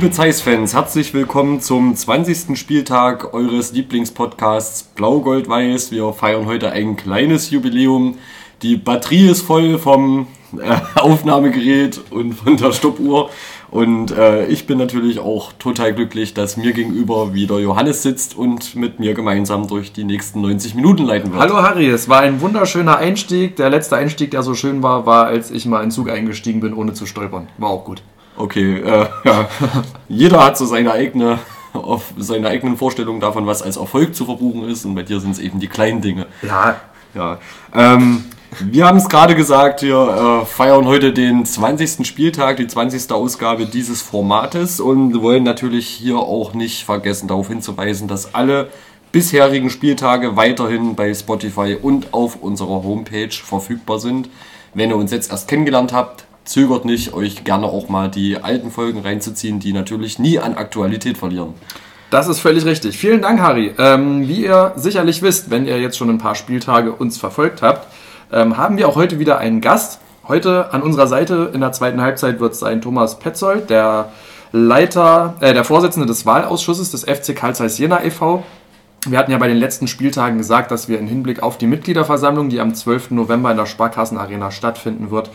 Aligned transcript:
Liebe 0.00 0.12
Zeiss-Fans, 0.12 0.72
herzlich 0.72 1.12
willkommen 1.12 1.60
zum 1.60 1.94
20. 1.94 2.58
Spieltag 2.58 3.34
eures 3.34 3.72
Lieblingspodcasts 3.72 4.84
Blau-Gold-Weiß. 4.94 5.90
Wir 5.90 6.14
feiern 6.14 6.46
heute 6.46 6.72
ein 6.72 6.96
kleines 6.96 7.50
Jubiläum. 7.50 8.16
Die 8.62 8.78
Batterie 8.78 9.28
ist 9.28 9.42
voll 9.42 9.78
vom 9.78 10.26
äh, 10.58 10.74
Aufnahmegerät 10.98 12.00
und 12.08 12.32
von 12.32 12.56
der 12.56 12.72
Stoppuhr. 12.72 13.28
Und 13.70 14.10
äh, 14.12 14.46
ich 14.46 14.66
bin 14.66 14.78
natürlich 14.78 15.18
auch 15.18 15.52
total 15.58 15.92
glücklich, 15.92 16.32
dass 16.32 16.56
mir 16.56 16.72
gegenüber 16.72 17.34
wieder 17.34 17.58
Johannes 17.58 18.02
sitzt 18.02 18.34
und 18.34 18.74
mit 18.74 19.00
mir 19.00 19.12
gemeinsam 19.12 19.68
durch 19.68 19.92
die 19.92 20.04
nächsten 20.04 20.40
90 20.40 20.76
Minuten 20.76 21.04
leiten 21.04 21.30
wird. 21.30 21.42
Hallo 21.42 21.56
Harry, 21.56 21.88
es 21.90 22.08
war 22.08 22.20
ein 22.20 22.40
wunderschöner 22.40 22.96
Einstieg. 22.96 23.56
Der 23.56 23.68
letzte 23.68 23.96
Einstieg, 23.96 24.30
der 24.30 24.42
so 24.42 24.54
schön 24.54 24.82
war, 24.82 25.04
war, 25.04 25.26
als 25.26 25.50
ich 25.50 25.66
mal 25.66 25.84
in 25.84 25.90
Zug 25.90 26.08
eingestiegen 26.08 26.60
bin, 26.60 26.72
ohne 26.72 26.94
zu 26.94 27.04
stolpern. 27.04 27.48
War 27.58 27.68
auch 27.68 27.84
gut. 27.84 28.02
Okay, 28.36 28.78
äh, 28.78 29.06
ja. 29.24 29.48
jeder 30.08 30.44
hat 30.44 30.56
so 30.56 30.66
seine 30.66 30.92
eigene, 30.92 31.38
auf 31.72 32.12
seine 32.16 32.48
eigenen 32.48 32.76
Vorstellungen 32.76 33.20
davon, 33.20 33.46
was 33.46 33.62
als 33.62 33.76
Erfolg 33.76 34.14
zu 34.14 34.24
verbuchen 34.24 34.68
ist. 34.68 34.84
Und 34.84 34.94
bei 34.94 35.02
dir 35.02 35.20
sind 35.20 35.32
es 35.32 35.38
eben 35.38 35.60
die 35.60 35.68
kleinen 35.68 36.00
Dinge. 36.00 36.26
Ja, 36.42 36.76
Ja. 37.14 37.38
Ähm, 37.74 38.24
wir 38.58 38.84
haben 38.84 38.98
es 38.98 39.08
gerade 39.08 39.36
gesagt, 39.36 39.82
wir 39.82 40.42
äh, 40.42 40.46
feiern 40.46 40.84
heute 40.84 41.12
den 41.12 41.44
20. 41.44 42.04
Spieltag, 42.04 42.56
die 42.56 42.66
20. 42.66 43.12
Ausgabe 43.12 43.66
dieses 43.66 44.02
Formates 44.02 44.80
und 44.80 45.22
wollen 45.22 45.44
natürlich 45.44 45.86
hier 45.86 46.18
auch 46.18 46.52
nicht 46.52 46.84
vergessen, 46.84 47.28
darauf 47.28 47.46
hinzuweisen, 47.46 48.08
dass 48.08 48.34
alle 48.34 48.70
bisherigen 49.12 49.70
Spieltage 49.70 50.36
weiterhin 50.36 50.96
bei 50.96 51.14
Spotify 51.14 51.76
und 51.80 52.12
auf 52.12 52.42
unserer 52.42 52.82
Homepage 52.82 53.30
verfügbar 53.30 54.00
sind. 54.00 54.28
Wenn 54.74 54.90
ihr 54.90 54.96
uns 54.96 55.12
jetzt 55.12 55.30
erst 55.30 55.48
kennengelernt 55.48 55.92
habt, 55.92 56.24
zögert 56.44 56.84
nicht, 56.84 57.12
euch 57.12 57.44
gerne 57.44 57.66
auch 57.66 57.88
mal 57.88 58.08
die 58.08 58.38
alten 58.38 58.70
Folgen 58.70 59.00
reinzuziehen, 59.00 59.60
die 59.60 59.72
natürlich 59.72 60.18
nie 60.18 60.38
an 60.38 60.54
Aktualität 60.54 61.18
verlieren. 61.18 61.54
das 62.10 62.26
ist 62.26 62.40
völlig 62.40 62.64
richtig. 62.64 62.98
Vielen 62.98 63.22
Dank, 63.22 63.40
Harry. 63.40 63.72
Ähm, 63.78 64.26
wie 64.26 64.44
ihr 64.44 64.72
sicherlich 64.76 65.22
wisst, 65.22 65.50
wenn 65.50 65.66
ihr 65.66 65.80
jetzt 65.80 65.96
schon 65.96 66.10
ein 66.10 66.18
paar 66.18 66.34
Spieltage 66.34 66.92
uns 66.92 67.18
verfolgt 67.18 67.62
habt, 67.62 67.86
ähm, 68.32 68.56
haben 68.56 68.76
wir 68.78 68.88
auch 68.88 68.96
heute 68.96 69.18
wieder 69.18 69.38
einen 69.38 69.60
Gast. 69.60 70.00
Heute 70.26 70.72
an 70.72 70.82
unserer 70.82 71.06
Seite 71.06 71.50
in 71.54 71.60
der 71.60 71.72
zweiten 71.72 72.00
Halbzeit 72.00 72.40
wird 72.40 72.52
es 72.52 72.60
sein 72.60 72.80
Thomas 72.80 73.18
Petzold, 73.18 73.70
der 73.70 74.12
Leiter, 74.52 75.34
äh, 75.40 75.54
der 75.54 75.64
Vorsitzende 75.64 76.06
des 76.06 76.26
Wahlausschusses 76.26 76.90
des 76.90 77.04
FC 77.04 77.34
Karl 77.34 77.54
Zeiss 77.54 77.78
Jena 77.78 78.02
e.V. 78.04 78.42
Wir 79.06 79.18
hatten 79.18 79.30
ja 79.30 79.38
bei 79.38 79.48
den 79.48 79.56
letzten 79.56 79.86
Spieltagen 79.86 80.38
gesagt, 80.38 80.70
dass 80.70 80.88
wir 80.88 80.98
im 80.98 81.06
Hinblick 81.06 81.42
auf 81.42 81.56
die 81.56 81.66
Mitgliederversammlung, 81.66 82.48
die 82.48 82.60
am 82.60 82.74
12. 82.74 83.12
November 83.12 83.50
in 83.50 83.56
der 83.56 83.66
Sparkassenarena 83.66 84.50
stattfinden 84.50 85.10
wird, 85.10 85.30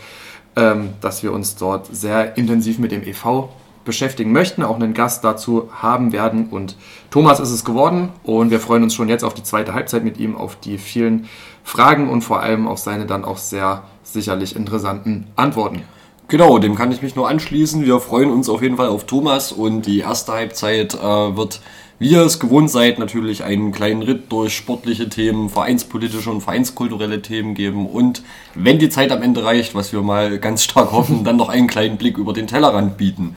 ähm, 0.56 0.90
dass 1.00 1.22
wir 1.22 1.32
uns 1.32 1.56
dort 1.56 1.94
sehr 1.94 2.36
intensiv 2.36 2.78
mit 2.78 2.90
dem 2.90 3.02
EV 3.02 3.48
beschäftigen 3.84 4.32
möchten, 4.32 4.62
auch 4.62 4.74
einen 4.74 4.92
Gast 4.92 5.24
dazu 5.24 5.70
haben 5.72 6.12
werden. 6.12 6.48
Und 6.50 6.76
Thomas 7.10 7.40
ist 7.40 7.50
es 7.50 7.64
geworden 7.64 8.10
und 8.24 8.50
wir 8.50 8.60
freuen 8.60 8.82
uns 8.82 8.94
schon 8.94 9.08
jetzt 9.08 9.22
auf 9.24 9.32
die 9.32 9.44
zweite 9.44 9.72
Halbzeit 9.72 10.04
mit 10.04 10.18
ihm, 10.18 10.36
auf 10.36 10.56
die 10.56 10.76
vielen 10.76 11.28
Fragen 11.64 12.10
und 12.10 12.22
vor 12.22 12.40
allem 12.40 12.66
auf 12.66 12.78
seine 12.78 13.06
dann 13.06 13.24
auch 13.24 13.38
sehr 13.38 13.84
sicherlich 14.02 14.56
interessanten 14.56 15.28
Antworten. 15.36 15.82
Genau, 16.28 16.58
dem 16.58 16.74
kann 16.74 16.90
ich 16.90 17.02
mich 17.02 17.14
nur 17.14 17.28
anschließen. 17.28 17.86
Wir 17.86 18.00
freuen 18.00 18.32
uns 18.32 18.48
auf 18.48 18.60
jeden 18.60 18.76
Fall 18.76 18.88
auf 18.88 19.06
Thomas 19.06 19.52
und 19.52 19.82
die 19.82 20.00
erste 20.00 20.32
Halbzeit 20.32 20.94
äh, 20.94 21.36
wird, 21.36 21.60
wie 21.98 22.10
ihr 22.10 22.22
es 22.22 22.38
gewohnt 22.40 22.70
seid, 22.70 22.98
natürlich 22.98 23.44
einen 23.44 23.72
kleinen 23.72 24.02
Ritt 24.02 24.30
durch 24.30 24.56
sportliche 24.56 25.08
Themen, 25.08 25.48
vereinspolitische 25.48 26.30
und 26.30 26.42
vereinskulturelle 26.42 27.22
Themen 27.22 27.54
geben 27.54 27.86
und 27.86 28.22
wenn 28.54 28.78
die 28.78 28.88
Zeit 28.88 29.12
am 29.12 29.22
Ende 29.22 29.44
reicht, 29.44 29.74
was 29.74 29.92
wir 29.92 30.02
mal 30.02 30.38
ganz 30.38 30.64
stark 30.64 30.92
hoffen, 30.92 31.24
dann 31.24 31.36
noch 31.36 31.48
einen 31.48 31.66
kleinen 31.66 31.96
Blick 31.96 32.18
über 32.18 32.32
den 32.32 32.46
Tellerrand 32.46 32.96
bieten. 32.96 33.36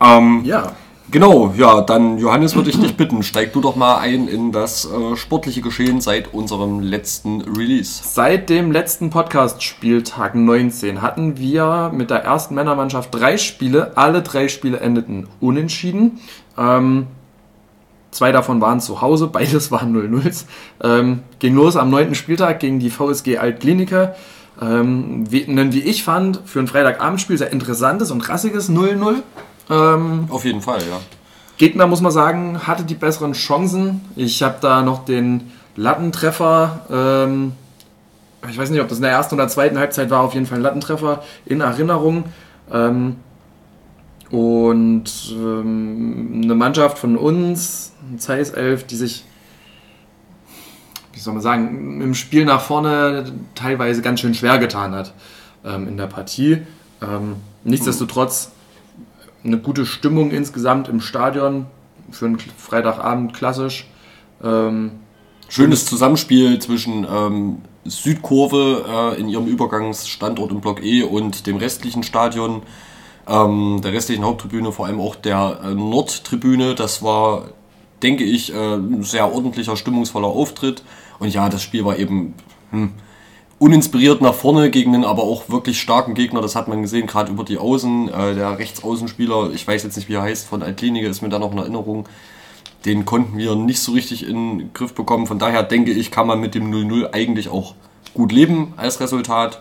Ähm, 0.00 0.42
Ja, 0.44 0.72
Genau, 1.10 1.52
ja, 1.56 1.80
dann 1.80 2.18
Johannes 2.18 2.54
würde 2.54 2.70
ich 2.70 2.78
dich 2.78 2.96
bitten, 2.96 3.24
steig 3.24 3.52
du 3.52 3.60
doch 3.60 3.74
mal 3.74 3.98
ein 3.98 4.28
in 4.28 4.52
das 4.52 4.84
äh, 4.84 5.16
sportliche 5.16 5.60
Geschehen 5.60 6.00
seit 6.00 6.32
unserem 6.32 6.78
letzten 6.78 7.40
Release. 7.40 8.00
Seit 8.04 8.48
dem 8.48 8.70
letzten 8.70 9.10
Podcast-Spieltag 9.10 10.36
19 10.36 11.02
hatten 11.02 11.36
wir 11.36 11.90
mit 11.92 12.10
der 12.10 12.22
ersten 12.22 12.54
Männermannschaft 12.54 13.12
drei 13.12 13.38
Spiele. 13.38 13.96
Alle 13.96 14.22
drei 14.22 14.46
Spiele 14.46 14.78
endeten 14.78 15.26
unentschieden. 15.40 16.20
Ähm, 16.56 17.08
zwei 18.10 18.32
davon 18.32 18.60
waren 18.60 18.80
zu 18.80 19.00
Hause, 19.00 19.26
beides 19.26 19.70
waren 19.70 19.94
0-0s. 19.94 20.44
Ähm, 20.82 21.20
ging 21.38 21.54
los 21.54 21.76
am 21.76 21.90
neunten 21.90 22.14
Spieltag 22.14 22.60
gegen 22.60 22.78
die 22.78 22.90
VSG 22.90 23.38
Altklinike. 23.38 24.14
Ähm, 24.60 25.30
wie, 25.30 25.44
ein, 25.44 25.72
wie 25.72 25.80
ich 25.80 26.04
fand, 26.04 26.40
für 26.44 26.60
ein 26.60 26.66
Freitagabendspiel 26.66 27.38
sehr 27.38 27.52
interessantes 27.52 28.10
und 28.10 28.28
rassiges 28.28 28.70
0-0. 28.70 29.16
Ähm, 29.70 30.26
Auf 30.28 30.44
jeden 30.44 30.60
Fall, 30.60 30.80
ja. 30.80 31.00
Gegner, 31.56 31.86
muss 31.86 32.00
man 32.00 32.12
sagen, 32.12 32.66
hatte 32.66 32.84
die 32.84 32.94
besseren 32.94 33.32
Chancen. 33.32 34.00
Ich 34.16 34.42
habe 34.42 34.56
da 34.60 34.82
noch 34.82 35.04
den 35.04 35.52
Lattentreffer, 35.76 36.80
ähm, 36.90 37.52
ich 38.48 38.56
weiß 38.56 38.70
nicht, 38.70 38.80
ob 38.80 38.88
das 38.88 38.98
in 38.98 39.02
der 39.02 39.12
ersten 39.12 39.34
oder 39.34 39.48
zweiten 39.48 39.78
Halbzeit 39.78 40.10
war, 40.10 40.20
auf 40.22 40.34
jeden 40.34 40.46
Fall 40.46 40.58
ein 40.58 40.62
Lattentreffer 40.62 41.22
in 41.44 41.60
Erinnerung. 41.60 42.24
Ähm, 42.72 43.16
und 44.30 45.04
ähm, 45.32 46.40
eine 46.44 46.54
Mannschaft 46.54 46.98
von 46.98 47.16
uns, 47.16 47.92
Zeiss 48.16 48.50
11, 48.50 48.84
die 48.84 48.96
sich, 48.96 49.24
wie 51.12 51.18
soll 51.18 51.34
man 51.34 51.42
sagen, 51.42 52.00
im 52.00 52.14
Spiel 52.14 52.44
nach 52.44 52.60
vorne 52.60 53.32
teilweise 53.54 54.02
ganz 54.02 54.20
schön 54.20 54.34
schwer 54.34 54.58
getan 54.58 54.94
hat 54.94 55.14
ähm, 55.64 55.88
in 55.88 55.96
der 55.96 56.06
Partie. 56.06 56.58
Ähm, 57.02 57.36
nichtsdestotrotz 57.64 58.52
eine 59.42 59.58
gute 59.58 59.86
Stimmung 59.86 60.30
insgesamt 60.30 60.88
im 60.88 61.00
Stadion 61.00 61.66
für 62.10 62.26
einen 62.26 62.38
Freitagabend 62.38 63.34
klassisch. 63.34 63.86
Ähm, 64.42 64.92
Schönes 65.48 65.84
Zusammenspiel 65.84 66.60
zwischen 66.60 67.04
ähm, 67.10 67.62
Südkurve 67.84 68.84
äh, 69.16 69.20
in 69.20 69.28
ihrem 69.28 69.46
Übergangsstandort 69.46 70.52
im 70.52 70.60
Block 70.60 70.80
E 70.80 71.02
und 71.02 71.48
dem 71.48 71.56
restlichen 71.56 72.04
Stadion, 72.04 72.62
ähm, 73.30 73.80
der 73.82 73.92
restlichen 73.92 74.24
Haupttribüne, 74.24 74.72
vor 74.72 74.86
allem 74.86 75.00
auch 75.00 75.14
der 75.14 75.60
äh, 75.64 75.74
Nordtribüne. 75.74 76.74
Das 76.74 77.02
war, 77.02 77.44
denke 78.02 78.24
ich, 78.24 78.52
äh, 78.52 78.74
ein 78.74 79.04
sehr 79.04 79.32
ordentlicher, 79.32 79.76
stimmungsvoller 79.76 80.26
Auftritt. 80.26 80.82
Und 81.20 81.32
ja, 81.32 81.48
das 81.48 81.62
Spiel 81.62 81.84
war 81.84 81.96
eben 81.96 82.34
hm, 82.70 82.92
uninspiriert 83.58 84.20
nach 84.20 84.34
vorne 84.34 84.70
gegen 84.70 84.94
einen 84.94 85.04
aber 85.04 85.22
auch 85.22 85.48
wirklich 85.48 85.80
starken 85.80 86.14
Gegner. 86.14 86.40
Das 86.40 86.56
hat 86.56 86.66
man 86.66 86.82
gesehen, 86.82 87.06
gerade 87.06 87.30
über 87.30 87.44
die 87.44 87.58
Außen. 87.58 88.08
Äh, 88.08 88.34
der 88.34 88.58
Rechtsaußenspieler, 88.58 89.52
ich 89.54 89.66
weiß 89.66 89.84
jetzt 89.84 89.96
nicht, 89.96 90.08
wie 90.08 90.14
er 90.14 90.22
heißt, 90.22 90.48
von 90.48 90.62
Altklinike 90.62 91.06
ist 91.06 91.22
mir 91.22 91.28
da 91.28 91.38
noch 91.38 91.52
in 91.52 91.58
Erinnerung. 91.58 92.08
Den 92.84 93.04
konnten 93.04 93.38
wir 93.38 93.54
nicht 93.54 93.80
so 93.80 93.92
richtig 93.92 94.26
in 94.26 94.58
den 94.58 94.72
Griff 94.72 94.94
bekommen. 94.94 95.28
Von 95.28 95.38
daher 95.38 95.62
denke 95.62 95.92
ich, 95.92 96.10
kann 96.10 96.26
man 96.26 96.40
mit 96.40 96.54
dem 96.54 96.72
0-0 96.72 97.12
eigentlich 97.12 97.48
auch 97.48 97.74
gut 98.14 98.32
leben 98.32 98.72
als 98.76 98.98
Resultat. 98.98 99.60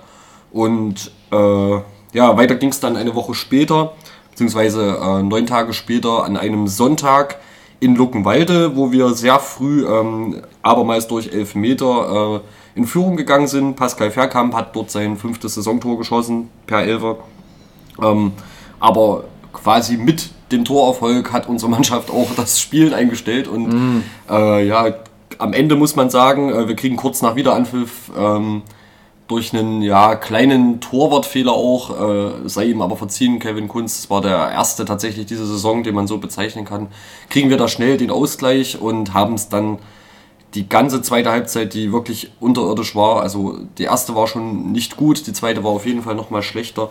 Und 0.51 1.11
äh, 1.31 1.79
ja, 2.13 2.37
weiter 2.37 2.55
ging 2.55 2.69
es 2.69 2.79
dann 2.79 2.95
eine 2.95 3.15
Woche 3.15 3.33
später, 3.33 3.93
beziehungsweise 4.31 4.97
äh, 5.01 5.23
neun 5.23 5.45
Tage 5.45 5.73
später 5.73 6.23
an 6.23 6.37
einem 6.37 6.67
Sonntag 6.67 7.37
in 7.79 7.95
Luckenwalde, 7.95 8.75
wo 8.75 8.91
wir 8.91 9.13
sehr 9.13 9.39
früh 9.39 9.85
ähm, 9.87 10.41
abermals 10.61 11.07
durch 11.07 11.31
elf 11.31 11.55
Meter 11.55 12.41
äh, 12.75 12.77
in 12.79 12.85
Führung 12.85 13.15
gegangen 13.15 13.47
sind. 13.47 13.75
Pascal 13.75 14.11
Verkamp 14.11 14.53
hat 14.53 14.75
dort 14.75 14.91
sein 14.91 15.17
fünftes 15.17 15.55
Saisontor 15.55 15.97
geschossen 15.97 16.49
per 16.67 16.83
Elfer. 16.83 17.17
Ähm, 18.01 18.33
aber 18.79 19.25
quasi 19.53 19.97
mit 19.97 20.29
dem 20.51 20.65
Torerfolg 20.65 21.31
hat 21.31 21.47
unsere 21.47 21.71
Mannschaft 21.71 22.09
auch 22.09 22.29
das 22.35 22.59
Spielen 22.59 22.93
eingestellt 22.93 23.47
und 23.47 24.03
äh, 24.29 24.67
ja, 24.67 24.93
am 25.37 25.53
Ende 25.53 25.75
muss 25.75 25.95
man 25.95 26.09
sagen, 26.09 26.49
äh, 26.49 26.67
wir 26.67 26.75
kriegen 26.75 26.95
kurz 26.95 27.21
nach 27.21 27.35
Wiederanpfiff 27.35 28.11
ähm, 28.17 28.63
durch 29.29 29.53
einen 29.53 29.83
ja, 29.83 30.15
kleinen 30.15 30.81
Torwartfehler 30.81 31.53
auch, 31.53 31.91
äh, 31.91 32.31
sei 32.49 32.65
ihm 32.65 32.81
aber 32.81 32.97
verziehen, 32.97 33.37
Kevin 33.37 33.67
Kunz, 33.67 34.01
das 34.01 34.09
war 34.09 34.21
der 34.21 34.51
erste 34.51 34.85
tatsächlich 34.85 35.27
diese 35.27 35.45
Saison, 35.45 35.83
den 35.83 35.93
man 35.93 36.07
so 36.07 36.17
bezeichnen 36.17 36.65
kann, 36.65 36.87
kriegen 37.29 37.51
wir 37.51 37.57
da 37.57 37.67
schnell 37.67 37.97
den 37.97 38.09
Ausgleich 38.09 38.81
und 38.81 39.13
haben 39.13 39.35
es 39.35 39.47
dann 39.47 39.77
die 40.55 40.67
ganze 40.67 41.03
zweite 41.03 41.29
Halbzeit, 41.29 41.75
die 41.75 41.93
wirklich 41.93 42.31
unterirdisch 42.39 42.95
war, 42.95 43.21
also 43.21 43.59
die 43.77 43.83
erste 43.83 44.15
war 44.15 44.25
schon 44.25 44.71
nicht 44.71 44.97
gut, 44.97 45.27
die 45.27 45.33
zweite 45.33 45.63
war 45.63 45.71
auf 45.71 45.85
jeden 45.85 46.01
Fall 46.01 46.15
nochmal 46.15 46.41
schlechter, 46.41 46.89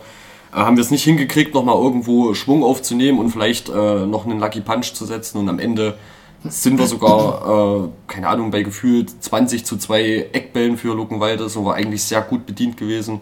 äh, 0.52 0.58
haben 0.58 0.76
wir 0.76 0.82
es 0.82 0.92
nicht 0.92 1.02
hingekriegt, 1.02 1.54
nochmal 1.54 1.74
irgendwo 1.74 2.34
Schwung 2.34 2.62
aufzunehmen 2.62 3.18
und 3.18 3.30
vielleicht 3.30 3.68
äh, 3.68 4.06
noch 4.06 4.26
einen 4.26 4.38
Lucky 4.38 4.60
Punch 4.60 4.94
zu 4.94 5.06
setzen 5.06 5.38
und 5.38 5.48
am 5.48 5.58
Ende 5.58 5.98
sind 6.44 6.78
wir 6.78 6.86
sogar, 6.86 7.84
äh, 7.84 7.88
keine 8.06 8.28
Ahnung, 8.28 8.50
bei 8.50 8.62
gefühlt 8.62 9.22
20 9.22 9.64
zu 9.64 9.76
2 9.76 10.28
Eckbällen 10.32 10.76
für 10.76 10.94
Luckenwalde, 10.94 11.48
so 11.48 11.64
war 11.64 11.74
eigentlich 11.74 12.04
sehr 12.04 12.22
gut 12.22 12.46
bedient 12.46 12.76
gewesen, 12.76 13.20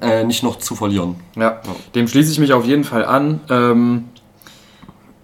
äh, 0.00 0.24
nicht 0.24 0.42
noch 0.42 0.58
zu 0.58 0.74
verlieren. 0.74 1.16
Ja, 1.36 1.60
dem 1.94 2.06
schließe 2.06 2.30
ich 2.30 2.38
mich 2.38 2.52
auf 2.52 2.64
jeden 2.64 2.84
Fall 2.84 3.04
an. 3.04 3.40
Ähm, 3.50 4.04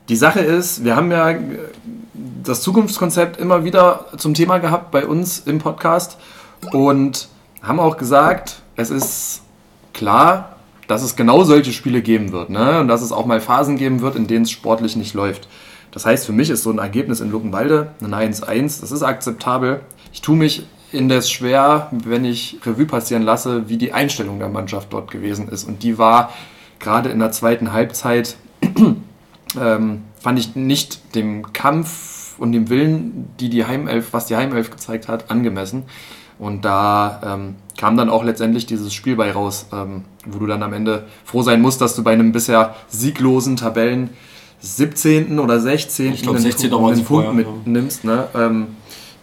die 0.09 0.17
Sache 0.17 0.41
ist, 0.41 0.85
wir 0.85 0.97
haben 0.97 1.11
ja 1.11 1.35
das 2.43 2.63
Zukunftskonzept 2.63 3.39
immer 3.39 3.65
wieder 3.65 4.07
zum 4.17 4.35
Thema 4.35 4.59
gehabt 4.59 4.91
bei 4.91 5.07
uns 5.07 5.41
im 5.41 5.59
Podcast 5.59 6.19
und 6.73 7.29
haben 7.63 7.79
auch 7.79 7.97
gesagt, 7.97 8.63
es 8.77 8.91
ist 8.91 9.43
klar, 9.93 10.57
dass 10.87 11.03
es 11.03 11.17
genau 11.17 11.45
solche 11.45 11.73
Spiele 11.73 12.01
geben 12.01 12.33
wird. 12.33 12.51
Ne? 12.51 12.81
Und 12.81 12.89
dass 12.89 13.03
es 13.03 13.13
auch 13.13 13.27
mal 13.27 13.41
Phasen 13.41 13.77
geben 13.77 14.01
wird, 14.01 14.17
in 14.17 14.27
denen 14.27 14.45
es 14.45 14.51
sportlich 14.51 14.97
nicht 14.97 15.15
läuft. 15.15 15.49
Das 15.99 16.07
heißt, 16.07 16.27
für 16.27 16.33
mich 16.33 16.49
ist 16.49 16.63
so 16.63 16.71
ein 16.71 16.79
Ergebnis 16.79 17.19
in 17.19 17.33
Luckenwalde, 17.33 17.91
ein 18.01 18.15
1-1, 18.15 18.81
das 18.83 18.93
ist 18.93 19.03
akzeptabel. 19.03 19.81
Ich 20.13 20.23
tue 20.23 20.37
mich 20.37 20.65
indes 20.93 21.29
schwer, 21.29 21.91
wenn 21.91 22.25
ich 22.25 22.61
Revue 22.65 22.87
passieren 22.87 23.25
lasse, 23.25 23.69
wie 23.69 23.79
die 23.79 23.93
Einstellung 23.93 24.39
der 24.39 24.49
Mannschaft 24.49 24.93
dort 24.93 25.11
gewesen 25.11 25.49
ist. 25.49 25.65
Und 25.67 25.83
die 25.83 25.99
war 25.99 26.33
gerade 26.79 27.09
in 27.09 27.19
der 27.19 27.33
zweiten 27.33 27.73
Halbzeit, 27.73 28.37
ähm, 29.61 30.03
fand 30.21 30.39
ich 30.39 30.55
nicht 30.55 31.17
dem 31.17 31.53
Kampf 31.53 32.39
und 32.39 32.53
dem 32.53 32.71
Willen, 32.71 33.31
die 33.41 33.49
die 33.49 33.67
Heimelf, 33.67 34.13
was 34.13 34.27
die 34.27 34.37
Heimelf 34.37 34.71
gezeigt 34.71 35.09
hat, 35.09 35.33
angemessen. 35.33 35.83
Und 36.39 36.65
da 36.65 37.21
ähm, 37.25 37.57
kam 37.77 37.97
dann 37.97 38.09
auch 38.09 38.23
letztendlich 38.23 38.67
dieses 38.67 38.95
Spiel 38.95 39.17
bei 39.17 39.33
raus, 39.33 39.67
ähm, 39.73 40.05
wo 40.25 40.39
du 40.39 40.47
dann 40.47 40.63
am 40.63 40.75
Ende 40.75 41.09
froh 41.25 41.43
sein 41.43 41.61
musst, 41.61 41.81
dass 41.81 41.97
du 41.97 42.05
bei 42.05 42.13
einem 42.13 42.31
bisher 42.31 42.77
sieglosen 42.87 43.57
Tabellen 43.57 44.11
17. 44.61 45.39
oder 45.39 45.61
16. 45.61 46.13
Ich 46.13 46.23
glaube, 46.23 46.39
16. 46.39 46.71
Punkt, 46.71 47.05
Punkt 47.07 47.35
mitnimmst. 47.35 48.05
Ne? 48.05 48.29
Ähm, 48.35 48.69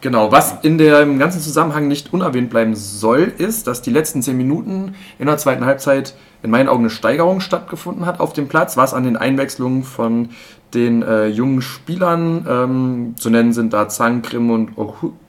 genau, 0.01 0.31
was 0.31 0.55
in 0.63 0.77
dem 0.77 1.19
ganzen 1.19 1.41
Zusammenhang 1.41 1.87
nicht 1.87 2.13
unerwähnt 2.13 2.49
bleiben 2.49 2.75
soll, 2.75 3.33
ist, 3.37 3.67
dass 3.67 3.81
die 3.81 3.91
letzten 3.91 4.21
10 4.21 4.37
Minuten 4.37 4.95
in 5.19 5.25
der 5.25 5.37
zweiten 5.37 5.65
Halbzeit 5.65 6.15
in 6.43 6.51
meinen 6.51 6.69
Augen 6.69 6.83
eine 6.83 6.89
Steigerung 6.89 7.39
stattgefunden 7.39 8.05
hat 8.05 8.19
auf 8.19 8.33
dem 8.33 8.47
Platz, 8.47 8.77
was 8.77 8.93
an 8.93 9.03
den 9.03 9.17
Einwechslungen 9.17 9.83
von 9.83 10.29
den 10.73 11.03
äh, 11.03 11.27
jungen 11.27 11.61
Spielern 11.61 12.45
ähm, 12.47 13.15
zu 13.17 13.29
nennen 13.29 13.53
sind 13.53 13.73
da 13.73 13.87
Zang, 13.89 14.21
Krim 14.21 14.51
und 14.51 14.71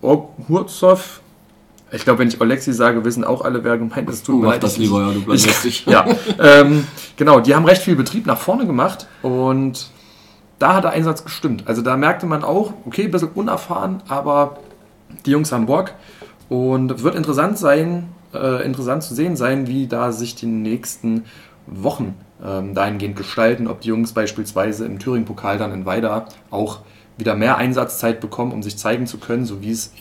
Ohurzov 0.02 1.20
ich 1.92 2.02
glaube, 2.04 2.18
wenn 2.18 2.28
ich 2.28 2.40
Alexi 2.40 2.72
sage, 2.72 3.04
wissen 3.04 3.24
auch 3.24 3.42
alle, 3.42 3.62
wer 3.62 3.78
gemeint 3.78 4.10
ist. 4.10 4.26
Tut 4.26 4.40
mir 4.40 4.48
leid. 4.48 4.62
das 4.62 4.76
lieber, 4.76 5.02
ja, 5.02 5.12
du 5.12 5.22
bleibst 5.22 5.64
dich. 5.64 5.86
ja, 5.86 6.04
ähm, 6.38 6.84
genau, 7.16 7.40
die 7.40 7.54
haben 7.54 7.64
recht 7.64 7.82
viel 7.82 7.94
Betrieb 7.94 8.26
nach 8.26 8.38
vorne 8.38 8.66
gemacht 8.66 9.06
und 9.22 9.90
da 10.58 10.74
hat 10.76 10.84
der 10.84 10.92
Einsatz 10.92 11.24
gestimmt. 11.24 11.64
Also 11.66 11.82
da 11.82 11.96
merkte 11.96 12.26
man 12.26 12.44
auch, 12.44 12.72
okay, 12.86 13.04
ein 13.04 13.10
bisschen 13.10 13.30
unerfahren, 13.34 14.02
aber 14.08 14.58
die 15.24 15.30
Jungs 15.30 15.52
haben 15.52 15.66
Bock 15.66 15.92
und 16.48 16.90
es 16.90 17.02
wird 17.02 17.14
interessant 17.14 17.58
sein, 17.58 18.08
äh, 18.32 18.64
interessant 18.64 19.02
zu 19.02 19.14
sehen 19.14 19.36
sein, 19.36 19.66
wie 19.66 19.86
da 19.86 20.12
sich 20.12 20.34
die 20.34 20.46
nächsten 20.46 21.24
Wochen 21.66 22.14
ähm, 22.44 22.74
dahingehend 22.74 23.16
gestalten, 23.16 23.66
ob 23.66 23.80
die 23.80 23.88
Jungs 23.88 24.12
beispielsweise 24.12 24.84
im 24.84 24.98
Thüringen-Pokal 24.98 25.58
dann 25.58 25.72
in 25.72 25.86
Weida 25.86 26.26
auch 26.50 26.80
wieder 27.18 27.34
mehr 27.34 27.56
Einsatzzeit 27.56 28.20
bekommen, 28.20 28.52
um 28.52 28.62
sich 28.62 28.76
zeigen 28.76 29.06
zu 29.06 29.18
können, 29.18 29.44
so 29.44 29.62
wie 29.62 29.70
es 29.70 29.92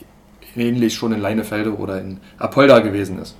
ähnlich 0.55 0.93
schon 0.95 1.11
in 1.11 1.21
Leinefelde 1.21 1.75
oder 1.75 1.99
in 1.99 2.19
Apolda 2.37 2.79
gewesen 2.79 3.19
ist. 3.19 3.35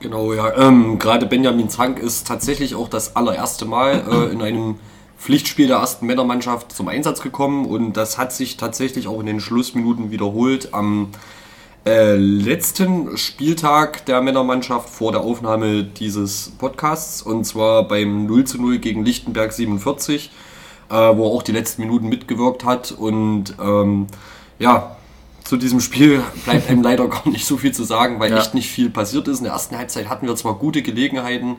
Genau, 0.00 0.32
ja. 0.32 0.56
Ähm, 0.56 0.98
Gerade 0.98 1.26
Benjamin 1.26 1.68
Zank 1.68 1.98
ist 1.98 2.26
tatsächlich 2.26 2.74
auch 2.74 2.88
das 2.88 3.16
allererste 3.16 3.66
Mal 3.66 4.02
äh, 4.10 4.32
in 4.32 4.40
einem 4.42 4.76
Pflichtspiel 5.20 5.66
der 5.66 5.76
ersten 5.76 6.06
Männermannschaft 6.06 6.72
zum 6.72 6.88
Einsatz 6.88 7.20
gekommen 7.20 7.66
und 7.66 7.92
das 7.92 8.16
hat 8.16 8.32
sich 8.32 8.56
tatsächlich 8.56 9.06
auch 9.06 9.20
in 9.20 9.26
den 9.26 9.38
Schlussminuten 9.38 10.10
wiederholt. 10.10 10.72
Am 10.72 11.10
äh, 11.84 12.16
letzten 12.16 13.18
Spieltag 13.18 14.06
der 14.06 14.22
Männermannschaft 14.22 14.88
vor 14.88 15.12
der 15.12 15.20
Aufnahme 15.20 15.84
dieses 15.84 16.52
Podcasts 16.56 17.20
und 17.20 17.44
zwar 17.44 17.86
beim 17.86 18.24
0 18.24 18.44
zu 18.44 18.62
0 18.62 18.78
gegen 18.78 19.04
Lichtenberg 19.04 19.52
47, 19.52 20.30
äh, 20.88 20.94
wo 20.94 21.26
er 21.26 21.32
auch 21.32 21.42
die 21.42 21.52
letzten 21.52 21.82
Minuten 21.82 22.08
mitgewirkt 22.08 22.64
hat 22.64 22.90
und 22.90 23.54
ähm, 23.62 24.06
ja, 24.58 24.96
zu 25.44 25.58
diesem 25.58 25.80
Spiel 25.80 26.22
bleibt 26.46 26.70
einem 26.70 26.82
leider 26.82 27.06
gar 27.08 27.28
nicht 27.28 27.44
so 27.44 27.58
viel 27.58 27.72
zu 27.72 27.84
sagen, 27.84 28.20
weil 28.20 28.30
ja. 28.30 28.38
echt 28.38 28.54
nicht 28.54 28.70
viel 28.70 28.88
passiert 28.88 29.28
ist. 29.28 29.38
In 29.38 29.44
der 29.44 29.52
ersten 29.52 29.76
Halbzeit 29.76 30.08
hatten 30.08 30.26
wir 30.26 30.34
zwar 30.36 30.54
gute 30.54 30.80
Gelegenheiten, 30.80 31.56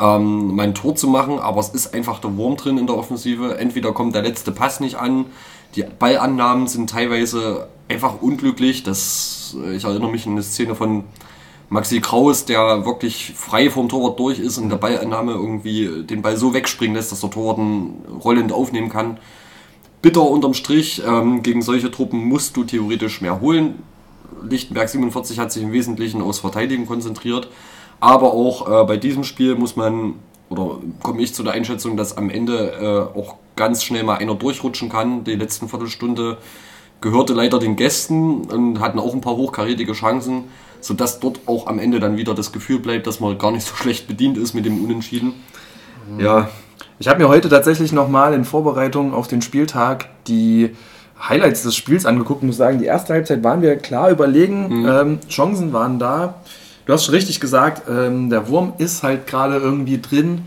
ähm, 0.00 0.54
mein 0.54 0.74
Tor 0.74 0.94
zu 0.94 1.08
machen, 1.08 1.38
aber 1.38 1.60
es 1.60 1.68
ist 1.70 1.94
einfach 1.94 2.20
der 2.20 2.36
Wurm 2.36 2.56
drin 2.56 2.78
in 2.78 2.86
der 2.86 2.96
Offensive. 2.96 3.58
Entweder 3.58 3.92
kommt 3.92 4.14
der 4.14 4.22
letzte 4.22 4.52
Pass 4.52 4.80
nicht 4.80 4.96
an, 4.96 5.26
die 5.76 5.84
Ballannahmen 5.84 6.66
sind 6.66 6.90
teilweise 6.90 7.68
einfach 7.88 8.20
unglücklich. 8.20 8.82
Das, 8.82 9.56
äh, 9.64 9.76
ich 9.76 9.84
erinnere 9.84 10.10
mich 10.10 10.26
an 10.26 10.32
eine 10.32 10.42
Szene 10.42 10.74
von 10.74 11.04
Maxi 11.68 12.00
Kraus, 12.00 12.44
der 12.44 12.84
wirklich 12.84 13.32
frei 13.36 13.70
vom 13.70 13.88
Torwart 13.88 14.18
durch 14.18 14.40
ist 14.40 14.58
und 14.58 14.70
der 14.70 14.76
Ballannahme 14.76 15.32
irgendwie 15.32 16.02
den 16.04 16.22
Ball 16.22 16.36
so 16.36 16.52
wegspringen 16.52 16.96
lässt, 16.96 17.12
dass 17.12 17.20
der 17.20 17.30
Torwart 17.30 17.58
ihn 17.58 17.94
rollend 18.22 18.52
aufnehmen 18.52 18.88
kann 18.88 19.18
bitter 20.02 20.22
unterm 20.22 20.54
Strich. 20.54 21.02
Ähm, 21.06 21.42
gegen 21.42 21.62
solche 21.62 21.90
Truppen 21.90 22.24
musst 22.24 22.56
du 22.56 22.64
theoretisch 22.64 23.20
mehr 23.20 23.40
holen. 23.40 23.82
Lichtenberg 24.42 24.88
47 24.88 25.38
hat 25.38 25.52
sich 25.52 25.62
im 25.62 25.72
Wesentlichen 25.72 26.22
aus 26.22 26.38
Verteidigen 26.38 26.86
konzentriert. 26.86 27.48
Aber 28.00 28.32
auch 28.32 28.82
äh, 28.82 28.84
bei 28.84 28.96
diesem 28.96 29.24
Spiel 29.24 29.54
muss 29.54 29.76
man, 29.76 30.14
oder 30.48 30.78
komme 31.02 31.22
ich 31.22 31.34
zu 31.34 31.42
der 31.42 31.52
Einschätzung, 31.52 31.96
dass 31.96 32.16
am 32.16 32.30
Ende 32.30 33.10
äh, 33.14 33.18
auch 33.18 33.36
ganz 33.56 33.84
schnell 33.84 34.04
mal 34.04 34.16
einer 34.16 34.34
durchrutschen 34.34 34.88
kann. 34.88 35.24
Die 35.24 35.34
letzten 35.34 35.68
Viertelstunde 35.68 36.38
gehörte 37.02 37.34
leider 37.34 37.58
den 37.58 37.76
Gästen 37.76 38.42
und 38.42 38.80
hatten 38.80 38.98
auch 38.98 39.14
ein 39.14 39.20
paar 39.20 39.36
hochkarätige 39.36 39.92
Chancen, 39.92 40.44
sodass 40.80 41.20
dort 41.20 41.40
auch 41.46 41.66
am 41.66 41.78
Ende 41.78 42.00
dann 42.00 42.16
wieder 42.16 42.34
das 42.34 42.52
Gefühl 42.52 42.78
bleibt, 42.78 43.06
dass 43.06 43.20
man 43.20 43.36
gar 43.38 43.50
nicht 43.52 43.66
so 43.66 43.74
schlecht 43.76 44.08
bedient 44.08 44.38
ist 44.38 44.54
mit 44.54 44.64
dem 44.64 44.82
Unentschieden. 44.82 45.34
Mhm. 46.10 46.20
Ja, 46.20 46.48
ich 46.98 47.08
habe 47.08 47.22
mir 47.22 47.28
heute 47.28 47.48
tatsächlich 47.48 47.92
nochmal 47.92 48.34
in 48.34 48.44
Vorbereitung 48.44 49.14
auf 49.14 49.28
den 49.28 49.42
Spieltag 49.42 50.08
die 50.26 50.70
Highlights 51.28 51.62
des 51.62 51.76
Spiels 51.76 52.06
angeguckt 52.06 52.42
und 52.42 52.48
muss 52.48 52.56
sagen, 52.56 52.78
die 52.78 52.86
erste 52.86 53.12
Halbzeit 53.12 53.44
waren 53.44 53.60
wir 53.60 53.76
klar 53.76 54.10
überlegen, 54.10 54.80
mhm. 54.80 54.88
ähm, 54.88 55.18
Chancen 55.28 55.72
waren 55.72 55.98
da. 55.98 56.34
Du 56.86 56.92
hast 56.92 57.04
schon 57.04 57.14
richtig 57.14 57.40
gesagt, 57.40 57.88
ähm, 57.88 58.30
der 58.30 58.48
Wurm 58.48 58.72
ist 58.78 59.02
halt 59.02 59.26
gerade 59.26 59.56
irgendwie 59.56 60.00
drin. 60.00 60.42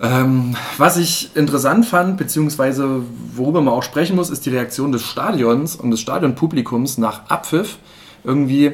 Ähm, 0.00 0.56
was 0.78 0.96
ich 0.96 1.30
interessant 1.36 1.86
fand, 1.86 2.16
beziehungsweise 2.16 3.02
worüber 3.34 3.60
man 3.60 3.72
auch 3.72 3.84
sprechen 3.84 4.16
muss, 4.16 4.30
ist 4.30 4.44
die 4.46 4.50
Reaktion 4.50 4.92
des 4.92 5.02
Stadions 5.02 5.76
und 5.76 5.90
des 5.90 6.00
Stadionpublikums 6.00 6.98
nach 6.98 7.30
Abpfiff. 7.30 7.78
Irgendwie 8.24 8.72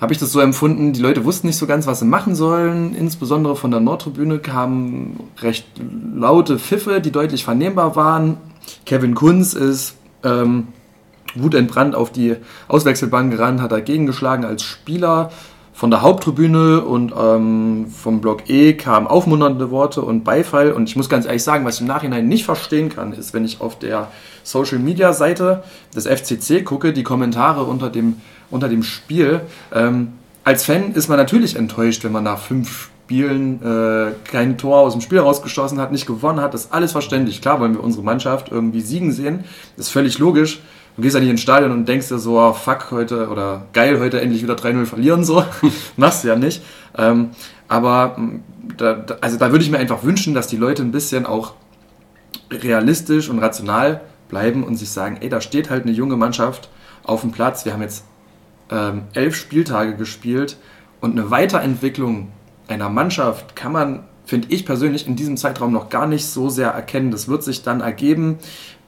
habe 0.00 0.12
ich 0.12 0.18
das 0.18 0.32
so 0.32 0.40
empfunden, 0.40 0.92
die 0.92 1.00
Leute 1.00 1.24
wussten 1.24 1.46
nicht 1.46 1.58
so 1.58 1.66
ganz, 1.66 1.86
was 1.86 2.00
sie 2.00 2.06
machen 2.06 2.34
sollen. 2.34 2.92
Insbesondere 2.96 3.54
von 3.54 3.70
der 3.70 3.78
Nordtribüne 3.78 4.40
kamen 4.40 5.20
recht 5.40 5.64
laute 6.16 6.58
Pfiffe, 6.58 7.00
die 7.00 7.12
deutlich 7.12 7.44
vernehmbar 7.44 7.94
waren. 7.94 8.36
Kevin 8.84 9.14
Kunz 9.14 9.54
ist 9.54 9.94
ähm, 10.24 10.68
wutentbrannt 11.36 11.94
auf 11.94 12.10
die 12.10 12.34
Auswechselbank 12.66 13.30
gerannt, 13.30 13.60
hat 13.60 13.70
dagegen 13.70 14.06
geschlagen 14.06 14.44
als 14.44 14.64
Spieler. 14.64 15.30
Von 15.72 15.90
der 15.90 16.02
Haupttribüne 16.02 16.82
und 16.82 17.12
ähm, 17.18 17.86
vom 17.88 18.20
Block 18.20 18.48
E 18.48 18.74
kamen 18.74 19.06
aufmunternde 19.06 19.70
Worte 19.70 20.02
und 20.02 20.22
Beifall. 20.22 20.72
Und 20.72 20.88
ich 20.88 20.96
muss 20.96 21.08
ganz 21.08 21.26
ehrlich 21.26 21.42
sagen, 21.42 21.64
was 21.64 21.76
ich 21.76 21.80
im 21.80 21.86
Nachhinein 21.86 22.28
nicht 22.28 22.44
verstehen 22.44 22.88
kann, 22.90 23.12
ist, 23.12 23.32
wenn 23.32 23.44
ich 23.44 23.60
auf 23.60 23.78
der 23.78 24.08
Social 24.44 24.78
Media 24.78 25.12
Seite 25.12 25.64
des 25.94 26.06
FCC 26.06 26.62
gucke, 26.62 26.92
die 26.92 27.02
Kommentare 27.02 27.64
unter 27.64 27.90
dem 27.90 28.16
unter 28.50 28.68
dem 28.68 28.82
Spiel. 28.82 29.40
Ähm, 29.74 30.12
als 30.44 30.64
Fan 30.64 30.92
ist 30.92 31.08
man 31.08 31.18
natürlich 31.18 31.56
enttäuscht, 31.56 32.04
wenn 32.04 32.12
man 32.12 32.24
nach 32.24 32.38
fünf 32.38 32.90
Spielen 33.04 33.60
äh, 33.62 34.12
kein 34.24 34.56
Tor 34.56 34.80
aus 34.80 34.92
dem 34.92 35.02
Spiel 35.02 35.18
rausgeschossen 35.18 35.78
hat, 35.78 35.92
nicht 35.92 36.06
gewonnen 36.06 36.40
hat. 36.40 36.54
Das 36.54 36.66
ist 36.66 36.72
alles 36.72 36.92
verständlich. 36.92 37.42
Klar 37.42 37.60
wollen 37.60 37.74
wir 37.74 37.84
unsere 37.84 38.02
Mannschaft 38.02 38.50
irgendwie 38.50 38.80
siegen 38.80 39.12
sehen. 39.12 39.44
Das 39.76 39.86
ist 39.86 39.92
völlig 39.92 40.18
logisch. 40.18 40.62
Du 40.96 41.02
gehst 41.02 41.14
ja 41.14 41.20
nicht 41.20 41.30
ins 41.30 41.40
Stadion 41.40 41.70
und 41.72 41.88
denkst 41.88 42.08
dir 42.08 42.18
so, 42.18 42.38
oh, 42.38 42.52
fuck, 42.52 42.90
heute 42.90 43.28
oder 43.28 43.66
geil, 43.72 43.98
heute 43.98 44.20
endlich 44.20 44.42
wieder 44.42 44.54
3-0 44.54 44.84
verlieren, 44.84 45.24
so. 45.24 45.42
Machst 45.96 46.22
du 46.22 46.28
ja 46.28 46.36
nicht. 46.36 46.62
Ähm, 46.98 47.30
aber 47.66 48.16
da, 48.76 49.04
also 49.22 49.38
da 49.38 49.50
würde 49.50 49.64
ich 49.64 49.70
mir 49.70 49.78
einfach 49.78 50.02
wünschen, 50.04 50.34
dass 50.34 50.48
die 50.48 50.58
Leute 50.58 50.82
ein 50.82 50.92
bisschen 50.92 51.24
auch 51.24 51.54
realistisch 52.50 53.30
und 53.30 53.38
rational 53.38 54.02
bleiben 54.28 54.64
und 54.64 54.76
sich 54.76 54.90
sagen, 54.90 55.18
ey, 55.20 55.30
da 55.30 55.40
steht 55.40 55.70
halt 55.70 55.84
eine 55.84 55.92
junge 55.92 56.16
Mannschaft 56.16 56.68
auf 57.04 57.22
dem 57.22 57.32
Platz. 57.32 57.64
Wir 57.64 57.72
haben 57.72 57.82
jetzt 57.82 58.04
ähm, 58.70 59.04
elf 59.14 59.34
Spieltage 59.34 59.96
gespielt 59.96 60.58
und 61.00 61.12
eine 61.12 61.30
Weiterentwicklung 61.30 62.32
einer 62.68 62.90
Mannschaft 62.90 63.56
kann 63.56 63.72
man, 63.72 64.04
finde 64.24 64.48
ich 64.50 64.66
persönlich, 64.66 65.06
in 65.06 65.16
diesem 65.16 65.36
Zeitraum 65.36 65.72
noch 65.72 65.88
gar 65.88 66.06
nicht 66.06 66.26
so 66.26 66.48
sehr 66.48 66.70
erkennen. 66.70 67.10
Das 67.10 67.28
wird 67.28 67.42
sich 67.42 67.62
dann 67.62 67.80
ergeben 67.80 68.38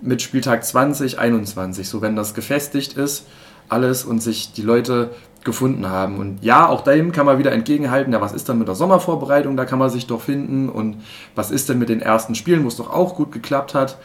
mit 0.04 0.22
Spieltag 0.22 0.64
2021, 0.64 1.88
so 1.88 2.02
wenn 2.02 2.16
das 2.16 2.34
gefestigt 2.34 2.94
ist, 2.94 3.26
alles 3.68 4.04
und 4.04 4.22
sich 4.22 4.52
die 4.52 4.62
Leute 4.62 5.10
gefunden 5.42 5.88
haben. 5.88 6.18
Und 6.18 6.42
ja, 6.42 6.68
auch 6.68 6.82
dem 6.82 7.12
kann 7.12 7.26
man 7.26 7.38
wieder 7.38 7.52
entgegenhalten, 7.52 8.12
ja, 8.12 8.20
was 8.20 8.32
ist 8.32 8.48
dann 8.48 8.58
mit 8.58 8.68
der 8.68 8.74
Sommervorbereitung, 8.74 9.56
da 9.56 9.64
kann 9.64 9.78
man 9.78 9.90
sich 9.90 10.06
doch 10.06 10.20
finden 10.20 10.68
und 10.68 11.02
was 11.34 11.50
ist 11.50 11.68
denn 11.68 11.78
mit 11.78 11.88
den 11.88 12.00
ersten 12.00 12.34
Spielen, 12.34 12.64
wo 12.64 12.68
es 12.68 12.76
doch 12.76 12.92
auch 12.92 13.14
gut 13.14 13.32
geklappt 13.32 13.74
hat. 13.74 13.98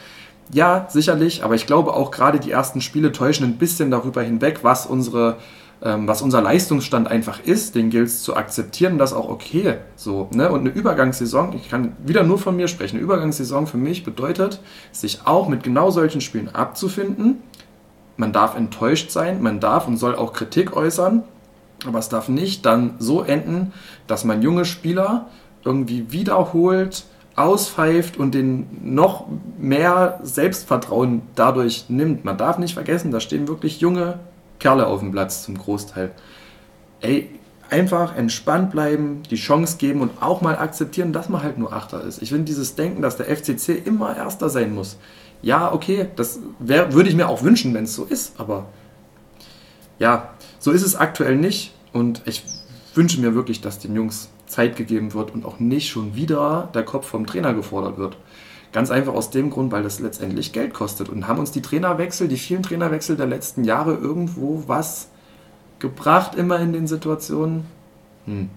Ja, 0.51 0.87
sicherlich, 0.89 1.43
aber 1.43 1.55
ich 1.55 1.67
glaube 1.67 1.93
auch 1.93 2.11
gerade 2.11 2.39
die 2.39 2.51
ersten 2.51 2.81
Spiele 2.81 3.11
täuschen 3.11 3.45
ein 3.45 3.57
bisschen 3.57 3.91
darüber 3.91 4.21
hinweg, 4.21 4.59
was 4.63 4.85
unsere 4.85 5.37
was 5.81 6.21
unser 6.21 6.41
Leistungsstand 6.41 7.07
einfach 7.07 7.39
ist, 7.41 7.75
den 7.75 7.89
gilt 7.89 8.07
es 8.07 8.21
zu 8.21 8.35
akzeptieren, 8.35 8.97
das 8.97 9.13
auch 9.13 9.29
okay. 9.29 9.75
So, 9.95 10.27
ne? 10.33 10.51
Und 10.51 10.61
eine 10.61 10.69
Übergangssaison, 10.69 11.53
ich 11.53 11.69
kann 11.69 11.93
wieder 12.05 12.23
nur 12.23 12.37
von 12.37 12.55
mir 12.55 12.67
sprechen, 12.67 12.97
eine 12.97 13.03
Übergangssaison 13.03 13.65
für 13.65 13.77
mich 13.77 14.03
bedeutet, 14.03 14.59
sich 14.91 15.21
auch 15.25 15.47
mit 15.47 15.63
genau 15.63 15.89
solchen 15.89 16.19
Spielen 16.19 16.53
abzufinden. 16.53 17.37
Man 18.17 18.33
darf 18.33 18.57
enttäuscht 18.57 19.11
sein, 19.11 19.41
man 19.41 19.61
darf 19.61 19.87
und 19.87 19.95
soll 19.95 20.15
auch 20.15 20.33
Kritik 20.33 20.75
äußern, 20.75 21.23
aber 21.87 21.99
es 21.99 22.09
darf 22.09 22.27
nicht 22.27 22.65
dann 22.65 22.95
so 22.99 23.21
enden, 23.21 23.71
dass 24.07 24.25
man 24.25 24.41
junge 24.41 24.65
Spieler 24.65 25.27
irgendwie 25.63 26.11
wiederholt 26.11 27.05
auspfeift 27.37 28.17
und 28.17 28.35
den 28.35 28.67
noch 28.83 29.27
mehr 29.57 30.19
Selbstvertrauen 30.23 31.21
dadurch 31.35 31.85
nimmt. 31.87 32.25
Man 32.25 32.37
darf 32.37 32.57
nicht 32.57 32.73
vergessen, 32.73 33.11
da 33.11 33.21
stehen 33.21 33.47
wirklich 33.47 33.79
junge 33.79 34.19
Kerle 34.59 34.87
auf 34.87 34.99
dem 34.99 35.11
Platz 35.11 35.43
zum 35.43 35.57
Großteil. 35.57 36.11
Ey, 37.01 37.29
einfach 37.69 38.15
entspannt 38.15 38.71
bleiben, 38.71 39.23
die 39.29 39.35
Chance 39.35 39.77
geben 39.77 40.01
und 40.01 40.21
auch 40.21 40.41
mal 40.41 40.57
akzeptieren, 40.57 41.13
dass 41.13 41.29
man 41.29 41.43
halt 41.43 41.57
nur 41.57 41.73
Achter 41.73 42.03
ist. 42.03 42.21
Ich 42.21 42.29
finde 42.29 42.45
dieses 42.45 42.75
Denken, 42.75 43.01
dass 43.01 43.17
der 43.17 43.27
FCC 43.27 43.81
immer 43.85 44.15
Erster 44.15 44.49
sein 44.49 44.73
muss. 44.73 44.97
Ja, 45.41 45.71
okay, 45.71 46.07
das 46.15 46.39
würde 46.59 47.09
ich 47.09 47.15
mir 47.15 47.29
auch 47.29 47.43
wünschen, 47.43 47.73
wenn 47.73 47.85
es 47.85 47.95
so 47.95 48.03
ist, 48.03 48.39
aber 48.39 48.65
ja, 49.97 50.33
so 50.59 50.71
ist 50.71 50.83
es 50.83 50.95
aktuell 50.95 51.37
nicht 51.37 51.73
und 51.93 52.21
ich 52.25 52.43
wünsche 52.95 53.21
mir 53.21 53.35
wirklich, 53.35 53.61
dass 53.61 53.79
den 53.79 53.95
Jungs 53.95 54.29
Zeit 54.47 54.75
gegeben 54.75 55.13
wird 55.13 55.31
und 55.33 55.45
auch 55.45 55.59
nicht 55.59 55.89
schon 55.89 56.15
wieder 56.15 56.69
der 56.73 56.83
Kopf 56.83 57.07
vom 57.07 57.25
Trainer 57.25 57.53
gefordert 57.53 57.97
wird. 57.97 58.17
Ganz 58.71 58.91
einfach 58.91 59.13
aus 59.13 59.31
dem 59.31 59.49
Grund, 59.49 59.71
weil 59.71 59.83
das 59.83 59.99
letztendlich 59.99 60.51
Geld 60.51 60.73
kostet. 60.73 61.09
Und 61.09 61.27
haben 61.27 61.39
uns 61.39 61.51
die 61.51 61.61
Trainerwechsel, 61.61 62.27
die 62.27 62.37
vielen 62.37 62.61
Trainerwechsel 62.61 63.15
der 63.15 63.25
letzten 63.25 63.63
Jahre 63.63 63.95
irgendwo 63.95 64.63
was 64.67 65.07
gebracht, 65.79 66.35
immer 66.35 66.59
in 66.59 66.73
den 66.73 66.85
Situationen? 66.85 67.65
Hm. 68.25 68.49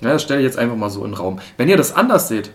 Ja, 0.00 0.12
das 0.12 0.22
stelle 0.22 0.40
ich 0.40 0.46
jetzt 0.46 0.58
einfach 0.58 0.76
mal 0.76 0.90
so 0.90 1.04
in 1.04 1.12
den 1.12 1.18
Raum. 1.18 1.38
Wenn 1.56 1.68
ihr 1.68 1.76
das 1.76 1.94
anders 1.94 2.28
seht, 2.28 2.50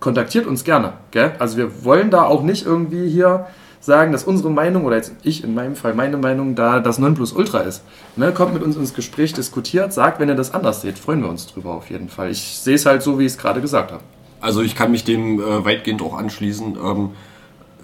kontaktiert 0.00 0.46
uns 0.46 0.64
gerne. 0.64 0.94
Gell? 1.10 1.32
Also 1.38 1.56
wir 1.56 1.84
wollen 1.84 2.10
da 2.10 2.24
auch 2.24 2.42
nicht 2.42 2.64
irgendwie 2.64 3.08
hier 3.08 3.46
sagen, 3.80 4.12
dass 4.12 4.24
unsere 4.24 4.50
Meinung, 4.50 4.84
oder 4.84 4.96
jetzt 4.96 5.12
ich 5.22 5.44
in 5.44 5.54
meinem 5.54 5.76
Fall 5.76 5.94
meine 5.94 6.16
Meinung, 6.16 6.54
da 6.54 6.80
das 6.80 6.98
Nonplusultra 6.98 7.60
ist. 7.60 7.82
Ne, 8.16 8.32
kommt 8.32 8.52
mit 8.52 8.62
uns 8.62 8.76
ins 8.76 8.94
Gespräch, 8.94 9.32
diskutiert, 9.32 9.92
sagt, 9.92 10.20
wenn 10.20 10.28
ihr 10.28 10.34
das 10.34 10.52
anders 10.52 10.82
seht, 10.82 10.98
freuen 10.98 11.22
wir 11.22 11.28
uns 11.28 11.46
drüber 11.46 11.70
auf 11.70 11.90
jeden 11.90 12.08
Fall. 12.08 12.30
Ich 12.30 12.58
sehe 12.58 12.74
es 12.74 12.84
halt 12.84 13.02
so, 13.02 13.18
wie 13.18 13.26
ich 13.26 13.32
es 13.32 13.38
gerade 13.38 13.60
gesagt 13.60 13.92
habe. 13.92 14.02
Also 14.40 14.62
ich 14.62 14.74
kann 14.74 14.90
mich 14.90 15.04
dem 15.04 15.40
äh, 15.40 15.64
weitgehend 15.64 16.02
auch 16.02 16.14
anschließen. 16.14 16.76
Ähm, 16.82 17.10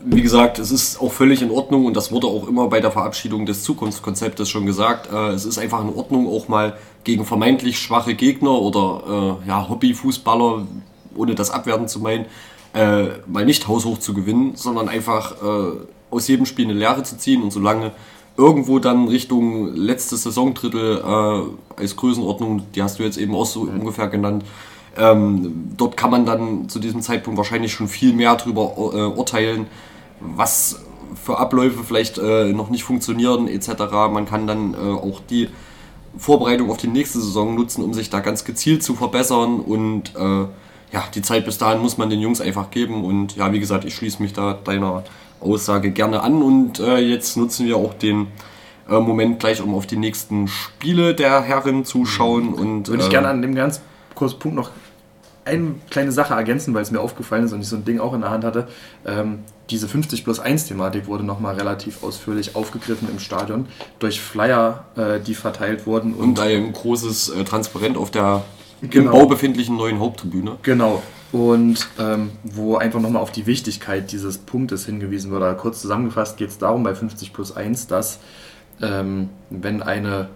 wie 0.04 0.22
gesagt, 0.22 0.58
es 0.58 0.72
ist 0.72 1.00
auch 1.00 1.12
völlig 1.12 1.42
in 1.42 1.50
Ordnung 1.50 1.84
und 1.84 1.96
das 1.96 2.10
wurde 2.10 2.26
auch 2.26 2.48
immer 2.48 2.68
bei 2.68 2.80
der 2.80 2.90
Verabschiedung 2.90 3.46
des 3.46 3.62
Zukunftskonzeptes 3.62 4.48
schon 4.48 4.66
gesagt. 4.66 5.12
Äh, 5.12 5.30
es 5.30 5.44
ist 5.44 5.58
einfach 5.58 5.80
in 5.80 5.94
Ordnung, 5.94 6.28
auch 6.28 6.48
mal 6.48 6.76
gegen 7.04 7.24
vermeintlich 7.24 7.78
schwache 7.78 8.14
Gegner 8.14 8.52
oder 8.52 9.38
äh, 9.44 9.48
ja, 9.48 9.68
Hobbyfußballer, 9.68 10.66
ohne 11.14 11.34
das 11.34 11.50
abwerten 11.50 11.88
zu 11.88 12.00
meinen, 12.00 12.26
äh, 12.74 13.04
mal 13.26 13.44
nicht 13.44 13.68
haushoch 13.68 13.98
zu 13.98 14.14
gewinnen, 14.14 14.52
sondern 14.56 14.88
einfach 14.88 15.42
äh, 15.42 15.72
aus 16.10 16.28
jedem 16.28 16.46
Spiel 16.46 16.66
eine 16.66 16.74
Lehre 16.74 17.02
zu 17.02 17.16
ziehen 17.16 17.42
und 17.42 17.52
solange 17.52 17.92
irgendwo 18.36 18.78
dann 18.78 19.08
Richtung 19.08 19.74
letztes 19.74 20.22
Saisondrittel 20.22 20.98
äh, 20.98 21.80
als 21.80 21.96
Größenordnung, 21.96 22.62
die 22.74 22.82
hast 22.82 22.98
du 22.98 23.02
jetzt 23.02 23.18
eben 23.18 23.34
auch 23.34 23.46
so 23.46 23.62
ungefähr 23.62 24.08
genannt, 24.08 24.44
ähm, 24.96 25.72
dort 25.76 25.96
kann 25.96 26.10
man 26.10 26.26
dann 26.26 26.68
zu 26.68 26.78
diesem 26.78 27.00
Zeitpunkt 27.02 27.38
wahrscheinlich 27.38 27.72
schon 27.72 27.88
viel 27.88 28.12
mehr 28.12 28.34
darüber 28.36 28.72
äh, 28.94 29.18
urteilen, 29.18 29.66
was 30.20 30.80
für 31.22 31.38
Abläufe 31.38 31.82
vielleicht 31.84 32.18
äh, 32.18 32.52
noch 32.52 32.70
nicht 32.70 32.84
funktionieren 32.84 33.48
etc. 33.48 33.68
Man 34.12 34.26
kann 34.26 34.46
dann 34.46 34.74
äh, 34.74 34.76
auch 34.76 35.20
die 35.28 35.48
Vorbereitung 36.16 36.70
auf 36.70 36.76
die 36.76 36.88
nächste 36.88 37.20
Saison 37.20 37.54
nutzen, 37.54 37.82
um 37.82 37.94
sich 37.94 38.10
da 38.10 38.20
ganz 38.20 38.44
gezielt 38.44 38.82
zu 38.82 38.94
verbessern 38.94 39.60
und 39.60 40.14
äh, 40.14 40.46
ja, 40.92 41.04
die 41.14 41.22
Zeit 41.22 41.46
bis 41.46 41.56
dahin 41.56 41.80
muss 41.80 41.96
man 41.96 42.10
den 42.10 42.20
Jungs 42.20 42.40
einfach 42.40 42.70
geben 42.70 43.04
und 43.04 43.34
ja, 43.36 43.50
wie 43.52 43.60
gesagt, 43.60 43.84
ich 43.84 43.94
schließe 43.94 44.22
mich 44.22 44.34
da 44.34 44.52
deiner 44.52 45.04
Aussage 45.40 45.90
gerne 45.90 46.22
an 46.22 46.42
und 46.42 46.80
äh, 46.80 46.98
jetzt 46.98 47.36
nutzen 47.36 47.66
wir 47.66 47.78
auch 47.78 47.94
den 47.94 48.26
äh, 48.90 49.00
Moment 49.00 49.40
gleich, 49.40 49.62
um 49.62 49.74
auf 49.74 49.86
die 49.86 49.96
nächsten 49.96 50.48
Spiele 50.48 51.14
der 51.14 51.42
Herren 51.42 51.86
zu 51.86 52.04
schauen 52.04 52.52
und 52.52 52.88
würde 52.88 53.04
ich 53.04 53.10
gerne 53.10 53.28
an 53.28 53.40
dem 53.40 53.54
ganz 53.54 53.80
kurzen 54.22 54.38
Punkt 54.38 54.56
noch 54.56 54.70
eine 55.44 55.74
kleine 55.90 56.12
Sache 56.12 56.34
ergänzen, 56.34 56.72
weil 56.74 56.82
es 56.82 56.92
mir 56.92 57.00
aufgefallen 57.00 57.44
ist 57.44 57.52
und 57.52 57.60
ich 57.60 57.68
so 57.68 57.76
ein 57.76 57.84
Ding 57.84 57.98
auch 57.98 58.14
in 58.14 58.20
der 58.20 58.30
Hand 58.30 58.44
hatte. 58.44 58.68
Ähm, 59.04 59.40
diese 59.70 59.88
50 59.88 60.22
plus 60.22 60.38
1 60.38 60.66
Thematik 60.66 61.08
wurde 61.08 61.24
nochmal 61.24 61.56
relativ 61.56 62.04
ausführlich 62.04 62.54
aufgegriffen 62.54 63.08
im 63.10 63.18
Stadion 63.18 63.66
durch 63.98 64.20
Flyer, 64.20 64.84
äh, 64.96 65.18
die 65.18 65.34
verteilt 65.34 65.86
wurden. 65.86 66.14
Und, 66.14 66.38
und 66.38 66.40
ein 66.40 66.72
großes 66.72 67.30
äh, 67.30 67.44
Transparent 67.44 67.96
auf 67.96 68.12
der 68.12 68.44
genau. 68.82 69.12
im 69.12 69.18
Bau 69.18 69.26
befindlichen 69.26 69.76
neuen 69.76 69.98
Haupttribüne. 69.98 70.58
Genau. 70.62 71.02
Und 71.32 71.88
ähm, 71.98 72.30
wo 72.44 72.76
einfach 72.76 73.00
nochmal 73.00 73.22
auf 73.22 73.32
die 73.32 73.46
Wichtigkeit 73.46 74.12
dieses 74.12 74.38
Punktes 74.38 74.86
hingewiesen 74.86 75.32
wurde. 75.32 75.56
Kurz 75.58 75.80
zusammengefasst 75.80 76.36
geht 76.36 76.50
es 76.50 76.58
darum 76.58 76.84
bei 76.84 76.94
50 76.94 77.32
plus 77.32 77.56
1, 77.56 77.88
dass 77.88 78.20
ähm, 78.80 79.30
wenn 79.50 79.82
eine 79.82 80.28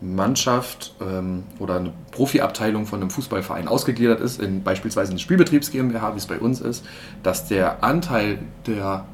Mannschaft 0.00 0.94
ähm, 1.00 1.44
oder 1.58 1.76
eine 1.76 1.92
Profiabteilung 2.12 2.86
von 2.86 3.00
einem 3.00 3.10
Fußballverein 3.10 3.66
ausgegliedert 3.66 4.20
ist, 4.20 4.40
in 4.40 4.62
beispielsweise 4.62 5.10
eine 5.10 5.18
Spielbetriebs 5.18 5.70
GmbH, 5.70 6.14
wie 6.14 6.18
es 6.18 6.26
bei 6.26 6.38
uns 6.38 6.60
ist, 6.60 6.84
dass 7.22 7.48
der 7.48 7.82
Anteil 7.82 8.38
der 8.66 9.06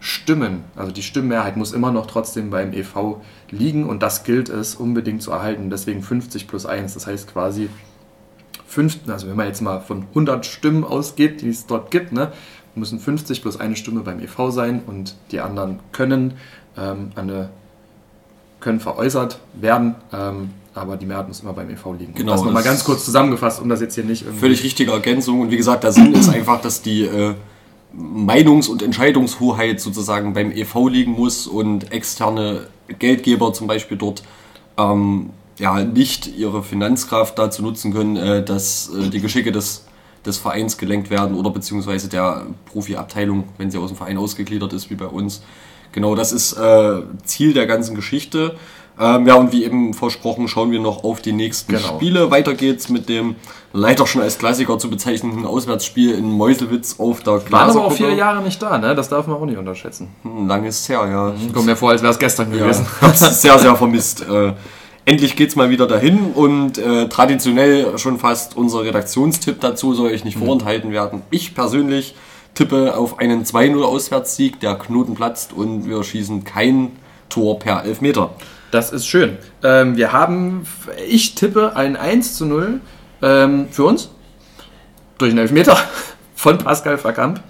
Stimmen, 0.00 0.64
also 0.74 0.90
die 0.90 1.02
Stimmenmehrheit 1.02 1.56
muss 1.56 1.72
immer 1.72 1.92
noch 1.92 2.06
trotzdem 2.06 2.50
beim 2.50 2.72
EV 2.72 3.20
liegen 3.50 3.88
und 3.88 4.02
das 4.02 4.24
gilt 4.24 4.48
es 4.48 4.74
unbedingt 4.74 5.22
zu 5.22 5.30
erhalten. 5.30 5.70
Deswegen 5.70 6.02
50 6.02 6.48
plus 6.48 6.66
1, 6.66 6.94
das 6.94 7.06
heißt 7.06 7.32
quasi 7.32 7.70
fünften, 8.66 9.12
also 9.12 9.28
wenn 9.28 9.36
man 9.36 9.46
jetzt 9.46 9.60
mal 9.60 9.80
von 9.80 10.06
100 10.08 10.44
Stimmen 10.44 10.82
ausgeht, 10.82 11.40
die 11.40 11.50
es 11.50 11.66
dort 11.66 11.92
gibt, 11.92 12.10
ne, 12.10 12.32
müssen 12.74 12.98
50 12.98 13.42
plus 13.42 13.60
eine 13.60 13.76
Stimme 13.76 14.00
beim 14.00 14.18
EV 14.18 14.50
sein 14.50 14.82
und 14.84 15.14
die 15.30 15.40
anderen 15.40 15.78
können 15.92 16.34
ähm, 16.76 17.12
eine 17.14 17.50
können 18.62 18.80
veräußert 18.80 19.38
werden, 19.52 19.94
ähm, 20.12 20.50
aber 20.74 20.96
die 20.96 21.04
Mehrheit 21.04 21.28
muss 21.28 21.40
immer 21.40 21.52
beim 21.52 21.68
EV 21.68 21.92
liegen. 21.98 22.14
Genau. 22.14 22.32
Das 22.32 22.42
nochmal 22.42 22.62
ganz 22.62 22.82
kurz 22.84 23.04
zusammengefasst, 23.04 23.60
um 23.60 23.68
das 23.68 23.82
jetzt 23.82 23.94
hier 23.94 24.04
nicht 24.04 24.22
irgendwie. 24.22 24.40
Völlig 24.40 24.64
richtige 24.64 24.92
Ergänzung 24.92 25.40
und 25.40 25.50
wie 25.50 25.58
gesagt, 25.58 25.84
der 25.84 25.92
Sinn 25.92 26.14
ist 26.14 26.30
einfach, 26.30 26.62
dass 26.62 26.80
die 26.80 27.02
äh, 27.02 27.34
Meinungs- 27.94 28.68
und 28.68 28.82
Entscheidungshoheit 28.82 29.80
sozusagen 29.80 30.32
beim 30.32 30.50
EV 30.50 30.88
liegen 30.88 31.12
muss 31.12 31.46
und 31.46 31.92
externe 31.92 32.68
Geldgeber 32.98 33.52
zum 33.52 33.66
Beispiel 33.66 33.98
dort 33.98 34.22
ähm, 34.78 35.30
ja, 35.58 35.84
nicht 35.84 36.26
ihre 36.26 36.62
Finanzkraft 36.62 37.38
dazu 37.38 37.62
nutzen 37.62 37.92
können, 37.92 38.16
äh, 38.16 38.44
dass 38.44 38.90
äh, 38.94 39.10
die 39.10 39.20
Geschicke 39.20 39.52
des, 39.52 39.84
des 40.24 40.38
Vereins 40.38 40.78
gelenkt 40.78 41.10
werden 41.10 41.36
oder 41.36 41.50
beziehungsweise 41.50 42.08
der 42.08 42.46
Profiabteilung, 42.66 43.44
wenn 43.58 43.70
sie 43.70 43.78
aus 43.78 43.90
dem 43.90 43.96
Verein 43.96 44.16
ausgegliedert 44.16 44.72
ist, 44.72 44.90
wie 44.90 44.94
bei 44.94 45.06
uns. 45.06 45.42
Genau, 45.92 46.14
das 46.14 46.32
ist 46.32 46.54
äh, 46.54 47.02
Ziel 47.24 47.52
der 47.52 47.66
ganzen 47.66 47.94
Geschichte. 47.94 48.56
Ähm, 49.00 49.26
ja, 49.26 49.34
und 49.34 49.52
wie 49.52 49.64
eben 49.64 49.94
versprochen, 49.94 50.48
schauen 50.48 50.70
wir 50.70 50.78
noch 50.78 51.02
auf 51.02 51.22
die 51.22 51.32
nächsten 51.32 51.72
genau. 51.72 51.96
Spiele. 51.96 52.30
Weiter 52.30 52.54
geht's 52.54 52.88
mit 52.88 53.08
dem 53.08 53.36
leider 53.72 54.06
schon 54.06 54.20
als 54.20 54.38
Klassiker 54.38 54.78
zu 54.78 54.90
bezeichnenden 54.90 55.46
Auswärtsspiel 55.46 56.14
in 56.14 56.30
Meuselwitz 56.30 56.96
auf 56.98 57.22
der 57.22 57.50
Waren 57.50 57.70
aber 57.70 57.86
auch 57.86 57.92
vier 57.92 58.12
Jahre 58.12 58.42
nicht 58.42 58.60
da, 58.62 58.76
ne? 58.78 58.94
Das 58.94 59.08
darf 59.08 59.26
man 59.26 59.36
auch 59.36 59.46
nicht 59.46 59.56
unterschätzen. 59.56 60.08
Hm, 60.22 60.46
lang 60.46 60.64
ist 60.64 60.80
es 60.80 60.88
her, 60.88 61.06
ja. 61.10 61.30
Mhm. 61.30 61.52
Kommt 61.52 61.66
mir 61.66 61.76
vor, 61.76 61.90
als 61.90 62.02
wäre 62.02 62.12
es 62.12 62.18
gestern 62.18 62.52
gewesen. 62.52 62.86
Ja, 63.00 63.08
hab's 63.08 63.40
sehr, 63.40 63.58
sehr 63.58 63.74
vermisst. 63.76 64.26
Äh, 64.28 64.52
endlich 65.06 65.36
geht's 65.36 65.56
mal 65.56 65.70
wieder 65.70 65.86
dahin 65.86 66.32
und 66.34 66.76
äh, 66.76 67.08
traditionell 67.08 67.98
schon 67.98 68.18
fast 68.18 68.56
unser 68.56 68.84
Redaktionstipp 68.84 69.58
dazu 69.60 69.94
soll 69.94 70.10
ich 70.10 70.24
nicht 70.24 70.38
mhm. 70.38 70.44
vorenthalten 70.44 70.92
werden. 70.92 71.22
Ich 71.30 71.54
persönlich 71.54 72.14
tippe 72.54 72.96
auf 72.96 73.18
einen 73.18 73.44
2-0 73.44 73.82
Auswärtssieg, 73.82 74.60
der 74.60 74.74
Knoten 74.74 75.14
platzt 75.14 75.52
und 75.52 75.88
wir 75.88 76.02
schießen 76.04 76.44
kein 76.44 76.92
Tor 77.28 77.58
per 77.58 77.84
Elfmeter. 77.84 78.30
Das 78.70 78.90
ist 78.90 79.06
schön. 79.06 79.36
Ähm, 79.62 79.96
wir 79.96 80.12
haben, 80.12 80.66
ich 81.08 81.34
tippe 81.34 81.76
ein 81.76 81.96
1 81.96 82.36
zu 82.36 82.46
0 82.46 82.80
ähm, 83.22 83.66
für 83.70 83.84
uns 83.84 84.10
durch 85.18 85.30
einen 85.30 85.40
Elfmeter 85.40 85.76
von 86.34 86.58
Pascal 86.58 86.98
Verkamp. 86.98 87.40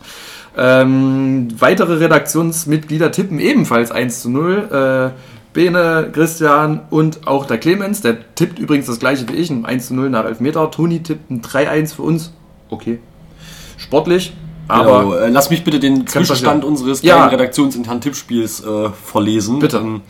Ähm, 0.56 1.49
weitere 1.59 1.94
Redaktionsmitglieder 1.94 3.11
tippen 3.11 3.38
ebenfalls 3.38 3.90
1 3.90 4.21
zu 4.21 4.30
0. 4.30 5.12
Äh, 5.14 5.18
Bene, 5.52 6.09
Christian 6.12 6.80
und 6.88 7.26
auch 7.26 7.44
der 7.44 7.59
Clemens, 7.59 8.00
der 8.00 8.35
tippt 8.35 8.59
übrigens 8.59 8.87
das 8.87 8.99
gleiche 8.99 9.28
wie 9.28 9.35
ich, 9.35 9.50
ein 9.50 9.66
1 9.66 9.88
zu 9.88 9.94
0 9.94 10.09
nach 10.09 10.25
Elfmeter. 10.25 10.71
Toni 10.71 11.02
tippt 11.02 11.30
ein 11.30 11.42
3-1 11.42 11.97
für 11.97 12.02
uns. 12.02 12.32
Okay. 12.71 13.00
Sportlich, 13.76 14.32
aber. 14.73 15.02
Genau. 15.05 15.26
Lass 15.29 15.50
mich 15.50 15.64
bitte 15.64 15.81
den 15.81 16.07
Zwischenstand 16.07 16.64
unseres 16.64 17.02
ja. 17.02 17.26
redaktionsinternen 17.26 18.00
Tippspiels 18.00 18.64
äh, 18.64 18.91
verlesen. 18.91 19.59
Bitte. 19.59 19.79
Ähm, 19.79 20.00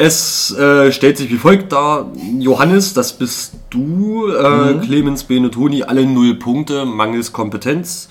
es 0.00 0.56
äh, 0.56 0.92
stellt 0.92 1.18
sich 1.18 1.30
wie 1.30 1.38
folgt 1.38 1.72
dar. 1.72 2.12
Johannes, 2.38 2.94
das 2.94 3.12
bist 3.14 3.54
du. 3.70 4.28
Äh, 4.28 4.74
mhm. 4.74 4.80
Clemens, 4.82 5.24
Bene, 5.24 5.50
Toni, 5.50 5.82
alle 5.82 6.06
null 6.06 6.36
Punkte, 6.36 6.84
mangels 6.84 7.32
Kompetenz. 7.32 8.08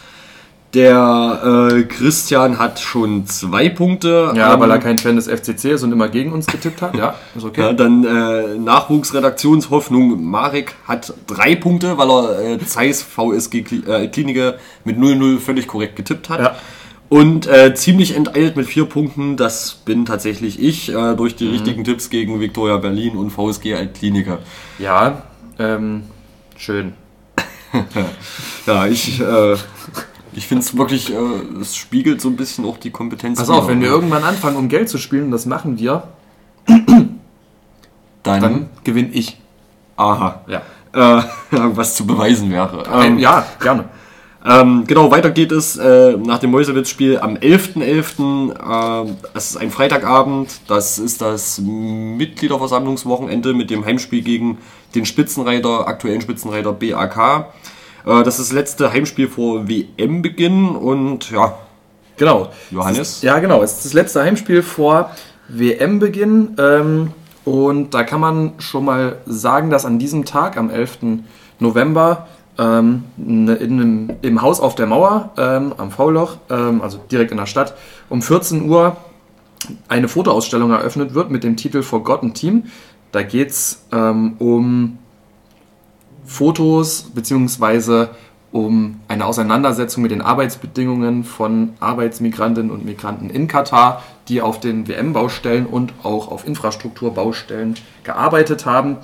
Der 0.73 1.69
äh, 1.71 1.83
Christian 1.83 2.59
hat 2.59 2.79
schon 2.79 3.25
zwei 3.25 3.69
Punkte. 3.69 4.33
Ja, 4.35 4.53
ähm, 4.53 4.59
weil 4.59 4.69
er 4.69 4.79
kein 4.79 4.97
Fan 4.97 5.15
des 5.15 5.27
FCC 5.27 5.71
ist 5.71 5.83
und 5.83 5.91
immer 5.91 6.09
gegen 6.09 6.33
uns 6.33 6.45
getippt 6.45 6.81
hat. 6.81 6.95
Ja, 6.95 7.15
ist 7.35 7.45
okay. 7.45 7.61
Ja, 7.61 7.73
dann 7.73 8.03
äh, 8.03 8.57
Nachwuchsredaktionshoffnung 8.57 10.23
Marek 10.23 10.75
hat 10.85 11.13
drei 11.25 11.55
Punkte, 11.55 11.97
weil 11.97 12.09
er 12.09 12.39
äh, 12.39 12.59
Zeiss 12.59 13.01
VSG 13.01 13.63
äh, 13.87 14.07
Klinike 14.07 14.59
mit 14.83 14.97
0-0 14.97 15.39
völlig 15.39 15.67
korrekt 15.67 15.95
getippt 15.95 16.29
hat. 16.29 16.39
Ja. 16.39 16.55
Und 17.09 17.47
äh, 17.47 17.73
ziemlich 17.73 18.15
enteilt 18.17 18.57
mit 18.57 18.67
vier 18.67 18.83
Punkten, 18.83 19.37
das 19.37 19.75
bin 19.85 20.05
tatsächlich 20.05 20.61
ich, 20.61 20.93
äh, 20.93 21.15
durch 21.15 21.37
die 21.37 21.45
mhm. 21.45 21.51
richtigen 21.51 21.83
Tipps 21.85 22.09
gegen 22.09 22.41
Viktoria 22.41 22.75
Berlin 22.77 23.15
und 23.15 23.29
VSG 23.29 23.75
Altkliniker. 23.75 24.39
Ja, 24.77 25.23
ähm, 25.57 26.03
Schön. 26.57 26.93
ja, 28.65 28.87
ich, 28.87 29.21
äh, 29.21 29.55
ich 30.37 30.45
finde 30.45 30.63
es 30.63 30.77
wirklich, 30.77 31.11
äh, 31.11 31.17
es 31.59 31.75
spiegelt 31.75 32.21
so 32.21 32.29
ein 32.29 32.35
bisschen 32.35 32.63
auch 32.63 32.77
die 32.77 32.91
Kompetenz. 32.91 33.39
Pass 33.39 33.49
auf, 33.49 33.67
wenn 33.67 33.81
wir 33.81 33.89
irgendwann 33.89 34.23
anfangen, 34.23 34.55
um 34.55 34.69
Geld 34.69 34.87
zu 34.87 34.99
spielen, 34.99 35.25
und 35.25 35.31
das 35.31 35.47
machen 35.47 35.79
wir, 35.79 36.03
dann, 36.67 37.19
dann 38.23 38.69
gewinne 38.83 39.09
ich. 39.09 39.39
Aha. 39.95 40.41
Ja. 40.47 40.61
Äh, 40.93 41.23
was 41.51 41.95
zu 41.95 42.05
beweisen 42.05 42.51
wäre. 42.51 42.83
Ähm, 42.93 43.17
ja, 43.17 43.47
gerne. 43.59 43.85
Ähm, 44.45 44.83
genau, 44.85 45.09
weiter 45.09 45.31
geht 45.31 45.51
es 45.51 45.75
äh, 45.75 46.15
nach 46.15 46.37
dem 46.37 46.51
Mäusewitz-Spiel 46.51 47.17
am 47.17 47.35
11.11. 47.35 49.07
Äh, 49.07 49.15
es 49.33 49.49
ist 49.49 49.57
ein 49.57 49.71
Freitagabend. 49.71 50.61
Das 50.67 50.99
ist 50.99 51.19
das 51.19 51.59
Mitgliederversammlungswochenende 51.59 53.55
mit 53.55 53.71
dem 53.71 53.83
Heimspiel 53.83 54.21
gegen 54.21 54.59
den 54.93 55.05
Spitzenreiter, 55.05 55.87
aktuellen 55.87 56.21
Spitzenreiter 56.21 56.73
BAK. 56.73 57.47
Äh, 58.07 58.23
das 58.23 58.39
ist 58.39 58.49
das 58.49 58.53
letzte 58.53 58.91
Heimspiel 58.91 59.27
vor 59.27 59.67
WM-Beginn 59.67 60.75
und 60.75 61.29
ja. 61.31 61.57
Genau. 62.17 62.49
Johannes? 62.71 62.99
Es 62.99 63.09
ist, 63.17 63.23
ja, 63.23 63.37
genau. 63.39 63.61
Es 63.61 63.73
ist 63.73 63.85
das 63.85 63.93
letzte 63.93 64.23
Heimspiel 64.23 64.63
vor 64.63 65.11
WM-Beginn. 65.49 66.55
Ähm, 66.57 67.11
und 67.45 67.93
da 67.93 68.03
kann 68.03 68.19
man 68.19 68.53
schon 68.57 68.85
mal 68.85 69.17
sagen, 69.25 69.69
dass 69.69 69.85
an 69.85 69.99
diesem 69.99 70.25
Tag, 70.25 70.57
am 70.57 70.69
11. 70.69 70.99
November, 71.59 72.27
ähm, 72.57 73.03
in 73.17 73.49
einem, 73.49 74.11
im 74.21 74.41
Haus 74.41 74.59
auf 74.59 74.73
der 74.75 74.87
Mauer 74.87 75.31
ähm, 75.37 75.73
am 75.77 75.91
V-Loch, 75.91 76.37
ähm, 76.49 76.81
also 76.81 76.99
direkt 77.11 77.31
in 77.31 77.37
der 77.37 77.45
Stadt, 77.45 77.75
um 78.09 78.21
14 78.21 78.67
Uhr 78.67 78.97
eine 79.87 80.07
Fotoausstellung 80.07 80.71
eröffnet 80.71 81.13
wird 81.13 81.29
mit 81.29 81.43
dem 81.43 81.55
Titel 81.55 81.83
Forgotten 81.83 82.33
Team. 82.33 82.63
Da 83.11 83.21
geht 83.21 83.49
es 83.49 83.85
ähm, 83.91 84.35
um 84.39 84.97
Fotos 86.27 87.09
bzw. 87.15 88.07
um 88.51 88.99
eine 89.07 89.25
Auseinandersetzung 89.25 90.03
mit 90.03 90.11
den 90.11 90.21
Arbeitsbedingungen 90.21 91.23
von 91.23 91.73
Arbeitsmigrantinnen 91.79 92.69
und 92.69 92.85
Migranten 92.85 93.29
in 93.29 93.47
Katar, 93.47 94.03
die 94.27 94.41
auf 94.41 94.59
den 94.59 94.87
WM-Baustellen 94.87 95.65
und 95.65 95.93
auch 96.03 96.29
auf 96.29 96.45
Infrastrukturbaustellen 96.45 97.75
gearbeitet 98.03 98.65
haben, 98.65 98.97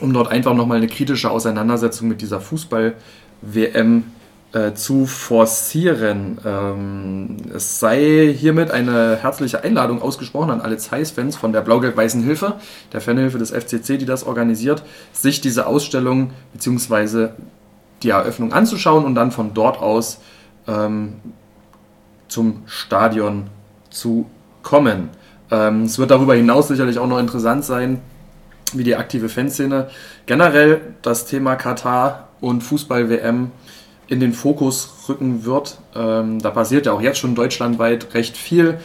um 0.00 0.12
dort 0.12 0.28
einfach 0.28 0.54
nochmal 0.54 0.78
eine 0.78 0.86
kritische 0.86 1.30
Auseinandersetzung 1.30 2.08
mit 2.08 2.22
dieser 2.22 2.40
Fußball-WM 2.40 4.04
äh, 4.52 4.72
zu 4.72 5.06
forcieren. 5.06 6.38
Ähm, 6.44 7.36
es 7.54 7.80
sei 7.80 8.34
hiermit 8.36 8.70
eine 8.70 9.16
herzliche 9.16 9.62
Einladung 9.62 10.00
ausgesprochen 10.00 10.50
an 10.50 10.60
alle 10.60 10.78
Zeiss-Fans 10.78 11.36
von 11.36 11.52
der 11.52 11.60
Blau-Gelb-Weißen 11.60 12.22
Hilfe, 12.22 12.54
der 12.92 13.00
Fanhilfe 13.00 13.38
des 13.38 13.50
FCC, 13.50 13.98
die 13.98 14.06
das 14.06 14.24
organisiert, 14.24 14.82
sich 15.12 15.40
diese 15.40 15.66
Ausstellung 15.66 16.30
bzw. 16.54 17.28
die 18.02 18.10
Eröffnung 18.10 18.52
anzuschauen 18.52 19.04
und 19.04 19.14
dann 19.14 19.32
von 19.32 19.52
dort 19.52 19.80
aus 19.80 20.20
ähm, 20.66 21.16
zum 22.28 22.62
Stadion 22.66 23.48
zu 23.90 24.30
kommen. 24.62 25.10
Ähm, 25.50 25.82
es 25.82 25.98
wird 25.98 26.10
darüber 26.10 26.34
hinaus 26.34 26.68
sicherlich 26.68 26.98
auch 26.98 27.06
noch 27.06 27.18
interessant 27.18 27.64
sein, 27.64 28.00
wie 28.72 28.84
die 28.84 28.96
aktive 28.96 29.28
Fanszene 29.28 29.88
generell 30.26 30.80
das 31.02 31.26
Thema 31.26 31.56
Katar 31.56 32.28
und 32.40 32.62
Fußball-WM 32.62 33.50
in 34.08 34.20
den 34.20 34.32
Fokus 34.32 35.04
rücken 35.08 35.44
wird. 35.44 35.78
Ähm, 35.94 36.40
da 36.40 36.50
passiert 36.50 36.86
ja 36.86 36.92
auch 36.92 37.00
jetzt 37.00 37.18
schon 37.18 37.34
deutschlandweit 37.34 38.14
recht 38.14 38.36
viel. 38.36 38.78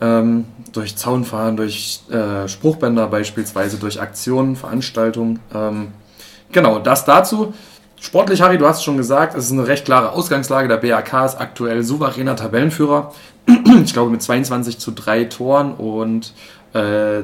Ähm, 0.00 0.44
durch 0.72 0.96
Zaunfahren, 0.96 1.56
durch 1.56 2.02
äh, 2.10 2.46
Spruchbänder 2.46 3.08
beispielsweise, 3.08 3.78
durch 3.78 4.00
Aktionen, 4.00 4.54
Veranstaltungen. 4.54 5.40
Ähm, 5.52 5.88
genau, 6.52 6.78
das 6.78 7.04
dazu. 7.04 7.54
Sportlich, 8.00 8.40
Harry, 8.42 8.58
du 8.58 8.66
hast 8.66 8.78
es 8.78 8.84
schon 8.84 8.96
gesagt, 8.96 9.34
es 9.34 9.46
ist 9.46 9.52
eine 9.52 9.66
recht 9.66 9.84
klare 9.84 10.12
Ausgangslage. 10.12 10.68
Der 10.68 10.76
BAK 10.76 11.24
ist 11.24 11.40
aktuell 11.40 11.82
souveräner 11.82 12.36
Tabellenführer. 12.36 13.12
ich 13.84 13.92
glaube 13.92 14.10
mit 14.10 14.22
22 14.22 14.78
zu 14.78 14.92
3 14.92 15.24
Toren 15.24 15.74
und 15.74 16.32
äh, 16.74 17.22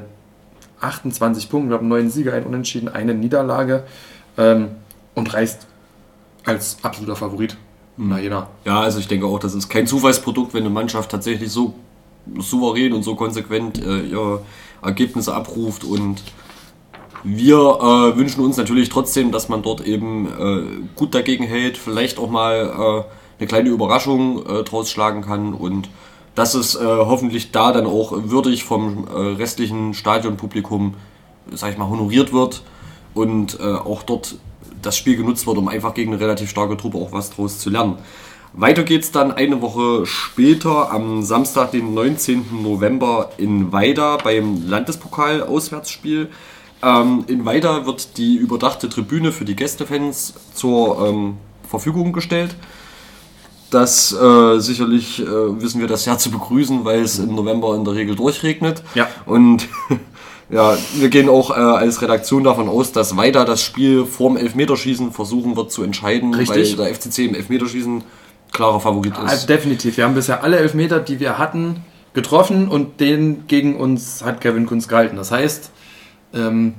28 0.80 1.48
Punkten. 1.48 1.70
Wir 1.70 1.76
haben 1.76 1.88
neun 1.88 2.10
Sieger, 2.10 2.32
ein 2.32 2.44
Unentschieden, 2.44 2.88
eine 2.88 3.14
Niederlage 3.14 3.84
ähm, 4.36 4.70
und 5.14 5.32
reißt 5.32 5.66
als 6.44 6.76
absoluter 6.82 7.16
Favorit. 7.16 7.56
Nach 7.96 8.18
Jena. 8.18 8.48
Ja, 8.64 8.80
also 8.80 8.98
ich 8.98 9.06
denke 9.06 9.26
auch, 9.26 9.38
das 9.38 9.54
ist 9.54 9.68
kein 9.68 9.86
Zufallsprodukt, 9.86 10.52
wenn 10.52 10.64
eine 10.64 10.70
Mannschaft 10.70 11.10
tatsächlich 11.10 11.50
so 11.50 11.74
souverän 12.38 12.92
und 12.92 13.02
so 13.02 13.14
konsequent 13.14 13.80
äh, 13.84 14.00
ihre 14.00 14.42
Ergebnisse 14.82 15.34
abruft. 15.34 15.84
Und 15.84 16.22
wir 17.22 17.56
äh, 17.56 18.16
wünschen 18.16 18.44
uns 18.44 18.56
natürlich 18.56 18.88
trotzdem, 18.88 19.30
dass 19.30 19.48
man 19.48 19.62
dort 19.62 19.86
eben 19.86 20.26
äh, 20.26 20.88
gut 20.96 21.14
dagegen 21.14 21.44
hält, 21.44 21.76
vielleicht 21.76 22.18
auch 22.18 22.30
mal 22.30 23.04
äh, 23.06 23.40
eine 23.40 23.46
kleine 23.46 23.68
Überraschung 23.68 24.44
äh, 24.44 24.64
draus 24.64 24.90
schlagen 24.90 25.22
kann. 25.22 25.54
Und 25.54 25.88
dass 26.34 26.54
es 26.54 26.74
äh, 26.74 26.84
hoffentlich 26.84 27.52
da 27.52 27.70
dann 27.70 27.86
auch 27.86 28.12
würdig 28.12 28.64
vom 28.64 29.04
restlichen 29.04 29.94
Stadionpublikum, 29.94 30.94
sag 31.52 31.70
ich 31.70 31.78
mal, 31.78 31.88
honoriert 31.88 32.32
wird. 32.32 32.62
Und 33.14 33.60
auch 33.60 34.02
dort 34.02 34.34
das 34.84 34.96
Spiel 34.96 35.16
genutzt 35.16 35.46
wird, 35.46 35.58
um 35.58 35.68
einfach 35.68 35.94
gegen 35.94 36.12
eine 36.12 36.20
relativ 36.20 36.50
starke 36.50 36.76
Truppe 36.76 36.98
auch 36.98 37.12
was 37.12 37.30
draus 37.30 37.58
zu 37.58 37.70
lernen. 37.70 37.98
Weiter 38.56 38.84
geht's 38.84 39.10
dann 39.10 39.32
eine 39.32 39.60
Woche 39.62 40.06
später 40.06 40.92
am 40.92 41.22
Samstag, 41.22 41.72
den 41.72 41.92
19. 41.92 42.62
November 42.62 43.30
in 43.36 43.72
Weida 43.72 44.16
beim 44.16 44.68
Landespokal-Auswärtsspiel. 44.68 46.28
Ähm, 46.80 47.24
in 47.26 47.44
Weida 47.44 47.84
wird 47.84 48.16
die 48.16 48.36
überdachte 48.36 48.88
Tribüne 48.88 49.32
für 49.32 49.44
die 49.44 49.56
Gästefans 49.56 50.34
zur 50.54 51.04
ähm, 51.08 51.36
Verfügung 51.68 52.12
gestellt. 52.12 52.54
Das 53.70 54.12
äh, 54.12 54.60
sicherlich 54.60 55.20
äh, 55.20 55.26
wissen 55.26 55.80
wir 55.80 55.88
das 55.88 56.04
sehr 56.04 56.18
zu 56.18 56.30
begrüßen, 56.30 56.84
weil 56.84 57.00
es 57.00 57.18
im 57.18 57.34
November 57.34 57.74
in 57.74 57.84
der 57.84 57.94
Regel 57.94 58.14
durchregnet. 58.14 58.84
Ja. 58.94 59.08
Und 59.26 59.68
ja, 60.50 60.76
wir 60.94 61.08
gehen 61.08 61.28
auch 61.28 61.50
äh, 61.50 61.54
als 61.54 62.02
Redaktion 62.02 62.44
davon 62.44 62.68
aus, 62.68 62.92
dass 62.92 63.16
weiter 63.16 63.44
das 63.44 63.62
Spiel 63.62 64.04
vorm 64.04 64.36
Elfmeterschießen 64.36 65.12
versuchen 65.12 65.56
wird 65.56 65.72
zu 65.72 65.82
entscheiden, 65.82 66.34
Richtig. 66.34 66.76
weil 66.78 66.86
der 66.86 66.94
FCC 66.94 67.26
im 67.26 67.34
Elfmeterschießen 67.34 68.04
klarer 68.52 68.80
Favorit 68.80 69.12
ist. 69.12 69.30
Also 69.30 69.46
definitiv. 69.46 69.96
Wir 69.96 70.04
haben 70.04 70.14
bisher 70.14 70.42
alle 70.42 70.58
Elfmeter, 70.58 71.00
die 71.00 71.18
wir 71.18 71.38
hatten, 71.38 71.84
getroffen 72.12 72.68
und 72.68 73.00
den 73.00 73.46
gegen 73.46 73.76
uns 73.76 74.22
hat 74.24 74.40
Kevin 74.40 74.66
Kunz 74.66 74.86
gehalten. 74.86 75.16
Das 75.16 75.30
heißt, 75.30 75.70
ähm, 76.32 76.74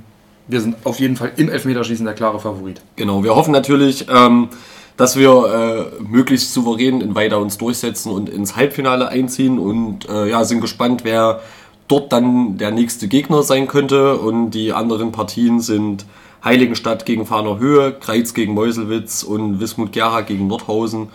wir 0.48 0.60
sind 0.60 0.76
auf 0.84 0.98
jeden 0.98 1.16
Fall 1.16 1.32
im 1.36 1.48
Elfmeterschießen 1.48 2.04
der 2.04 2.14
klare 2.14 2.40
Favorit. 2.40 2.80
Genau, 2.96 3.22
wir 3.22 3.34
hoffen 3.34 3.52
natürlich, 3.52 4.06
ähm, 4.08 4.48
dass 4.96 5.16
wir 5.16 5.90
äh, 6.00 6.02
möglichst 6.02 6.54
souverän 6.54 7.00
in 7.00 7.14
Weida 7.14 7.36
uns 7.36 7.58
durchsetzen 7.58 8.10
und 8.10 8.28
ins 8.28 8.56
Halbfinale 8.56 9.08
einziehen 9.08 9.58
und 9.58 10.08
äh, 10.08 10.30
ja, 10.30 10.44
sind 10.44 10.60
gespannt, 10.60 11.02
wer 11.04 11.40
dort 11.88 12.12
dann 12.12 12.58
der 12.58 12.70
nächste 12.70 13.08
Gegner 13.08 13.42
sein 13.42 13.66
könnte. 13.68 14.18
Und 14.18 14.50
die 14.50 14.72
anderen 14.72 15.12
Partien 15.12 15.60
sind 15.60 16.06
Heiligenstadt 16.44 17.06
gegen 17.06 17.26
Fahner 17.26 17.58
Höhe, 17.58 17.92
Kreiz 17.92 18.34
gegen 18.34 18.54
Meuselwitz 18.54 19.22
und 19.22 19.60
Wismut 19.60 19.92
Gera 19.92 20.20
gegen 20.20 20.46
Nordhausen. 20.46 21.08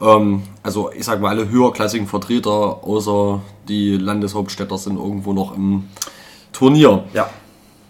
Ähm, 0.00 0.42
also 0.62 0.90
ich 0.92 1.04
sag 1.04 1.20
mal, 1.20 1.28
alle 1.28 1.48
höherklassigen 1.48 2.06
Vertreter 2.06 2.50
außer 2.50 3.40
die 3.68 3.96
Landeshauptstädter 3.96 4.76
sind 4.78 4.96
irgendwo 4.96 5.32
noch 5.32 5.56
im 5.56 5.84
Turnier. 6.52 7.04
Ja. 7.14 7.30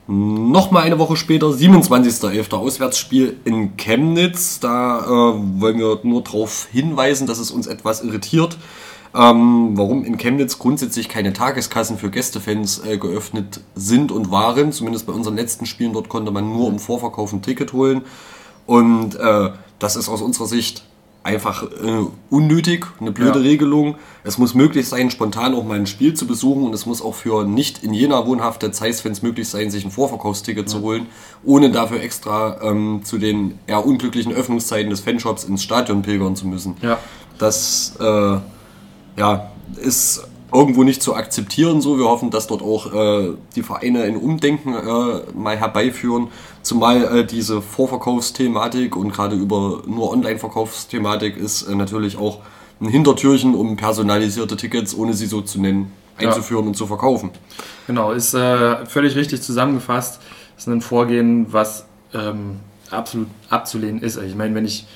Nochmal 0.09 0.83
eine 0.83 0.99
Woche 0.99 1.17
später, 1.17 1.47
27.11. 1.47 2.55
Auswärtsspiel 2.55 3.37
in 3.45 3.77
Chemnitz. 3.77 4.61
Da 4.61 5.01
äh, 5.01 5.09
wollen 5.09 5.79
wir 5.79 6.01
nur 6.03 6.23
darauf 6.23 6.67
hinweisen, 6.71 7.27
dass 7.27 7.39
es 7.39 7.51
uns 7.51 7.67
etwas 7.67 8.03
irritiert, 8.03 8.59
ähm, 9.15 9.77
warum 9.77 10.05
in 10.05 10.17
Chemnitz 10.17 10.59
grundsätzlich 10.59 11.09
keine 11.09 11.33
Tageskassen 11.33 11.99
für 11.99 12.11
Gästefans 12.11 12.83
äh, 12.85 12.97
geöffnet 12.99 13.61
sind 13.75 14.11
und 14.11 14.31
waren. 14.31 14.73
Zumindest 14.73 15.07
bei 15.07 15.13
unseren 15.13 15.37
letzten 15.37 15.67
Spielen 15.67 15.93
dort 15.93 16.09
konnte 16.09 16.31
man 16.31 16.49
nur 16.51 16.69
im 16.69 16.79
Vorverkauf 16.79 17.33
ein 17.33 17.43
Ticket 17.43 17.73
holen. 17.73 18.03
Und 18.67 19.17
äh, 19.17 19.51
das 19.79 19.97
ist 19.97 20.09
aus 20.09 20.23
unserer 20.23 20.47
Sicht 20.47 20.85
einfach 21.25 21.63
äh, 21.63 22.05
unnötig, 22.31 22.87
eine 23.01 23.13
blöde 23.13 23.39
Ja. 23.39 23.45
Regelung. 23.45 23.97
Es 24.25 24.39
muss 24.39 24.55
möglich 24.55 24.89
sein, 24.89 25.11
spontan 25.11 25.55
auch 25.55 25.65
mal 25.65 25.79
ein 25.79 25.87
Spiel 25.87 26.15
zu 26.15 26.27
besuchen 26.27 26.65
und 26.65 26.75
es 26.75 26.87
muss 26.87 27.01
auch 27.01 27.15
für 27.15 27.45
nicht 27.45 27.85
in 27.85 27.95
Jena 27.95 28.27
wohnhafte 28.27 28.73
Zeiss-Fans 28.73 29.23
möglich 29.23 29.49
sein, 29.49 29.71
sich 29.71 29.85
ein 29.85 29.91
Vorverkaufsticket 29.91 30.69
zu 30.69 30.81
holen, 30.81 31.07
ohne 31.45 31.71
dafür 31.71 32.01
extra 32.01 32.61
ähm, 32.63 33.03
zu 33.05 33.19
den 33.19 33.59
eher 33.67 33.87
unglücklichen 33.87 34.33
Öffnungszeiten 34.33 34.91
des 34.91 35.01
Fanshops 35.01 35.45
ins 35.45 35.63
Stadion 35.63 36.03
pilgern 36.03 36.35
zu 36.35 36.47
müssen. 36.47 36.77
Ja. 36.83 36.99
Das 37.39 37.95
äh, 38.01 38.39
ja, 39.17 39.51
ist 39.77 40.27
irgendwo 40.53 40.85
nicht 40.85 41.03
zu 41.03 41.15
akzeptieren. 41.15 41.81
So, 41.81 41.99
wir 41.99 42.05
hoffen, 42.05 42.31
dass 42.31 42.47
dort 42.47 42.63
auch 42.63 42.93
äh, 42.93 43.31
die 43.57 43.63
Vereine 43.63 44.03
ein 44.03 44.17
Umdenken 44.17 44.75
äh, 44.75 45.33
mal 45.35 45.57
herbeiführen. 45.57 46.29
Zumal 46.63 47.05
äh, 47.21 47.25
diese 47.27 47.63
Vorverkaufsthematik 47.63 48.97
und 48.97 49.13
gerade 49.13 49.35
über 49.37 49.83
nur 49.87 50.11
Online-Verkaufsthematik 50.13 51.37
ist 51.37 51.63
äh, 51.63 51.75
natürlich 51.75 52.17
auch 52.19 52.39
ein 52.81 52.89
Hintertürchen, 52.89 53.55
um 53.55 53.77
personalisierte 53.77 54.57
Tickets, 54.57 54.95
ohne 54.95 55.15
sie 55.15 55.27
so 55.27 55.41
zu 55.41 55.61
nennen, 55.61 55.93
Ja. 56.21 56.29
einzuführen 56.29 56.67
und 56.67 56.77
zu 56.77 56.87
verkaufen. 56.87 57.31
Genau, 57.87 58.13
ist 58.13 58.35
äh, 58.35 58.85
völlig 58.87 59.17
richtig 59.17 59.41
zusammengefasst. 59.43 60.21
Ist 60.59 60.69
ein 60.69 60.81
Vorgehen, 60.83 61.47
was 61.51 61.87
ähm, 62.13 62.61
absolut 62.91 63.29
abzulehnen 63.49 64.03
ist. 64.03 64.19
Ich 64.19 64.35
meine, 64.35 64.55
wenn 64.55 64.65
ich 64.67 64.87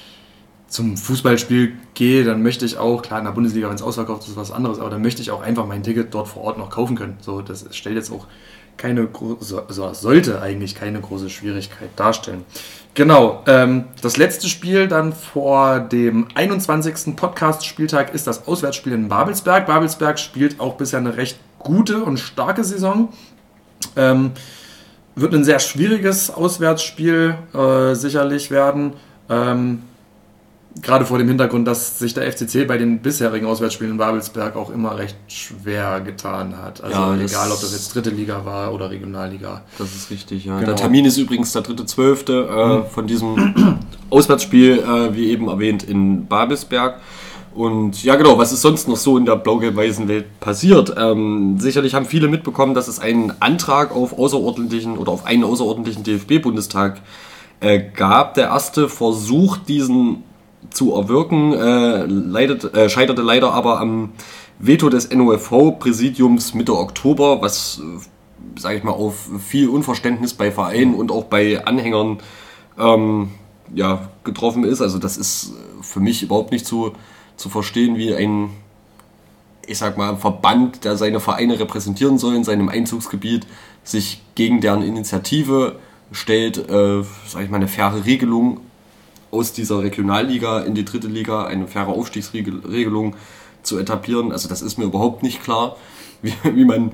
zum 0.69 0.97
Fußballspiel 0.97 1.75
gehe, 1.95 2.25
dann 2.25 2.43
möchte 2.43 2.65
ich 2.65 2.77
auch, 2.77 3.03
klar, 3.03 3.21
in 3.21 3.25
der 3.25 3.33
Bundesliga, 3.33 3.69
wenn 3.69 3.77
es 3.77 3.83
ausverkauft 3.83 4.27
ist, 4.27 4.37
was 4.37 4.51
anderes, 4.51 4.79
aber 4.79 4.91
dann 4.91 5.03
möchte 5.03 5.23
ich 5.23 5.31
auch 5.31 5.43
einfach 5.43 5.67
mein 5.67 5.83
Ticket 5.83 6.13
dort 6.13 6.29
vor 6.29 6.43
Ort 6.43 6.59
noch 6.59 6.71
kaufen 6.71 6.97
können. 6.97 7.17
So, 7.21 7.41
das 7.41 7.67
stellt 7.71 7.97
jetzt 7.97 8.11
auch 8.11 8.27
keine 8.77 9.07
große, 9.07 9.65
also 9.69 9.93
sollte 9.95 10.43
eigentlich 10.43 10.75
keine 10.75 11.01
große 11.01 11.31
Schwierigkeit 11.31 11.91
darstellen. 11.97 12.45
Genau, 12.95 13.43
ähm, 13.47 13.85
das 14.03 14.17
letzte 14.17 14.49
Spiel 14.49 14.89
dann 14.89 15.13
vor 15.13 15.81
dem 15.81 16.29
21. 16.35 17.17
Podcast-Spieltag 17.17 18.15
ist 18.15 18.27
das 18.27 18.49
Auswärtsspiel 18.49 18.93
in 18.93 19.09
Babelsberg. 19.09 19.67
Babelsberg 19.67 20.19
spielt 20.19 20.61
auch 20.61 20.75
bisher 20.75 20.99
eine 20.99 21.17
recht 21.17 21.39
gute 21.59 22.03
und 22.03 22.19
starke 22.19 22.65
Saison. 22.65 23.13
Ähm, 23.97 24.33
wird 25.15 25.35
ein 25.35 25.45
sehr 25.45 25.59
schwieriges 25.59 26.31
Auswärtsspiel 26.31 27.37
äh, 27.55 27.95
sicherlich 27.95 28.51
werden. 28.51 28.95
Ähm, 29.29 29.83
gerade 30.83 31.07
vor 31.07 31.19
dem 31.19 31.29
Hintergrund, 31.29 31.67
dass 31.67 31.99
sich 31.99 32.15
der 32.15 32.31
FCC 32.31 32.67
bei 32.67 32.79
den 32.79 33.01
bisherigen 33.01 33.47
Auswärtsspielen 33.47 33.93
in 33.93 33.99
Babelsberg 33.99 34.57
auch 34.57 34.71
immer 34.71 34.99
recht 34.99 35.17
schwer 35.29 36.01
getan 36.01 36.57
hat. 36.57 36.83
Also 36.83 36.97
ja, 36.97 37.17
egal, 37.17 37.51
ob 37.51 37.61
das 37.61 37.73
jetzt 37.73 37.95
dritte 37.95 38.11
Liga 38.11 38.45
war 38.45 38.73
oder 38.73 38.91
Regionalliga. 38.91 39.63
Das 39.79 39.95
ist 39.95 40.11
richtig, 40.11 40.45
ja. 40.45 40.57
Genau. 40.57 40.67
Der 40.67 40.77
Termin 40.77 41.05
ist 41.05 41.17
übrigens 41.17 41.53
der 41.53 41.63
dritte 41.63 41.87
zwölfte 41.87 42.49
äh, 42.51 42.77
mhm. 42.79 42.87
von 42.91 43.07
diesem 43.07 43.79
Auswärtsspiel, 44.11 44.79
äh, 44.79 45.15
wie 45.15 45.31
eben 45.31 45.49
erwähnt, 45.49 45.83
in 45.83 46.27
Babelsberg. 46.27 47.01
Und 47.55 48.05
ja, 48.05 48.17
genau, 48.17 48.37
was 48.37 48.53
ist 48.53 48.61
sonst 48.61 48.87
noch 48.87 48.99
so 48.99 49.17
in 49.17 49.25
der 49.25 49.37
blau-gelb-weißen 49.37 50.09
Welt 50.09 50.41
passiert? 50.41 50.95
Ähm, 50.99 51.59
sicherlich 51.59 51.95
haben 51.95 52.05
viele 52.05 52.29
mitbekommen, 52.29 52.75
dass 52.75 52.87
es 52.87 52.99
einen 52.99 53.33
Antrag 53.41 53.97
auf 53.97 54.19
außerordentlichen 54.19 54.99
oder 54.99 55.11
auf 55.11 55.25
einen 55.25 55.43
außerordentlichen 55.43 56.05
DFB-Bundestag 56.05 57.01
äh, 57.61 57.81
gab. 57.81 58.35
Der 58.35 58.49
erste 58.49 58.91
Versuch, 58.91 59.57
diesen 59.57 60.23
zu 60.71 60.95
erwirken, 60.95 61.53
äh, 61.53 62.05
leidet, 62.07 62.75
äh, 62.75 62.89
scheiterte 62.89 63.23
leider 63.23 63.53
aber 63.53 63.81
am 63.81 64.13
Veto 64.59 64.89
des 64.89 65.11
NOFV-Präsidiums 65.11 66.55
Mitte 66.55 66.77
Oktober, 66.77 67.43
was, 67.43 67.81
äh, 67.81 68.61
sage 68.61 68.79
ich 68.79 68.85
mal, 68.85 68.93
auf 68.93 69.29
viel 69.47 69.69
Unverständnis 69.69 70.35
bei 70.35 70.51
Vereinen 70.51 70.95
und 70.95 71.11
auch 71.11 71.25
bei 71.25 71.65
Anhängern 71.65 72.19
ähm, 72.79 73.31
ja, 73.75 74.09
getroffen 74.25 74.65
ist. 74.65 74.81
Also 74.81 74.99
das 74.99 75.17
ist 75.17 75.53
für 75.83 76.01
mich 76.01 76.23
überhaupt 76.23 76.53
nicht 76.53 76.67
zu, 76.67 76.93
zu 77.37 77.49
verstehen, 77.49 77.97
wie 77.97 78.15
ein, 78.15 78.51
ich 79.67 79.79
sag 79.79 79.99
mal, 79.99 80.17
Verband, 80.17 80.85
der 80.85 80.97
seine 80.97 81.21
Vereine 81.21 81.59
repräsentieren 81.59 82.19
soll 82.19 82.35
in 82.35 82.45
seinem 82.45 82.69
Einzugsgebiet, 82.69 83.47
sich 83.85 84.23
gegen 84.35 84.61
deren 84.61 84.83
Initiative 84.83 85.77
stellt, 86.13 86.59
äh, 86.59 87.03
sage 87.27 87.45
ich 87.45 87.51
mal, 87.51 87.57
eine 87.57 87.69
faire 87.69 88.05
Regelung 88.05 88.61
aus 89.31 89.53
dieser 89.53 89.83
Regionalliga 89.83 90.61
in 90.61 90.75
die 90.75 90.85
dritte 90.85 91.09
Liga 91.09 91.45
eine 91.45 91.67
faire 91.67 91.89
Aufstiegsregelung 91.89 93.17
zu 93.63 93.79
etablieren. 93.79 94.33
Also 94.33 94.49
das 94.49 94.63
ist 94.63 94.79
mir 94.79 94.85
überhaupt 94.85 95.23
nicht 95.23 95.43
klar, 95.43 95.77
wie, 96.23 96.33
wie 96.55 96.65
man 96.65 96.93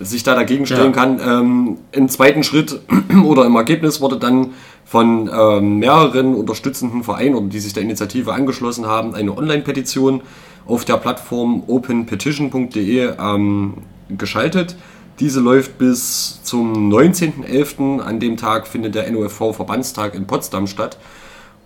sich 0.00 0.24
da 0.24 0.34
dagegen 0.34 0.66
stellen 0.66 0.92
ja. 0.92 1.00
kann. 1.00 1.20
Ähm, 1.24 1.78
Im 1.92 2.08
zweiten 2.08 2.42
Schritt 2.42 2.80
oder 3.24 3.44
im 3.44 3.54
Ergebnis 3.54 4.00
wurde 4.00 4.18
dann 4.18 4.50
von 4.84 5.30
ähm, 5.32 5.78
mehreren 5.78 6.34
unterstützenden 6.34 7.04
Vereinen, 7.04 7.48
die 7.48 7.60
sich 7.60 7.72
der 7.72 7.82
Initiative 7.82 8.32
angeschlossen 8.32 8.86
haben, 8.86 9.14
eine 9.14 9.36
Online-Petition 9.36 10.22
auf 10.66 10.84
der 10.84 10.96
Plattform 10.96 11.62
openpetition.de 11.66 13.12
ähm, 13.18 13.74
geschaltet. 14.08 14.76
Diese 15.20 15.40
läuft 15.40 15.78
bis 15.78 16.42
zum 16.42 16.92
19.11. 16.92 18.00
An 18.00 18.18
dem 18.18 18.36
Tag 18.36 18.66
findet 18.66 18.96
der 18.96 19.10
NOFV-Verbandstag 19.10 20.14
in 20.14 20.26
Potsdam 20.26 20.66
statt. 20.66 20.98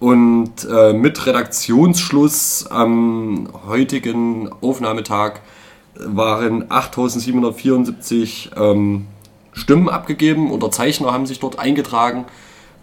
Und 0.01 0.65
äh, 0.71 0.93
mit 0.93 1.27
Redaktionsschluss 1.27 2.67
am 2.69 3.49
heutigen 3.67 4.49
Aufnahmetag 4.61 5.41
waren 5.97 6.67
8774 6.69 8.51
ähm, 8.57 9.07
Stimmen 9.53 9.89
abgegeben. 9.89 10.53
Unterzeichner 10.53 11.13
haben 11.13 11.27
sich 11.27 11.41
dort 11.41 11.59
eingetragen. 11.59 12.27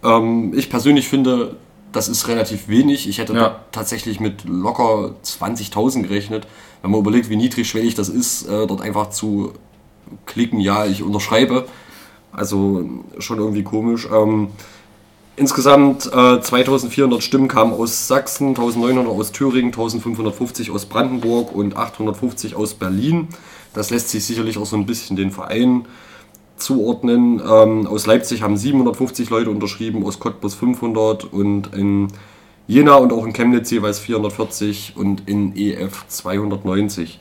Ähm, 0.04 0.52
ich 0.54 0.68
persönlich 0.68 1.08
finde, 1.08 1.56
das 1.92 2.08
ist 2.08 2.28
relativ 2.28 2.68
wenig. 2.68 3.08
Ich 3.08 3.18
hätte 3.18 3.32
ja. 3.32 3.60
tatsächlich 3.72 4.20
mit 4.20 4.44
locker 4.44 5.14
20.000 5.24 6.02
gerechnet. 6.02 6.46
Wenn 6.82 6.90
man 6.90 7.00
überlegt, 7.00 7.30
wie 7.30 7.36
niedrigschwellig 7.36 7.94
das 7.94 8.10
ist, 8.10 8.46
äh, 8.46 8.66
dort 8.66 8.82
einfach 8.82 9.08
zu 9.08 9.52
klicken, 10.26 10.60
ja, 10.60 10.84
ich 10.84 11.02
unterschreibe. 11.02 11.66
Also 12.32 12.84
schon 13.18 13.38
irgendwie 13.38 13.62
komisch. 13.62 14.06
Ähm, 14.12 14.48
Insgesamt 15.38 16.06
äh, 16.06 16.40
2400 16.40 17.22
Stimmen 17.22 17.46
kamen 17.46 17.74
aus 17.74 18.08
Sachsen, 18.08 18.48
1900 18.48 19.06
aus 19.06 19.32
Thüringen, 19.32 19.66
1550 19.66 20.70
aus 20.70 20.86
Brandenburg 20.86 21.54
und 21.54 21.76
850 21.76 22.54
aus 22.56 22.72
Berlin. 22.72 23.28
Das 23.74 23.90
lässt 23.90 24.08
sich 24.08 24.24
sicherlich 24.24 24.56
auch 24.56 24.64
so 24.64 24.76
ein 24.76 24.86
bisschen 24.86 25.14
den 25.14 25.30
Vereinen 25.30 25.84
zuordnen. 26.56 27.42
Ähm, 27.46 27.86
aus 27.86 28.06
Leipzig 28.06 28.40
haben 28.40 28.56
750 28.56 29.28
Leute 29.28 29.50
unterschrieben, 29.50 30.06
aus 30.06 30.20
Cottbus 30.20 30.54
500 30.54 31.24
und 31.24 31.74
in 31.74 32.08
Jena 32.66 32.94
und 32.94 33.12
auch 33.12 33.26
in 33.26 33.34
Chemnitz 33.34 33.70
jeweils 33.70 33.98
440 33.98 34.94
und 34.96 35.28
in 35.28 35.54
EF 35.54 36.06
290 36.08 37.20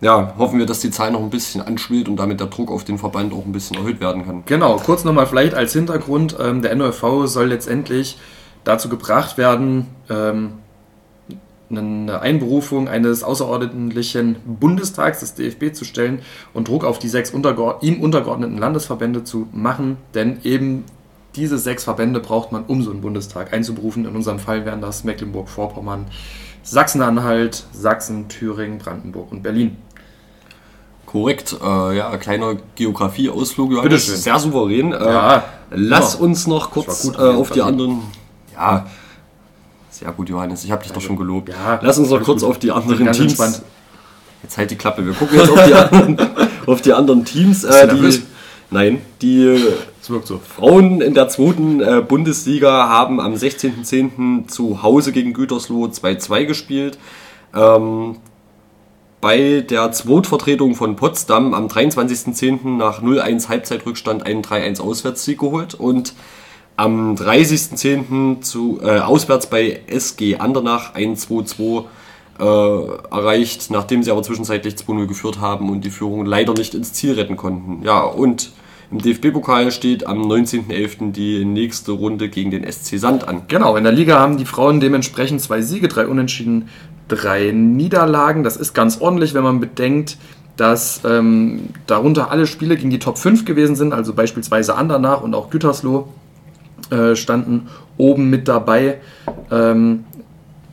ja, 0.00 0.34
hoffen 0.36 0.58
wir, 0.58 0.66
dass 0.66 0.80
die 0.80 0.90
Zahl 0.90 1.10
noch 1.10 1.20
ein 1.20 1.30
bisschen 1.30 1.62
anschwillt 1.62 2.08
und 2.08 2.16
damit 2.16 2.40
der 2.40 2.48
Druck 2.48 2.70
auf 2.70 2.84
den 2.84 2.98
Verband 2.98 3.32
auch 3.32 3.46
ein 3.46 3.52
bisschen 3.52 3.76
erhöht 3.76 4.00
werden 4.00 4.26
kann. 4.26 4.42
Genau, 4.46 4.76
kurz 4.76 5.04
nochmal 5.04 5.26
vielleicht 5.26 5.54
als 5.54 5.72
Hintergrund, 5.72 6.36
ähm, 6.38 6.62
der 6.62 6.74
NOFV 6.74 7.26
soll 7.26 7.46
letztendlich 7.46 8.18
dazu 8.64 8.88
gebracht 8.88 9.38
werden, 9.38 9.86
ähm, 10.10 10.54
eine 11.68 12.20
Einberufung 12.20 12.88
eines 12.88 13.24
außerordentlichen 13.24 14.36
Bundestags 14.44 15.20
des 15.20 15.34
DFB 15.34 15.74
zu 15.74 15.84
stellen 15.84 16.20
und 16.54 16.68
Druck 16.68 16.84
auf 16.84 16.98
die 16.98 17.08
sechs 17.08 17.30
untergeord 17.30 17.82
ihm 17.82 18.00
untergeordneten 18.00 18.58
Landesverbände 18.58 19.24
zu 19.24 19.48
machen, 19.52 19.96
denn 20.14 20.38
eben 20.44 20.84
diese 21.34 21.58
sechs 21.58 21.84
Verbände 21.84 22.20
braucht 22.20 22.52
man, 22.52 22.64
um 22.64 22.82
so 22.82 22.90
einen 22.90 23.00
Bundestag 23.00 23.52
einzuberufen. 23.52 24.06
In 24.06 24.14
unserem 24.14 24.38
Fall 24.38 24.64
wären 24.64 24.80
das 24.80 25.04
Mecklenburg-Vorpommern, 25.04 26.06
Sachsen-Anhalt, 26.62 27.64
Sachsen, 27.72 28.28
Thüringen, 28.28 28.78
Brandenburg 28.78 29.30
und 29.32 29.42
Berlin. 29.42 29.76
Korrekt, 31.16 31.56
äh, 31.64 31.96
ja, 31.96 32.14
kleiner 32.18 32.56
Geografie-Ausflug, 32.74 33.72
Johannes. 33.72 33.90
Bitte 33.90 33.98
schön. 34.00 34.16
Sehr 34.16 34.38
souverän. 34.38 34.92
Äh, 34.92 35.02
ja, 35.02 35.44
lass 35.70 36.12
ja. 36.12 36.20
uns 36.20 36.46
noch 36.46 36.70
kurz 36.70 37.04
gut, 37.04 37.18
äh, 37.18 37.22
auf 37.22 37.50
die 37.52 37.62
anderen. 37.62 38.02
Ja, 38.52 38.84
sehr 39.88 40.12
gut, 40.12 40.28
Johannes. 40.28 40.62
Ich 40.64 40.70
habe 40.70 40.82
dich 40.82 40.90
also, 40.90 41.00
doch 41.00 41.06
schon 41.06 41.16
gelobt. 41.16 41.48
Ja, 41.48 41.80
lass 41.80 41.98
uns 41.98 42.10
noch 42.10 42.22
kurz 42.22 42.42
gut. 42.42 42.50
auf 42.50 42.58
die 42.58 42.70
anderen 42.70 43.12
Teams. 43.12 43.18
Entspannt. 43.18 43.62
Jetzt 44.42 44.58
halt 44.58 44.70
die 44.70 44.76
Klappe. 44.76 45.06
Wir 45.06 45.14
gucken 45.14 45.38
jetzt 45.38 45.50
auf 45.50 45.64
die 45.64 45.72
anderen, 45.74 46.18
auf 46.66 46.82
die 46.82 46.92
anderen 46.92 47.24
Teams. 47.24 47.64
Äh, 47.64 47.88
die, 47.88 48.22
nein, 48.70 49.00
die 49.22 49.58
so. 50.02 50.20
Frauen 50.20 51.00
in 51.00 51.14
der 51.14 51.30
zweiten 51.30 51.80
äh, 51.80 52.02
Bundesliga 52.06 52.90
haben 52.90 53.22
am 53.22 53.32
16.10. 53.32 54.48
zu 54.48 54.82
Hause 54.82 55.12
gegen 55.12 55.32
Gütersloh 55.32 55.86
2-2 55.86 56.44
gespielt. 56.44 56.98
Ähm, 57.54 58.16
bei 59.20 59.60
der 59.68 59.92
Zweitvertretung 59.92 60.74
von 60.74 60.96
Potsdam 60.96 61.54
am 61.54 61.66
23.10. 61.66 62.76
nach 62.76 63.02
0-1 63.02 63.48
Halbzeitrückstand 63.48 64.24
einen 64.24 64.42
3-1 64.42 64.80
Auswärtssieg 64.80 65.38
geholt 65.38 65.74
und 65.74 66.14
am 66.76 67.14
30.10. 67.14 68.42
zu 68.42 68.80
äh, 68.82 68.98
auswärts 68.98 69.46
bei 69.46 69.80
SG 69.86 70.36
Andernach 70.36 70.94
ein 70.94 71.16
2-2 71.16 71.84
äh, 72.38 72.42
erreicht, 73.10 73.70
nachdem 73.70 74.02
sie 74.02 74.10
aber 74.10 74.22
zwischenzeitlich 74.22 74.74
2-0 74.74 75.06
geführt 75.06 75.40
haben 75.40 75.70
und 75.70 75.84
die 75.84 75.90
Führung 75.90 76.26
leider 76.26 76.52
nicht 76.52 76.74
ins 76.74 76.92
Ziel 76.92 77.14
retten 77.14 77.36
konnten. 77.36 77.82
Ja, 77.82 78.02
und 78.02 78.52
im 78.90 78.98
DFB-Pokal 78.98 79.72
steht 79.72 80.06
am 80.06 80.22
19.11. 80.22 81.10
die 81.10 81.44
nächste 81.44 81.92
Runde 81.92 82.28
gegen 82.28 82.52
den 82.52 82.70
SC 82.70 82.98
Sand 82.98 83.26
an. 83.26 83.42
Genau, 83.48 83.74
in 83.76 83.82
der 83.82 83.92
Liga 83.92 84.20
haben 84.20 84.36
die 84.36 84.44
Frauen 84.44 84.78
dementsprechend 84.78 85.40
zwei 85.40 85.60
Siege, 85.62 85.88
drei 85.88 86.06
Unentschieden, 86.06 86.68
drei 87.08 87.52
Niederlagen. 87.52 88.42
Das 88.42 88.56
ist 88.56 88.74
ganz 88.74 89.00
ordentlich, 89.00 89.34
wenn 89.34 89.42
man 89.42 89.60
bedenkt, 89.60 90.18
dass 90.56 91.02
ähm, 91.04 91.68
darunter 91.86 92.30
alle 92.30 92.46
Spiele 92.46 92.76
gegen 92.76 92.90
die 92.90 92.98
Top 92.98 93.18
5 93.18 93.44
gewesen 93.44 93.76
sind, 93.76 93.92
also 93.92 94.14
beispielsweise 94.14 94.74
Andernach 94.74 95.20
und 95.20 95.34
auch 95.34 95.50
Gütersloh 95.50 96.08
äh, 96.90 97.14
standen 97.14 97.68
oben 97.98 98.30
mit 98.30 98.48
dabei. 98.48 98.98
Ähm, 99.50 100.04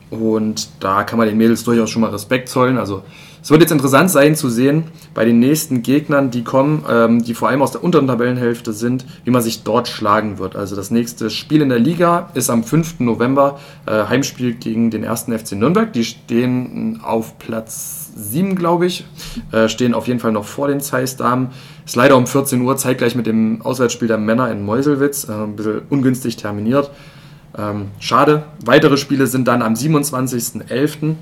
und 0.10 0.70
da 0.80 1.04
kann 1.04 1.18
man 1.18 1.28
den 1.28 1.38
Mädels 1.38 1.64
durchaus 1.64 1.90
schon 1.90 2.02
mal 2.02 2.12
Respekt 2.12 2.50
zollen. 2.50 2.78
Also 2.78 3.04
es 3.44 3.52
wird 3.52 3.60
jetzt 3.60 3.72
interessant 3.72 4.10
sein 4.10 4.38
zu 4.38 4.48
sehen 4.48 4.86
bei 5.14 5.26
den 5.26 5.38
nächsten 5.38 5.84
Gegnern, 5.84 6.32
die 6.32 6.46
kommen, 6.46 6.86
ähm, 6.90 7.22
die 7.22 7.34
vor 7.34 7.50
allem 7.50 7.62
aus 7.62 7.72
der 7.72 7.84
unteren 7.84 8.08
Tabellenhälfte 8.08 8.72
sind, 8.72 9.06
wie 9.26 9.32
man 9.32 9.42
sich 9.42 9.64
dort 9.64 9.90
schlagen 9.90 10.40
wird. 10.40 10.56
Also 10.56 10.78
das 10.78 10.92
nächste 10.92 11.30
Spiel 11.30 11.62
in 11.62 11.68
der 11.68 11.78
Liga 11.78 12.30
ist 12.36 12.50
am 12.50 12.64
5. 12.64 13.02
November, 13.02 13.60
äh, 13.86 14.06
Heimspiel 14.06 14.54
gegen 14.54 14.92
den 14.92 15.04
ersten 15.04 15.38
FC 15.38 15.58
Nürnberg. 15.58 15.92
Die 15.92 16.06
stehen 16.06 17.02
auf 17.04 17.38
Platz 17.38 18.12
7, 18.16 18.56
glaube 18.56 18.86
ich, 18.86 19.04
äh, 19.52 19.68
stehen 19.68 19.94
auf 19.94 20.08
jeden 20.08 20.22
Fall 20.22 20.32
noch 20.32 20.46
vor 20.46 20.70
den 20.70 20.80
Zeiss-Damen. 20.80 21.50
Ist 21.86 21.98
leider 21.98 22.16
um 22.16 22.28
14 22.28 22.62
Uhr, 22.62 22.78
zeitgleich 22.78 23.14
mit 23.14 23.28
dem 23.28 23.62
Auswärtsspiel 23.62 24.08
der 24.08 24.20
Männer 24.20 24.50
in 24.52 24.64
Meuselwitz, 24.64 25.28
äh, 25.28 25.34
ein 25.34 25.58
bisschen 25.58 25.82
ungünstig 25.90 26.38
terminiert. 26.38 26.92
Ähm, 27.58 27.88
schade. 28.00 28.44
Weitere 28.66 28.96
Spiele 28.96 29.28
sind 29.28 29.50
dann 29.50 29.62
am 29.62 29.74
27.11. 29.74 31.16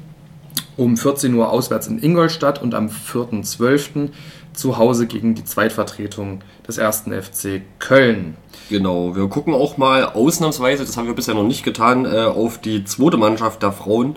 um 0.78 0.98
14 0.98 1.34
Uhr 1.34 1.50
auswärts 1.50 1.88
in 1.88 2.02
Ingolstadt 2.02 2.62
und 2.62 2.74
am 2.74 2.88
4.12. 2.88 4.10
zu 4.54 4.78
Hause 4.78 5.08
gegen 5.08 5.36
die 5.36 5.44
Zweitvertretung 5.44 6.42
des 6.68 6.78
ersten 6.78 7.12
FC 7.14 7.62
Köln. 7.80 8.36
Genau, 8.70 9.16
wir 9.16 9.28
gucken 9.28 9.54
auch 9.54 9.78
mal 9.78 10.06
ausnahmsweise, 10.06 10.86
das 10.86 10.98
haben 10.98 11.08
wir 11.08 11.16
bisher 11.16 11.36
noch 11.36 11.44
nicht 11.44 11.64
getan, 11.64 12.06
äh, 12.06 12.24
auf 12.24 12.60
die 12.60 12.84
zweite 12.86 13.18
Mannschaft 13.18 13.62
der 13.64 13.72
Frauen, 13.72 14.16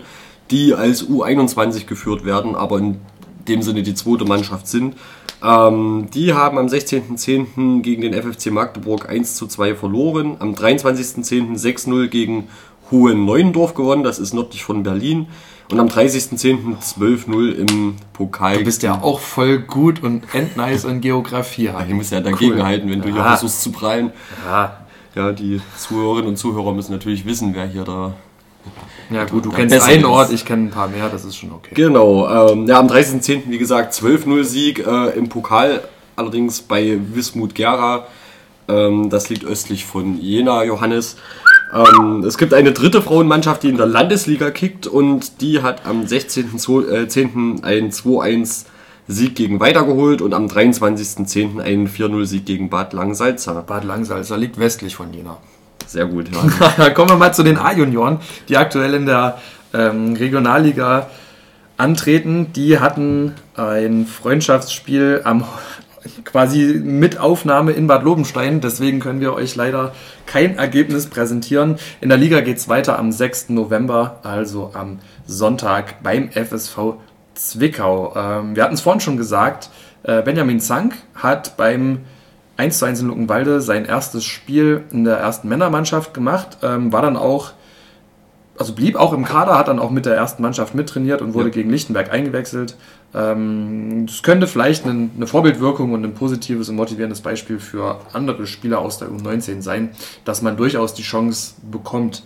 die 0.51 0.73
als 0.73 1.07
U21 1.07 1.85
geführt 1.85 2.25
werden, 2.25 2.55
aber 2.55 2.79
in 2.79 2.99
dem 3.47 3.61
Sinne 3.61 3.83
die 3.83 3.93
zweite 3.93 4.25
Mannschaft 4.25 4.67
sind. 4.67 4.95
Ähm, 5.43 6.07
die 6.13 6.33
haben 6.33 6.57
am 6.57 6.67
16.10. 6.67 7.81
gegen 7.81 8.01
den 8.01 8.13
FFC 8.13 8.51
Magdeburg 8.51 9.09
1 9.09 9.35
zu 9.35 9.47
2 9.47 9.75
verloren, 9.75 10.37
am 10.39 10.53
23.10. 10.53 11.57
6-0 11.57 12.07
gegen 12.07 12.47
Hohen 12.91 13.25
Neuendorf 13.25 13.73
gewonnen, 13.73 14.03
das 14.03 14.19
ist 14.19 14.33
nördlich 14.33 14.63
von 14.63 14.83
Berlin. 14.83 15.27
Und 15.71 15.79
am 15.79 15.87
30.10. 15.87 16.77
12-0 16.79 17.51
im 17.53 17.95
Pokal. 18.13 18.59
Du 18.59 18.65
bist 18.65 18.83
ja 18.83 19.01
auch 19.01 19.19
voll 19.19 19.59
gut 19.59 20.03
und 20.03 20.23
endnice 20.33 20.85
in 20.85 21.01
Geografie. 21.01 21.65
Ja, 21.65 21.83
ich 21.85 21.93
muss 21.93 22.11
ja 22.11 22.21
dagegen 22.21 22.55
cool. 22.55 22.63
halten, 22.63 22.89
wenn 22.89 23.01
du 23.01 23.11
hier 23.11 23.23
versuchst 23.23 23.61
zu 23.61 23.71
prallen. 23.71 24.11
Ja. 24.45 24.85
ja, 25.15 25.31
die 25.31 25.59
Zuhörerinnen 25.77 26.29
und 26.29 26.37
Zuhörer 26.37 26.73
müssen 26.73 26.91
natürlich 26.91 27.25
wissen, 27.25 27.55
wer 27.55 27.65
hier 27.65 27.83
da 27.83 28.13
ja 29.09 29.25
gut, 29.25 29.45
du 29.45 29.51
kennst 29.51 29.79
einen 29.83 30.05
Ort, 30.05 30.31
ich 30.31 30.45
kenne 30.45 30.63
ein 30.63 30.71
paar 30.71 30.87
mehr, 30.87 31.09
das 31.09 31.25
ist 31.25 31.35
schon 31.35 31.51
okay. 31.51 31.75
Genau, 31.75 32.27
ähm, 32.27 32.67
ja, 32.67 32.79
am 32.79 32.87
30.10. 32.87 33.43
wie 33.47 33.57
gesagt 33.59 33.93
12-0 33.93 34.43
Sieg 34.43 34.79
äh, 34.79 35.09
im 35.11 35.29
Pokal, 35.29 35.81
allerdings 36.15 36.61
bei 36.61 36.97
Wismut 37.13 37.53
Gera. 37.53 38.07
Ähm, 38.67 39.11
das 39.11 39.29
liegt 39.29 39.43
östlich 39.43 39.85
von 39.85 40.19
Jena, 40.19 40.63
Johannes. 40.63 41.17
Ähm, 41.75 42.23
es 42.25 42.37
gibt 42.37 42.53
eine 42.53 42.71
dritte 42.71 43.01
Frauenmannschaft, 43.01 43.63
die 43.63 43.69
in 43.69 43.77
der 43.77 43.85
Landesliga 43.85 44.49
kickt 44.49 44.87
und 44.87 45.41
die 45.41 45.61
hat 45.61 45.85
am 45.85 46.03
16.10. 46.03 47.61
Äh, 47.61 47.65
einen 47.65 47.91
2-1 47.91 48.65
Sieg 49.07 49.35
gegen 49.35 49.59
Weitergeholt 49.59 50.21
und 50.21 50.33
am 50.33 50.47
23.10. 50.47 51.61
einen 51.61 51.87
4-0 51.89 52.25
Sieg 52.25 52.45
gegen 52.45 52.69
Bad 52.69 52.93
Langsalza. 52.93 53.61
Bad 53.61 53.83
Langsalza 53.83 54.35
liegt 54.35 54.57
westlich 54.57 54.95
von 54.95 55.13
Jena. 55.13 55.37
Sehr 55.85 56.05
gut, 56.05 56.29
ja. 56.33 56.89
Kommen 56.91 57.09
wir 57.09 57.17
mal 57.17 57.33
zu 57.33 57.43
den 57.43 57.57
A-Junioren, 57.57 58.19
die 58.49 58.57
aktuell 58.57 58.93
in 58.93 59.05
der 59.05 59.39
ähm, 59.73 60.13
Regionalliga 60.13 61.09
antreten. 61.77 62.53
Die 62.53 62.79
hatten 62.79 63.33
ein 63.55 64.07
Freundschaftsspiel 64.07 65.21
am 65.23 65.43
quasi 66.25 66.81
mit 66.83 67.17
Aufnahme 67.17 67.71
in 67.71 67.87
Bad 67.87 68.03
Lobenstein. 68.03 68.59
Deswegen 68.59 68.99
können 68.99 69.21
wir 69.21 69.33
euch 69.33 69.55
leider 69.55 69.93
kein 70.25 70.57
Ergebnis 70.57 71.07
präsentieren. 71.07 71.77
In 72.01 72.09
der 72.09 72.17
Liga 72.17 72.41
geht 72.41 72.57
es 72.57 72.67
weiter 72.67 72.99
am 72.99 73.11
6. 73.11 73.49
November, 73.49 74.19
also 74.23 74.71
am 74.73 74.99
Sonntag 75.25 76.03
beim 76.03 76.29
FSV 76.31 76.95
Zwickau. 77.35 78.13
Ähm, 78.15 78.55
wir 78.55 78.63
hatten 78.63 78.73
es 78.73 78.81
vorhin 78.81 78.99
schon 78.99 79.17
gesagt, 79.17 79.69
äh, 80.03 80.21
Benjamin 80.21 80.59
Zank 80.59 80.95
hat 81.15 81.57
beim 81.57 81.99
1 82.57 82.79
zu 82.79 82.85
1 82.85 83.01
in 83.01 83.07
Luckenwalde 83.07 83.61
sein 83.61 83.85
erstes 83.85 84.23
Spiel 84.23 84.83
in 84.91 85.03
der 85.03 85.17
ersten 85.17 85.49
Männermannschaft 85.49 86.13
gemacht, 86.13 86.57
ähm, 86.63 86.93
war 86.93 87.01
dann 87.01 87.17
auch, 87.17 87.51
also 88.57 88.73
blieb 88.73 88.95
auch 88.95 89.13
im 89.13 89.25
Kader, 89.25 89.57
hat 89.57 89.67
dann 89.67 89.79
auch 89.79 89.89
mit 89.89 90.05
der 90.05 90.15
ersten 90.15 90.41
Mannschaft 90.41 90.73
mittrainiert 90.73 91.21
und 91.21 91.33
wurde 91.33 91.49
ja. 91.49 91.53
gegen 91.53 91.69
Lichtenberg 91.69 92.11
eingewechselt. 92.11 92.77
Ähm, 93.13 94.05
das 94.07 94.23
könnte 94.23 94.47
vielleicht 94.47 94.85
eine, 94.85 95.27
Vorbildwirkung 95.27 95.93
und 95.93 96.03
ein 96.03 96.13
positives 96.13 96.69
und 96.69 96.75
motivierendes 96.75 97.21
Beispiel 97.21 97.59
für 97.59 97.99
andere 98.13 98.47
Spieler 98.47 98.79
aus 98.79 98.97
der 98.97 99.09
U19 99.09 99.61
sein, 99.61 99.91
dass 100.25 100.41
man 100.41 100.57
durchaus 100.57 100.93
die 100.93 101.03
Chance 101.03 101.55
bekommt 101.69 102.23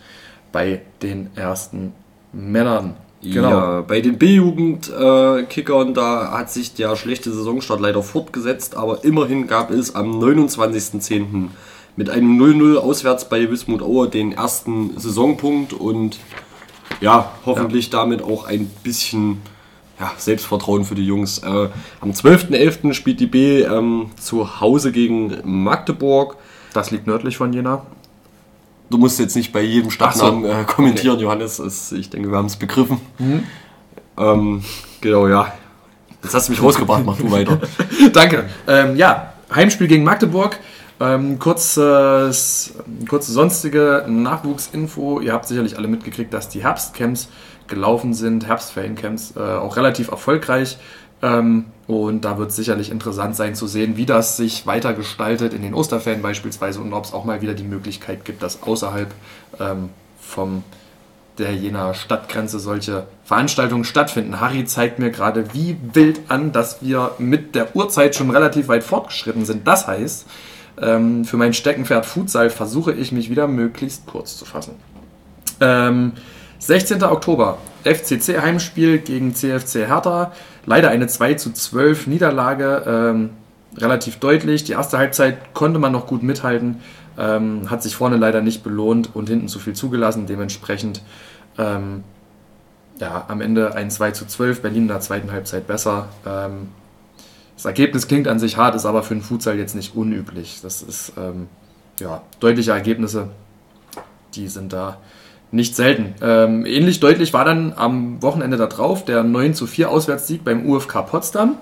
bei 0.52 0.82
den 1.02 1.30
ersten 1.36 1.94
Männern. 2.34 2.96
Genau. 3.22 3.50
Ja, 3.50 3.82
bei 3.82 4.00
den 4.00 4.18
B-Jugend-Kickern, 4.18 5.94
da 5.94 6.32
hat 6.32 6.50
sich 6.50 6.74
der 6.74 6.96
schlechte 6.96 7.32
Saisonstart 7.32 7.82
leider 7.82 8.02
fortgesetzt, 8.02 8.78
aber 8.78 9.04
immerhin 9.04 9.46
gab 9.46 9.72
es 9.72 9.94
am 9.94 10.20
29.10. 10.20 11.50
mit 11.98 12.10
einem 12.10 12.42
0-0 12.42 12.78
auswärts 12.78 13.28
bei 13.28 13.52
Wismut 13.52 13.82
Aue 13.82 14.08
den 14.08 14.32
ersten 14.32 14.98
Saisonpunkt 14.98 15.74
und 15.74 16.18
ja, 17.02 17.34
hoffentlich 17.46 17.92
ja. 17.92 18.00
damit 18.00 18.22
auch 18.22 18.46
ein 18.46 18.68
bisschen 18.84 19.42
ja, 20.00 20.12
Selbstvertrauen 20.18 20.86
für 20.86 20.96
die 20.96 21.06
Jungs. 21.06 21.40
Äh, 21.40 21.70
am 22.02 22.12
12.11. 22.12 22.94
spielt 22.94 23.20
die 23.20 23.28
B 23.28 23.62
ähm, 23.62 24.12
zu 24.20 24.62
Hause 24.62 24.92
gegen 24.92 25.38
Magdeburg. 25.44 26.38
Das 26.74 26.92
liegt 26.92 27.08
nördlich 27.08 27.38
von 27.38 27.52
Jena. 27.52 27.86
Du 28.90 28.98
musst 28.98 29.20
jetzt 29.20 29.36
nicht 29.36 29.52
bei 29.52 29.62
jedem 29.62 29.92
Stadtnamen 29.92 30.44
so. 30.44 30.50
äh, 30.50 30.64
kommentieren, 30.64 31.16
okay. 31.16 31.24
Johannes. 31.24 31.60
Es, 31.60 31.92
ich 31.92 32.10
denke, 32.10 32.32
wir 32.32 32.38
haben 32.38 32.48
es 32.48 32.56
begriffen. 32.56 33.00
Mhm. 33.20 33.44
Ähm, 34.18 34.64
genau, 35.02 35.28
ja. 35.28 35.54
Jetzt 36.24 36.34
hast 36.34 36.48
du 36.48 36.52
mich 36.52 36.62
rausgebracht, 36.62 37.06
mach 37.06 37.18
du 37.18 37.32
weiter. 37.32 37.60
Danke. 38.14 38.50
Ähm, 38.68 38.96
ja, 38.96 39.34
Heimspiel 39.54 39.88
gegen 39.88 40.04
Magdeburg. 40.04 40.60
Ähm, 41.02 41.40
kurzes, 41.40 42.74
kurze 43.08 43.32
sonstige 43.32 44.06
Nachwuchsinfo. 44.08 45.22
Ihr 45.22 45.32
habt 45.32 45.48
sicherlich 45.48 45.78
alle 45.78 45.88
mitgekriegt, 45.88 46.34
dass 46.34 46.50
die 46.50 46.64
Herbstcamps 46.64 47.30
gelaufen 47.70 48.14
sind, 48.14 48.48
Herbstferiencamps, 48.48 49.36
äh, 49.36 49.40
auch 49.40 49.78
relativ 49.78 50.10
erfolgreich. 50.10 50.78
Ähm, 51.22 51.66
und 51.88 52.24
da 52.24 52.38
wird 52.38 52.52
es 52.52 52.56
sicherlich 52.56 52.92
interessant 52.92 53.36
sein 53.36 53.56
zu 53.56 53.68
sehen, 53.68 53.98
wie 53.98 54.06
das 54.06 54.38
sich 54.38 54.68
weiter 54.68 54.94
gestaltet 54.94 55.54
in 55.54 55.62
den 55.62 55.74
Osterferien 55.74 56.22
beispielsweise 56.22 56.80
und 56.80 56.94
ob 56.94 57.06
es 57.06 57.14
auch 57.14 57.26
mal 57.26 57.42
wieder 57.42 57.54
die 57.54 57.64
Möglichkeit 57.64 58.26
gibt, 58.26 58.44
dass 58.44 58.64
außerhalb 58.64 59.12
ähm, 59.60 59.90
vom 60.20 60.64
der 61.40 61.56
jener 61.56 61.94
Stadtgrenze 61.94 62.60
solche 62.60 63.08
Veranstaltungen 63.24 63.86
stattfinden. 63.86 64.40
Harry 64.40 64.66
zeigt 64.66 65.00
mir 65.00 65.10
gerade 65.10 65.54
wie 65.54 65.78
wild 65.94 66.20
an, 66.28 66.52
dass 66.52 66.82
wir 66.82 67.12
mit 67.18 67.56
der 67.56 67.76
Uhrzeit 67.76 68.16
schon 68.16 68.30
relativ 68.30 68.68
weit 68.68 68.84
fortgeschritten 68.84 69.46
sind. 69.46 69.66
Das 69.66 69.88
heißt, 69.88 70.28
ähm, 70.82 71.26
für 71.26 71.38
mein 71.38 71.54
Steckenpferd 71.54 72.06
Futsal 72.06 72.50
versuche 72.50 72.92
ich 72.94 73.12
mich 73.12 73.30
wieder 73.30 73.48
möglichst 73.48 74.06
kurz 74.06 74.38
zu 74.38 74.46
fassen. 74.46 74.76
Ähm, 75.62 76.14
16. 76.60 77.02
Oktober, 77.04 77.58
FCC 77.84 78.42
Heimspiel 78.42 79.00
gegen 79.00 79.34
CFC 79.34 79.88
Hertha. 79.88 80.34
Leider 80.66 80.90
eine 80.90 81.08
2 81.08 81.36
zu 81.36 81.54
12 81.54 82.08
Niederlage, 82.08 82.84
ähm, 82.86 83.30
relativ 83.78 84.18
deutlich. 84.18 84.66
Die 84.66 84.74
erste 84.74 84.98
Halbzeit 84.98 85.54
konnte 85.54 85.80
man 85.80 85.94
noch 85.94 86.06
gut 86.06 86.22
mithalten, 86.22 86.82
ähm, 87.18 87.70
hat 87.70 87.82
sich 87.82 87.96
vorne 87.96 88.18
leider 88.18 88.42
nicht 88.42 88.62
belohnt 88.64 89.16
und 89.16 89.30
hinten 89.30 89.48
zu 89.48 89.60
viel 89.60 89.74
zugelassen. 89.74 90.28
Dementsprechend 90.28 91.02
ähm, 91.58 92.04
ja, 93.00 93.24
am 93.30 93.40
Ende 93.40 93.76
ein 93.76 93.90
2 93.90 94.12
zu 94.12 94.28
12, 94.28 94.62
Berlin 94.62 94.84
in 94.84 94.88
der 94.90 95.00
zweiten 95.00 95.32
Halbzeit 95.32 95.66
besser. 95.66 96.10
Ähm, 96.26 96.68
das 97.56 97.66
Ergebnis 97.66 98.08
klingt 98.08 98.28
an 98.28 98.40
sich 98.40 98.58
hart, 98.58 98.76
ist 98.76 98.86
aber 98.86 99.04
für 99.04 99.14
den 99.14 99.24
Futsal 99.24 99.58
jetzt 99.58 99.76
nicht 99.76 99.96
unüblich. 99.96 100.60
Das 100.62 100.82
ist 100.82 101.14
ähm, 101.18 101.48
ja, 102.00 102.22
deutliche 102.42 102.72
Ergebnisse, 102.72 103.30
die 104.36 104.50
sind 104.50 104.74
da 104.74 104.98
nicht 105.52 105.76
selten. 105.76 106.14
Ähm, 106.22 106.66
ähnlich 106.66 107.00
deutlich 107.00 107.34
war 107.34 107.46
dann 107.46 107.74
am 107.76 108.22
Wochenende 108.22 108.58
darauf 108.58 109.06
der 109.06 109.24
9 109.24 109.54
zu 109.54 109.68
4 109.68 109.90
Auswärtssieg 109.90 110.44
beim 110.44 110.70
UFK 110.70 111.02
Potsdam. 111.04 111.58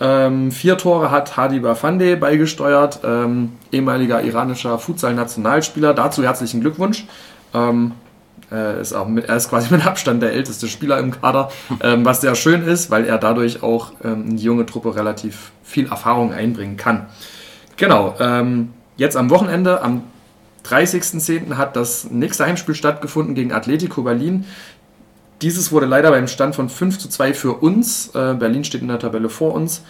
Ähm, 0.00 0.50
vier 0.50 0.76
Tore 0.76 1.10
hat 1.10 1.36
Hadi 1.36 1.60
Bafande 1.60 2.16
beigesteuert, 2.16 3.00
ähm, 3.04 3.52
ehemaliger 3.70 4.22
iranischer 4.22 4.78
Futsal-Nationalspieler. 4.78 5.94
Dazu 5.94 6.22
herzlichen 6.22 6.60
Glückwunsch. 6.60 7.06
Ähm, 7.52 7.92
er, 8.50 8.78
ist 8.78 8.92
auch 8.92 9.06
mit, 9.06 9.26
er 9.26 9.36
ist 9.36 9.50
quasi 9.50 9.68
mit 9.74 9.86
Abstand 9.86 10.22
der 10.22 10.32
älteste 10.32 10.66
Spieler 10.66 10.98
im 10.98 11.12
Kader, 11.12 11.50
ähm, 11.80 12.04
was 12.04 12.20
sehr 12.20 12.34
schön 12.34 12.62
ist, 12.62 12.90
weil 12.90 13.04
er 13.04 13.18
dadurch 13.18 13.62
auch 13.62 13.92
ähm, 14.02 14.30
in 14.30 14.36
die 14.36 14.44
junge 14.44 14.66
Truppe 14.66 14.96
relativ 14.96 15.52
viel 15.62 15.86
Erfahrung 15.86 16.32
einbringen 16.32 16.76
kann. 16.76 17.06
Genau, 17.76 18.14
jetzt 18.96 19.16
am 19.16 19.30
Wochenende, 19.30 19.82
am 19.82 20.04
30.10. 20.64 21.56
hat 21.56 21.76
das 21.76 22.10
nächste 22.10 22.46
Heimspiel 22.46 22.74
stattgefunden 22.74 23.34
gegen 23.34 23.52
Atletico 23.52 24.02
Berlin. 24.02 24.44
Dieses 25.42 25.72
wurde 25.72 25.86
leider 25.86 26.10
beim 26.10 26.26
Stand 26.26 26.54
von 26.54 26.68
5 26.68 26.98
zu 26.98 27.08
2 27.08 27.34
für 27.34 27.52
uns, 27.54 28.14
äh, 28.14 28.34
Berlin 28.34 28.64
steht 28.64 28.80
in 28.80 28.88
der 28.88 28.98
Tabelle 28.98 29.28
vor 29.28 29.52
uns, 29.52 29.82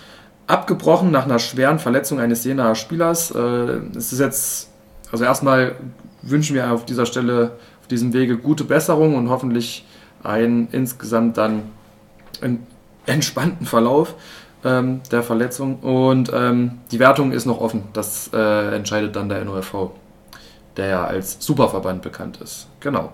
abgebrochen 0.46 1.10
nach 1.10 1.24
einer 1.24 1.38
schweren 1.38 1.78
Verletzung 1.78 2.18
eines 2.18 2.44
Jenaer 2.44 2.74
Spielers. 2.74 3.30
Äh, 3.30 3.38
es 3.96 4.12
ist 4.12 4.18
jetzt, 4.18 4.70
also 5.12 5.24
erstmal 5.24 5.76
wünschen 6.22 6.56
wir 6.56 6.72
auf 6.72 6.84
dieser 6.84 7.06
Stelle, 7.06 7.52
auf 7.80 7.87
diesem 7.87 8.12
Wege 8.12 8.37
gute 8.37 8.64
Besserung 8.64 9.14
und 9.14 9.28
hoffentlich 9.28 9.87
einen 10.22 10.68
insgesamt 10.72 11.37
dann 11.37 11.64
entspannten 13.06 13.66
Verlauf 13.66 14.14
ähm, 14.64 15.02
der 15.12 15.22
Verletzung. 15.22 15.78
Und 15.80 16.32
ähm, 16.34 16.78
die 16.90 16.98
Wertung 16.98 17.30
ist 17.30 17.46
noch 17.46 17.60
offen, 17.60 17.84
das 17.92 18.30
äh, 18.32 18.74
entscheidet 18.74 19.14
dann 19.14 19.28
der 19.28 19.44
NOFV 19.44 19.92
der 20.76 20.87
ja 20.87 21.04
als 21.04 21.37
Superverband 21.40 22.02
bekannt 22.02 22.38
ist. 22.42 22.68
Genau. 22.80 23.12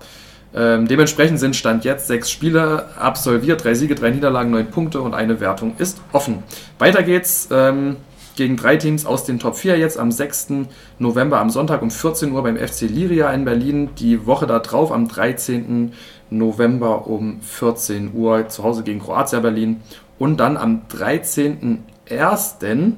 Ähm, 0.52 0.88
dementsprechend 0.88 1.38
sind 1.38 1.54
Stand 1.54 1.84
jetzt 1.84 2.08
sechs 2.08 2.30
Spiele 2.30 2.86
absolviert, 2.98 3.62
drei 3.62 3.74
Siege, 3.74 3.94
drei 3.94 4.10
Niederlagen, 4.10 4.50
neun 4.50 4.70
Punkte 4.70 5.00
und 5.00 5.14
eine 5.14 5.40
Wertung 5.40 5.74
ist 5.78 6.00
offen. 6.12 6.42
Weiter 6.78 7.04
geht's 7.04 7.48
ähm, 7.52 7.96
gegen 8.34 8.56
drei 8.56 8.76
Teams 8.76 9.06
aus 9.06 9.24
den 9.24 9.38
Top 9.38 9.56
4 9.56 9.78
jetzt 9.78 9.98
am 9.98 10.10
6. 10.10 10.48
November 10.98 11.38
am 11.40 11.50
Sonntag 11.50 11.82
um 11.82 11.90
14 11.90 12.32
Uhr 12.32 12.42
beim 12.42 12.56
FC 12.56 12.80
Liria 12.82 13.30
in 13.32 13.44
Berlin. 13.44 13.90
Die 13.96 14.26
Woche 14.26 14.46
darauf 14.46 14.92
am 14.92 15.08
13. 15.08 15.92
November 16.30 17.06
um 17.06 17.42
14 17.42 18.14
Uhr 18.14 18.48
zu 18.48 18.64
Hause 18.64 18.82
gegen 18.82 19.00
Kroatia 19.00 19.40
Berlin. 19.40 19.82
Und 20.18 20.38
dann 20.38 20.56
am 20.56 20.82
13.01. 20.90 22.92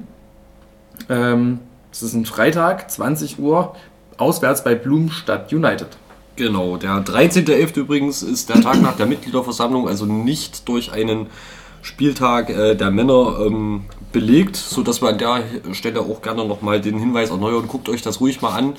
Ähm, 1.09 1.59
das 1.91 2.03
ist 2.03 2.13
ein 2.13 2.25
Freitag, 2.25 2.89
20 2.89 3.39
Uhr, 3.39 3.75
auswärts 4.23 4.63
bei 4.63 4.75
Blumstadt 4.75 5.51
United. 5.53 5.89
Genau, 6.35 6.77
der 6.77 7.05
13.11. 7.05 7.79
übrigens 7.79 8.23
ist 8.23 8.49
der 8.49 8.61
Tag 8.61 8.81
nach 8.81 8.95
der 8.95 9.05
Mitgliederversammlung, 9.05 9.87
also 9.87 10.05
nicht 10.05 10.67
durch 10.67 10.91
einen 10.91 11.27
Spieltag 11.83 12.49
äh, 12.49 12.75
der 12.75 12.89
Männer 12.89 13.37
ähm, 13.45 13.85
belegt, 14.11 14.55
sodass 14.55 15.01
wir 15.01 15.09
an 15.09 15.17
der 15.17 15.43
Stelle 15.73 15.99
auch 15.99 16.21
gerne 16.21 16.45
nochmal 16.45 16.81
den 16.81 16.97
Hinweis 16.97 17.29
erneuern. 17.29 17.67
Guckt 17.67 17.89
euch 17.89 18.01
das 18.01 18.19
ruhig 18.19 18.41
mal 18.41 18.57
an. 18.57 18.73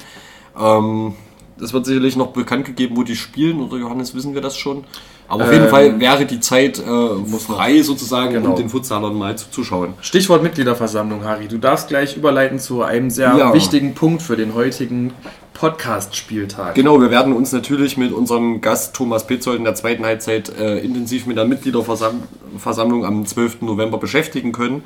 Ähm, 0.59 1.15
es 1.61 1.73
wird 1.73 1.87
sicherlich 1.87 2.17
noch 2.17 2.29
bekannt 2.29 2.65
gegeben, 2.65 2.97
wo 2.97 3.03
die 3.03 3.17
spielen, 3.17 3.61
oder 3.61 3.77
Johannes, 3.77 4.15
wissen 4.15 4.35
wir 4.35 4.41
das 4.41 4.57
schon? 4.57 4.85
Aber 5.27 5.45
auf 5.45 5.53
jeden 5.53 5.65
ähm, 5.65 5.71
Fall 5.71 6.01
wäre 6.01 6.27
die 6.27 6.41
Zeit 6.41 6.79
äh, 6.79 7.39
frei 7.39 7.83
sozusagen, 7.83 8.35
genau. 8.35 8.51
um 8.51 8.57
den 8.57 8.69
Futsalern 8.69 9.15
mal 9.15 9.37
zuzuschauen. 9.37 9.95
Stichwort 10.01 10.43
Mitgliederversammlung, 10.43 11.25
Harry. 11.25 11.49
Du 11.49 11.59
darfst 11.59 11.89
gleich 11.89 12.17
überleiten 12.17 12.59
zu 12.59 12.83
einem 12.83 13.09
sehr 13.09 13.35
ja. 13.37 13.55
wichtigen 13.55 13.95
Punkt 13.95 14.21
für 14.21 14.37
den 14.37 14.55
heutigen 14.55 15.13
Podcast-Spieltag. 15.55 16.75
Genau, 16.75 17.01
wir 17.01 17.11
werden 17.11 17.33
uns 17.33 17.53
natürlich 17.53 17.97
mit 17.97 18.13
unserem 18.13 18.61
Gast 18.61 18.95
Thomas 18.95 19.27
Petzold 19.27 19.59
in 19.59 19.65
der 19.65 19.75
zweiten 19.75 20.05
Halbzeit 20.05 20.53
äh, 20.59 20.81
intensiv 20.81 21.27
mit 21.27 21.37
der 21.37 21.47
Mitgliederversammlung 21.47 23.07
am 23.07 23.25
12. 23.25 23.63
November 23.63 23.99
beschäftigen 23.99 24.53
können 24.53 24.83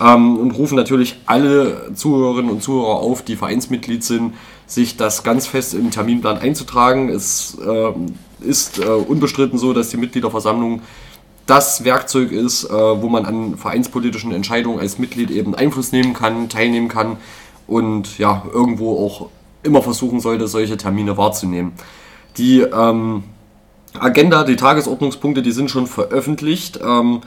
ähm, 0.00 0.38
und 0.38 0.52
rufen 0.52 0.76
natürlich 0.76 1.16
alle 1.26 1.92
Zuhörerinnen 1.94 2.50
und 2.50 2.62
Zuhörer 2.62 2.94
auf, 2.94 3.22
die 3.22 3.36
Vereinsmitglied 3.36 4.04
sind, 4.04 4.34
sich 4.74 4.96
das 4.96 5.22
ganz 5.22 5.46
fest 5.46 5.74
im 5.74 5.90
Terminplan 5.90 6.38
einzutragen. 6.38 7.08
Es 7.08 7.58
äh, 7.64 7.92
ist 8.46 8.78
äh, 8.78 8.86
unbestritten 8.86 9.58
so, 9.58 9.72
dass 9.72 9.90
die 9.90 9.96
Mitgliederversammlung 9.96 10.82
das 11.46 11.84
Werkzeug 11.84 12.32
ist, 12.32 12.64
äh, 12.64 12.70
wo 12.70 13.08
man 13.08 13.26
an 13.26 13.56
vereinspolitischen 13.56 14.32
Entscheidungen 14.32 14.78
als 14.78 14.98
Mitglied 14.98 15.30
eben 15.30 15.54
Einfluss 15.54 15.92
nehmen 15.92 16.14
kann, 16.14 16.48
teilnehmen 16.48 16.88
kann 16.88 17.16
und 17.66 18.18
ja, 18.18 18.44
irgendwo 18.52 19.04
auch 19.04 19.28
immer 19.62 19.82
versuchen 19.82 20.20
sollte, 20.20 20.48
solche 20.48 20.76
Termine 20.76 21.16
wahrzunehmen. 21.16 21.72
Die 22.36 22.60
ähm, 22.60 23.24
Agenda, 23.98 24.44
die 24.44 24.56
Tagesordnungspunkte, 24.56 25.42
die 25.42 25.52
sind 25.52 25.70
schon 25.70 25.86
veröffentlicht. 25.86 26.80
Ähm, 26.82 27.20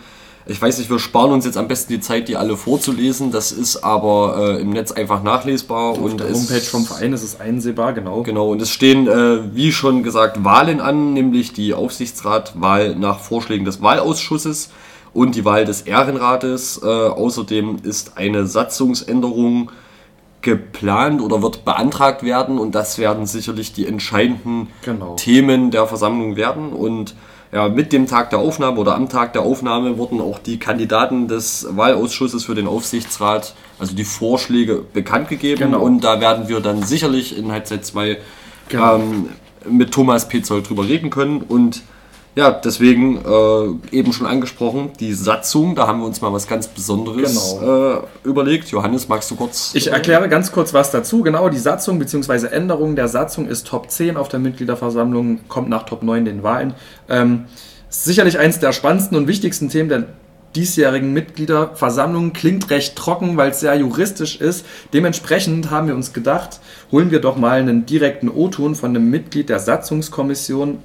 ich 0.48 0.62
weiß 0.62 0.78
nicht, 0.78 0.92
wir 0.92 1.00
sparen 1.00 1.32
uns 1.32 1.46
jetzt 1.46 1.58
am 1.58 1.68
besten 1.68 1.94
die 1.94 2.00
Zeit, 2.00 2.28
die 2.28 2.38
alle 2.38 2.56
vorzulesen. 2.56 3.32
Das 3.32 3.52
ist 3.52 3.78
aber 3.78 4.58
äh, 4.58 4.62
im 4.62 4.70
Netz 4.70 4.92
einfach 4.92 5.24
nachlesbar. 5.24 5.92
Auf 5.92 6.00
und 6.00 6.20
der 6.20 6.32
Homepage 6.32 6.62
vom 6.62 6.86
Verein 6.86 7.14
ist 7.14 7.24
es 7.24 7.40
einsehbar, 7.40 7.94
genau. 7.94 8.22
Genau, 8.22 8.52
und 8.52 8.62
es 8.62 8.70
stehen, 8.70 9.08
äh, 9.08 9.56
wie 9.56 9.72
schon 9.72 10.04
gesagt, 10.04 10.44
Wahlen 10.44 10.82
an, 10.82 11.14
nämlich 11.14 11.54
die 11.54 11.74
Aufsichtsratwahl 11.74 12.96
nach 12.96 13.20
Vorschlägen 13.20 13.66
des 13.66 13.82
Wahlausschusses 13.82 14.70
und 15.14 15.34
die 15.34 15.46
Wahl 15.46 15.66
des 15.66 15.82
Ehrenrates. 15.82 16.80
Äh, 16.84 16.86
außerdem 16.86 17.78
ist 17.82 18.18
eine 18.18 18.46
Satzungsänderung 18.46 19.72
geplant 20.42 21.22
oder 21.22 21.42
wird 21.42 21.66
beantragt 21.66 22.22
werden 22.22 22.60
und 22.60 22.76
das 22.76 23.00
werden 23.00 23.26
sicherlich 23.26 23.74
die 23.74 23.88
entscheidenden 23.88 24.68
genau. 24.84 25.16
Themen 25.16 25.72
der 25.72 25.88
Versammlung 25.88 26.36
werden 26.36 26.72
und 26.72 27.16
ja, 27.56 27.70
mit 27.70 27.94
dem 27.94 28.06
Tag 28.06 28.32
der 28.32 28.40
Aufnahme 28.40 28.82
oder 28.82 28.96
am 28.96 29.08
Tag 29.08 29.32
der 29.32 29.44
Aufnahme 29.44 29.98
wurden 29.98 30.20
auch 30.20 30.40
die 30.40 30.60
Kandidaten 30.60 31.30
des 31.30 31.66
Wahlausschusses 31.70 32.44
für 32.44 32.54
den 32.54 32.68
Aufsichtsrat, 32.68 33.56
also 33.80 33.96
die 33.96 34.04
Vorschläge 34.04 34.84
bekannt 34.92 35.30
gegeben 35.30 35.72
genau. 35.72 35.80
und 35.80 36.04
da 36.04 36.20
werden 36.20 36.50
wir 36.50 36.60
dann 36.60 36.84
sicherlich 36.84 37.38
in 37.38 37.54
Halbzeit 37.54 37.86
2 37.86 38.18
genau. 38.68 38.96
ähm, 38.98 39.30
mit 39.70 39.94
Thomas 39.94 40.28
Petzold 40.28 40.68
drüber 40.68 40.86
reden 40.86 41.10
können 41.10 41.42
und 41.42 41.82
ja, 42.36 42.52
deswegen 42.52 43.18
äh, 43.24 43.96
eben 43.96 44.12
schon 44.12 44.28
angesprochen, 44.28 44.92
die 45.00 45.14
Satzung, 45.14 45.74
da 45.74 45.88
haben 45.88 46.00
wir 46.00 46.06
uns 46.06 46.20
mal 46.20 46.34
was 46.34 46.48
ganz 46.48 46.68
Besonderes 46.68 47.58
genau. 47.60 47.96
äh, 47.96 48.02
überlegt. 48.28 48.68
Johannes, 48.70 49.08
magst 49.08 49.32
du 49.32 49.36
kurz? 49.36 49.72
Ich 49.74 49.88
erkläre 49.88 50.28
ganz 50.28 50.52
kurz 50.52 50.74
was 50.74 50.92
dazu. 50.92 51.22
Genau, 51.22 51.48
die 51.48 51.58
Satzung 51.58 51.98
bzw. 51.98 52.48
Änderung 52.48 52.98
der 52.98 53.08
Satzung 53.08 53.48
ist 53.48 53.68
Top 53.68 53.90
10 53.90 54.18
auf 54.18 54.28
der 54.28 54.42
Mitgliederversammlung, 54.42 55.48
kommt 55.48 55.70
nach 55.70 55.84
Top 55.84 56.04
9 56.04 56.26
den 56.26 56.44
Wahlen. 56.44 56.74
Ähm, 57.08 57.46
sicherlich 57.88 58.38
eines 58.38 58.60
der 58.60 58.74
spannendsten 58.74 59.16
und 59.18 59.30
wichtigsten 59.30 59.70
Themen 59.70 59.88
der 59.88 60.08
diesjährigen 60.58 61.14
Mitgliederversammlung. 61.14 62.34
Klingt 62.34 62.70
recht 62.70 62.98
trocken, 62.98 63.38
weil 63.38 63.52
es 63.52 63.62
sehr 63.62 63.76
juristisch 63.76 64.42
ist. 64.42 64.66
Dementsprechend 64.92 65.72
haben 65.72 65.88
wir 65.88 65.96
uns 65.96 66.12
gedacht, 66.12 66.60
holen 66.92 67.12
wir 67.12 67.22
doch 67.22 67.38
mal 67.38 67.60
einen 67.60 67.86
direkten 67.86 68.28
O-Ton 68.28 68.76
von 68.76 68.90
einem 68.90 69.10
Mitglied 69.10 69.48
der 69.48 69.60
Satzungskommission 69.60 70.80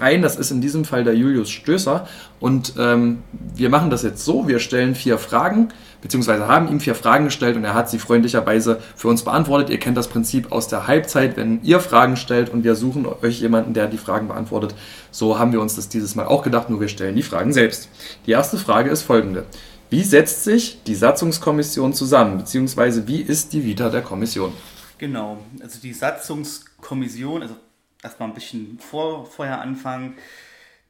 ein. 0.00 0.22
Das 0.22 0.36
ist 0.36 0.50
in 0.50 0.60
diesem 0.60 0.84
Fall 0.84 1.04
der 1.04 1.14
Julius 1.14 1.50
Stößer. 1.50 2.06
Und 2.40 2.74
ähm, 2.78 3.18
wir 3.54 3.68
machen 3.68 3.90
das 3.90 4.02
jetzt 4.02 4.24
so: 4.24 4.48
Wir 4.48 4.58
stellen 4.58 4.94
vier 4.94 5.18
Fragen, 5.18 5.68
beziehungsweise 6.02 6.48
haben 6.48 6.68
ihm 6.68 6.80
vier 6.80 6.94
Fragen 6.94 7.24
gestellt 7.24 7.56
und 7.56 7.64
er 7.64 7.74
hat 7.74 7.90
sie 7.90 7.98
freundlicherweise 7.98 8.80
für 8.94 9.08
uns 9.08 9.22
beantwortet. 9.22 9.70
Ihr 9.70 9.78
kennt 9.78 9.96
das 9.96 10.08
Prinzip 10.08 10.52
aus 10.52 10.68
der 10.68 10.86
Halbzeit, 10.86 11.36
wenn 11.36 11.62
ihr 11.62 11.80
Fragen 11.80 12.16
stellt 12.16 12.50
und 12.50 12.64
wir 12.64 12.74
suchen 12.74 13.06
euch 13.06 13.40
jemanden, 13.40 13.74
der 13.74 13.86
die 13.86 13.98
Fragen 13.98 14.28
beantwortet. 14.28 14.74
So 15.10 15.38
haben 15.38 15.52
wir 15.52 15.60
uns 15.60 15.76
das 15.76 15.88
dieses 15.88 16.14
Mal 16.14 16.26
auch 16.26 16.42
gedacht, 16.42 16.70
nur 16.70 16.80
wir 16.80 16.88
stellen 16.88 17.16
die 17.16 17.22
Fragen 17.22 17.52
selbst. 17.52 17.88
Die 18.26 18.32
erste 18.32 18.58
Frage 18.58 18.90
ist 18.90 19.02
folgende. 19.02 19.44
Wie 19.88 20.02
setzt 20.02 20.42
sich 20.42 20.82
die 20.84 20.96
Satzungskommission 20.96 21.94
zusammen, 21.94 22.38
beziehungsweise 22.38 23.06
wie 23.06 23.20
ist 23.20 23.52
die 23.52 23.64
Vita 23.64 23.88
der 23.88 24.02
Kommission? 24.02 24.52
Genau, 24.98 25.38
also 25.62 25.78
die 25.80 25.92
Satzungskommission, 25.92 27.42
also 27.42 27.54
erstmal 28.02 28.28
ein 28.28 28.34
bisschen 28.34 28.78
vor, 28.78 29.26
vorher 29.26 29.60
anfangen. 29.60 30.16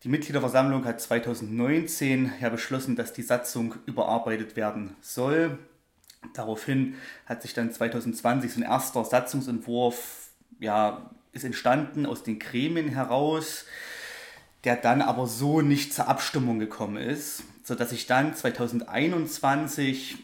Die 0.03 0.09
Mitgliederversammlung 0.09 0.85
hat 0.85 1.01
2019 1.01 2.33
ja 2.41 2.49
beschlossen, 2.49 2.97
dass 2.97 3.13
die 3.13 3.23
Satzung 3.23 3.75
überarbeitet 3.87 4.57
werden 4.57 4.95
soll. 5.01 5.59
Daraufhin 6.35 6.97
hat 7.27 7.43
sich 7.43 7.55
dann 7.55 7.73
2020 7.73 8.53
so 8.53 8.61
ein 8.61 8.65
erster 8.65 9.05
Satzungsentwurf 9.05 10.27
ja, 10.59 11.11
ist 11.33 11.45
entstanden 11.45 12.07
aus 12.07 12.23
den 12.23 12.39
Gremien 12.39 12.89
heraus, 12.89 13.67
der 14.65 14.77
dann 14.77 15.03
aber 15.03 15.27
so 15.27 15.61
nicht 15.61 15.95
zur 15.95 16.09
Abstimmung 16.09 16.59
gekommen 16.59 16.97
ist, 16.97 17.45
sodass 17.63 17.91
sich 17.91 18.07
dann 18.07 18.35
2021 18.35 20.19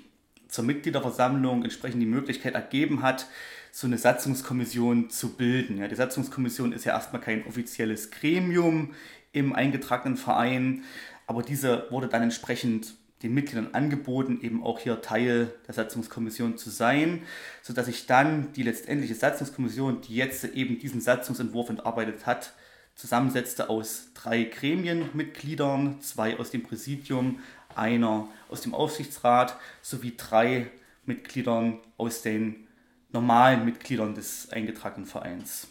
zur 0.48 0.64
Mitgliederversammlung 0.64 1.62
entsprechend 1.62 2.02
die 2.02 2.06
Möglichkeit 2.06 2.54
ergeben 2.54 3.02
hat, 3.02 3.26
so 3.74 3.86
eine 3.86 3.96
Satzungskommission 3.96 5.08
zu 5.08 5.30
bilden. 5.30 5.78
Ja, 5.78 5.88
die 5.88 5.94
Satzungskommission 5.94 6.72
ist 6.72 6.84
ja 6.84 6.92
erstmal 6.92 7.22
kein 7.22 7.46
offizielles 7.46 8.10
Gremium 8.10 8.94
im 9.32 9.54
eingetragenen 9.54 10.18
Verein, 10.18 10.84
aber 11.26 11.42
diese 11.42 11.86
wurde 11.90 12.06
dann 12.06 12.22
entsprechend 12.22 12.94
den 13.22 13.32
Mitgliedern 13.32 13.72
angeboten, 13.72 14.40
eben 14.42 14.62
auch 14.62 14.78
hier 14.78 15.00
Teil 15.00 15.54
der 15.66 15.74
Satzungskommission 15.74 16.58
zu 16.58 16.68
sein, 16.68 17.22
sodass 17.62 17.86
sich 17.86 18.06
dann 18.06 18.52
die 18.52 18.62
letztendliche 18.62 19.14
Satzungskommission, 19.14 20.02
die 20.02 20.16
jetzt 20.16 20.44
eben 20.44 20.78
diesen 20.78 21.00
Satzungsentwurf 21.00 21.70
entarbeitet 21.70 22.26
hat, 22.26 22.52
zusammensetzte 22.94 23.70
aus 23.70 24.08
drei 24.12 24.44
Gremienmitgliedern, 24.44 26.02
zwei 26.02 26.38
aus 26.38 26.50
dem 26.50 26.62
Präsidium, 26.62 27.38
einer 27.74 28.28
aus 28.50 28.60
dem 28.60 28.74
Aufsichtsrat 28.74 29.56
sowie 29.80 30.12
drei 30.14 30.66
Mitgliedern 31.06 31.78
aus 31.96 32.20
den 32.20 32.66
normalen 33.12 33.64
Mitgliedern 33.64 34.14
des 34.14 34.48
eingetragenen 34.50 35.06
Vereins. 35.06 35.68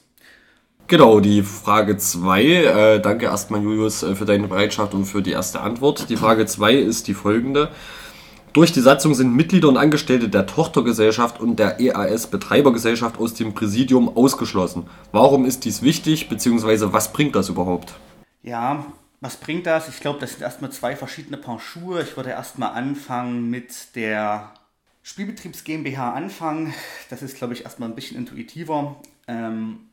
Genau, 0.87 1.19
die 1.19 1.41
Frage 1.43 1.97
2. 1.97 2.43
Äh, 2.43 2.99
danke 2.99 3.25
erstmal, 3.25 3.61
Julius, 3.61 4.03
äh, 4.03 4.15
für 4.15 4.25
deine 4.25 4.47
Bereitschaft 4.47 4.93
und 4.93 5.05
für 5.05 5.21
die 5.21 5.31
erste 5.31 5.61
Antwort. 5.61 6.09
Die 6.09 6.17
Frage 6.17 6.45
2 6.45 6.75
ist 6.75 7.07
die 7.07 7.13
folgende. 7.13 7.69
Durch 8.53 8.73
die 8.73 8.81
Satzung 8.81 9.15
sind 9.15 9.33
Mitglieder 9.33 9.69
und 9.69 9.77
Angestellte 9.77 10.27
der 10.27 10.45
Tochtergesellschaft 10.45 11.39
und 11.39 11.57
der 11.57 11.79
EAS 11.79 12.27
Betreibergesellschaft 12.27 13.17
aus 13.17 13.33
dem 13.33 13.53
Präsidium 13.53 14.17
ausgeschlossen. 14.17 14.87
Warum 15.13 15.45
ist 15.45 15.63
dies 15.63 15.81
wichtig, 15.81 16.27
beziehungsweise 16.27 16.91
was 16.91 17.13
bringt 17.13 17.35
das 17.35 17.47
überhaupt? 17.47 17.93
Ja, 18.43 18.85
was 19.21 19.37
bringt 19.37 19.67
das? 19.67 19.87
Ich 19.87 20.01
glaube, 20.01 20.19
das 20.19 20.31
sind 20.31 20.41
erstmal 20.41 20.71
zwei 20.71 20.97
verschiedene 20.97 21.37
Paar 21.37 21.59
Schuhe. 21.59 22.01
Ich 22.01 22.17
würde 22.17 22.31
erstmal 22.31 22.71
anfangen 22.71 23.49
mit 23.49 23.95
der 23.95 24.51
Spielbetriebs 25.11 25.65
GmbH 25.65 26.13
anfangen, 26.13 26.73
das 27.09 27.21
ist, 27.21 27.35
glaube 27.35 27.53
ich, 27.53 27.65
erstmal 27.65 27.89
ein 27.89 27.95
bisschen 27.95 28.15
intuitiver. 28.15 28.95
Ähm, 29.27 29.89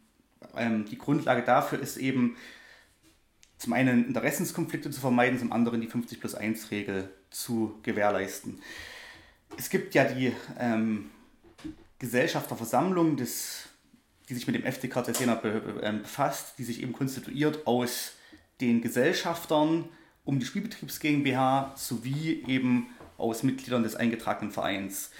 ähm, 0.57 0.85
die 0.85 0.97
Grundlage 0.97 1.43
dafür 1.43 1.81
ist 1.81 1.97
eben 1.97 2.37
zum 3.59 3.73
einen 3.73 4.07
Interessenskonflikte 4.07 4.93
zu 4.93 5.01
vermeiden, 5.01 5.37
zum 5.37 5.51
anderen 5.51 5.81
die 5.81 5.89
50 5.89 6.21
plus 6.21 6.37
1 6.37 6.71
Regel 6.71 7.11
zu 7.31 7.81
gewährleisten. 7.83 8.63
Es 9.57 9.71
gibt 9.71 9.97
ja 9.97 10.05
die 10.05 10.33
ähm, 10.57 11.11
Gesellschafterversammlung, 11.99 13.17
des, 13.17 13.71
die 14.29 14.35
sich 14.35 14.47
mit 14.47 14.55
dem 14.55 14.65
FDK 14.65 15.05
Cesena 15.05 15.35
be, 15.35 15.81
äh, 15.83 15.93
befasst, 15.95 16.57
die 16.59 16.65
sich 16.65 16.81
eben 16.81 16.93
konstituiert 16.93 17.67
aus 17.67 18.13
den 18.61 18.83
Gesellschaftern 18.83 19.89
um 20.25 20.39
die 20.39 20.47
Spielbetriebs 20.47 21.01
GmbH 21.01 21.75
sowie 21.75 22.45
eben 22.47 22.87
aus 23.19 23.43
Mitgliedern 23.43 23.83
des 23.83 23.97
eingetragenen 23.97 24.53
Vereins. 24.53 25.11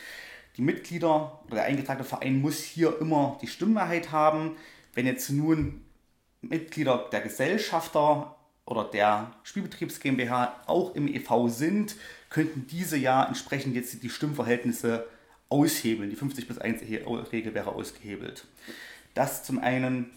die 0.57 0.63
Mitglieder 0.63 1.41
oder 1.47 1.57
der 1.57 1.65
eingetragene 1.65 2.05
Verein 2.05 2.41
muss 2.41 2.61
hier 2.61 3.01
immer 3.01 3.39
die 3.41 3.47
Stimmmehrheit 3.47 4.11
haben. 4.11 4.57
Wenn 4.93 5.07
jetzt 5.07 5.31
nun 5.31 5.83
Mitglieder 6.41 7.09
der 7.13 7.21
Gesellschafter 7.21 8.37
oder 8.65 8.85
der 8.85 9.33
Spielbetriebs 9.45 10.01
GmbH 10.01 10.61
auch 10.67 10.95
im 10.97 11.07
EV 11.07 11.49
sind, 11.49 11.95
könnten 12.29 12.67
diese 12.67 12.97
ja 12.97 13.25
entsprechend 13.25 13.77
jetzt 13.77 14.03
die 14.03 14.11
Stimmverhältnisse 14.11 15.07
aushebeln. 15.49 16.11
Die 16.11 16.17
50 16.17 16.47
plus 16.47 16.59
1 16.59 16.83
Regel 16.83 17.55
wäre 17.55 17.73
ausgehebelt. 17.73 18.45
Das 19.15 19.45
zum 19.45 19.61
einen 19.61 20.11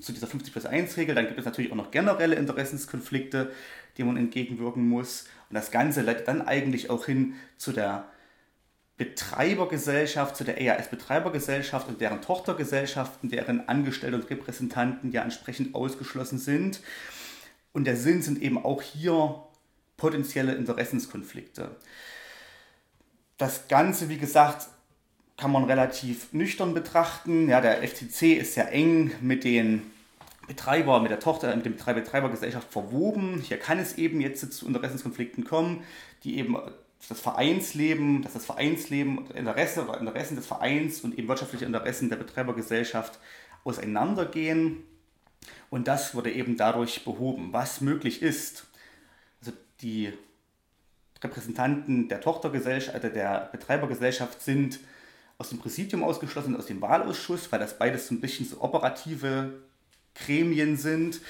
zu 0.00 0.12
dieser 0.12 0.26
50 0.26 0.52
plus 0.52 0.66
1 0.66 0.96
Regel. 0.96 1.14
Dann 1.14 1.26
gibt 1.26 1.38
es 1.38 1.44
natürlich 1.44 1.70
auch 1.72 1.76
noch 1.76 1.90
generelle 1.90 2.36
Interessenskonflikte, 2.36 3.52
denen 3.98 4.08
man 4.08 4.16
entgegenwirken 4.16 4.88
muss. 4.88 5.24
Und 5.50 5.54
das 5.54 5.70
Ganze 5.70 6.02
leitet 6.02 6.28
dann 6.28 6.46
eigentlich 6.46 6.90
auch 6.90 7.04
hin 7.06 7.34
zu 7.56 7.72
der 7.72 8.08
Betreibergesellschaft, 8.96 10.36
zu 10.36 10.44
der 10.44 10.60
EAS-Betreibergesellschaft 10.60 11.88
und 11.88 12.00
deren 12.00 12.20
Tochtergesellschaften, 12.20 13.30
deren 13.30 13.68
Angestellte 13.68 14.16
und 14.16 14.28
Repräsentanten 14.28 15.12
ja 15.12 15.22
entsprechend 15.22 15.74
ausgeschlossen 15.74 16.38
sind. 16.38 16.80
Und 17.72 17.84
der 17.84 17.96
Sinn 17.96 18.22
sind 18.22 18.42
eben 18.42 18.62
auch 18.64 18.82
hier 18.82 19.42
potenzielle 19.96 20.54
Interessenskonflikte. 20.54 21.76
Das 23.36 23.68
Ganze, 23.68 24.08
wie 24.08 24.18
gesagt, 24.18 24.66
kann 25.36 25.52
man 25.52 25.64
relativ 25.64 26.32
nüchtern 26.32 26.74
betrachten. 26.74 27.48
Ja, 27.48 27.60
der 27.60 27.86
FCC 27.86 28.34
ist 28.34 28.54
sehr 28.54 28.72
eng 28.72 29.12
mit 29.20 29.44
den 29.44 29.82
Betreiber, 30.48 31.00
mit 31.00 31.10
der 31.10 31.20
Tochter, 31.20 31.54
mit 31.54 31.64
dem 31.64 31.74
Betreiber, 31.74 32.00
Betreibergesellschaft 32.00 32.72
verwoben. 32.72 33.40
Hier 33.40 33.58
kann 33.58 33.78
es 33.78 33.98
eben 33.98 34.20
jetzt 34.20 34.52
zu 34.52 34.66
Interessenskonflikten 34.66 35.44
kommen, 35.44 35.84
die 36.24 36.38
eben 36.38 36.56
das 37.08 37.20
Vereinsleben, 37.20 38.22
dass 38.22 38.32
das 38.32 38.46
Vereinsleben, 38.46 39.30
Interesse 39.30 39.86
oder 39.86 40.00
Interessen 40.00 40.36
des 40.36 40.46
Vereins 40.46 41.02
und 41.02 41.16
eben 41.16 41.28
wirtschaftliche 41.28 41.64
Interessen 41.64 42.08
der 42.08 42.16
Betreibergesellschaft 42.16 43.18
auseinandergehen. 43.62 44.82
Und 45.70 45.86
das 45.86 46.14
wurde 46.14 46.32
eben 46.32 46.56
dadurch 46.56 47.04
behoben, 47.04 47.52
was 47.52 47.80
möglich 47.80 48.22
ist. 48.22 48.66
Also 49.40 49.52
die 49.80 50.12
Repräsentanten 51.22 52.08
der 52.08 52.20
Tochtergesellschaft, 52.20 52.94
also 52.94 53.08
der 53.08 53.48
Betreibergesellschaft 53.52 54.42
sind 54.42 54.80
aus 55.36 55.50
dem 55.50 55.58
Präsidium 55.58 56.02
ausgeschlossen, 56.02 56.56
aus 56.56 56.66
dem 56.66 56.80
Wahlausschuss, 56.80 57.52
weil 57.52 57.60
das 57.60 57.78
beides 57.78 58.08
so 58.08 58.14
ein 58.14 58.20
bisschen 58.20 58.46
so 58.46 58.60
operative 58.60 59.52
Gremien 60.24 60.76
sind. 60.76 61.20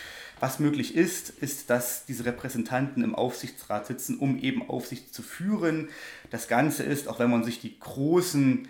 Was 0.41 0.61
möglich 0.61 0.95
ist, 0.95 1.31
ist, 1.31 1.69
dass 1.69 2.07
diese 2.07 2.25
Repräsentanten 2.25 3.03
im 3.03 3.15
Aufsichtsrat 3.15 3.87
sitzen, 3.87 4.19
um 4.19 4.39
eben 4.39 4.69
Aufsicht 4.69 5.13
zu 5.13 5.23
führen. 5.23 5.89
Das 6.31 6.47
Ganze 6.47 6.85
ist, 6.85 7.09
auch 7.09 7.19
wenn 7.19 7.31
man 7.31 7.43
sich 7.43 7.61
die 7.61 7.79
großen 7.79 8.69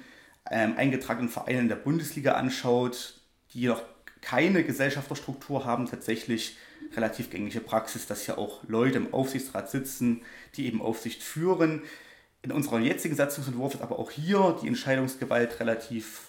ähm, 0.51 0.75
eingetragenen 0.77 1.29
Vereine 1.29 1.61
in 1.61 1.69
der 1.69 1.77
Bundesliga 1.77 2.33
anschaut, 2.33 3.21
die 3.53 3.67
noch 3.67 3.83
keine 4.23 4.65
Gesellschafterstruktur 4.65 5.65
haben, 5.65 5.87
tatsächlich 5.87 6.57
relativ 6.97 7.31
gängige 7.31 7.61
Praxis, 7.61 8.07
dass 8.07 8.25
hier 8.25 8.39
auch 8.39 8.63
Leute 8.67 8.99
im 8.99 9.13
Aufsichtsrat 9.13 9.71
sitzen, 9.71 10.23
die 10.55 10.67
eben 10.67 10.81
Aufsicht 10.81 11.23
führen. 11.23 11.83
In 12.43 12.53
unserem 12.53 12.83
jetzigen 12.83 13.15
Satzungsentwurf 13.15 13.75
ist 13.75 13.83
aber 13.83 13.99
auch 13.99 14.11
hier 14.11 14.57
die 14.63 14.69
Entscheidungsgewalt 14.69 15.61
relativ 15.61 16.28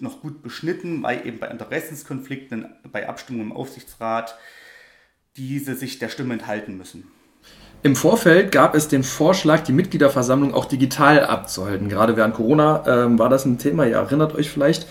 noch 0.00 0.20
gut 0.20 0.42
beschnitten, 0.42 1.02
weil 1.02 1.26
eben 1.26 1.38
bei 1.38 1.48
Interessenskonflikten, 1.48 2.66
bei 2.90 3.08
Abstimmungen 3.08 3.50
im 3.50 3.56
Aufsichtsrat 3.56 4.36
diese 5.36 5.74
sich 5.74 5.98
der 5.98 6.08
Stimme 6.08 6.34
enthalten 6.34 6.76
müssen. 6.76 7.10
Im 7.82 7.94
Vorfeld 7.94 8.52
gab 8.52 8.74
es 8.74 8.88
den 8.88 9.04
Vorschlag, 9.04 9.60
die 9.60 9.72
Mitgliederversammlung 9.72 10.54
auch 10.54 10.64
digital 10.64 11.24
abzuhalten. 11.24 11.88
Gerade 11.88 12.16
während 12.16 12.34
Corona 12.34 12.84
ähm, 12.86 13.18
war 13.18 13.28
das 13.28 13.44
ein 13.44 13.58
Thema, 13.58 13.86
ihr 13.86 13.96
erinnert 13.96 14.34
euch 14.34 14.50
vielleicht. 14.50 14.86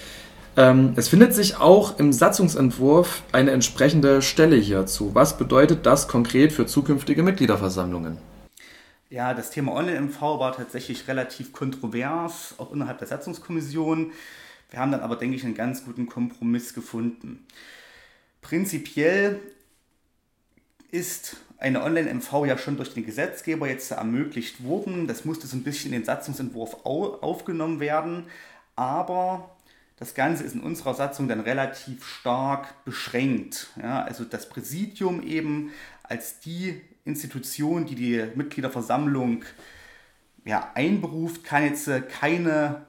Ähm, 0.56 0.94
es 0.96 1.10
findet 1.10 1.34
sich 1.34 1.58
auch 1.58 2.00
im 2.00 2.14
Satzungsentwurf 2.14 3.24
eine 3.32 3.52
entsprechende 3.52 4.22
Stelle 4.22 4.56
hierzu. 4.56 5.14
Was 5.14 5.38
bedeutet 5.38 5.86
das 5.86 6.08
konkret 6.08 6.54
für 6.54 6.66
zukünftige 6.66 7.24
Mitgliederversammlungen? 7.24 8.18
Ja, 9.10 9.34
das 9.34 9.50
Thema 9.50 9.74
Online-MV 9.74 10.22
war 10.22 10.56
tatsächlich 10.56 11.08
relativ 11.08 11.52
kontrovers, 11.52 12.56
auch 12.58 12.72
innerhalb 12.72 13.00
der 13.00 13.08
Satzungskommission. 13.08 14.12
Wir 14.76 14.82
haben 14.82 14.92
dann 14.92 15.00
aber, 15.00 15.16
denke 15.16 15.38
ich, 15.38 15.46
einen 15.46 15.56
ganz 15.56 15.86
guten 15.86 16.06
Kompromiss 16.06 16.74
gefunden. 16.74 17.48
Prinzipiell 18.42 19.40
ist 20.92 21.38
eine 21.58 21.82
Online-MV 21.82 22.46
ja 22.46 22.58
schon 22.58 22.76
durch 22.76 22.94
den 22.94 23.06
Gesetzgeber 23.06 23.70
jetzt 23.70 23.90
ermöglicht 23.92 24.66
worden. 24.66 25.08
Das 25.08 25.24
musste 25.24 25.48
so 25.48 25.56
ein 25.56 25.64
bisschen 25.64 25.94
in 25.94 26.02
den 26.02 26.06
Satzungsentwurf 26.06 26.84
aufgenommen 26.84 27.80
werden. 27.80 28.26
Aber 28.76 29.56
das 29.96 30.14
Ganze 30.14 30.44
ist 30.44 30.56
in 30.56 30.62
unserer 30.62 30.94
Satzung 30.94 31.30
dann 31.30 31.40
relativ 31.40 32.06
stark 32.06 32.84
beschränkt. 32.84 33.70
Ja, 33.82 34.04
also 34.04 34.26
das 34.26 34.50
Präsidium 34.50 35.24
eben 35.24 35.72
als 36.04 36.42
die 36.42 36.82
Institution, 37.06 37.86
die 37.86 37.96
die 37.96 38.26
Mitgliederversammlung 38.36 39.46
ja, 40.44 40.70
einberuft, 40.76 41.46
kann 41.46 41.64
jetzt 41.64 41.90
keine 42.10 42.86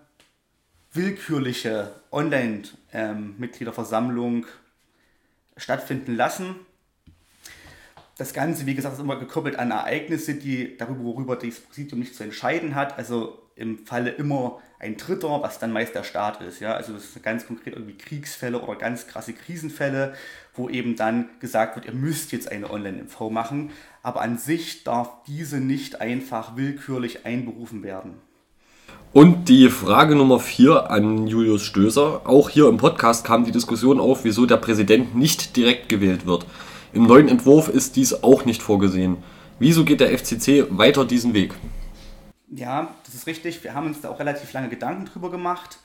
willkürliche 0.97 1.93
Online-Mitgliederversammlung 2.11 4.37
ähm, 4.37 4.45
stattfinden 5.57 6.17
lassen. 6.17 6.57
Das 8.19 8.33
Ganze, 8.33 8.67
wie 8.67 8.75
gesagt, 8.75 8.95
ist 8.95 9.01
immer 9.01 9.19
gekoppelt 9.19 9.59
an 9.59 9.71
Ereignisse, 9.71 10.35
die 10.35 10.77
darüber, 10.77 11.05
worüber 11.05 11.37
das 11.37 11.61
Präsidium 11.61 12.01
nicht 12.01 12.15
zu 12.15 12.25
entscheiden 12.25 12.75
hat. 12.75 12.99
Also 12.99 13.47
im 13.57 13.87
Falle 13.87 14.11
immer 14.11 14.61
ein 14.79 14.97
Dritter, 14.97 15.43
was 15.43 15.59
dann 15.59 15.73
meist 15.73 15.95
der 15.95 16.05
Staat 16.05 16.41
ist. 16.43 16.61
Ja? 16.61 16.75
Also 16.75 16.93
das 16.93 17.05
ist 17.05 17.23
ganz 17.23 17.47
konkret 17.47 17.75
irgendwie 17.75 17.97
Kriegsfälle 17.97 18.61
oder 18.61 18.77
ganz 18.77 19.07
krasse 19.07 19.33
Krisenfälle, 19.33 20.15
wo 20.55 20.69
eben 20.69 20.97
dann 20.97 21.31
gesagt 21.41 21.77
wird, 21.77 21.87
ihr 21.87 21.93
müsst 21.93 22.33
jetzt 22.33 22.51
eine 22.51 22.71
Online-MV 22.71 23.31
machen. 23.31 23.71
Aber 24.03 24.21
an 24.21 24.39
sich 24.39 24.85
darf 24.85 25.25
diese 25.27 25.59
nicht 25.59 26.01
einfach 26.01 26.57
willkürlich 26.57 27.27
einberufen 27.27 27.83
werden. 27.83 28.15
Und 29.17 29.49
die 29.49 29.71
Frage 29.71 30.15
Nummer 30.15 30.39
4 30.39 30.91
an 30.91 31.27
Julius 31.27 31.63
Stößer. 31.63 32.29
Auch 32.29 32.51
hier 32.51 32.69
im 32.69 32.77
Podcast 32.77 33.25
kam 33.25 33.47
die 33.47 33.51
Diskussion 33.51 33.99
auf, 33.99 34.25
wieso 34.25 34.45
der 34.45 34.59
Präsident 34.59 35.17
nicht 35.17 35.57
direkt 35.57 35.89
gewählt 35.89 36.27
wird. 36.27 36.45
Im 36.93 37.05
neuen 37.05 37.27
Entwurf 37.27 37.69
ist 37.71 37.97
dies 37.97 38.23
auch 38.23 38.45
nicht 38.45 38.61
vorgesehen. 38.61 39.17
Wieso 39.59 39.87
geht 39.87 40.01
der 40.01 40.11
FCC 40.11 40.67
weiter 40.69 41.07
diesen 41.07 41.33
Weg? 41.33 41.55
Ja, 42.51 42.95
das 43.07 43.15
ist 43.15 43.27
richtig. 43.27 43.65
Wir 43.65 43.73
haben 43.73 43.87
uns 43.87 44.03
da 44.03 44.11
auch 44.11 44.19
relativ 44.19 44.53
lange 44.53 44.69
Gedanken 44.69 45.07
drüber 45.07 45.31
gemacht 45.31 45.79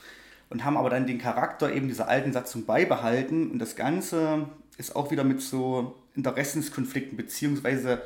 und 0.50 0.66
haben 0.66 0.76
aber 0.76 0.90
dann 0.90 1.06
den 1.06 1.16
Charakter 1.16 1.72
eben 1.72 1.88
dieser 1.88 2.08
alten 2.08 2.34
Satzung 2.34 2.66
beibehalten. 2.66 3.50
Und 3.50 3.60
das 3.60 3.76
Ganze 3.76 4.44
ist 4.76 4.94
auch 4.94 5.10
wieder 5.10 5.24
mit 5.24 5.40
so 5.40 5.94
Interessenskonflikten 6.16 7.16
beziehungsweise 7.16 8.02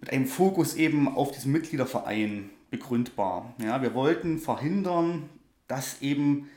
mit 0.00 0.10
einem 0.10 0.26
Fokus 0.26 0.74
eben 0.74 1.06
auf 1.06 1.30
diesen 1.30 1.52
Mitgliederverein 1.52 2.50
begründbar. 2.72 3.54
Ja, 3.58 3.80
wir 3.82 3.94
wollten 3.94 4.40
verhindern, 4.40 5.28
dass 5.68 6.02
eben 6.02 6.50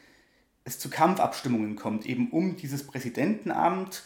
es 0.63 0.80
zu 0.80 0.89
Kampfabstimmungen 0.89 1.76
kommt, 1.76 2.07
eben 2.07 2.32
um 2.32 2.55
dieses 2.55 2.88
Präsidentenamt 2.88 4.03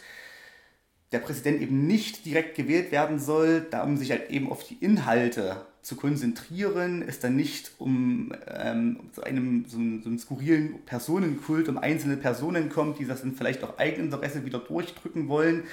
der 1.12 1.18
Präsident 1.18 1.60
eben 1.60 1.86
nicht 1.86 2.24
direkt 2.24 2.54
gewählt 2.54 2.92
werden 2.92 3.18
soll, 3.18 3.66
da 3.68 3.82
um 3.82 3.96
sich 3.96 4.10
halt 4.10 4.30
eben 4.30 4.50
auf 4.50 4.62
die 4.64 4.74
Inhalte 4.74 5.66
zu 5.82 5.96
konzentrieren, 5.96 7.02
es 7.02 7.20
dann 7.20 7.34
nicht 7.36 7.72
um 7.78 8.32
ähm, 8.46 9.00
so, 9.12 9.22
einem, 9.22 9.64
so, 9.66 9.78
einen, 9.78 10.02
so 10.02 10.08
einen 10.08 10.18
skurrilen 10.18 10.82
Personenkult 10.84 11.68
um 11.68 11.78
einzelne 11.78 12.16
Personen 12.16 12.68
kommt, 12.68 12.98
die 12.98 13.06
das 13.06 13.22
dann 13.22 13.34
vielleicht 13.34 13.64
auch 13.64 13.78
Eigeninteresse 13.78 14.44
wieder 14.44 14.58
durchdrücken 14.58 15.28
wollen, 15.28 15.64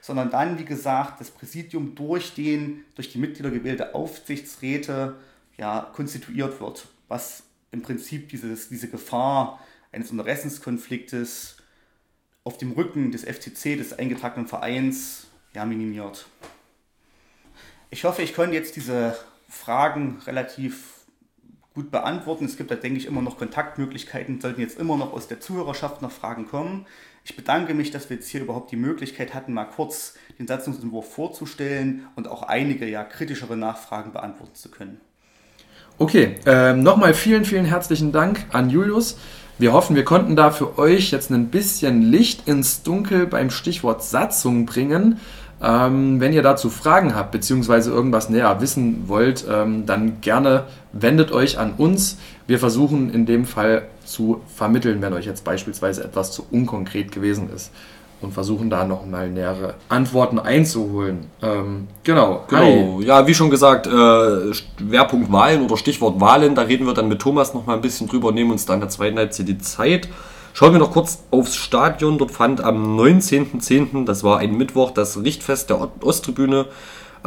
sondern 0.00 0.30
dann, 0.30 0.58
wie 0.58 0.64
gesagt, 0.64 1.20
das 1.20 1.30
Präsidium 1.30 1.94
durch, 1.96 2.34
den, 2.34 2.84
durch 2.94 3.10
die 3.10 3.18
Mitglieder 3.18 3.50
gewählte 3.50 3.94
Aufsichtsräte 3.94 5.16
ja, 5.58 5.90
konstituiert 5.94 6.60
wird, 6.60 6.88
was 7.08 7.44
im 7.70 7.82
Prinzip 7.82 8.28
dieses, 8.28 8.68
diese 8.68 8.88
Gefahr 8.88 9.60
eines 9.92 10.10
Interessenskonfliktes 10.10 11.56
auf 12.44 12.58
dem 12.58 12.72
Rücken 12.72 13.10
des 13.10 13.24
FCC, 13.24 13.76
des 13.76 13.92
eingetragenen 13.92 14.46
Vereins, 14.46 15.26
ja, 15.54 15.64
minimiert. 15.64 16.26
Ich 17.90 18.04
hoffe, 18.04 18.22
ich 18.22 18.34
konnte 18.34 18.54
jetzt 18.54 18.76
diese 18.76 19.16
Fragen 19.48 20.20
relativ 20.26 20.96
gut 21.74 21.90
beantworten. 21.90 22.44
Es 22.44 22.56
gibt 22.56 22.70
da, 22.70 22.74
denke 22.74 22.98
ich, 22.98 23.06
immer 23.06 23.22
noch 23.22 23.38
Kontaktmöglichkeiten, 23.38 24.40
sollten 24.40 24.60
jetzt 24.60 24.78
immer 24.78 24.96
noch 24.96 25.12
aus 25.12 25.28
der 25.28 25.40
Zuhörerschaft 25.40 26.02
noch 26.02 26.10
Fragen 26.10 26.46
kommen. 26.46 26.86
Ich 27.24 27.36
bedanke 27.36 27.74
mich, 27.74 27.90
dass 27.90 28.08
wir 28.08 28.16
jetzt 28.16 28.28
hier 28.28 28.40
überhaupt 28.40 28.70
die 28.70 28.76
Möglichkeit 28.76 29.34
hatten, 29.34 29.52
mal 29.52 29.64
kurz 29.64 30.14
den 30.38 30.46
Satzungsentwurf 30.46 31.12
vorzustellen 31.12 32.06
und 32.16 32.28
auch 32.28 32.42
einige 32.42 32.88
ja 32.88 33.04
kritischere 33.04 33.56
Nachfragen 33.56 34.12
beantworten 34.12 34.54
zu 34.54 34.70
können. 34.70 35.00
Okay, 35.98 36.34
ähm, 36.44 36.82
nochmal 36.82 37.14
vielen, 37.14 37.46
vielen 37.46 37.64
herzlichen 37.64 38.12
Dank 38.12 38.44
an 38.52 38.68
Julius. 38.68 39.16
Wir 39.56 39.72
hoffen, 39.72 39.96
wir 39.96 40.04
konnten 40.04 40.36
da 40.36 40.50
für 40.50 40.78
euch 40.78 41.10
jetzt 41.10 41.30
ein 41.30 41.46
bisschen 41.46 42.02
Licht 42.02 42.46
ins 42.46 42.82
Dunkel 42.82 43.26
beim 43.26 43.48
Stichwort 43.48 44.04
Satzung 44.04 44.66
bringen. 44.66 45.18
Ähm, 45.62 46.20
wenn 46.20 46.34
ihr 46.34 46.42
dazu 46.42 46.68
Fragen 46.68 47.14
habt, 47.14 47.30
beziehungsweise 47.32 47.90
irgendwas 47.92 48.28
näher 48.28 48.60
wissen 48.60 49.04
wollt, 49.06 49.46
ähm, 49.50 49.86
dann 49.86 50.20
gerne 50.20 50.64
wendet 50.92 51.32
euch 51.32 51.58
an 51.58 51.72
uns. 51.78 52.18
Wir 52.46 52.58
versuchen 52.58 53.10
in 53.14 53.24
dem 53.24 53.46
Fall 53.46 53.86
zu 54.04 54.42
vermitteln, 54.54 55.00
wenn 55.00 55.14
euch 55.14 55.24
jetzt 55.24 55.44
beispielsweise 55.44 56.04
etwas 56.04 56.30
zu 56.30 56.44
unkonkret 56.50 57.10
gewesen 57.10 57.48
ist. 57.54 57.70
Und 58.22 58.32
versuchen 58.32 58.70
da 58.70 58.84
nochmal 58.84 59.28
nähere 59.28 59.74
Antworten 59.90 60.38
einzuholen. 60.38 61.26
Ähm, 61.42 61.86
genau. 62.02 62.44
Genau. 62.48 63.00
Ja, 63.00 63.26
wie 63.26 63.34
schon 63.34 63.50
gesagt, 63.50 63.86
äh, 63.86 64.54
Schwerpunkt 64.54 65.30
Wahlen 65.30 65.62
oder 65.62 65.76
Stichwort 65.76 66.18
Wahlen, 66.18 66.54
da 66.54 66.62
reden 66.62 66.86
wir 66.86 66.94
dann 66.94 67.08
mit 67.08 67.20
Thomas 67.20 67.52
nochmal 67.52 67.76
ein 67.76 67.82
bisschen 67.82 68.08
drüber, 68.08 68.32
nehmen 68.32 68.52
uns 68.52 68.64
dann 68.64 68.80
der 68.80 68.88
zweiten 68.88 69.18
Halbzeit 69.18 69.48
die 69.48 69.58
Zeit. 69.58 70.08
Schauen 70.54 70.72
wir 70.72 70.78
noch 70.78 70.92
kurz 70.92 71.24
aufs 71.30 71.54
Stadion. 71.54 72.16
Dort 72.16 72.30
fand 72.30 72.62
am 72.62 72.98
19.10., 72.98 74.06
das 74.06 74.24
war 74.24 74.38
ein 74.38 74.56
Mittwoch, 74.56 74.90
das 74.90 75.22
Richtfest 75.22 75.68
der 75.68 75.90
Osttribüne 76.00 76.64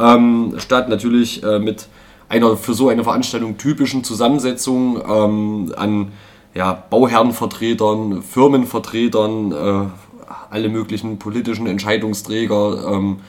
ähm, 0.00 0.54
statt. 0.58 0.88
Natürlich 0.88 1.44
äh, 1.44 1.60
mit 1.60 1.86
einer 2.28 2.56
für 2.56 2.74
so 2.74 2.88
eine 2.88 3.04
Veranstaltung 3.04 3.56
typischen 3.56 4.02
Zusammensetzung 4.02 5.00
ähm, 5.08 5.72
an 5.76 6.10
ja, 6.54 6.72
Bauherrenvertretern, 6.90 8.22
Firmenvertretern, 8.22 9.52
äh, 9.52 10.09
alle 10.50 10.68
möglichen 10.68 11.18
politischen 11.18 11.66
Entscheidungsträger. 11.66 12.92
Ähm, 12.92 13.20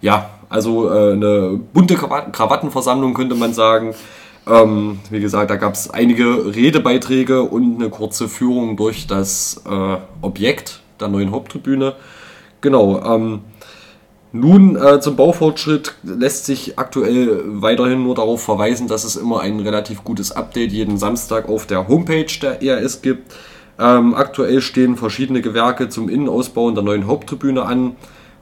ja, 0.00 0.30
also 0.48 0.90
äh, 0.90 1.12
eine 1.12 1.60
bunte 1.72 1.94
Krawattenversammlung 1.96 3.14
könnte 3.14 3.34
man 3.34 3.54
sagen. 3.54 3.94
Ähm, 4.46 5.00
wie 5.10 5.20
gesagt, 5.20 5.50
da 5.50 5.56
gab 5.56 5.74
es 5.74 5.90
einige 5.90 6.54
Redebeiträge 6.54 7.42
und 7.42 7.76
eine 7.76 7.88
kurze 7.88 8.28
Führung 8.28 8.76
durch 8.76 9.06
das 9.06 9.62
äh, 9.68 9.96
Objekt 10.20 10.80
der 11.00 11.08
neuen 11.08 11.30
Haupttribüne. 11.30 11.94
Genau. 12.60 13.02
Ähm, 13.02 13.40
nun 14.32 14.76
äh, 14.76 15.00
zum 15.00 15.16
Baufortschritt 15.16 15.94
lässt 16.02 16.46
sich 16.46 16.78
aktuell 16.78 17.42
weiterhin 17.46 18.02
nur 18.02 18.16
darauf 18.16 18.42
verweisen, 18.42 18.88
dass 18.88 19.04
es 19.04 19.16
immer 19.16 19.40
ein 19.40 19.60
relativ 19.60 20.02
gutes 20.02 20.32
Update 20.32 20.72
jeden 20.72 20.98
Samstag 20.98 21.48
auf 21.48 21.66
der 21.66 21.86
Homepage 21.86 22.26
der 22.42 22.60
ERS 22.60 23.00
gibt. 23.00 23.32
Ähm, 23.78 24.14
aktuell 24.14 24.60
stehen 24.60 24.96
verschiedene 24.96 25.42
Gewerke 25.42 25.88
zum 25.88 26.08
Innenausbau 26.08 26.70
der 26.70 26.82
neuen 26.82 27.06
Haupttribüne 27.06 27.64
an. 27.64 27.96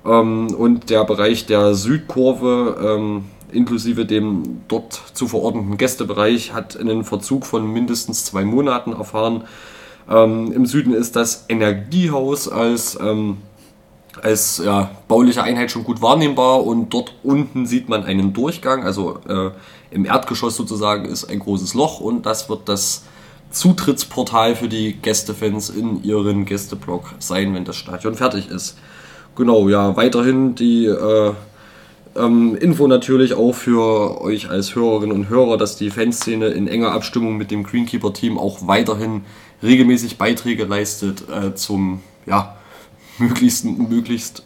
Ähm, 0.04 0.54
und 0.54 0.90
der 0.90 1.04
Bereich 1.04 1.46
der 1.46 1.74
Südkurve 1.74 2.98
ähm, 2.98 3.24
inklusive 3.52 4.06
dem 4.06 4.62
dort 4.68 5.00
zu 5.14 5.28
verordneten 5.28 5.76
Gästebereich 5.76 6.52
hat 6.52 6.76
einen 6.76 7.04
Verzug 7.04 7.46
von 7.46 7.70
mindestens 7.70 8.24
zwei 8.24 8.44
Monaten 8.44 8.92
erfahren. 8.92 9.44
Ähm, 10.10 10.52
Im 10.52 10.66
Süden 10.66 10.94
ist 10.94 11.16
das 11.16 11.46
Energiehaus 11.48 12.48
als, 12.48 12.98
ähm, 13.00 13.38
als 14.20 14.60
ja, 14.64 14.90
bauliche 15.08 15.42
Einheit 15.42 15.70
schon 15.70 15.84
gut 15.84 16.02
wahrnehmbar. 16.02 16.64
Und 16.64 16.90
dort 16.90 17.14
unten 17.22 17.66
sieht 17.66 17.88
man 17.88 18.04
einen 18.04 18.32
Durchgang, 18.32 18.84
also 18.84 19.18
äh, 19.28 19.50
im 19.90 20.04
Erdgeschoss 20.04 20.56
sozusagen 20.56 21.04
ist 21.04 21.24
ein 21.24 21.38
großes 21.38 21.74
Loch. 21.74 22.00
Und 22.00 22.26
das 22.26 22.48
wird 22.48 22.68
das 22.68 23.04
Zutrittsportal 23.52 24.56
für 24.56 24.68
die 24.68 24.94
Gästefans 24.94 25.70
in 25.70 26.02
ihren 26.02 26.44
Gästeblock 26.44 27.14
sein, 27.18 27.54
wenn 27.54 27.64
das 27.64 27.76
Stadion 27.76 28.14
fertig 28.14 28.48
ist. 28.50 28.76
Genau, 29.36 29.68
ja, 29.68 29.96
weiterhin 29.96 30.54
die 30.54 30.86
äh, 30.86 31.32
ähm, 32.16 32.56
Info 32.56 32.86
natürlich 32.86 33.34
auch 33.34 33.52
für 33.54 34.20
euch 34.20 34.50
als 34.50 34.74
Hörerinnen 34.74 35.16
und 35.16 35.28
Hörer, 35.28 35.56
dass 35.56 35.76
die 35.76 35.90
Fanszene 35.90 36.48
in 36.48 36.68
enger 36.68 36.92
Abstimmung 36.92 37.36
mit 37.36 37.50
dem 37.50 37.62
Greenkeeper-Team 37.62 38.38
auch 38.38 38.66
weiterhin 38.66 39.22
regelmäßig 39.62 40.18
Beiträge 40.18 40.64
leistet 40.64 41.24
äh, 41.30 41.54
zum 41.54 42.00
ja, 42.26 42.56
möglichst, 43.18 43.64
möglichst 43.64 44.44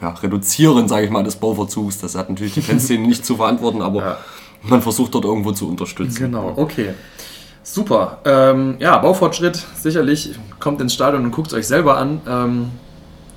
ja, 0.00 0.10
Reduzieren, 0.10 0.88
sage 0.88 1.06
ich 1.06 1.10
mal, 1.10 1.22
des 1.22 1.36
Bauverzugs. 1.36 1.98
Das 1.98 2.14
hat 2.14 2.28
natürlich 2.28 2.54
die 2.54 2.62
Fanszene 2.62 3.06
nicht 3.06 3.24
zu 3.24 3.36
verantworten, 3.36 3.82
aber 3.82 4.00
ja. 4.00 4.18
man 4.62 4.82
versucht 4.82 5.14
dort 5.14 5.24
irgendwo 5.24 5.52
zu 5.52 5.68
unterstützen. 5.68 6.24
Genau, 6.24 6.52
okay. 6.56 6.94
Super. 7.68 8.18
Ähm, 8.24 8.76
ja, 8.78 8.96
Baufortschritt 8.98 9.56
sicherlich. 9.74 10.38
Kommt 10.60 10.80
ins 10.80 10.94
Stadion 10.94 11.24
und 11.24 11.32
guckt 11.32 11.48
es 11.48 11.54
euch 11.54 11.66
selber 11.66 11.96
an. 11.96 12.20
Ähm, 12.26 12.70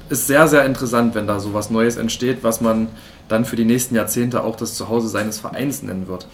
ist 0.10 0.28
sehr, 0.28 0.48
sehr 0.48 0.66
interessant, 0.66 1.16
wenn 1.16 1.26
da 1.26 1.40
so 1.40 1.56
was 1.56 1.72
Neues 1.72 1.98
entsteht, 1.98 2.44
was 2.44 2.62
man 2.62 2.90
dann 3.28 3.44
für 3.44 3.56
die 3.56 3.66
nächsten 3.66 3.96
Jahrzehnte 3.96 4.44
auch 4.44 4.56
das 4.56 4.76
Zuhause 4.76 5.08
seines 5.08 5.40
Vereins 5.40 5.82
nennen 5.82 6.08
wird. 6.08 6.28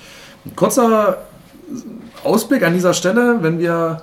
Ein 0.45 0.57
kurzer 0.57 1.19
Ausblick 2.25 2.63
an 2.63 2.73
dieser 2.73 2.93
Stelle, 2.93 3.37
wenn 3.41 3.59
wir 3.59 4.01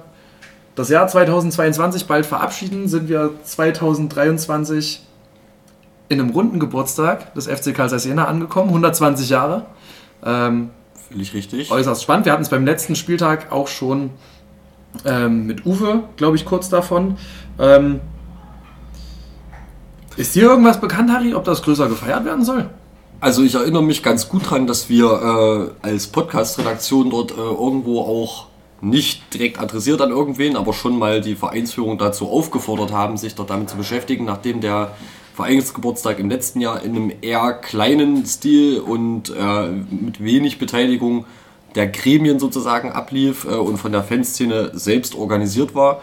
das 0.74 0.88
Jahr 0.88 1.06
2022 1.06 2.06
bald 2.06 2.24
verabschieden, 2.24 2.88
sind 2.88 3.10
wir 3.10 3.30
2023 3.44 5.06
in 6.08 6.18
einem 6.18 6.30
runden 6.30 6.58
Geburtstag 6.58 7.34
des 7.34 7.46
FC 7.46 7.74
Karl 7.74 7.94
Jena 7.98 8.24
angekommen, 8.24 8.70
120 8.70 9.28
Jahre. 9.28 9.66
Ähm, 10.24 10.70
Völlig 11.12 11.34
richtig. 11.34 11.70
Äußerst 11.70 12.02
spannend. 12.02 12.24
Wir 12.24 12.32
hatten 12.32 12.42
es 12.42 12.48
beim 12.48 12.64
letzten 12.64 12.96
Spieltag 12.96 13.52
auch 13.52 13.68
schon 13.68 14.10
ähm, 15.04 15.46
mit 15.46 15.66
Uwe, 15.66 16.04
glaube 16.16 16.36
ich, 16.36 16.44
kurz 16.44 16.68
davon. 16.68 17.16
Ähm, 17.58 18.00
ist 20.16 20.34
dir 20.34 20.42
irgendwas 20.42 20.80
bekannt, 20.80 21.10
Harry, 21.12 21.34
ob 21.34 21.44
das 21.44 21.62
größer 21.62 21.88
gefeiert 21.88 22.24
werden 22.24 22.44
soll? 22.44 22.68
Also 23.20 23.42
ich 23.42 23.54
erinnere 23.54 23.82
mich 23.82 24.02
ganz 24.02 24.28
gut 24.28 24.46
daran, 24.46 24.66
dass 24.66 24.88
wir 24.88 25.74
äh, 25.82 25.86
als 25.86 26.08
Podcast-Redaktion 26.08 27.10
dort 27.10 27.30
äh, 27.30 27.34
irgendwo 27.34 28.00
auch 28.00 28.46
nicht 28.80 29.32
direkt 29.32 29.60
adressiert 29.60 30.00
an 30.00 30.10
irgendwen, 30.10 30.56
aber 30.56 30.72
schon 30.72 30.98
mal 30.98 31.20
die 31.20 31.36
Vereinsführung 31.36 31.98
dazu 31.98 32.28
aufgefordert 32.28 32.90
haben, 32.90 33.16
sich 33.16 33.34
dort 33.34 33.50
damit 33.50 33.70
zu 33.70 33.76
beschäftigen, 33.76 34.24
nachdem 34.24 34.60
der 34.60 34.96
Vereinsgeburtstag 35.34 36.18
im 36.18 36.28
letzten 36.28 36.60
Jahr 36.60 36.82
in 36.82 36.96
einem 36.96 37.12
eher 37.20 37.52
kleinen 37.54 38.24
Stil 38.26 38.80
und 38.80 39.30
äh, 39.30 39.68
mit 39.68 40.22
wenig 40.22 40.58
Beteiligung 40.58 41.24
der 41.74 41.86
Gremien 41.86 42.38
sozusagen 42.38 42.92
ablief 42.92 43.44
äh, 43.44 43.54
und 43.54 43.78
von 43.78 43.92
der 43.92 44.02
Fanszene 44.02 44.70
selbst 44.74 45.14
organisiert 45.14 45.74
war 45.74 46.00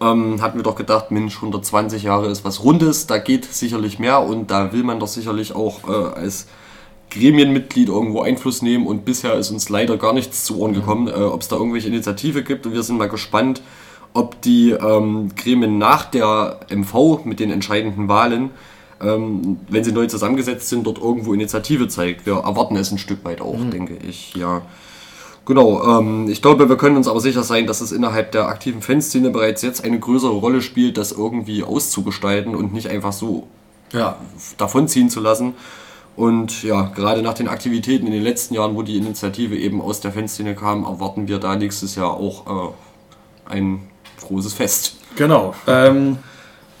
ähm, 0.00 0.42
hatten 0.42 0.58
wir 0.58 0.62
doch 0.62 0.76
gedacht, 0.76 1.10
Mensch, 1.10 1.36
120 1.36 2.02
Jahre 2.02 2.28
ist 2.28 2.44
was 2.44 2.62
Rundes, 2.62 3.06
da 3.06 3.18
geht 3.18 3.44
sicherlich 3.44 3.98
mehr 3.98 4.20
und 4.20 4.50
da 4.50 4.72
will 4.72 4.82
man 4.82 4.98
doch 5.00 5.08
sicherlich 5.08 5.54
auch 5.54 5.88
äh, 5.88 6.18
als 6.18 6.46
Gremienmitglied 7.10 7.88
irgendwo 7.88 8.22
Einfluss 8.22 8.60
nehmen 8.60 8.86
und 8.86 9.04
bisher 9.04 9.34
ist 9.34 9.50
uns 9.50 9.68
leider 9.68 9.96
gar 9.96 10.12
nichts 10.12 10.44
zu 10.44 10.58
Ohren 10.58 10.72
mhm. 10.72 10.76
gekommen, 10.76 11.08
äh, 11.08 11.12
ob 11.12 11.42
es 11.42 11.48
da 11.48 11.56
irgendwelche 11.56 11.88
Initiative 11.88 12.42
gibt 12.42 12.66
und 12.66 12.72
wir 12.72 12.82
sind 12.82 12.98
mal 12.98 13.08
gespannt, 13.08 13.62
ob 14.14 14.40
die 14.40 14.70
ähm, 14.70 15.32
Gremien 15.36 15.76
nach 15.76 16.04
der 16.04 16.60
MV 16.70 17.24
mit 17.24 17.40
den 17.40 17.50
entscheidenden 17.50 18.08
Wahlen, 18.08 18.50
ähm, 19.02 19.58
wenn 19.68 19.84
sie 19.84 19.92
neu 19.92 20.06
zusammengesetzt 20.06 20.68
sind, 20.68 20.86
dort 20.86 20.98
irgendwo 20.98 21.34
Initiative 21.34 21.88
zeigt. 21.88 22.24
Wir 22.24 22.34
erwarten 22.36 22.76
es 22.76 22.92
ein 22.92 22.98
Stück 22.98 23.24
weit 23.24 23.40
auch, 23.40 23.58
mhm. 23.58 23.70
denke 23.70 23.98
ich, 24.08 24.34
ja. 24.34 24.62
Genau, 25.46 25.98
ähm, 25.98 26.28
ich 26.28 26.40
glaube, 26.40 26.68
wir 26.68 26.76
können 26.76 26.96
uns 26.96 27.08
aber 27.08 27.20
sicher 27.20 27.42
sein, 27.42 27.66
dass 27.66 27.82
es 27.82 27.92
innerhalb 27.92 28.32
der 28.32 28.48
aktiven 28.48 28.80
Fanszene 28.80 29.30
bereits 29.30 29.60
jetzt 29.60 29.84
eine 29.84 29.98
größere 29.98 30.32
Rolle 30.32 30.62
spielt, 30.62 30.96
das 30.96 31.12
irgendwie 31.12 31.64
auszugestalten 31.64 32.54
und 32.54 32.72
nicht 32.72 32.88
einfach 32.88 33.12
so 33.12 33.48
ja. 33.92 34.16
davonziehen 34.56 35.10
zu 35.10 35.20
lassen. 35.20 35.54
Und 36.16 36.62
ja, 36.62 36.92
gerade 36.94 37.20
nach 37.22 37.34
den 37.34 37.48
Aktivitäten 37.48 38.06
in 38.06 38.12
den 38.12 38.22
letzten 38.22 38.54
Jahren, 38.54 38.76
wo 38.76 38.82
die 38.82 38.96
Initiative 38.96 39.56
eben 39.56 39.82
aus 39.82 40.00
der 40.00 40.12
Fanszene 40.12 40.54
kam, 40.54 40.84
erwarten 40.84 41.26
wir 41.26 41.38
da 41.38 41.56
nächstes 41.56 41.96
Jahr 41.96 42.14
auch 42.14 42.46
äh, 42.46 43.52
ein 43.52 43.80
großes 44.20 44.54
Fest. 44.54 44.96
Genau. 45.16 45.54
Ähm, 45.66 46.18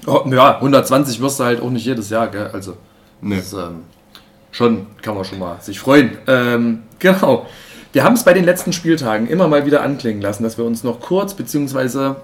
ja, 0.06 0.56
120 0.56 1.20
wirst 1.20 1.40
du 1.40 1.44
halt 1.44 1.60
auch 1.60 1.70
nicht 1.70 1.86
jedes 1.86 2.10
Jahr, 2.10 2.28
gell? 2.28 2.50
Also, 2.52 2.76
nee. 3.20 3.36
das, 3.36 3.52
ähm, 3.52 3.82
schon 4.50 4.86
kann 5.02 5.14
man 5.14 5.24
schon 5.24 5.38
mal 5.38 5.60
sich 5.60 5.78
freuen. 5.78 6.16
Ähm, 6.26 6.82
genau. 6.98 7.46
Wir 7.92 8.02
haben 8.02 8.14
es 8.14 8.24
bei 8.24 8.32
den 8.32 8.44
letzten 8.44 8.72
Spieltagen 8.72 9.28
immer 9.28 9.46
mal 9.46 9.66
wieder 9.66 9.82
anklingen 9.82 10.20
lassen, 10.20 10.42
dass 10.42 10.58
wir 10.58 10.64
uns 10.64 10.82
noch 10.82 11.00
kurz 11.00 11.34
bzw. 11.34 11.98
ein 12.08 12.16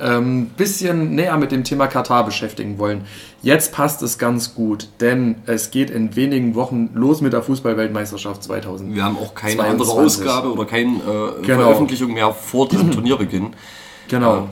ähm, 0.00 0.46
bisschen 0.56 1.14
näher 1.14 1.36
mit 1.36 1.52
dem 1.52 1.64
Thema 1.64 1.86
Katar 1.86 2.24
beschäftigen 2.24 2.78
wollen. 2.78 3.02
Jetzt 3.42 3.72
passt 3.72 4.02
es 4.02 4.18
ganz 4.18 4.54
gut, 4.54 4.88
denn 5.00 5.36
es 5.44 5.70
geht 5.70 5.90
in 5.90 6.16
wenigen 6.16 6.54
Wochen 6.54 6.90
los 6.94 7.20
mit 7.20 7.34
der 7.34 7.42
Fußballweltmeisterschaft 7.42 8.42
2000. 8.42 8.94
Wir 8.94 9.04
haben 9.04 9.18
auch 9.18 9.34
keine 9.34 9.56
22. 9.56 9.70
andere 9.70 10.04
Ausgabe 10.06 10.52
oder 10.52 10.64
keine 10.64 10.92
äh, 10.96 11.46
genau. 11.46 11.62
Veröffentlichung 11.62 12.14
mehr 12.14 12.32
vor 12.32 12.68
diesem 12.68 12.90
Turnierbeginn. 12.92 13.50
Genau. 14.08 14.48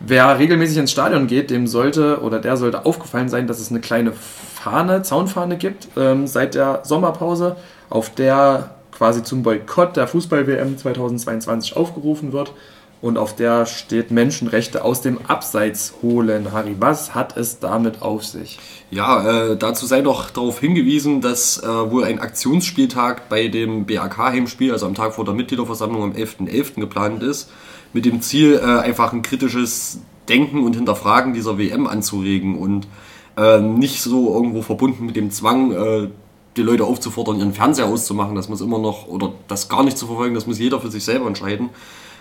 Wer 0.00 0.38
regelmäßig 0.38 0.78
ins 0.78 0.92
Stadion 0.92 1.26
geht, 1.26 1.50
dem 1.50 1.66
sollte 1.66 2.20
oder 2.22 2.38
der 2.38 2.56
sollte 2.56 2.86
aufgefallen 2.86 3.28
sein, 3.28 3.46
dass 3.46 3.58
es 3.58 3.70
eine 3.70 3.80
kleine 3.80 4.12
Fahne, 4.12 5.02
Zaunfahne 5.02 5.56
gibt 5.56 5.88
ähm, 5.96 6.26
seit 6.26 6.54
der 6.54 6.80
Sommerpause, 6.84 7.56
auf 7.90 8.10
der 8.14 8.74
quasi 8.92 9.22
zum 9.22 9.42
Boykott 9.42 9.96
der 9.96 10.06
Fußball-WM 10.08 10.78
2022 10.78 11.76
aufgerufen 11.76 12.32
wird. 12.32 12.52
Und 13.00 13.16
auf 13.16 13.36
der 13.36 13.64
steht 13.66 14.10
Menschenrechte 14.10 14.84
aus 14.84 15.02
dem 15.02 15.24
Abseits 15.28 15.94
holen. 16.02 16.50
Harry, 16.52 16.74
was 16.80 17.14
hat 17.14 17.36
es 17.36 17.60
damit 17.60 18.02
auf 18.02 18.24
sich? 18.24 18.58
Ja, 18.90 19.50
äh, 19.52 19.56
dazu 19.56 19.86
sei 19.86 20.00
doch 20.00 20.30
darauf 20.30 20.58
hingewiesen, 20.58 21.20
dass 21.20 21.62
äh, 21.62 21.66
wohl 21.66 22.02
ein 22.02 22.18
Aktionsspieltag 22.18 23.28
bei 23.28 23.46
dem 23.46 23.86
BAK-Heimspiel, 23.86 24.72
also 24.72 24.86
am 24.86 24.94
Tag 24.94 25.14
vor 25.14 25.24
der 25.24 25.34
Mitgliederversammlung 25.34 26.02
am 26.02 26.12
11.11. 26.12 26.48
.11. 26.48 26.80
geplant 26.80 27.22
ist, 27.22 27.50
mit 27.92 28.04
dem 28.04 28.20
Ziel, 28.20 28.60
äh, 28.62 28.80
einfach 28.80 29.12
ein 29.12 29.22
kritisches 29.22 30.00
Denken 30.28 30.64
und 30.64 30.76
Hinterfragen 30.76 31.32
dieser 31.32 31.58
WM 31.58 31.86
anzuregen. 31.86 32.58
Und 32.58 32.86
äh, 33.36 33.60
nicht 33.60 34.02
so 34.02 34.34
irgendwo 34.34 34.62
verbunden 34.62 35.06
mit 35.06 35.16
dem 35.16 35.30
Zwang, 35.30 35.72
äh, 35.72 36.08
die 36.56 36.62
Leute 36.62 36.84
aufzufordern, 36.84 37.38
ihren 37.38 37.54
Fernseher 37.54 37.86
auszumachen. 37.86 38.34
Das 38.34 38.48
muss 38.48 38.60
immer 38.60 38.78
noch, 38.78 39.06
oder 39.06 39.32
das 39.46 39.68
gar 39.68 39.84
nicht 39.84 39.96
zu 39.96 40.06
verfolgen, 40.06 40.34
das 40.34 40.46
muss 40.46 40.58
jeder 40.58 40.80
für 40.80 40.90
sich 40.90 41.04
selber 41.04 41.26
entscheiden. 41.26 41.70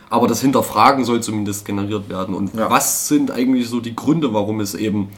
Aber 0.09 0.27
das 0.27 0.41
Hinterfragen 0.41 1.03
soll 1.03 1.21
zumindest 1.21 1.65
generiert 1.65 2.07
werden. 2.07 2.33
Und 2.33 2.53
Ja. 2.55 2.69
was 2.69 3.07
sind 3.07 3.31
eigentlich 3.31 3.67
so 3.67 3.79
die 3.81 3.95
Gründe, 3.95 4.33
warum 4.33 4.59
es 4.61 4.73
eben 4.73 5.09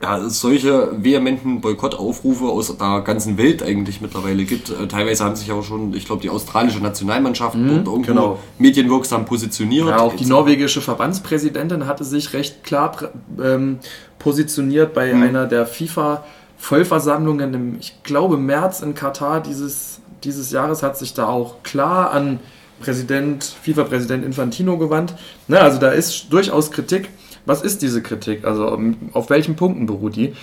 ja, 0.00 0.28
solche 0.28 0.90
vehementen 1.02 1.60
Boykottaufrufe 1.60 2.44
aus 2.44 2.76
der 2.76 3.00
ganzen 3.00 3.36
Welt 3.36 3.62
eigentlich 3.62 4.00
mittlerweile 4.00 4.44
gibt. 4.44 4.70
Äh, 4.70 4.86
teilweise 4.86 5.24
haben 5.24 5.34
sich 5.34 5.50
auch 5.50 5.64
schon, 5.64 5.92
ich 5.94 6.06
glaube, 6.06 6.22
die 6.22 6.30
australische 6.30 6.78
Nationalmannschaft 6.78 7.56
dort 7.56 7.86
irgendwo 7.86 8.00
genau. 8.02 8.38
medienwirksam 8.58 9.24
positioniert. 9.24 9.88
Ja, 9.88 9.98
auch 9.98 10.14
die 10.14 10.26
norwegische 10.26 10.80
Verbandspräsidentin 10.80 11.86
hatte 11.86 12.04
sich 12.04 12.32
recht 12.32 12.62
klar 12.62 13.10
ähm, 13.42 13.80
positioniert 14.20 14.94
bei 14.94 15.12
Mhm. 15.12 15.22
einer 15.22 15.46
der 15.46 15.66
FIFA-Vollversammlungen 15.66 17.54
im, 17.54 17.76
ich 17.80 18.02
glaube, 18.04 18.36
März 18.36 18.80
in 18.80 18.94
Katar 18.94 19.42
dieses, 19.42 20.00
dieses 20.22 20.52
Jahres 20.52 20.82
hat 20.82 20.96
sich 20.96 21.14
da 21.14 21.26
auch 21.26 21.62
klar 21.64 22.12
an 22.12 22.38
Präsident, 22.80 23.42
FIFA-Präsident 23.62 24.24
Infantino 24.24 24.78
gewandt. 24.78 25.14
Na, 25.48 25.58
also 25.58 25.78
da 25.80 25.90
ist 25.90 26.26
durchaus 26.32 26.70
Kritik. 26.70 27.08
Was 27.48 27.62
ist 27.62 27.80
diese 27.80 28.02
Kritik? 28.02 28.44
Also 28.44 28.72
ähm, 28.74 28.96
auf 29.14 29.30
welchen 29.30 29.56
Punkten 29.56 29.86
beruht 29.86 30.16
die? 30.16 30.34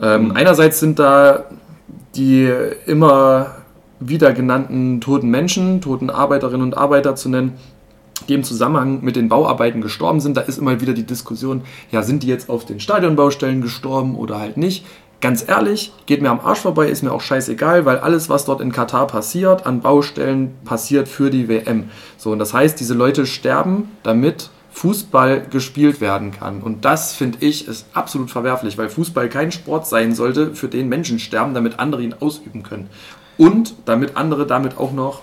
Ähm, 0.00 0.26
Mhm. 0.26 0.32
Einerseits 0.36 0.80
sind 0.80 0.98
da 0.98 1.44
die 2.14 2.50
immer 2.86 3.56
wieder 3.98 4.32
genannten 4.32 5.00
toten 5.00 5.28
Menschen, 5.28 5.80
toten 5.80 6.08
Arbeiterinnen 6.08 6.62
und 6.62 6.76
Arbeiter 6.76 7.16
zu 7.16 7.28
nennen, 7.28 7.54
die 8.28 8.34
im 8.34 8.44
Zusammenhang 8.44 9.02
mit 9.02 9.16
den 9.16 9.28
Bauarbeiten 9.28 9.80
gestorben 9.80 10.20
sind. 10.20 10.36
Da 10.36 10.42
ist 10.42 10.58
immer 10.58 10.80
wieder 10.80 10.92
die 10.92 11.06
Diskussion, 11.06 11.62
ja, 11.90 12.02
sind 12.02 12.22
die 12.22 12.28
jetzt 12.28 12.48
auf 12.48 12.64
den 12.64 12.80
Stadionbaustellen 12.80 13.60
gestorben 13.60 14.14
oder 14.14 14.38
halt 14.38 14.56
nicht? 14.56 14.84
Ganz 15.20 15.44
ehrlich, 15.48 15.92
geht 16.06 16.20
mir 16.20 16.30
am 16.30 16.40
Arsch 16.40 16.60
vorbei, 16.60 16.88
ist 16.88 17.02
mir 17.02 17.12
auch 17.12 17.20
scheißegal, 17.20 17.84
weil 17.84 17.98
alles, 17.98 18.28
was 18.28 18.44
dort 18.44 18.60
in 18.60 18.72
Katar 18.72 19.06
passiert, 19.06 19.66
an 19.66 19.80
Baustellen 19.80 20.54
passiert 20.64 21.08
für 21.08 21.30
die 21.30 21.48
WM. 21.48 21.90
So, 22.16 22.32
und 22.32 22.38
das 22.38 22.52
heißt, 22.54 22.78
diese 22.78 22.94
Leute 22.94 23.26
sterben, 23.26 23.88
damit 24.02 24.50
Fußball 24.72 25.46
gespielt 25.50 26.00
werden 26.00 26.32
kann. 26.32 26.62
Und 26.62 26.84
das 26.84 27.12
finde 27.12 27.38
ich 27.40 27.68
ist 27.68 27.86
absolut 27.92 28.30
verwerflich, 28.30 28.78
weil 28.78 28.88
Fußball 28.88 29.28
kein 29.28 29.52
Sport 29.52 29.86
sein 29.86 30.14
sollte, 30.14 30.54
für 30.54 30.68
den 30.68 30.88
Menschen 30.88 31.18
sterben, 31.18 31.54
damit 31.54 31.78
andere 31.78 32.02
ihn 32.02 32.14
ausüben 32.18 32.62
können. 32.62 32.88
Und 33.36 33.74
damit 33.84 34.16
andere 34.16 34.46
damit 34.46 34.78
auch 34.78 34.92
noch 34.92 35.20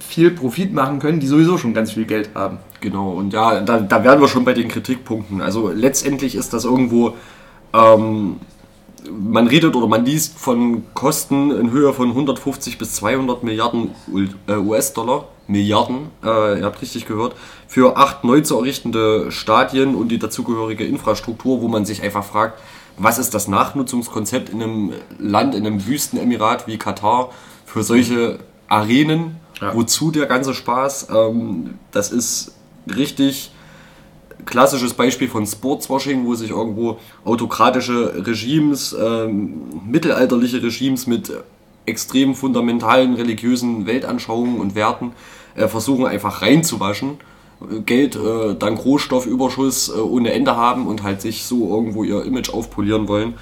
viel 0.00 0.30
Profit 0.30 0.72
machen 0.72 0.98
können, 0.98 1.20
die 1.20 1.26
sowieso 1.26 1.56
schon 1.56 1.72
ganz 1.72 1.92
viel 1.92 2.04
Geld 2.04 2.30
haben. 2.34 2.58
Genau, 2.80 3.12
und 3.12 3.32
ja, 3.32 3.60
da, 3.60 3.80
da 3.80 4.04
wären 4.04 4.20
wir 4.20 4.28
schon 4.28 4.44
bei 4.44 4.52
den 4.52 4.68
Kritikpunkten. 4.68 5.40
Also 5.40 5.70
letztendlich 5.70 6.34
ist 6.34 6.52
das 6.52 6.64
irgendwo, 6.64 7.14
ähm, 7.72 8.36
man 9.10 9.46
redet 9.46 9.74
oder 9.76 9.86
man 9.86 10.04
liest 10.04 10.38
von 10.38 10.84
Kosten 10.94 11.50
in 11.50 11.70
Höhe 11.70 11.92
von 11.92 12.08
150 12.08 12.76
bis 12.78 12.94
200 12.96 13.42
Milliarden 13.42 13.90
US-Dollar, 14.48 15.28
Milliarden, 15.46 16.08
äh, 16.22 16.58
ihr 16.58 16.64
habt 16.64 16.80
richtig 16.80 17.06
gehört, 17.06 17.34
für 17.66 17.96
acht 17.96 18.24
neu 18.24 18.40
zu 18.40 18.56
errichtende 18.56 19.30
Stadien 19.30 19.94
und 19.94 20.08
die 20.08 20.18
dazugehörige 20.18 20.84
Infrastruktur, 20.84 21.60
wo 21.60 21.68
man 21.68 21.84
sich 21.84 22.02
einfach 22.02 22.24
fragt, 22.24 22.60
was 22.96 23.18
ist 23.18 23.34
das 23.34 23.48
Nachnutzungskonzept 23.48 24.48
in 24.48 24.62
einem 24.62 24.92
Land, 25.18 25.54
in 25.54 25.66
einem 25.66 25.86
Wüstenemirat 25.86 26.66
wie 26.66 26.78
Katar 26.78 27.30
für 27.66 27.82
solche 27.82 28.38
Arenen? 28.68 29.36
Ja. 29.60 29.74
Wozu 29.74 30.10
der 30.10 30.26
ganze 30.26 30.54
Spaß? 30.54 31.08
Ähm, 31.10 31.78
das 31.90 32.10
ist 32.10 32.54
richtig 32.94 33.50
klassisches 34.44 34.94
Beispiel 34.94 35.28
von 35.28 35.46
Sportswashing, 35.46 36.26
wo 36.26 36.34
sich 36.34 36.50
irgendwo 36.50 36.98
autokratische 37.24 38.26
Regimes, 38.26 38.94
ähm, 38.98 39.82
mittelalterliche 39.86 40.62
Regimes 40.62 41.06
mit 41.06 41.32
extrem 41.86 42.34
fundamentalen 42.34 43.14
religiösen 43.14 43.86
Weltanschauungen 43.86 44.60
und 44.60 44.74
Werten 44.74 45.12
äh, 45.54 45.68
versuchen 45.68 46.06
einfach 46.06 46.42
reinzuwaschen. 46.42 47.18
Äh, 47.60 47.80
Geld 47.80 48.16
äh, 48.16 48.54
dank 48.54 48.84
Rohstoffüberschuss 48.84 49.90
äh, 49.90 50.00
ohne 50.00 50.32
Ende 50.32 50.56
haben 50.56 50.86
und 50.86 51.02
halt 51.02 51.20
sich 51.20 51.44
so 51.44 51.68
irgendwo 51.68 52.04
ihr 52.04 52.24
Image 52.24 52.50
aufpolieren 52.50 53.08
wollen. 53.08 53.34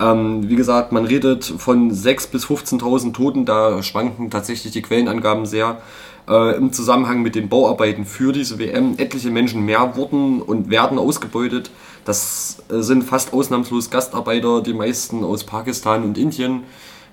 Ähm, 0.00 0.48
wie 0.48 0.56
gesagt, 0.56 0.92
man 0.92 1.04
redet 1.04 1.44
von 1.44 1.92
6.000 1.92 2.30
bis 2.30 2.46
15.000 2.46 3.12
Toten, 3.12 3.44
da 3.44 3.82
schwanken 3.82 4.30
tatsächlich 4.30 4.72
die 4.72 4.80
Quellenangaben 4.80 5.44
sehr. 5.44 5.82
Äh, 6.26 6.56
Im 6.56 6.72
Zusammenhang 6.72 7.22
mit 7.22 7.34
den 7.34 7.48
Bauarbeiten 7.48 8.06
für 8.06 8.32
diese 8.32 8.58
WM 8.58 8.94
etliche 8.96 9.30
Menschen 9.30 9.64
mehr 9.64 9.96
wurden 9.96 10.40
und 10.40 10.70
werden 10.70 10.98
ausgebeutet. 10.98 11.70
Das 12.04 12.62
äh, 12.70 12.80
sind 12.80 13.04
fast 13.04 13.34
ausnahmslos 13.34 13.90
Gastarbeiter, 13.90 14.62
die 14.62 14.72
meisten 14.72 15.22
aus 15.22 15.44
Pakistan 15.44 16.02
und 16.04 16.16
Indien, 16.16 16.62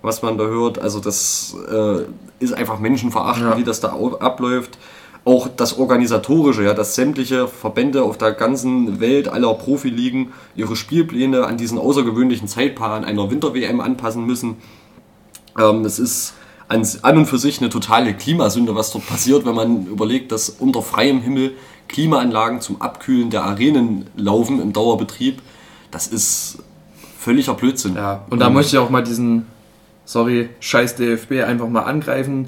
was 0.08 0.24
man 0.24 0.38
da 0.39 0.45
hört. 0.45 0.80
Also 0.80 0.99
das 0.99 1.55
äh, 1.72 1.99
ist 2.39 2.53
einfach 2.53 2.80
menschenverachtend, 2.80 3.51
Ja. 3.51 3.58
wie 3.58 3.64
das 3.64 3.80
da 3.80 3.89
abläuft. 4.20 4.80
Auch 5.26 5.47
das 5.55 5.78
Organisatorische, 5.78 6.64
ja, 6.64 6.74
dass 6.74 6.95
sämtliche 6.95 7.47
Verbände 7.47 8.01
auf 8.03 8.18
der 8.18 8.32
ganzen 8.32 8.99
Welt 8.99 9.28
aller 9.28 9.53
Profiligen 9.53 10.32
ihre 10.55 10.76
Spielpläne 10.76 11.45
an 11.45 11.58
diesen 11.58 11.78
außergewöhnlichen 11.78 12.47
Zeitplan 12.47 13.03
einer 13.03 13.30
Winter-WM 13.30 13.82
anpassen 13.82 14.26
müssen. 14.26 14.55
Ähm, 15.60 15.84
es 15.86 15.99
ist 15.99 16.34
an, 16.70 16.86
an 17.01 17.18
und 17.18 17.26
für 17.26 17.38
sich 17.38 17.60
eine 17.60 17.70
totale 17.70 18.14
Klimasünde, 18.14 18.74
was 18.76 18.91
dort 18.91 19.05
passiert, 19.08 19.45
wenn 19.45 19.55
man 19.55 19.86
überlegt, 19.88 20.32
dass 20.32 20.49
unter 20.49 20.82
freiem 20.82 21.22
Himmel 21.22 21.51
Klimaanlagen 21.88 22.60
zum 22.62 22.82
Abkühlen 22.82 23.30
der 23.30 23.43
Arenen 23.43 24.08
laufen 24.16 24.62
im 24.62 24.74
Dauerbetrieb. 24.74 25.41
Das 25.91 26.08
ist 26.08 26.60
völliger 27.20 27.53
Blödsinn. 27.53 27.95
Ja, 27.95 28.26
und 28.30 28.39
da 28.39 28.49
möchte 28.49 28.76
ich 28.76 28.80
auch 28.80 28.89
mal 28.89 29.03
diesen, 29.03 29.45
sorry, 30.08 30.49
scheiß 30.62 30.95
DFB 30.95 31.43
einfach 31.45 31.68
mal 31.68 31.82
angreifen. 31.82 32.47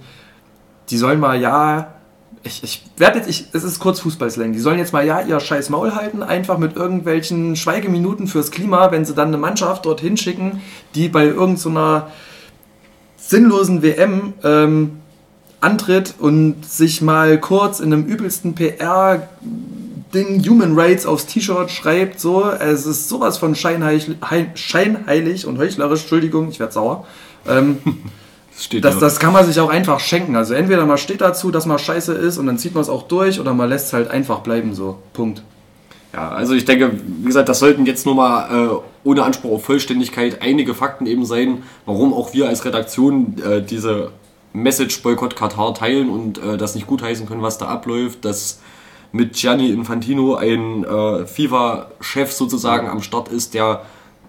Die 0.89 0.97
sollen 0.97 1.19
mal, 1.19 1.39
ja, 1.39 1.93
ich, 2.41 2.63
ich 2.63 2.85
werde 2.97 3.17
jetzt, 3.19 3.29
ich, 3.29 3.47
es 3.51 3.65
ist 3.65 3.79
kurz 3.79 3.99
Fußballslang, 3.99 4.53
die 4.53 4.59
sollen 4.59 4.79
jetzt 4.79 4.93
mal, 4.93 5.05
ja, 5.05 5.19
ihr 5.21 5.39
scheiß 5.41 5.69
Maul 5.69 5.93
halten, 5.93 6.23
einfach 6.23 6.57
mit 6.57 6.77
irgendwelchen 6.77 7.57
Schweigeminuten 7.57 8.27
fürs 8.27 8.49
Klima, 8.49 8.91
wenn 8.91 9.03
sie 9.03 9.13
dann 9.13 9.27
eine 9.27 9.37
Mannschaft 9.37 9.85
dorthin 9.85 10.15
schicken, 10.15 10.61
die 10.95 11.09
bei 11.09 11.25
irgendeiner 11.25 12.07
sinnlosen 13.17 13.83
WM 13.83 14.33
ähm, 14.43 14.91
antritt 15.59 16.15
und 16.17 16.65
sich 16.65 17.01
mal 17.01 17.37
kurz 17.39 17.81
in 17.81 17.91
einem 17.91 18.05
übelsten 18.05 18.55
PR 18.55 19.27
Ding 20.13 20.41
Human 20.47 20.79
Rights 20.79 21.05
aufs 21.05 21.25
T-Shirt 21.25 21.69
schreibt, 21.69 22.19
so, 22.21 22.49
es 22.49 22.85
ist 22.85 23.09
sowas 23.09 23.37
von 23.37 23.53
scheinheilig, 23.53 24.09
hei- 24.27 24.49
scheinheilig 24.55 25.45
und 25.45 25.59
heuchlerisch, 25.59 26.01
Entschuldigung, 26.01 26.49
ich 26.49 26.59
werde 26.59 26.73
sauer. 26.73 27.05
Ähm, 27.47 27.79
Das 28.59 28.65
steht 28.65 28.83
das, 28.83 28.99
das 28.99 29.19
kann 29.19 29.31
man 29.31 29.45
sich 29.45 29.57
auch 29.61 29.69
einfach 29.69 30.01
schenken. 30.01 30.35
Also 30.35 30.53
entweder 30.53 30.85
man 30.85 30.97
steht 30.97 31.21
dazu, 31.21 31.49
dass 31.49 31.65
man 31.65 31.79
scheiße 31.79 32.11
ist 32.11 32.37
und 32.37 32.45
dann 32.45 32.57
zieht 32.57 32.73
man 32.73 32.81
es 32.81 32.89
auch 32.89 33.03
durch 33.03 33.39
oder 33.39 33.53
man 33.53 33.69
lässt 33.69 33.87
es 33.87 33.93
halt 33.93 34.11
einfach 34.11 34.39
bleiben, 34.39 34.73
so. 34.73 34.97
Punkt. 35.13 35.43
Ja, 36.11 36.27
also 36.27 36.55
ich 36.55 36.65
denke, 36.65 36.91
wie 36.93 37.25
gesagt, 37.25 37.47
das 37.47 37.59
sollten 37.59 37.85
jetzt 37.85 38.05
nur 38.05 38.15
mal 38.15 38.49
äh, 38.51 39.07
ohne 39.07 39.23
Anspruch 39.23 39.53
auf 39.53 39.63
Vollständigkeit 39.63 40.41
einige 40.41 40.73
Fakten 40.73 41.05
eben 41.05 41.23
sein, 41.23 41.63
warum 41.85 42.13
auch 42.13 42.33
wir 42.33 42.49
als 42.49 42.65
Redaktion 42.65 43.37
äh, 43.41 43.61
diese 43.61 44.11
Message 44.51 45.03
Boykott 45.03 45.37
Katar 45.37 45.73
teilen 45.73 46.09
und 46.09 46.37
äh, 46.39 46.57
das 46.57 46.75
nicht 46.75 46.85
gutheißen 46.85 47.27
können, 47.27 47.41
was 47.41 47.59
da 47.59 47.67
abläuft, 47.67 48.25
dass 48.25 48.59
mit 49.13 49.35
Gianni 49.35 49.69
Infantino 49.69 50.35
ein 50.35 50.83
äh, 50.83 51.25
FIFA-Chef 51.25 52.33
sozusagen 52.33 52.89
am 52.89 53.01
Start 53.01 53.29
ist, 53.29 53.53
der 53.53 53.85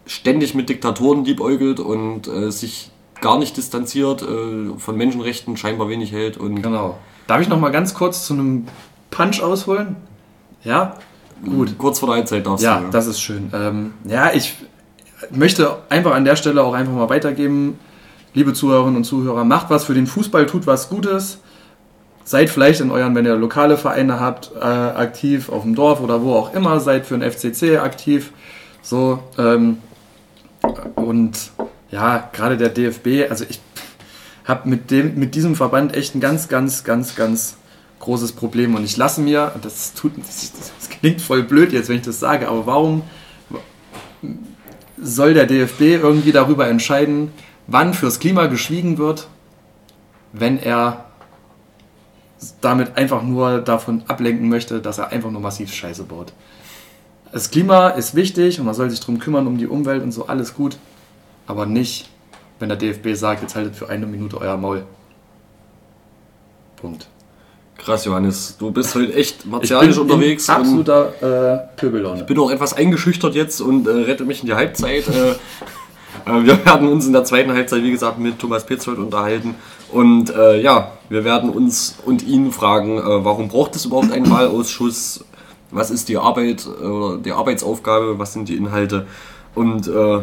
ständig 0.07 0.55
mit 0.55 0.69
Diktatoren 0.69 1.25
liebäugelt 1.25 1.81
und 1.81 2.29
äh, 2.29 2.53
sich 2.53 2.90
gar 3.21 3.39
nicht 3.39 3.57
distanziert, 3.57 4.23
äh, 4.23 4.79
von 4.79 4.97
Menschenrechten 4.97 5.57
scheinbar 5.57 5.89
wenig 5.89 6.13
hält 6.13 6.37
und 6.37 6.63
Genau. 6.63 6.99
Darf 7.27 7.41
ich 7.41 7.49
noch 7.49 7.61
mal 7.61 7.71
ganz 7.71 7.95
kurz 7.95 8.27
zu 8.27 8.35
einem 8.35 8.67
Punch 9.11 9.41
ausholen? 9.43 9.97
Ja? 10.65 10.97
Gut. 11.45 11.79
kurz 11.79 11.99
vor 12.01 12.09
der 12.09 12.17
Halbzeit 12.17 12.47
darfst 12.47 12.65
Ja, 12.65 12.81
du. 12.81 12.91
das 12.91 13.07
ist 13.07 13.21
schön. 13.21 13.51
Ähm, 13.55 13.95
ja, 14.05 14.31
ich 14.35 14.57
möchte 15.31 15.79
einfach 15.89 16.13
an 16.15 16.25
der 16.25 16.37
Stelle 16.37 16.63
auch 16.63 16.75
einfach 16.75 16.93
mal 16.93 17.09
weitergeben, 17.09 17.79
liebe 18.35 18.53
Zuhörerinnen 18.53 18.97
und 18.97 19.05
Zuhörer, 19.05 19.45
macht 19.45 19.71
was 19.71 19.85
für 19.85 19.95
den 19.95 20.07
Fußball, 20.07 20.47
tut 20.47 20.67
was 20.67 20.89
Gutes. 20.91 21.39
Seid 22.25 22.51
vielleicht 22.51 22.81
in 22.81 22.91
euren, 22.91 23.15
wenn 23.15 23.25
ihr 23.25 23.37
lokale 23.37 23.77
Vereine 23.79 24.21
habt, 24.21 24.53
äh, 24.55 24.63
aktiv 24.65 25.49
auf 25.49 25.63
dem 25.63 25.75
Dorf 25.75 26.01
oder 26.01 26.23
wo 26.23 26.35
auch 26.35 26.53
immer, 26.55 26.79
seid 26.79 27.07
für 27.07 27.17
den 27.19 27.29
FCC 27.31 27.79
aktiv. 27.79 28.33
So, 28.83 29.21
ähm, 29.39 29.79
und 30.95 31.51
ja, 31.91 32.29
gerade 32.33 32.57
der 32.57 32.69
DFB, 32.69 33.31
also 33.31 33.45
ich 33.49 33.61
habe 34.45 34.69
mit, 34.69 34.91
mit 34.91 35.35
diesem 35.35 35.55
Verband 35.55 35.95
echt 35.95 36.15
ein 36.15 36.21
ganz, 36.21 36.49
ganz, 36.49 36.85
ganz, 36.85 37.15
ganz 37.15 37.57
großes 38.01 38.33
Problem. 38.33 38.75
Und 38.75 38.85
ich 38.85 38.97
lasse 38.97 39.21
mir, 39.21 39.53
das, 39.63 39.95
tut, 39.95 40.13
das, 40.19 40.53
das 40.53 40.89
klingt 40.89 41.21
voll 41.21 41.43
blöd 41.43 41.73
jetzt, 41.73 41.89
wenn 41.89 41.97
ich 41.97 42.03
das 42.03 42.19
sage, 42.19 42.49
aber 42.49 42.67
warum 42.67 43.03
soll 45.01 45.35
der 45.35 45.47
DFB 45.47 45.81
irgendwie 45.81 46.33
darüber 46.33 46.69
entscheiden, 46.69 47.33
wann 47.67 47.95
fürs 47.95 48.19
Klima 48.19 48.47
geschwiegen 48.47 48.99
wird, 48.99 49.29
wenn 50.33 50.59
er 50.59 51.05
damit 52.61 52.97
einfach 52.97 53.23
nur 53.23 53.61
davon 53.61 54.03
ablenken 54.09 54.49
möchte, 54.49 54.81
dass 54.81 54.99
er 54.99 55.09
einfach 55.09 55.31
nur 55.31 55.41
massiv 55.41 55.73
Scheiße 55.73 56.05
baut? 56.05 56.33
Das 57.33 57.51
Klima 57.51 57.91
ist 57.91 58.15
wichtig 58.15 58.59
und 58.59 58.67
man 58.67 58.75
soll 58.75 58.91
sich 58.91 59.01
darum 59.01 59.21
kümmern, 59.21 59.47
um 59.47 59.57
die 59.57 59.69
Umwelt 59.69 60.03
und 60.03 60.13
so, 60.13 60.27
alles 60.27 60.55
gut. 60.55 60.79
Aber 61.51 61.67
nicht, 61.67 62.09
wenn 62.61 62.69
der 62.69 62.79
DFB 62.79 63.09
sagt, 63.15 63.43
jetzt 63.43 63.57
haltet 63.57 63.75
für 63.75 63.89
eine 63.89 64.07
Minute 64.07 64.41
euer 64.41 64.57
Maul. 64.57 64.85
Punkt. 66.77 67.09
Krass, 67.77 68.05
Johannes, 68.05 68.57
du 68.57 68.71
bist 68.71 68.95
heute 68.95 69.13
echt 69.15 69.45
martialisch 69.47 69.99
unterwegs. 69.99 70.49
Absoluter 70.49 71.13
äh, 71.75 71.77
Pöbellaune. 71.77 72.21
Ich 72.21 72.27
bin 72.27 72.39
auch 72.39 72.53
etwas 72.53 72.73
eingeschüchtert 72.73 73.35
jetzt 73.35 73.61
und 73.61 73.89
äh, 73.89 73.91
rette 73.91 74.25
mich 74.25 74.43
in 74.43 74.47
die 74.47 74.55
Halbzeit. 74.55 75.09
äh, 75.09 75.31
äh 76.31 76.45
wir 76.45 76.65
werden 76.65 76.87
uns 76.87 77.05
in 77.09 77.13
der 77.13 77.25
zweiten 77.25 77.53
Halbzeit, 77.53 77.83
wie 77.83 77.91
gesagt, 77.91 78.21
mit 78.21 78.39
Thomas 78.39 78.65
Petzold 78.65 78.99
unterhalten. 78.99 79.57
Und 79.91 80.31
äh, 80.31 80.61
ja, 80.61 80.93
wir 81.09 81.25
werden 81.25 81.51
uns 81.51 81.97
und 82.05 82.23
ihn 82.23 82.53
fragen, 82.53 82.99
äh, 82.99 83.25
warum 83.25 83.49
braucht 83.49 83.75
es 83.75 83.87
überhaupt 83.87 84.13
einen 84.13 84.31
Wahlausschuss? 84.31 85.25
Was 85.73 85.91
ist 85.91 86.09
die 86.09 86.17
Arbeit 86.17 86.65
oder 86.69 87.19
die 87.19 87.33
Arbeitsaufgabe? 87.33 88.21
Was 88.21 88.35
sind 88.35 88.49
die 88.49 88.57
Inhalte? 88.57 89.09
Und 89.57 89.89
äh, 89.89 90.21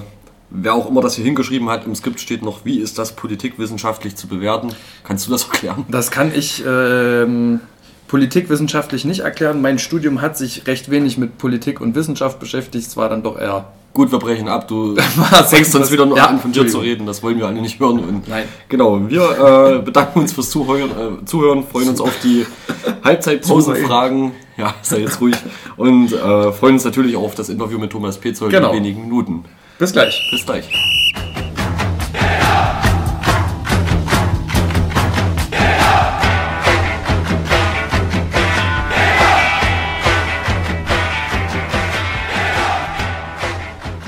wer 0.50 0.74
auch 0.74 0.89
immer 0.89 1.02
das 1.02 1.16
hier 1.16 1.26
hingeschrieben 1.26 1.70
hat, 1.70 1.86
im 1.86 1.95
Skript 1.95 2.20
steht 2.20 2.43
noch, 2.43 2.66
wie 2.66 2.80
ist 2.80 2.98
das 2.98 3.16
politikwissenschaftlich 3.16 4.16
zu 4.16 4.28
bewerten? 4.28 4.70
Kannst 5.04 5.28
du 5.28 5.32
das 5.32 5.43
erklären? 5.52 5.86
Das 5.89 6.12
kann 6.12 6.34
ich 6.34 6.64
ähm, 6.66 7.60
politikwissenschaftlich 8.08 9.06
nicht 9.06 9.22
erklären. 9.22 9.62
Mein 9.62 9.80
Studium 9.80 10.22
hat 10.22 10.38
sich 10.38 10.68
recht 10.68 10.89
wenig 10.89 11.18
mit 11.18 11.38
Politik 11.38 11.82
und 11.82 11.95
Wissenschaft 11.95 12.39
beschäftigt. 12.39 12.88
Es 12.88 12.98
war 12.98 13.10
dann 13.10 13.24
doch 13.24 13.38
eher. 13.38 13.66
Gut, 13.93 14.12
wir 14.12 14.20
brechen 14.20 14.48
ab. 14.48 14.68
Du 14.68 14.95
fängst 15.48 15.76
uns 15.76 15.91
wieder 15.91 16.06
nur 16.06 16.18
ja, 16.18 16.28
an, 16.28 16.39
von 16.39 16.52
dir 16.52 16.68
zu 16.68 16.80
reden. 16.80 17.08
Das 17.08 17.24
wollen 17.24 17.39
wir 17.39 17.48
alle 17.48 17.62
nicht 17.62 17.80
hören. 17.80 18.00
Und 18.00 18.28
Nein. 18.28 18.48
Genau, 18.70 19.10
wir 19.10 19.80
äh, 19.80 19.82
bedanken 19.82 20.20
uns 20.20 20.34
fürs 20.34 20.52
Zuhören, 20.52 20.91
äh, 20.91 21.26
Zuhören, 21.26 21.64
freuen 21.64 21.89
uns 21.89 22.00
auf 22.00 22.14
die 22.24 22.45
Halbzeitpausenfragen. 23.04 24.34
Ja, 24.56 24.76
sei 24.82 25.00
jetzt 25.00 25.20
ruhig. 25.20 25.36
Und 25.78 26.14
äh, 26.14 26.52
freuen 26.52 26.76
uns 26.76 26.86
natürlich 26.86 27.16
auf 27.16 27.36
das 27.36 27.50
Interview 27.50 27.80
mit 27.80 27.91
Thomas 27.91 28.18
Petzold 28.18 28.52
genau. 28.52 28.70
in 28.70 28.78
wenigen 28.78 29.02
Minuten. 29.02 29.45
Bis 29.80 29.92
gleich. 29.92 30.28
Bis 30.32 30.44
gleich. 30.44 30.66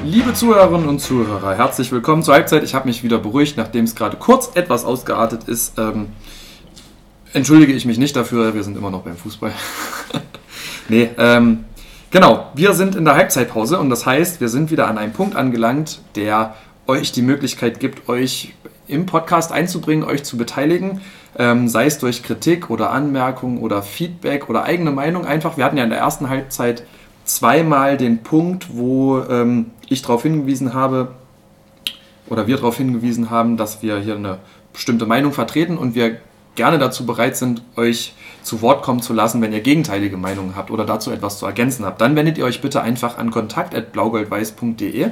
Liebe 0.04 0.34
Zuhörerinnen 0.34 0.90
und 0.90 1.00
Zuhörer, 1.00 1.56
herzlich 1.56 1.92
willkommen 1.92 2.24
zur 2.24 2.34
Halbzeit. 2.34 2.64
Ich 2.64 2.74
habe 2.74 2.88
mich 2.88 3.04
wieder 3.04 3.20
beruhigt, 3.20 3.56
nachdem 3.56 3.86
es 3.86 3.94
gerade 3.94 4.18
kurz 4.18 4.50
etwas 4.56 4.86
ausgeartet 4.86 5.44
ist. 5.44 5.78
Ähm, 5.78 6.08
entschuldige 7.34 7.74
ich 7.74 7.86
mich 7.86 8.00
nicht 8.00 8.16
dafür, 8.16 8.56
wir 8.56 8.64
sind 8.64 8.76
immer 8.76 8.90
noch 8.90 9.04
beim 9.04 9.18
Fußball. 9.18 9.52
nee, 10.90 11.12
ähm, 11.20 11.66
Genau, 12.12 12.48
wir 12.56 12.74
sind 12.74 12.96
in 12.96 13.06
der 13.06 13.14
Halbzeitpause 13.14 13.78
und 13.78 13.92
das 13.92 14.08
heißt, 14.08 14.42
wir 14.42 14.50
sind 14.50 14.72
wieder 14.72 14.88
an 14.88 14.98
einem 14.98 15.14
Punkt 15.14 15.36
angelangt, 15.36 16.02
der 16.16 16.56
euch 16.88 17.12
die 17.12 17.22
Möglichkeit 17.22 17.80
gibt, 17.80 18.10
euch 18.10 18.56
im 18.88 19.06
Podcast 19.06 19.52
einzubringen, 19.52 20.04
euch 20.04 20.24
zu 20.24 20.36
beteiligen, 20.36 21.02
ähm, 21.38 21.68
sei 21.68 21.86
es 21.86 22.00
durch 22.00 22.24
Kritik 22.24 22.72
oder 22.72 22.90
Anmerkung 22.90 23.60
oder 23.60 23.84
Feedback 23.84 24.50
oder 24.50 24.64
eigene 24.64 24.90
Meinung 24.90 25.28
einfach. 25.28 25.56
Wir 25.56 25.66
hatten 25.66 25.78
ja 25.78 25.84
in 25.84 25.92
der 25.92 26.00
ersten 26.00 26.30
Halbzeit 26.30 26.84
zweimal 27.26 27.96
den 27.96 28.24
Punkt, 28.24 28.76
wo 28.76 29.20
ähm, 29.20 29.68
ich 29.88 30.02
darauf 30.02 30.24
hingewiesen 30.24 30.74
habe 30.74 31.10
oder 32.28 32.48
wir 32.48 32.56
darauf 32.56 32.78
hingewiesen 32.78 33.30
haben, 33.30 33.56
dass 33.56 33.84
wir 33.84 34.00
hier 34.00 34.16
eine 34.16 34.40
bestimmte 34.74 35.06
Meinung 35.06 35.32
vertreten 35.32 35.78
und 35.78 35.94
wir 35.94 36.18
gerne 36.56 36.80
dazu 36.80 37.06
bereit 37.06 37.38
sind, 37.38 37.62
euch 37.76 38.16
zu 38.44 38.62
Wort 38.62 38.84
kommen 38.84 39.02
zu 39.02 39.14
lassen, 39.14 39.42
wenn 39.42 39.54
ihr 39.54 39.62
gegenteilige 39.62 40.18
Meinungen 40.18 40.56
habt 40.56 40.70
oder 40.72 40.86
dazu 40.86 41.12
etwas 41.12 41.40
zu 41.40 41.46
ergänzen 41.46 41.86
habt. 41.86 42.02
Dann 42.02 42.16
wendet 42.16 42.38
ihr 42.38 42.46
euch 42.46 42.62
bitte 42.62 42.82
einfach 42.82 43.18
an 43.18 43.32
kontakt.blaugoldweiß.de, 43.32 45.12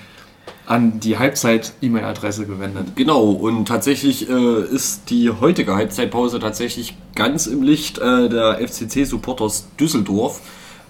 an 0.71 1.01
die 1.01 1.19
Halbzeit-E-Mail-Adresse 1.19 2.45
gewendet. 2.45 2.95
Genau, 2.95 3.31
und 3.31 3.67
tatsächlich 3.67 4.29
äh, 4.29 4.61
ist 4.63 5.09
die 5.09 5.29
heutige 5.29 5.75
Halbzeitpause 5.75 6.39
tatsächlich 6.39 6.95
ganz 7.13 7.45
im 7.45 7.61
Licht 7.61 7.97
äh, 7.97 8.29
der 8.29 8.65
FCC-Supporters 8.65 9.67
Düsseldorf, 9.77 10.39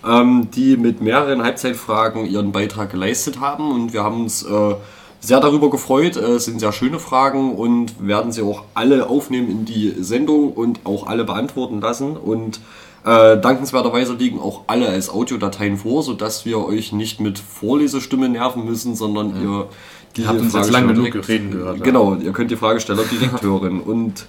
ähm, 0.07 0.49
die 0.51 0.77
mit 0.77 1.01
mehreren 1.01 1.41
Halbzeitfragen 1.41 2.27
ihren 2.27 2.51
Beitrag 2.51 2.91
geleistet 2.91 3.39
haben 3.39 3.71
und 3.71 3.91
wir 3.91 4.03
haben 4.03 4.21
uns 4.21 4.43
äh, 4.43 4.75
sehr 5.19 5.39
darüber 5.39 5.71
gefreut. 5.71 6.15
Äh, 6.15 6.33
es 6.33 6.45
sind 6.45 6.59
sehr 6.59 6.73
schöne 6.73 6.99
Fragen 6.99 7.55
und 7.55 8.07
werden 8.07 8.31
sie 8.31 8.43
auch 8.43 8.65
alle 8.75 9.09
aufnehmen 9.09 9.49
in 9.49 9.65
die 9.65 9.95
Sendung 9.99 10.53
und 10.53 10.81
auch 10.83 11.07
alle 11.07 11.23
beantworten 11.23 11.81
lassen 11.81 12.17
und 12.17 12.59
äh, 13.03 13.39
dankenswerterweise 13.39 14.13
liegen 14.13 14.39
auch 14.39 14.63
alle 14.67 14.87
als 14.87 15.09
Audiodateien 15.09 15.77
vor, 15.77 16.03
sodass 16.03 16.45
wir 16.45 16.63
euch 16.63 16.91
nicht 16.91 17.19
mit 17.19 17.39
Vorlesestimme 17.39 18.29
nerven 18.29 18.65
müssen, 18.65 18.95
sondern 18.95 19.35
ja. 19.35 19.41
ihr 19.41 19.69
die 20.17 20.27
Habt 20.27 20.39
uns 20.39 20.53
jetzt 20.53 20.71
lange 20.71 20.93
genug 20.93 21.27
reden 21.27 21.51
gehört. 21.51 21.83
Genau, 21.83 22.15
ihr 22.15 22.31
könnt 22.33 22.51
die 22.51 22.57
Fragesteller 22.57 23.03
direkt 23.03 23.41
hören. 23.41 23.79
Und 23.81 24.27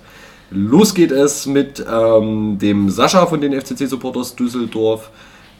los 0.50 0.94
geht 0.94 1.10
es 1.10 1.46
mit 1.46 1.84
ähm, 1.90 2.58
dem 2.58 2.88
Sascha 2.88 3.26
von 3.26 3.40
den 3.40 3.52
FCC-Supporters 3.52 4.36
Düsseldorf, 4.36 5.10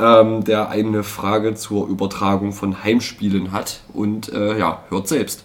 ähm, 0.00 0.44
der 0.44 0.70
eine 0.70 1.02
Frage 1.02 1.54
zur 1.54 1.88
Übertragung 1.88 2.52
von 2.52 2.84
Heimspielen 2.84 3.52
hat. 3.52 3.80
Und 3.92 4.32
äh, 4.32 4.58
ja, 4.58 4.84
hört 4.88 5.08
selbst. 5.08 5.44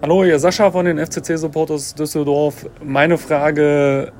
Hallo, 0.00 0.24
ihr 0.24 0.38
Sascha 0.38 0.70
von 0.70 0.86
den 0.86 0.98
FCC-Supporters 0.98 1.94
Düsseldorf. 1.96 2.66
Meine 2.84 3.18
Frage 3.18 4.12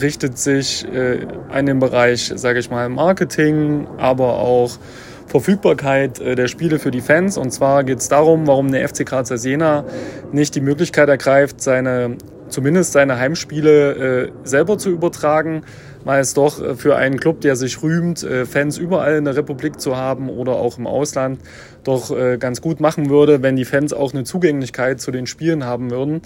richtet 0.00 0.38
sich 0.38 0.86
äh, 0.92 1.26
an 1.50 1.66
den 1.66 1.78
Bereich, 1.78 2.32
sage 2.34 2.58
ich 2.58 2.70
mal, 2.70 2.88
Marketing, 2.88 3.86
aber 3.98 4.38
auch 4.38 4.78
Verfügbarkeit 5.26 6.20
äh, 6.20 6.34
der 6.34 6.48
Spiele 6.48 6.78
für 6.78 6.90
die 6.90 7.00
Fans. 7.00 7.36
Und 7.36 7.50
zwar 7.50 7.84
geht 7.84 7.98
es 7.98 8.08
darum, 8.08 8.46
warum 8.46 8.70
der 8.70 8.88
FC 8.88 9.06
Karlsruhe 9.06 9.38
Jena 9.38 9.84
nicht 10.32 10.54
die 10.54 10.60
Möglichkeit 10.60 11.08
ergreift, 11.08 11.60
seine, 11.60 12.16
zumindest 12.48 12.92
seine 12.92 13.18
Heimspiele 13.18 14.26
äh, 14.26 14.32
selber 14.44 14.78
zu 14.78 14.90
übertragen, 14.90 15.62
weil 16.04 16.20
es 16.20 16.34
doch 16.34 16.62
äh, 16.62 16.74
für 16.74 16.96
einen 16.96 17.18
Club, 17.18 17.40
der 17.40 17.56
sich 17.56 17.82
rühmt, 17.82 18.22
äh, 18.22 18.44
Fans 18.44 18.78
überall 18.78 19.16
in 19.16 19.24
der 19.24 19.36
Republik 19.36 19.80
zu 19.80 19.96
haben 19.96 20.28
oder 20.28 20.52
auch 20.52 20.78
im 20.78 20.86
Ausland, 20.86 21.40
doch 21.82 22.10
äh, 22.16 22.36
ganz 22.38 22.60
gut 22.60 22.80
machen 22.80 23.10
würde, 23.10 23.42
wenn 23.42 23.56
die 23.56 23.64
Fans 23.64 23.92
auch 23.92 24.12
eine 24.12 24.24
Zugänglichkeit 24.24 25.00
zu 25.00 25.10
den 25.10 25.26
Spielen 25.26 25.64
haben 25.64 25.90
würden, 25.90 26.22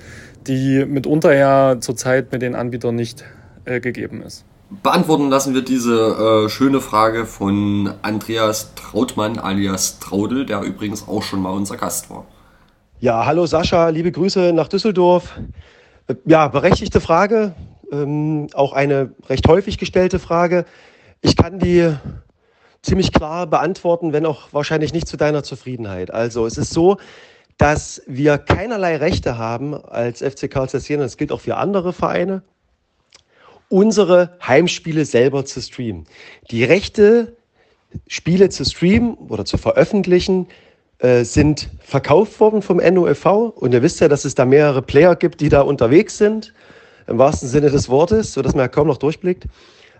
die 0.46 0.84
mitunter 0.84 1.34
ja 1.34 1.76
zurzeit 1.80 2.32
mit 2.32 2.42
den 2.42 2.54
Anbietern 2.54 2.94
nicht 2.94 3.24
äh, 3.68 3.80
gegeben 3.80 4.22
ist. 4.22 4.44
Beantworten 4.82 5.30
lassen 5.30 5.54
wir 5.54 5.62
diese 5.62 6.44
äh, 6.44 6.48
schöne 6.48 6.80
Frage 6.80 7.24
von 7.24 7.94
Andreas 8.02 8.74
Trautmann 8.74 9.38
alias 9.38 9.98
Traudel, 9.98 10.44
der 10.44 10.60
übrigens 10.60 11.08
auch 11.08 11.22
schon 11.22 11.40
mal 11.40 11.50
unser 11.50 11.76
Gast 11.76 12.10
war. 12.10 12.26
Ja, 13.00 13.24
hallo 13.24 13.46
Sascha, 13.46 13.88
liebe 13.88 14.12
Grüße 14.12 14.52
nach 14.52 14.68
Düsseldorf. 14.68 15.38
Äh, 16.06 16.16
ja, 16.26 16.48
berechtigte 16.48 17.00
Frage, 17.00 17.54
ähm, 17.90 18.48
auch 18.52 18.72
eine 18.72 19.12
recht 19.28 19.48
häufig 19.48 19.78
gestellte 19.78 20.18
Frage. 20.18 20.66
Ich 21.22 21.36
kann 21.36 21.58
die 21.58 21.94
ziemlich 22.82 23.12
klar 23.12 23.46
beantworten, 23.46 24.12
wenn 24.12 24.26
auch 24.26 24.52
wahrscheinlich 24.52 24.92
nicht 24.92 25.08
zu 25.08 25.16
deiner 25.16 25.42
Zufriedenheit. 25.42 26.12
Also 26.12 26.46
es 26.46 26.58
ist 26.58 26.74
so, 26.74 26.98
dass 27.56 28.02
wir 28.06 28.38
keinerlei 28.38 28.96
Rechte 28.96 29.36
haben 29.38 29.74
als 29.74 30.20
FC 30.20 30.50
Karl 30.50 30.68
Jena, 30.72 31.02
das 31.04 31.16
gilt 31.16 31.32
auch 31.32 31.40
für 31.40 31.56
andere 31.56 31.92
Vereine, 31.92 32.42
unsere 33.68 34.36
Heimspiele 34.46 35.04
selber 35.04 35.44
zu 35.44 35.60
streamen. 35.60 36.06
Die 36.50 36.64
Rechte, 36.64 37.36
Spiele 38.06 38.48
zu 38.48 38.64
streamen 38.64 39.14
oder 39.14 39.44
zu 39.44 39.58
veröffentlichen, 39.58 40.46
äh, 40.98 41.24
sind 41.24 41.68
verkauft 41.80 42.40
worden 42.40 42.62
vom 42.62 42.78
NOFV. 42.78 43.52
Und 43.54 43.72
ihr 43.72 43.82
wisst 43.82 44.00
ja, 44.00 44.08
dass 44.08 44.24
es 44.24 44.34
da 44.34 44.44
mehrere 44.44 44.82
Player 44.82 45.16
gibt, 45.16 45.40
die 45.40 45.48
da 45.48 45.60
unterwegs 45.60 46.18
sind, 46.18 46.52
im 47.06 47.18
wahrsten 47.18 47.48
Sinne 47.48 47.70
des 47.70 47.88
Wortes, 47.88 48.32
sodass 48.32 48.54
man 48.54 48.64
ja 48.64 48.68
kaum 48.68 48.88
noch 48.88 48.98
durchblickt. 48.98 49.44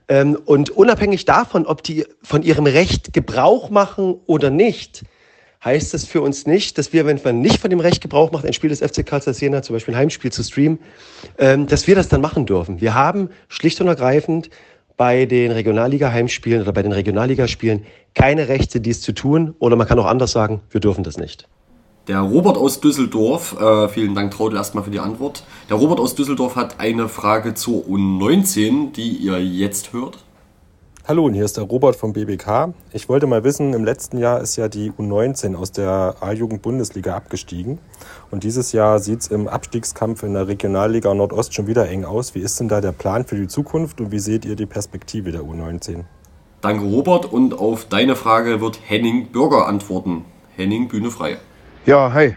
Ähm, 0.08 0.38
und 0.44 0.70
unabhängig 0.70 1.24
davon, 1.24 1.66
ob 1.66 1.82
die 1.82 2.06
von 2.22 2.42
ihrem 2.42 2.66
Recht 2.66 3.12
Gebrauch 3.12 3.70
machen 3.70 4.16
oder 4.26 4.50
nicht, 4.50 5.04
heißt 5.64 5.92
das 5.94 6.04
für 6.04 6.20
uns 6.20 6.46
nicht, 6.46 6.78
dass 6.78 6.92
wir, 6.92 7.06
wenn 7.06 7.20
man 7.24 7.40
nicht 7.40 7.60
von 7.60 7.70
dem 7.70 7.80
Recht 7.80 8.00
Gebrauch 8.00 8.30
macht, 8.30 8.44
ein 8.44 8.52
Spiel 8.52 8.70
des 8.70 8.80
FC 8.80 9.04
Karlsruhe 9.04 9.34
Jena, 9.34 9.62
zum 9.62 9.74
Beispiel 9.74 9.94
ein 9.94 10.00
Heimspiel 10.00 10.32
zu 10.32 10.42
streamen, 10.42 10.78
ähm, 11.38 11.66
dass 11.66 11.86
wir 11.86 11.94
das 11.94 12.08
dann 12.08 12.20
machen 12.20 12.46
dürfen. 12.46 12.80
Wir 12.80 12.94
haben 12.94 13.30
schlicht 13.48 13.80
und 13.80 13.88
ergreifend 13.88 14.50
bei 14.96 15.26
den 15.26 15.52
Regionalliga-Heimspielen 15.52 16.62
oder 16.62 16.72
bei 16.72 16.82
den 16.82 16.92
Regionalligaspielen 16.92 17.86
keine 18.14 18.48
Rechte, 18.48 18.80
dies 18.80 19.00
zu 19.00 19.12
tun. 19.12 19.54
Oder 19.58 19.76
man 19.76 19.86
kann 19.86 19.98
auch 19.98 20.06
anders 20.06 20.32
sagen, 20.32 20.60
wir 20.70 20.80
dürfen 20.80 21.04
das 21.04 21.16
nicht. 21.16 21.48
Der 22.08 22.20
Robert 22.20 22.56
aus 22.56 22.80
Düsseldorf, 22.80 23.60
äh, 23.60 23.88
vielen 23.88 24.14
Dank 24.14 24.32
Traudel 24.32 24.56
erstmal 24.56 24.82
für 24.82 24.90
die 24.90 24.98
Antwort. 24.98 25.44
Der 25.68 25.76
Robert 25.76 26.00
aus 26.00 26.14
Düsseldorf 26.14 26.56
hat 26.56 26.80
eine 26.80 27.08
Frage 27.08 27.54
zur 27.54 27.84
U19, 27.84 28.92
die 28.92 29.10
ihr 29.10 29.44
jetzt 29.44 29.92
hört. 29.92 30.18
Hallo, 31.08 31.24
und 31.24 31.32
hier 31.32 31.46
ist 31.46 31.56
der 31.56 31.64
Robert 31.64 31.96
vom 31.96 32.12
BBK. 32.12 32.74
Ich 32.92 33.08
wollte 33.08 33.26
mal 33.26 33.42
wissen, 33.42 33.72
im 33.72 33.82
letzten 33.82 34.18
Jahr 34.18 34.42
ist 34.42 34.56
ja 34.56 34.68
die 34.68 34.90
U19 34.90 35.56
aus 35.56 35.72
der 35.72 36.16
A-Jugend-Bundesliga 36.20 37.16
abgestiegen. 37.16 37.78
Und 38.30 38.44
dieses 38.44 38.72
Jahr 38.72 38.98
sieht 38.98 39.20
es 39.20 39.28
im 39.28 39.48
Abstiegskampf 39.48 40.22
in 40.22 40.34
der 40.34 40.48
Regionalliga 40.48 41.14
Nordost 41.14 41.54
schon 41.54 41.66
wieder 41.66 41.88
eng 41.88 42.04
aus. 42.04 42.34
Wie 42.34 42.40
ist 42.40 42.60
denn 42.60 42.68
da 42.68 42.82
der 42.82 42.92
Plan 42.92 43.24
für 43.24 43.36
die 43.36 43.48
Zukunft 43.48 44.02
und 44.02 44.12
wie 44.12 44.18
seht 44.18 44.44
ihr 44.44 44.54
die 44.54 44.66
Perspektive 44.66 45.32
der 45.32 45.40
U19? 45.40 46.04
Danke, 46.60 46.84
Robert. 46.84 47.24
Und 47.24 47.58
auf 47.58 47.86
deine 47.86 48.14
Frage 48.14 48.60
wird 48.60 48.78
Henning 48.84 49.28
Bürger 49.28 49.66
antworten. 49.66 50.26
Henning, 50.56 50.88
Bühne 50.88 51.10
frei. 51.10 51.38
Ja, 51.86 52.12
hi. 52.12 52.36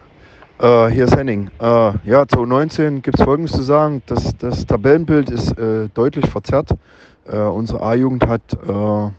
Äh, 0.60 0.88
hier 0.92 1.06
ist 1.06 1.18
Henning. 1.18 1.50
Äh, 1.60 1.66
ja, 2.06 2.26
zur 2.26 2.44
U19 2.44 3.02
gibt 3.02 3.20
es 3.20 3.26
Folgendes 3.26 3.52
zu 3.52 3.64
sagen. 3.64 4.02
Das, 4.06 4.38
das 4.38 4.66
Tabellenbild 4.66 5.30
ist 5.30 5.58
äh, 5.58 5.90
deutlich 5.94 6.30
verzerrt. 6.30 6.70
Äh, 7.28 7.38
unsere 7.38 7.82
A-Jugend 7.82 8.28
hat 8.28 8.42
äh, 8.54 9.12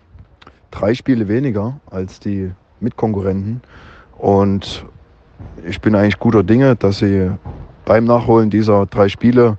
drei 0.70 0.94
Spiele 0.94 1.28
weniger 1.28 1.80
als 1.90 2.20
die 2.20 2.50
Mitkonkurrenten. 2.80 3.62
Und 4.18 4.84
ich 5.66 5.80
bin 5.80 5.94
eigentlich 5.94 6.18
guter 6.18 6.42
Dinge, 6.42 6.76
dass 6.76 6.98
sie 6.98 7.30
beim 7.84 8.04
Nachholen 8.04 8.50
dieser 8.50 8.86
drei 8.86 9.08
Spiele 9.08 9.58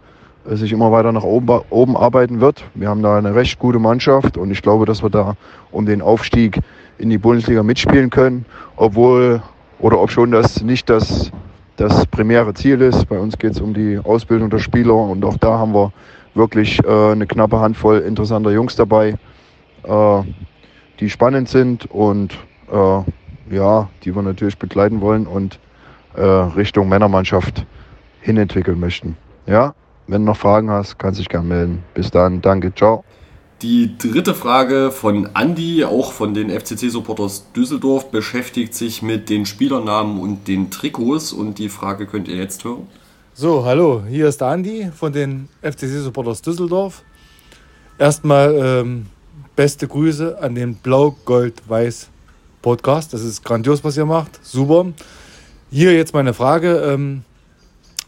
äh, 0.49 0.55
sich 0.55 0.71
immer 0.71 0.91
weiter 0.91 1.11
nach 1.11 1.23
oben, 1.23 1.61
oben 1.69 1.95
arbeiten 1.95 2.41
wird. 2.41 2.63
Wir 2.75 2.89
haben 2.89 3.01
da 3.01 3.17
eine 3.17 3.35
recht 3.35 3.59
gute 3.59 3.79
Mannschaft 3.79 4.37
und 4.37 4.51
ich 4.51 4.61
glaube, 4.61 4.85
dass 4.85 5.03
wir 5.03 5.09
da 5.09 5.35
um 5.71 5.85
den 5.85 6.01
Aufstieg 6.01 6.59
in 6.97 7.09
die 7.09 7.17
Bundesliga 7.17 7.63
mitspielen 7.63 8.09
können, 8.09 8.45
obwohl 8.75 9.41
oder 9.79 9.99
ob 9.99 10.11
schon 10.11 10.31
das 10.31 10.61
nicht 10.61 10.89
das, 10.89 11.31
das 11.75 12.05
primäre 12.07 12.53
Ziel 12.53 12.81
ist. 12.81 13.07
Bei 13.09 13.19
uns 13.19 13.37
geht 13.37 13.51
es 13.51 13.61
um 13.61 13.73
die 13.73 13.99
Ausbildung 14.01 14.49
der 14.49 14.59
Spieler 14.59 14.95
und 14.95 15.25
auch 15.25 15.37
da 15.37 15.57
haben 15.57 15.73
wir 15.73 15.91
wirklich 16.35 16.83
äh, 16.83 17.11
eine 17.11 17.27
knappe 17.27 17.59
Handvoll 17.59 17.99
interessanter 17.99 18.51
Jungs 18.51 18.75
dabei, 18.75 19.17
äh, 19.83 20.21
die 20.99 21.09
spannend 21.09 21.49
sind 21.49 21.89
und 21.91 22.33
äh, 22.71 23.55
ja, 23.55 23.89
die 24.03 24.15
wir 24.15 24.21
natürlich 24.21 24.57
begleiten 24.57 25.01
wollen 25.01 25.27
und 25.27 25.59
äh, 26.15 26.21
Richtung 26.21 26.89
Männermannschaft 26.89 27.65
hinentwickeln 28.21 28.79
möchten. 28.79 29.17
Ja, 29.45 29.73
wenn 30.07 30.21
du 30.21 30.31
noch 30.31 30.37
Fragen 30.37 30.69
hast, 30.69 30.97
kannst 30.97 31.19
du 31.19 31.21
dich 31.21 31.29
gerne 31.29 31.47
melden. 31.47 31.83
Bis 31.93 32.11
dann, 32.11 32.41
danke, 32.41 32.73
ciao. 32.73 33.03
Die 33.61 33.97
dritte 33.97 34.33
Frage 34.33 34.91
von 34.91 35.29
Andy, 35.35 35.85
auch 35.85 36.11
von 36.11 36.33
den 36.33 36.49
FCC-Supporters 36.49 37.53
Düsseldorf, 37.53 38.11
beschäftigt 38.11 38.73
sich 38.73 39.01
mit 39.01 39.29
den 39.29 39.45
Spielernamen 39.45 40.19
und 40.19 40.49
den 40.49 40.69
Trikots 40.69 41.31
und 41.31 41.59
die 41.59 41.69
Frage 41.69 42.05
könnt 42.05 42.27
ihr 42.27 42.35
jetzt 42.35 42.65
hören. 42.65 42.87
So, 43.35 43.65
hallo, 43.65 44.03
hier 44.07 44.27
ist 44.27 44.41
der 44.41 44.49
Andi 44.49 44.91
von 44.95 45.11
den 45.11 45.49
FCC 45.63 46.03
Supporters 46.03 46.43
Düsseldorf. 46.43 47.01
Erstmal 47.97 48.53
ähm, 48.53 49.07
beste 49.55 49.87
Grüße 49.87 50.37
an 50.39 50.53
den 50.53 50.75
Blau-Gold-Weiß 50.75 52.09
Podcast. 52.61 53.11
Das 53.11 53.23
ist 53.23 53.43
grandios, 53.43 53.83
was 53.83 53.97
ihr 53.97 54.05
macht. 54.05 54.39
Super. 54.45 54.85
Hier 55.71 55.95
jetzt 55.95 56.13
meine 56.13 56.35
Frage. 56.35 56.75
Ähm, 56.81 57.23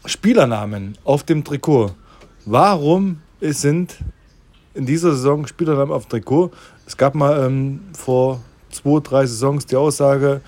Spielernamen 0.04 0.96
auf 1.02 1.24
dem 1.24 1.42
Trikot. 1.42 1.90
Warum 2.44 3.18
sind 3.40 3.96
in 4.74 4.86
dieser 4.86 5.10
Saison 5.10 5.44
Spielernamen 5.48 5.92
auf 5.92 6.06
dem 6.06 6.10
Trikot? 6.10 6.52
Es 6.86 6.96
gab 6.96 7.16
mal 7.16 7.44
ähm, 7.44 7.80
vor 7.98 8.40
zwei, 8.70 9.00
drei 9.00 9.26
Saisons 9.26 9.66
die 9.66 9.74
Aussage, 9.74 10.40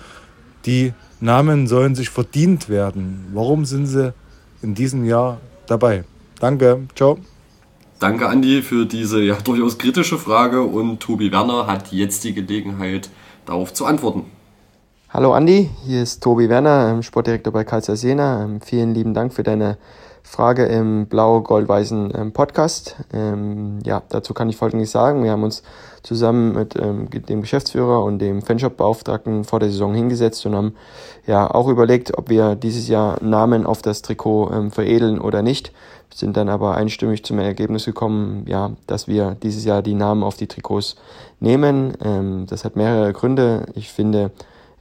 die 0.65 0.93
Namen 1.19 1.67
sollen 1.67 1.95
sich 1.95 2.09
verdient 2.09 2.69
werden. 2.69 3.27
Warum 3.33 3.65
sind 3.65 3.85
sie 3.85 4.13
in 4.61 4.75
diesem 4.75 5.05
Jahr 5.05 5.39
dabei. 5.67 6.03
Danke, 6.39 6.87
ciao. 6.95 7.17
Danke, 7.99 8.29
Andi, 8.29 8.61
für 8.61 8.85
diese 8.85 9.21
ja, 9.21 9.35
durchaus 9.43 9.77
kritische 9.77 10.17
Frage 10.17 10.61
und 10.61 11.01
Tobi 11.01 11.31
Werner 11.31 11.67
hat 11.67 11.91
jetzt 11.91 12.23
die 12.23 12.33
Gelegenheit, 12.33 13.09
darauf 13.45 13.73
zu 13.73 13.85
antworten. 13.85 14.25
Hallo 15.09 15.33
Andi, 15.33 15.69
hier 15.85 16.03
ist 16.03 16.21
Tobi 16.21 16.49
Werner, 16.49 16.91
ähm, 16.91 17.01
Sportdirektor 17.01 17.51
bei 17.51 17.63
Karlsruhe 17.63 17.95
Jena. 17.95 18.43
Ähm, 18.43 18.61
vielen 18.61 18.93
lieben 18.93 19.13
Dank 19.13 19.33
für 19.33 19.43
deine 19.43 19.77
Frage 20.23 20.65
im 20.65 21.07
blau-gold-weißen 21.07 22.13
ähm, 22.15 22.31
Podcast. 22.33 22.95
ja, 23.83 24.01
dazu 24.09 24.33
kann 24.33 24.49
ich 24.49 24.57
Folgendes 24.57 24.91
sagen. 24.91 25.23
Wir 25.23 25.31
haben 25.31 25.43
uns 25.43 25.63
zusammen 26.03 26.53
mit 26.53 26.75
dem 27.29 27.41
Geschäftsführer 27.41 28.03
und 28.03 28.19
dem 28.19 28.41
Fanshop-Beauftragten 28.41 29.43
vor 29.43 29.59
der 29.59 29.69
Saison 29.69 29.93
hingesetzt 29.93 30.45
und 30.45 30.55
haben 30.55 30.75
ja 31.25 31.49
auch 31.53 31.67
überlegt, 31.67 32.17
ob 32.17 32.29
wir 32.29 32.55
dieses 32.55 32.87
Jahr 32.87 33.21
Namen 33.21 33.65
auf 33.65 33.81
das 33.81 34.01
Trikot 34.01 34.51
ähm, 34.51 34.71
veredeln 34.71 35.19
oder 35.19 35.41
nicht. 35.41 35.71
Sind 36.13 36.37
dann 36.37 36.49
aber 36.49 36.75
einstimmig 36.75 37.23
zum 37.23 37.37
Ergebnis 37.39 37.85
gekommen, 37.85 38.43
ja, 38.47 38.71
dass 38.87 39.07
wir 39.07 39.37
dieses 39.43 39.63
Jahr 39.63 39.83
die 39.83 39.93
Namen 39.93 40.23
auf 40.23 40.37
die 40.37 40.47
Trikots 40.47 40.95
nehmen. 41.39 41.93
Ähm, 42.03 42.45
das 42.47 42.65
hat 42.65 42.75
mehrere 42.75 43.13
Gründe. 43.13 43.67
Ich 43.75 43.91
finde 43.91 44.31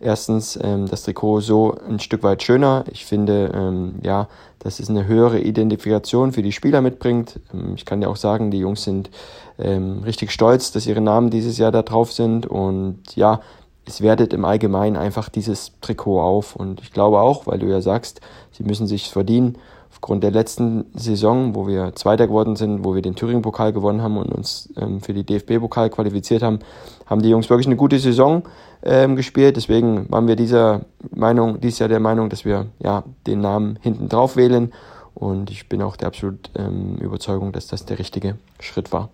erstens 0.01 0.59
ähm, 0.63 0.87
das 0.89 1.03
Trikot 1.03 1.41
so 1.41 1.77
ein 1.89 2.01
Stück 2.01 2.23
weit 2.23 2.43
schöner. 2.43 2.85
Ich 2.91 3.05
finde, 3.05 3.53
ähm, 3.55 3.95
ja, 4.03 4.29
dass 4.59 4.81
es 4.81 4.91
eine 4.91 5.07
höhere 5.07 5.41
Identifikation 5.41 6.33
für 6.33 6.43
die 6.43 6.53
Spieler 6.53 6.81
mitbringt. 6.81 7.41
Ähm, 7.53 7.75
ich 7.77 7.85
kann 7.85 8.03
ja 8.03 8.09
auch 8.09 8.17
sagen, 8.17 8.51
die 8.51 8.59
Jungs 8.59 8.85
sind 8.85 9.11
ähm, 9.59 10.03
richtig 10.05 10.31
stolz, 10.31 10.73
dass 10.73 10.87
ihre 10.87 11.01
Namen 11.01 11.31
dieses 11.31 11.59
Jahr 11.59 11.73
da 11.73 11.83
drauf 11.83 12.13
sind 12.13 12.47
und 12.47 13.17
ja, 13.17 13.41
es 13.89 14.03
wertet 14.03 14.33
im 14.33 14.45
Allgemeinen 14.45 14.97
einfach 14.97 15.29
dieses 15.29 15.73
Trikot 15.81 16.21
auf. 16.21 16.55
Und 16.55 16.81
ich 16.83 16.93
glaube 16.93 17.21
auch, 17.21 17.47
weil 17.47 17.59
du 17.59 17.67
ja 17.67 17.81
sagst, 17.81 18.21
sie 18.53 18.63
müssen 18.63 18.87
sich 18.87 19.11
verdienen. 19.11 19.57
Aufgrund 19.91 20.23
der 20.23 20.31
letzten 20.31 20.85
Saison, 20.95 21.57
wo 21.57 21.67
wir 21.67 21.95
Zweiter 21.97 22.29
geworden 22.29 22.55
sind, 22.55 22.85
wo 22.85 22.95
wir 22.95 23.03
den 23.03 23.17
Thüringen-Pokal 23.17 23.73
gewonnen 23.73 24.03
haben 24.03 24.17
und 24.17 24.31
uns 24.31 24.73
ähm, 24.77 25.01
für 25.01 25.13
die 25.13 25.25
DFB-Pokal 25.25 25.91
qualifiziert 25.91 26.43
haben, 26.43 26.61
haben 27.07 27.23
die 27.23 27.31
Jungs 27.31 27.51
wirklich 27.51 27.67
eine 27.67 27.77
gute 27.77 27.99
Saison 27.99 28.43
ähm, 28.83 29.17
gespielt. 29.17 29.57
Deswegen 29.57 30.11
waren 30.11 30.29
wir 30.29 30.37
dieser 30.37 30.83
Meinung, 31.11 31.61
dieses 31.61 31.79
Jahr 31.79 31.89
der 31.89 32.01
Meinung, 32.01 32.31
dass 32.31 32.45
wir 32.45 32.67
ja 32.79 33.05
den 33.27 33.41
Namen 33.41 33.79
hinten 33.83 34.09
drauf 34.09 34.37
wählen. 34.37 34.73
Und 35.15 35.51
ich 35.51 35.69
bin 35.69 35.83
auch 35.83 35.97
der 35.97 36.09
absolut 36.09 36.51
ähm, 36.57 36.97
Überzeugung, 36.99 37.53
dass 37.53 37.67
das 37.67 37.85
der 37.85 37.99
richtige 37.99 38.37
Schritt 38.61 38.93
war. 38.93 39.11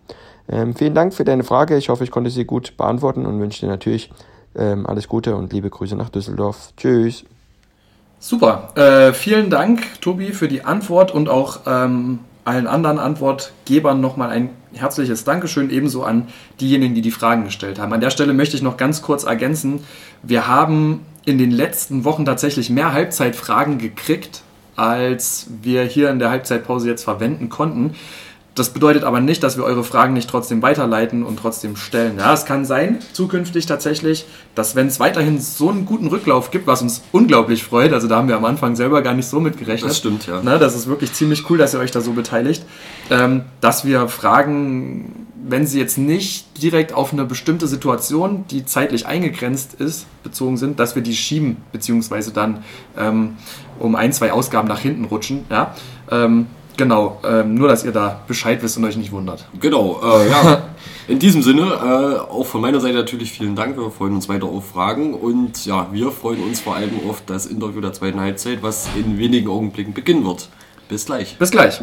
Ähm, 0.48 0.74
vielen 0.74 0.94
Dank 0.94 1.14
für 1.14 1.24
deine 1.24 1.44
Frage. 1.44 1.76
Ich 1.78 1.88
hoffe, 1.88 2.04
ich 2.04 2.10
konnte 2.10 2.30
sie 2.30 2.44
gut 2.44 2.76
beantworten 2.76 3.24
und 3.24 3.40
wünsche 3.40 3.60
dir 3.60 3.68
natürlich 3.68 4.10
ähm, 4.54 4.86
alles 4.86 5.08
Gute 5.08 5.34
und 5.36 5.52
liebe 5.52 5.70
Grüße 5.70 5.96
nach 5.96 6.10
Düsseldorf. 6.10 6.72
Tschüss. 6.76 7.24
Super. 8.18 8.70
Äh, 8.74 9.12
vielen 9.12 9.50
Dank, 9.50 10.00
Tobi, 10.00 10.32
für 10.32 10.48
die 10.48 10.64
Antwort 10.64 11.12
und 11.12 11.28
auch 11.28 11.60
ähm, 11.66 12.20
allen 12.44 12.66
anderen 12.66 12.98
Antwortgebern 12.98 14.00
nochmal 14.00 14.30
ein 14.30 14.50
herzliches 14.72 15.24
Dankeschön, 15.24 15.70
ebenso 15.70 16.02
an 16.04 16.28
diejenigen, 16.60 16.94
die 16.94 17.02
die 17.02 17.10
Fragen 17.10 17.44
gestellt 17.44 17.78
haben. 17.78 17.92
An 17.92 18.00
der 18.00 18.10
Stelle 18.10 18.32
möchte 18.32 18.56
ich 18.56 18.62
noch 18.62 18.76
ganz 18.76 19.02
kurz 19.02 19.24
ergänzen, 19.24 19.80
wir 20.22 20.46
haben 20.46 21.00
in 21.24 21.38
den 21.38 21.50
letzten 21.50 22.04
Wochen 22.04 22.24
tatsächlich 22.24 22.70
mehr 22.70 22.92
Halbzeitfragen 22.92 23.78
gekriegt, 23.78 24.42
als 24.76 25.46
wir 25.62 25.84
hier 25.84 26.10
in 26.10 26.18
der 26.18 26.30
Halbzeitpause 26.30 26.88
jetzt 26.88 27.04
verwenden 27.04 27.48
konnten. 27.48 27.94
Das 28.54 28.70
bedeutet 28.70 29.02
aber 29.02 29.20
nicht, 29.20 29.42
dass 29.42 29.56
wir 29.56 29.64
eure 29.64 29.82
Fragen 29.82 30.12
nicht 30.14 30.30
trotzdem 30.30 30.62
weiterleiten 30.62 31.24
und 31.24 31.38
trotzdem 31.40 31.74
stellen. 31.74 32.18
Ja, 32.18 32.32
es 32.32 32.44
kann 32.44 32.64
sein, 32.64 33.00
zukünftig 33.12 33.66
tatsächlich, 33.66 34.26
dass 34.54 34.76
wenn 34.76 34.86
es 34.86 35.00
weiterhin 35.00 35.40
so 35.40 35.70
einen 35.70 35.86
guten 35.86 36.06
Rücklauf 36.06 36.52
gibt, 36.52 36.68
was 36.68 36.80
uns 36.80 37.02
unglaublich 37.10 37.64
freut, 37.64 37.92
also 37.92 38.06
da 38.06 38.16
haben 38.16 38.28
wir 38.28 38.36
am 38.36 38.44
Anfang 38.44 38.76
selber 38.76 39.02
gar 39.02 39.14
nicht 39.14 39.26
so 39.26 39.40
mit 39.40 39.58
gerechnet. 39.58 39.90
Das 39.90 39.98
stimmt, 39.98 40.26
ja. 40.28 40.40
Ne, 40.40 40.58
das 40.60 40.76
ist 40.76 40.86
wirklich 40.86 41.12
ziemlich 41.12 41.50
cool, 41.50 41.58
dass 41.58 41.74
ihr 41.74 41.80
euch 41.80 41.90
da 41.90 42.00
so 42.00 42.12
beteiligt, 42.12 42.64
ähm, 43.10 43.42
dass 43.60 43.84
wir 43.84 44.06
Fragen, 44.06 45.26
wenn 45.46 45.66
sie 45.66 45.80
jetzt 45.80 45.98
nicht 45.98 46.62
direkt 46.62 46.92
auf 46.92 47.12
eine 47.12 47.24
bestimmte 47.24 47.66
Situation, 47.66 48.44
die 48.52 48.64
zeitlich 48.64 49.06
eingegrenzt 49.06 49.74
ist, 49.74 50.06
bezogen 50.22 50.58
sind, 50.58 50.78
dass 50.78 50.94
wir 50.94 51.02
die 51.02 51.16
schieben, 51.16 51.56
beziehungsweise 51.72 52.32
dann 52.32 52.62
ähm, 52.96 53.36
um 53.80 53.96
ein, 53.96 54.12
zwei 54.12 54.30
Ausgaben 54.30 54.68
nach 54.68 54.78
hinten 54.78 55.06
rutschen. 55.06 55.44
Ja? 55.50 55.74
Ähm, 56.08 56.46
Genau, 56.76 57.20
ähm, 57.24 57.54
nur 57.54 57.68
dass 57.68 57.84
ihr 57.84 57.92
da 57.92 58.20
Bescheid 58.26 58.62
wisst 58.62 58.76
und 58.78 58.84
euch 58.84 58.96
nicht 58.96 59.12
wundert. 59.12 59.44
Genau, 59.60 60.00
äh, 60.02 60.28
ja. 60.28 60.62
In 61.08 61.18
diesem 61.18 61.42
Sinne, 61.42 61.62
äh, 61.62 62.30
auch 62.32 62.46
von 62.46 62.62
meiner 62.62 62.80
Seite 62.80 62.94
natürlich 62.94 63.30
vielen 63.30 63.54
Dank. 63.54 63.76
Wir 63.76 63.90
freuen 63.90 64.14
uns 64.14 64.28
weiter 64.28 64.46
auf 64.46 64.70
Fragen 64.70 65.14
und 65.14 65.66
ja, 65.66 65.86
wir 65.92 66.10
freuen 66.10 66.42
uns 66.42 66.60
vor 66.60 66.76
allem 66.76 66.92
auf 67.08 67.22
das 67.26 67.46
Interview 67.46 67.80
der 67.80 67.92
zweiten 67.92 68.18
Halbzeit, 68.18 68.62
was 68.62 68.88
in 68.96 69.18
wenigen 69.18 69.48
Augenblicken 69.48 69.92
beginnen 69.92 70.24
wird. 70.24 70.48
Bis 70.88 71.06
gleich. 71.06 71.36
Bis 71.38 71.50
gleich. 71.50 71.80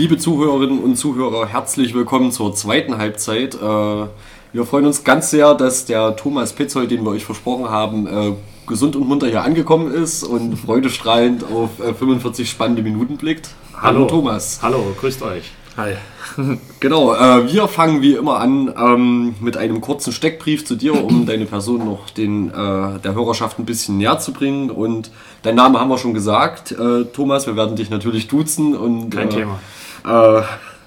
Liebe 0.00 0.16
Zuhörerinnen 0.16 0.78
und 0.78 0.96
Zuhörer, 0.96 1.48
herzlich 1.48 1.92
willkommen 1.92 2.32
zur 2.32 2.54
zweiten 2.54 2.96
Halbzeit. 2.96 3.54
Äh, 3.54 3.58
wir 3.58 4.64
freuen 4.64 4.86
uns 4.86 5.04
ganz 5.04 5.28
sehr, 5.30 5.54
dass 5.54 5.84
der 5.84 6.16
Thomas 6.16 6.54
Petzold, 6.54 6.90
den 6.90 7.04
wir 7.04 7.10
euch 7.10 7.26
versprochen 7.26 7.68
haben, 7.68 8.06
äh, 8.06 8.32
gesund 8.66 8.96
und 8.96 9.06
munter 9.06 9.26
hier 9.26 9.42
angekommen 9.42 9.92
ist 9.92 10.22
und 10.22 10.56
freudestrahlend 10.56 11.44
auf 11.44 11.72
45 11.98 12.46
äh, 12.46 12.50
spannende 12.50 12.80
Minuten 12.80 13.18
blickt. 13.18 13.50
Hallo, 13.74 13.98
Hallo 13.98 14.06
Thomas. 14.06 14.60
Hallo, 14.62 14.82
grüßt 14.98 15.20
euch. 15.22 15.50
Hi. 15.76 15.96
Genau, 16.80 17.14
äh, 17.14 17.52
wir 17.52 17.68
fangen 17.68 18.00
wie 18.00 18.14
immer 18.14 18.40
an 18.40 18.72
ähm, 18.74 19.34
mit 19.40 19.58
einem 19.58 19.82
kurzen 19.82 20.14
Steckbrief 20.14 20.64
zu 20.64 20.76
dir, 20.76 21.04
um 21.04 21.26
deine 21.26 21.44
Person 21.44 21.84
noch 21.84 22.08
den, 22.08 22.48
äh, 22.48 22.52
der 22.52 23.14
Hörerschaft 23.14 23.58
ein 23.58 23.66
bisschen 23.66 23.98
näher 23.98 24.18
zu 24.18 24.32
bringen. 24.32 24.70
Und 24.70 25.10
dein 25.42 25.56
Name 25.56 25.78
haben 25.78 25.90
wir 25.90 25.98
schon 25.98 26.14
gesagt, 26.14 26.72
äh, 26.72 27.04
Thomas. 27.12 27.46
Wir 27.46 27.56
werden 27.56 27.76
dich 27.76 27.90
natürlich 27.90 28.28
duzen. 28.28 28.74
Und, 28.74 29.10
Kein 29.10 29.28
äh, 29.28 29.32
Thema. 29.32 29.58
Äh, 30.04 30.42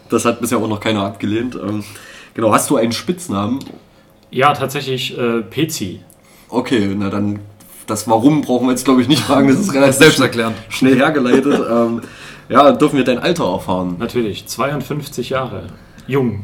das 0.09 0.25
hat 0.25 0.41
bisher 0.41 0.57
auch 0.57 0.67
noch 0.67 0.79
keiner 0.79 1.03
abgelehnt. 1.03 1.55
Ähm, 1.55 1.83
genau, 2.33 2.51
hast 2.53 2.69
du 2.69 2.77
einen 2.77 2.91
Spitznamen? 2.91 3.59
Ja, 4.31 4.53
tatsächlich 4.53 5.17
äh, 5.17 5.41
Pezi. 5.41 6.01
Okay, 6.49 6.93
na 6.97 7.09
dann, 7.09 7.39
das 7.87 8.07
Warum 8.07 8.41
brauchen 8.41 8.67
wir 8.67 8.71
jetzt 8.71 8.85
glaube 8.85 9.01
ich 9.01 9.07
nicht 9.07 9.23
fragen, 9.23 9.47
das 9.47 9.59
ist 9.59 9.73
relativ 9.73 9.95
Selbsterklärend. 9.95 10.55
schnell 10.69 10.95
hergeleitet. 10.95 11.61
ähm, 11.69 12.01
ja, 12.49 12.71
dürfen 12.71 12.97
wir 12.97 13.03
dein 13.03 13.19
Alter 13.19 13.45
erfahren? 13.45 13.95
Natürlich, 13.99 14.45
52 14.45 15.29
Jahre. 15.29 15.63
Jung. 16.07 16.43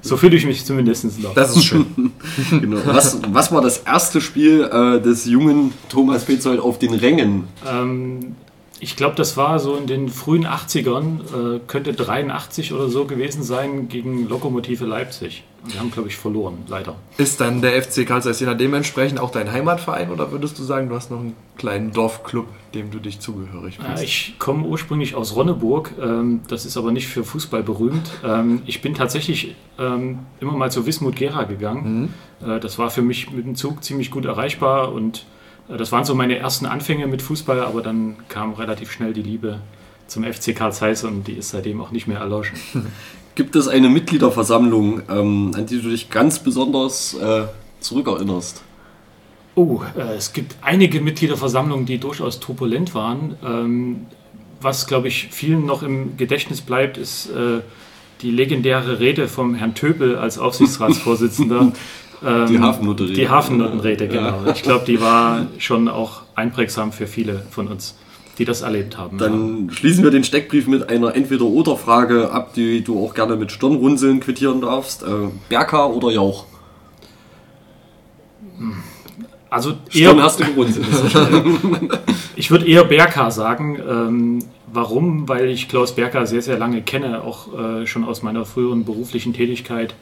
So 0.00 0.16
fühle 0.16 0.36
ich 0.36 0.46
mich 0.46 0.64
zumindest 0.64 1.20
noch. 1.20 1.34
Das 1.34 1.56
ist 1.56 1.64
schön. 1.64 2.12
Genau. 2.50 2.78
Was, 2.84 3.20
was 3.32 3.50
war 3.52 3.60
das 3.60 3.78
erste 3.78 4.20
Spiel 4.20 4.62
äh, 4.64 5.00
des 5.00 5.26
jungen 5.26 5.72
Thomas 5.88 6.24
Petzold 6.24 6.60
auf 6.60 6.78
den 6.78 6.94
Rängen? 6.94 7.44
Ähm, 7.66 8.36
ich 8.80 8.96
glaube, 8.96 9.14
das 9.16 9.36
war 9.36 9.58
so 9.58 9.76
in 9.76 9.86
den 9.86 10.08
frühen 10.08 10.46
80ern, 10.46 11.56
äh, 11.56 11.60
könnte 11.66 11.92
83 11.92 12.72
oder 12.72 12.88
so 12.88 13.04
gewesen 13.06 13.42
sein, 13.42 13.88
gegen 13.88 14.28
Lokomotive 14.28 14.84
Leipzig. 14.84 15.44
Wir 15.64 15.80
haben, 15.80 15.90
glaube 15.90 16.08
ich, 16.08 16.16
verloren, 16.16 16.58
leider. 16.68 16.94
Ist 17.18 17.40
dann 17.40 17.60
der 17.60 17.82
FC 17.82 18.06
Karl 18.06 18.22
Zeiss 18.22 18.38
Jena 18.38 18.54
dementsprechend 18.54 19.18
auch 19.18 19.30
dein 19.32 19.50
Heimatverein 19.52 20.10
oder 20.10 20.30
würdest 20.30 20.56
du 20.58 20.62
sagen, 20.62 20.88
du 20.88 20.94
hast 20.94 21.10
noch 21.10 21.18
einen 21.18 21.34
kleinen 21.58 21.92
Dorfclub, 21.92 22.46
dem 22.74 22.90
du 22.92 23.00
dich 23.00 23.18
zugehörig 23.18 23.78
Ja, 23.78 23.84
fühlst? 23.88 24.04
ich 24.04 24.34
komme 24.38 24.64
ursprünglich 24.66 25.16
aus 25.16 25.34
Ronneburg, 25.34 25.92
ähm, 26.00 26.40
das 26.48 26.64
ist 26.64 26.76
aber 26.76 26.92
nicht 26.92 27.08
für 27.08 27.24
Fußball 27.24 27.64
berühmt. 27.64 28.08
Ähm, 28.24 28.62
ich 28.66 28.80
bin 28.80 28.94
tatsächlich 28.94 29.56
ähm, 29.80 30.20
immer 30.40 30.52
mal 30.52 30.70
zu 30.70 30.86
Wismut 30.86 31.16
Gera 31.16 31.42
gegangen. 31.42 32.14
Äh, 32.40 32.60
das 32.60 32.78
war 32.78 32.88
für 32.90 33.02
mich 33.02 33.32
mit 33.32 33.44
dem 33.44 33.56
Zug 33.56 33.82
ziemlich 33.82 34.12
gut 34.12 34.24
erreichbar 34.26 34.92
und 34.92 35.26
das 35.76 35.92
waren 35.92 36.04
so 36.04 36.14
meine 36.14 36.38
ersten 36.38 36.66
Anfänge 36.66 37.06
mit 37.06 37.20
Fußball, 37.20 37.60
aber 37.60 37.82
dann 37.82 38.16
kam 38.28 38.54
relativ 38.54 38.90
schnell 38.90 39.12
die 39.12 39.22
Liebe 39.22 39.60
zum 40.06 40.24
FC 40.24 40.56
Karl 40.56 40.72
Zeiss 40.72 41.04
und 41.04 41.28
die 41.28 41.34
ist 41.34 41.50
seitdem 41.50 41.80
auch 41.80 41.90
nicht 41.90 42.06
mehr 42.06 42.18
erloschen. 42.18 42.58
Gibt 43.34 43.54
es 43.54 43.68
eine 43.68 43.88
Mitgliederversammlung, 43.88 45.02
ähm, 45.08 45.52
an 45.54 45.66
die 45.66 45.80
du 45.80 45.90
dich 45.90 46.10
ganz 46.10 46.40
besonders 46.40 47.14
äh, 47.14 47.44
zurückerinnerst? 47.80 48.62
Oh, 49.54 49.82
äh, 49.96 50.16
es 50.16 50.32
gibt 50.32 50.56
einige 50.62 51.00
Mitgliederversammlungen, 51.00 51.86
die 51.86 51.98
durchaus 51.98 52.40
turbulent 52.40 52.94
waren. 52.94 53.36
Ähm, 53.44 54.06
was, 54.60 54.86
glaube 54.86 55.08
ich, 55.08 55.28
vielen 55.30 55.66
noch 55.66 55.82
im 55.82 56.16
Gedächtnis 56.16 56.62
bleibt, 56.62 56.96
ist 56.96 57.30
äh, 57.30 57.60
die 58.22 58.30
legendäre 58.30 58.98
Rede 58.98 59.28
vom 59.28 59.54
Herrn 59.54 59.74
Töpel 59.74 60.16
als 60.16 60.38
Aufsichtsratsvorsitzender. 60.40 61.72
Ähm, 62.24 62.46
Die 62.48 62.58
Hafennottenrede. 62.58 63.14
Die 63.14 63.28
Hafennottenrede, 63.28 64.04
Ja. 64.12 64.30
genau. 64.40 64.50
Ich 64.52 64.62
glaube, 64.62 64.84
die 64.86 65.00
war 65.00 65.46
schon 65.58 65.88
auch 65.88 66.22
einprägsam 66.34 66.92
für 66.92 67.06
viele 67.06 67.42
von 67.50 67.68
uns, 67.68 67.96
die 68.38 68.44
das 68.44 68.62
erlebt 68.62 68.96
haben. 68.98 69.18
Dann 69.18 69.70
schließen 69.72 70.02
wir 70.04 70.10
den 70.10 70.24
Steckbrief 70.24 70.66
mit 70.66 70.88
einer 70.88 71.14
Entweder-Oder-Frage 71.14 72.30
ab, 72.30 72.54
die 72.54 72.82
du 72.82 73.04
auch 73.04 73.14
gerne 73.14 73.36
mit 73.36 73.52
Stirnrunzeln 73.52 74.20
quittieren 74.20 74.60
darfst. 74.60 75.02
Äh, 75.02 75.06
Berka 75.48 75.86
oder 75.86 76.10
Jauch? 76.10 76.46
Also 79.50 79.74
Stirn 79.88 80.18
eher, 80.18 80.22
hast 80.24 80.40
du 80.40 80.44
gerunzelt. 80.44 80.86
ich 82.36 82.50
würde 82.50 82.66
eher 82.66 82.84
Berka 82.84 83.30
sagen. 83.30 83.78
Ähm, 83.88 84.38
warum? 84.72 85.28
Weil 85.28 85.48
ich 85.48 85.68
Klaus 85.68 85.94
Berka 85.94 86.26
sehr, 86.26 86.42
sehr 86.42 86.58
lange 86.58 86.82
kenne, 86.82 87.22
auch 87.22 87.58
äh, 87.58 87.86
schon 87.86 88.04
aus 88.04 88.22
meiner 88.22 88.44
früheren 88.44 88.84
beruflichen 88.84 89.32
Tätigkeit 89.32 89.94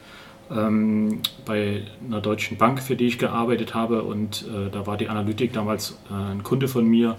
ähm, 0.55 1.21
bei 1.45 1.83
einer 2.05 2.21
deutschen 2.21 2.57
Bank, 2.57 2.81
für 2.81 2.95
die 2.95 3.07
ich 3.07 3.17
gearbeitet 3.17 3.73
habe. 3.73 4.03
Und 4.03 4.45
äh, 4.47 4.69
da 4.71 4.87
war 4.87 4.97
die 4.97 5.09
Analytik 5.09 5.53
damals 5.53 5.97
äh, 6.09 6.13
ein 6.13 6.43
Kunde 6.43 6.67
von 6.67 6.85
mir. 6.85 7.17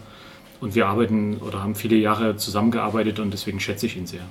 Und 0.60 0.74
wir 0.74 0.88
arbeiten 0.88 1.36
oder 1.36 1.62
haben 1.62 1.74
viele 1.74 1.96
Jahre 1.96 2.36
zusammengearbeitet 2.36 3.20
und 3.20 3.32
deswegen 3.32 3.60
schätze 3.60 3.86
ich 3.86 3.96
ihn 3.96 4.06
sehr. 4.06 4.22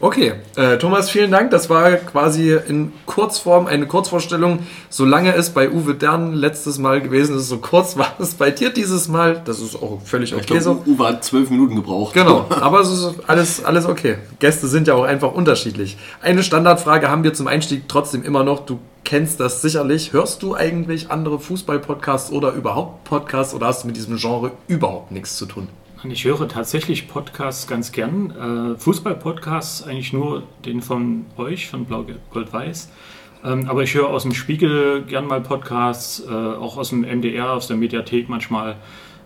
Okay, 0.00 0.34
äh, 0.54 0.78
Thomas, 0.78 1.10
vielen 1.10 1.32
Dank. 1.32 1.50
Das 1.50 1.68
war 1.68 1.90
quasi 1.92 2.56
in 2.68 2.92
Kurzform 3.04 3.66
eine 3.66 3.86
Kurzvorstellung. 3.86 4.60
Solange 4.90 5.34
es 5.34 5.50
bei 5.50 5.70
Uwe 5.70 5.94
Dern 5.94 6.34
letztes 6.34 6.78
Mal 6.78 7.00
gewesen 7.00 7.36
ist, 7.36 7.48
so 7.48 7.58
kurz 7.58 7.96
war 7.96 8.14
es 8.20 8.34
bei 8.34 8.52
dir 8.52 8.70
dieses 8.70 9.08
Mal. 9.08 9.42
Das 9.44 9.60
ist 9.60 9.74
auch 9.74 10.00
völlig 10.04 10.30
Ich 10.30 10.36
okay 10.36 10.58
glaube, 10.58 10.62
so. 10.62 10.82
Uwe 10.86 11.04
hat 11.08 11.24
zwölf 11.24 11.50
Minuten 11.50 11.74
gebraucht. 11.74 12.14
Genau, 12.14 12.46
aber 12.50 12.80
es 12.80 12.90
ist 12.90 13.14
alles, 13.26 13.64
alles 13.64 13.86
okay. 13.86 14.18
Gäste 14.38 14.68
sind 14.68 14.86
ja 14.86 14.94
auch 14.94 15.02
einfach 15.02 15.32
unterschiedlich. 15.32 15.98
Eine 16.22 16.44
Standardfrage 16.44 17.10
haben 17.10 17.24
wir 17.24 17.34
zum 17.34 17.48
Einstieg 17.48 17.88
trotzdem 17.88 18.22
immer 18.22 18.44
noch. 18.44 18.60
Du 18.66 18.78
kennst 19.02 19.40
das 19.40 19.62
sicherlich. 19.62 20.12
Hörst 20.12 20.44
du 20.44 20.54
eigentlich 20.54 21.10
andere 21.10 21.40
Fußball-Podcasts 21.40 22.30
oder 22.30 22.52
überhaupt 22.52 23.02
Podcasts 23.02 23.52
oder 23.52 23.66
hast 23.66 23.82
du 23.82 23.88
mit 23.88 23.96
diesem 23.96 24.16
Genre 24.16 24.52
überhaupt 24.68 25.10
nichts 25.10 25.36
zu 25.36 25.46
tun? 25.46 25.66
Ich 26.04 26.24
höre 26.24 26.46
tatsächlich 26.48 27.08
Podcasts 27.08 27.66
ganz 27.66 27.90
gern. 27.92 28.74
Äh, 28.76 28.78
Fußball-Podcasts 28.78 29.82
eigentlich 29.82 30.12
nur 30.12 30.44
den 30.64 30.80
von 30.80 31.26
euch, 31.36 31.68
von 31.68 31.84
Blau-Gold-Weiß. 31.86 32.88
Ähm, 33.44 33.68
aber 33.68 33.82
ich 33.82 33.94
höre 33.94 34.08
aus 34.08 34.22
dem 34.22 34.32
Spiegel 34.32 35.02
gern 35.02 35.26
mal 35.26 35.40
Podcasts, 35.40 36.22
äh, 36.24 36.30
auch 36.32 36.76
aus 36.76 36.90
dem 36.90 37.02
MDR, 37.02 37.52
aus 37.52 37.66
der 37.66 37.76
Mediathek 37.76 38.28
manchmal. 38.28 38.76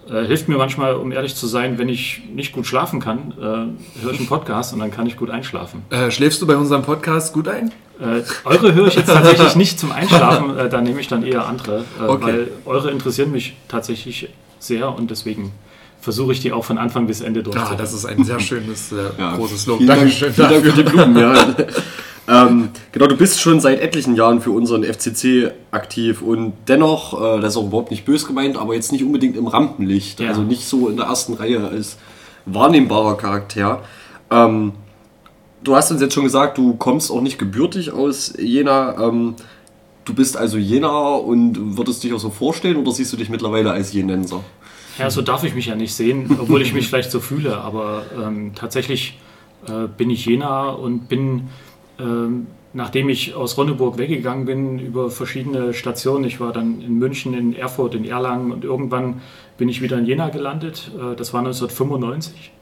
Äh, 0.08 0.24
hilft 0.24 0.48
mir 0.48 0.56
manchmal, 0.56 0.94
um 0.94 1.12
ehrlich 1.12 1.36
zu 1.36 1.46
sein, 1.46 1.78
wenn 1.78 1.88
ich 1.88 2.22
nicht 2.34 2.52
gut 2.52 2.66
schlafen 2.66 3.00
kann, 3.00 3.32
äh, 3.38 4.02
höre 4.02 4.12
ich 4.12 4.18
einen 4.18 4.28
Podcast 4.28 4.72
und 4.72 4.80
dann 4.80 4.90
kann 4.90 5.06
ich 5.06 5.16
gut 5.16 5.30
einschlafen. 5.30 5.82
Schläfst 6.08 6.40
du 6.42 6.46
bei 6.46 6.56
unserem 6.56 6.82
Podcast 6.82 7.34
gut 7.34 7.48
ein? 7.48 7.70
Eure 8.44 8.74
höre 8.74 8.88
ich 8.88 8.96
jetzt 8.96 9.06
tatsächlich 9.06 9.54
nicht 9.54 9.78
zum 9.78 9.92
Einschlafen, 9.92 10.56
da 10.70 10.80
nehme 10.80 11.00
ich 11.00 11.06
dann 11.06 11.22
eher 11.22 11.46
andere, 11.46 11.84
Okay. 12.00 12.22
weil 12.24 12.50
eure 12.64 12.90
interessieren 12.90 13.30
mich 13.30 13.54
tatsächlich 13.68 14.28
sehr 14.58 14.92
und 14.92 15.10
deswegen 15.10 15.52
versuche 16.02 16.32
ich 16.32 16.40
die 16.40 16.52
auch 16.52 16.64
von 16.64 16.76
Anfang 16.76 17.06
bis 17.06 17.20
Ende 17.22 17.40
Ja, 17.40 17.44
durchzuhalten. 17.44 17.78
das 17.78 17.94
ist 17.94 18.04
ein 18.04 18.22
sehr 18.24 18.38
schönes, 18.40 18.92
äh, 18.92 18.96
Ja, 19.18 19.36
großes 19.36 19.66
Lob. 19.66 19.80
Dankeschön 19.86 20.32
vielen 20.34 20.50
Dank 20.50 20.64
für 20.66 20.72
die. 20.72 20.82
Blumen. 20.82 21.16
Ja. 21.16 21.34
ähm, 22.28 22.68
genau, 22.92 23.06
du 23.06 23.16
bist 23.16 23.40
schon 23.40 23.60
seit 23.60 23.80
etlichen 23.80 24.14
Jahren 24.16 24.40
für 24.40 24.50
unseren 24.50 24.82
FCC 24.84 25.52
aktiv 25.70 26.20
und 26.20 26.52
dennoch, 26.68 27.14
äh, 27.38 27.40
das 27.40 27.52
ist 27.54 27.56
auch 27.56 27.66
überhaupt 27.66 27.90
nicht 27.90 28.04
bös 28.04 28.26
gemeint, 28.26 28.56
aber 28.58 28.74
jetzt 28.74 28.92
nicht 28.92 29.04
unbedingt 29.04 29.36
im 29.36 29.46
Rampenlicht, 29.46 30.20
Ja. 30.20 30.28
also 30.28 30.42
nicht 30.42 30.64
so 30.66 30.88
in 30.88 30.96
der 30.96 31.06
ersten 31.06 31.34
Reihe 31.34 31.66
als 31.68 31.96
wahrnehmbarer 32.46 33.16
Charakter. 33.16 33.82
Ähm, 34.30 34.72
du 35.62 35.76
hast 35.76 35.90
uns 35.92 36.00
jetzt 36.00 36.14
schon 36.14 36.24
gesagt, 36.24 36.58
du 36.58 36.74
kommst 36.74 37.10
auch 37.12 37.20
nicht 37.20 37.38
gebürtig 37.38 37.92
aus 37.92 38.32
Jena. 38.36 38.96
Ähm, 39.08 39.34
du 40.04 40.14
bist 40.14 40.36
also 40.36 40.58
Jena 40.58 41.14
und 41.14 41.76
würdest 41.78 42.02
dich 42.02 42.12
auch 42.12 42.18
so 42.18 42.30
vorstellen 42.30 42.76
oder 42.76 42.90
siehst 42.90 43.12
du 43.12 43.16
dich 43.16 43.28
mittlerweile 43.30 43.70
als 43.70 43.92
Jenenser? 43.92 44.40
Ja, 44.98 45.10
so 45.10 45.22
darf 45.22 45.44
ich 45.44 45.54
mich 45.54 45.66
ja 45.66 45.74
nicht 45.74 45.94
sehen, 45.94 46.36
obwohl 46.40 46.62
ich 46.62 46.74
mich 46.74 46.88
vielleicht 46.88 47.10
so 47.10 47.20
fühle, 47.20 47.58
aber 47.58 48.04
ähm, 48.20 48.52
tatsächlich 48.54 49.18
äh, 49.66 49.86
bin 49.96 50.10
ich 50.10 50.26
Jena 50.26 50.70
und 50.70 51.08
bin, 51.08 51.48
ähm, 51.98 52.46
nachdem 52.72 53.08
ich 53.08 53.34
aus 53.34 53.56
Ronneburg 53.56 53.98
weggegangen 53.98 54.44
bin, 54.44 54.78
über 54.78 55.10
verschiedene 55.10 55.72
Stationen, 55.74 56.24
ich 56.24 56.40
war 56.40 56.52
dann 56.52 56.80
in 56.82 56.98
München, 56.98 57.34
in 57.34 57.54
Erfurt, 57.54 57.94
in 57.94 58.04
Erlangen 58.04 58.52
und 58.52 58.64
irgendwann 58.64 59.20
bin 59.58 59.68
ich 59.68 59.80
wieder 59.82 59.98
in 59.98 60.06
Jena 60.06 60.28
gelandet, 60.28 60.90
äh, 60.96 61.16
das 61.16 61.32
war 61.32 61.40
1995 61.40 62.52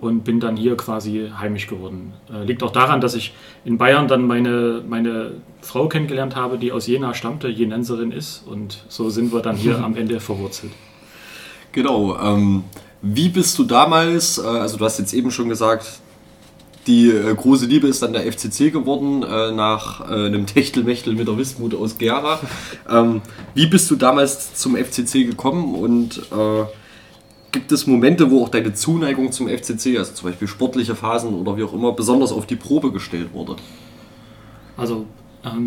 und 0.00 0.22
bin 0.22 0.38
dann 0.38 0.56
hier 0.56 0.76
quasi 0.76 1.30
heimisch 1.38 1.66
geworden. 1.66 2.12
Äh, 2.32 2.44
liegt 2.44 2.62
auch 2.62 2.72
daran, 2.72 3.00
dass 3.00 3.14
ich 3.14 3.32
in 3.64 3.78
Bayern 3.78 4.06
dann 4.06 4.26
meine, 4.26 4.82
meine 4.86 5.32
Frau 5.62 5.88
kennengelernt 5.88 6.36
habe, 6.36 6.58
die 6.58 6.72
aus 6.72 6.86
Jena 6.86 7.14
stammte, 7.14 7.48
Jenenserin 7.48 8.12
ist 8.12 8.46
und 8.46 8.84
so 8.88 9.08
sind 9.08 9.32
wir 9.32 9.40
dann 9.40 9.56
hier 9.56 9.78
am 9.84 9.96
Ende 9.96 10.20
verwurzelt. 10.20 10.72
Genau. 11.74 12.16
Ähm, 12.20 12.62
wie 13.02 13.28
bist 13.28 13.58
du 13.58 13.64
damals, 13.64 14.38
äh, 14.38 14.42
also 14.42 14.76
du 14.76 14.84
hast 14.84 14.98
jetzt 14.98 15.12
eben 15.12 15.32
schon 15.32 15.48
gesagt, 15.48 15.84
die 16.86 17.10
äh, 17.10 17.34
große 17.34 17.66
Liebe 17.66 17.88
ist 17.88 18.00
dann 18.00 18.12
der 18.12 18.30
FCC 18.30 18.70
geworden, 18.70 19.24
äh, 19.24 19.50
nach 19.50 20.08
äh, 20.08 20.26
einem 20.26 20.46
Techtelmechtel 20.46 21.14
mit 21.14 21.26
der 21.26 21.36
Wismut 21.36 21.74
aus 21.74 21.98
Gera. 21.98 22.38
ähm, 22.90 23.22
wie 23.54 23.66
bist 23.66 23.90
du 23.90 23.96
damals 23.96 24.54
zum 24.54 24.76
FCC 24.76 25.24
gekommen 25.24 25.74
und 25.74 26.18
äh, 26.30 26.64
gibt 27.50 27.72
es 27.72 27.88
Momente, 27.88 28.30
wo 28.30 28.44
auch 28.44 28.50
deine 28.50 28.72
Zuneigung 28.72 29.32
zum 29.32 29.48
FCC, 29.48 29.98
also 29.98 30.12
zum 30.12 30.30
Beispiel 30.30 30.46
sportliche 30.46 30.94
Phasen 30.94 31.34
oder 31.34 31.56
wie 31.56 31.64
auch 31.64 31.72
immer, 31.72 31.92
besonders 31.92 32.30
auf 32.30 32.46
die 32.46 32.56
Probe 32.56 32.92
gestellt 32.92 33.32
wurde? 33.32 33.56
Also 34.76 35.06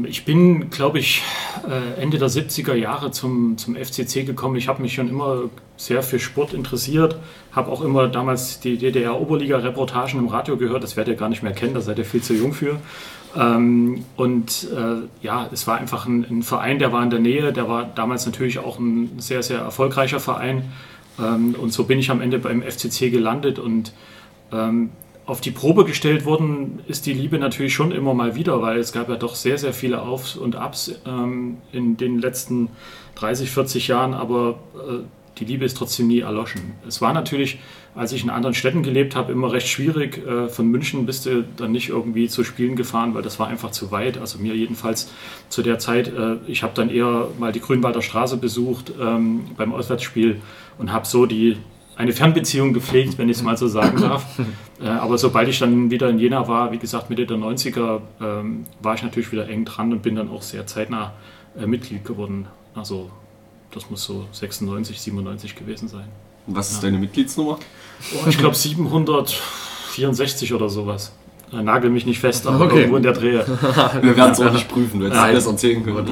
ich 0.05 0.25
bin, 0.25 0.69
glaube 0.71 0.97
ich, 0.99 1.21
äh, 1.69 2.01
Ende 2.01 2.17
der 2.17 2.29
70er 2.29 2.73
Jahre 2.73 3.11
zum, 3.11 3.57
zum 3.57 3.75
FCC 3.75 4.25
gekommen. 4.25 4.55
Ich 4.55 4.67
habe 4.67 4.81
mich 4.81 4.95
schon 4.95 5.07
immer 5.07 5.49
sehr 5.75 6.01
für 6.01 6.19
Sport 6.19 6.53
interessiert, 6.53 7.17
habe 7.51 7.71
auch 7.71 7.81
immer 7.81 8.07
damals 8.07 8.59
die 8.59 8.77
DDR-Oberliga-Reportagen 8.77 10.17
im 10.17 10.27
Radio 10.29 10.57
gehört. 10.57 10.83
Das 10.83 10.97
werdet 10.97 11.15
ihr 11.15 11.19
gar 11.19 11.29
nicht 11.29 11.43
mehr 11.43 11.51
kennen, 11.53 11.75
da 11.75 11.81
seid 11.81 11.99
ihr 11.99 12.05
viel 12.05 12.23
zu 12.23 12.33
jung 12.33 12.53
für. 12.53 12.79
Ähm, 13.35 14.03
und 14.15 14.67
äh, 14.75 15.07
ja, 15.21 15.47
es 15.51 15.67
war 15.67 15.77
einfach 15.77 16.07
ein, 16.07 16.25
ein 16.27 16.43
Verein, 16.43 16.79
der 16.79 16.91
war 16.91 17.03
in 17.03 17.11
der 17.11 17.19
Nähe, 17.19 17.53
der 17.53 17.69
war 17.69 17.85
damals 17.85 18.25
natürlich 18.25 18.57
auch 18.57 18.79
ein 18.79 19.19
sehr, 19.19 19.43
sehr 19.43 19.59
erfolgreicher 19.59 20.19
Verein. 20.19 20.71
Ähm, 21.19 21.53
und 21.53 21.71
so 21.71 21.83
bin 21.83 21.99
ich 21.99 22.09
am 22.09 22.21
Ende 22.21 22.39
beim 22.39 22.63
FCC 22.63 23.11
gelandet 23.11 23.59
und 23.59 23.93
ähm, 24.51 24.89
auf 25.27 25.41
die 25.41 25.51
Probe 25.51 25.83
gestellt 25.83 26.25
worden 26.25 26.79
ist 26.87 27.05
die 27.05 27.13
Liebe 27.13 27.37
natürlich 27.37 27.73
schon 27.73 27.91
immer 27.91 28.13
mal 28.13 28.35
wieder, 28.35 28.61
weil 28.61 28.79
es 28.79 28.93
gab 28.93 29.09
ja 29.09 29.17
doch 29.17 29.35
sehr, 29.35 29.57
sehr 29.57 29.73
viele 29.73 30.01
Aufs 30.01 30.37
und 30.37 30.55
Abs 30.55 30.99
ähm, 31.05 31.57
in 31.73 31.97
den 31.97 32.19
letzten 32.19 32.69
30, 33.15 33.51
40 33.51 33.89
Jahren, 33.89 34.13
aber 34.13 34.57
äh, 34.75 34.99
die 35.37 35.45
Liebe 35.45 35.65
ist 35.65 35.75
trotzdem 35.77 36.07
nie 36.07 36.21
erloschen. 36.21 36.61
Es 36.87 37.01
war 37.01 37.13
natürlich, 37.13 37.59
als 37.93 38.13
ich 38.13 38.23
in 38.23 38.29
anderen 38.29 38.55
Städten 38.55 38.83
gelebt 38.83 39.17
habe, 39.17 39.33
immer 39.33 39.51
recht 39.51 39.67
schwierig. 39.67 40.25
Äh, 40.25 40.47
von 40.47 40.67
München 40.67 41.05
bist 41.05 41.25
du 41.25 41.43
dann 41.57 41.73
nicht 41.73 41.89
irgendwie 41.89 42.29
zu 42.29 42.45
Spielen 42.45 42.77
gefahren, 42.77 43.13
weil 43.13 43.21
das 43.21 43.37
war 43.37 43.47
einfach 43.47 43.71
zu 43.71 43.91
weit. 43.91 44.17
Also 44.17 44.39
mir 44.39 44.55
jedenfalls 44.55 45.11
zu 45.49 45.61
der 45.61 45.77
Zeit. 45.77 46.07
Äh, 46.07 46.37
ich 46.47 46.63
habe 46.63 46.73
dann 46.73 46.89
eher 46.89 47.27
mal 47.37 47.51
die 47.51 47.59
Grünwalder 47.59 48.01
Straße 48.01 48.37
besucht 48.37 48.93
ähm, 48.99 49.41
beim 49.57 49.73
Auswärtsspiel 49.73 50.41
und 50.77 50.93
habe 50.93 51.05
so 51.05 51.25
die 51.25 51.57
eine 51.97 52.13
Fernbeziehung 52.13 52.73
gepflegt, 52.73 53.17
wenn 53.17 53.27
ich 53.27 53.37
es 53.37 53.43
mal 53.43 53.57
so 53.57 53.67
sagen 53.67 54.01
darf. 54.01 54.25
Äh, 54.79 54.89
aber 54.89 55.17
sobald 55.17 55.49
ich 55.49 55.57
dann 55.57 55.89
wieder 55.89 56.07
in 56.07 56.19
Jena 56.19 56.47
war, 56.47 56.71
wie 56.71 56.77
gesagt 56.77 57.09
Mitte 57.09 57.25
der 57.25 57.37
90er, 57.37 57.99
ähm, 58.21 58.65
war 58.79 58.93
ich 58.93 59.01
natürlich 59.01 59.31
wieder 59.31 59.49
eng 59.49 59.65
dran 59.65 59.91
und 59.91 60.03
bin 60.03 60.15
dann 60.15 60.29
auch 60.29 60.43
sehr 60.43 60.67
zeitnah 60.67 61.13
äh, 61.59 61.65
Mitglied 61.65 62.05
geworden. 62.05 62.45
Also 62.75 63.09
das 63.71 63.89
muss 63.89 64.03
so 64.03 64.27
96, 64.33 65.01
97 65.01 65.55
gewesen 65.55 65.87
sein. 65.87 66.05
Und 66.45 66.55
was 66.55 66.69
ist 66.69 66.83
ja. 66.83 66.89
deine 66.89 66.99
Mitgliedsnummer? 66.99 67.57
Oh, 68.13 68.27
ich 68.29 68.37
glaube 68.37 68.53
764 68.53 70.53
oder 70.53 70.69
sowas. 70.69 71.11
Äh, 71.51 71.63
nagel 71.63 71.89
mich 71.89 72.05
nicht 72.05 72.19
fest, 72.19 72.45
aber 72.45 72.65
okay. 72.65 72.81
irgendwo 72.81 72.97
in 72.97 73.03
der 73.03 73.13
Drehe. 73.13 73.43
Wir 74.01 74.15
werden 74.15 74.33
es 74.33 74.39
auch 74.39 74.53
nicht 74.53 74.69
prüfen, 74.69 75.01
wenn 75.01 75.11
es 75.11 75.17
alles 75.17 75.47
erzählen 75.47 75.83
können. 75.83 76.05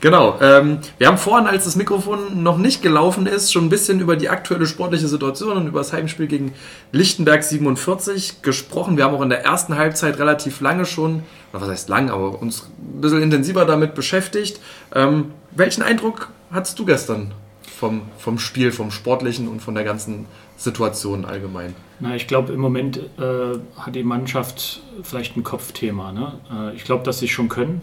Genau. 0.00 0.38
Ähm, 0.40 0.78
wir 0.98 1.06
haben 1.06 1.18
vorhin, 1.18 1.46
als 1.46 1.64
das 1.64 1.76
Mikrofon 1.76 2.42
noch 2.42 2.58
nicht 2.58 2.82
gelaufen 2.82 3.26
ist, 3.26 3.52
schon 3.52 3.66
ein 3.66 3.68
bisschen 3.68 4.00
über 4.00 4.16
die 4.16 4.28
aktuelle 4.28 4.66
sportliche 4.66 5.08
Situation 5.08 5.56
und 5.56 5.66
über 5.66 5.80
das 5.80 5.92
Heimspiel 5.92 6.26
gegen 6.26 6.52
Lichtenberg 6.92 7.42
47 7.42 8.42
gesprochen. 8.42 8.96
Wir 8.96 9.04
haben 9.04 9.14
auch 9.14 9.22
in 9.22 9.30
der 9.30 9.44
ersten 9.44 9.76
Halbzeit 9.76 10.18
relativ 10.18 10.60
lange 10.60 10.84
schon, 10.84 11.22
was 11.52 11.68
heißt 11.68 11.88
lang, 11.88 12.10
aber 12.10 12.40
uns 12.40 12.70
ein 12.78 13.00
bisschen 13.00 13.22
intensiver 13.22 13.64
damit 13.64 13.94
beschäftigt. 13.94 14.60
Ähm, 14.94 15.32
welchen 15.52 15.82
Eindruck 15.82 16.28
hattest 16.52 16.78
du 16.78 16.84
gestern 16.84 17.32
vom, 17.78 18.02
vom 18.18 18.38
Spiel, 18.38 18.72
vom 18.72 18.90
Sportlichen 18.90 19.48
und 19.48 19.60
von 19.60 19.74
der 19.74 19.84
ganzen 19.84 20.26
Situation 20.56 21.24
allgemein? 21.24 21.74
Na, 22.00 22.14
ich 22.14 22.26
glaube, 22.26 22.52
im 22.52 22.60
Moment 22.60 22.98
äh, 23.18 23.58
hat 23.78 23.94
die 23.94 24.02
Mannschaft 24.02 24.82
vielleicht 25.02 25.36
ein 25.36 25.44
Kopfthema. 25.44 26.12
Ne? 26.12 26.38
Äh, 26.50 26.76
ich 26.76 26.84
glaube, 26.84 27.04
dass 27.04 27.18
sie 27.18 27.28
schon 27.28 27.48
können. 27.48 27.80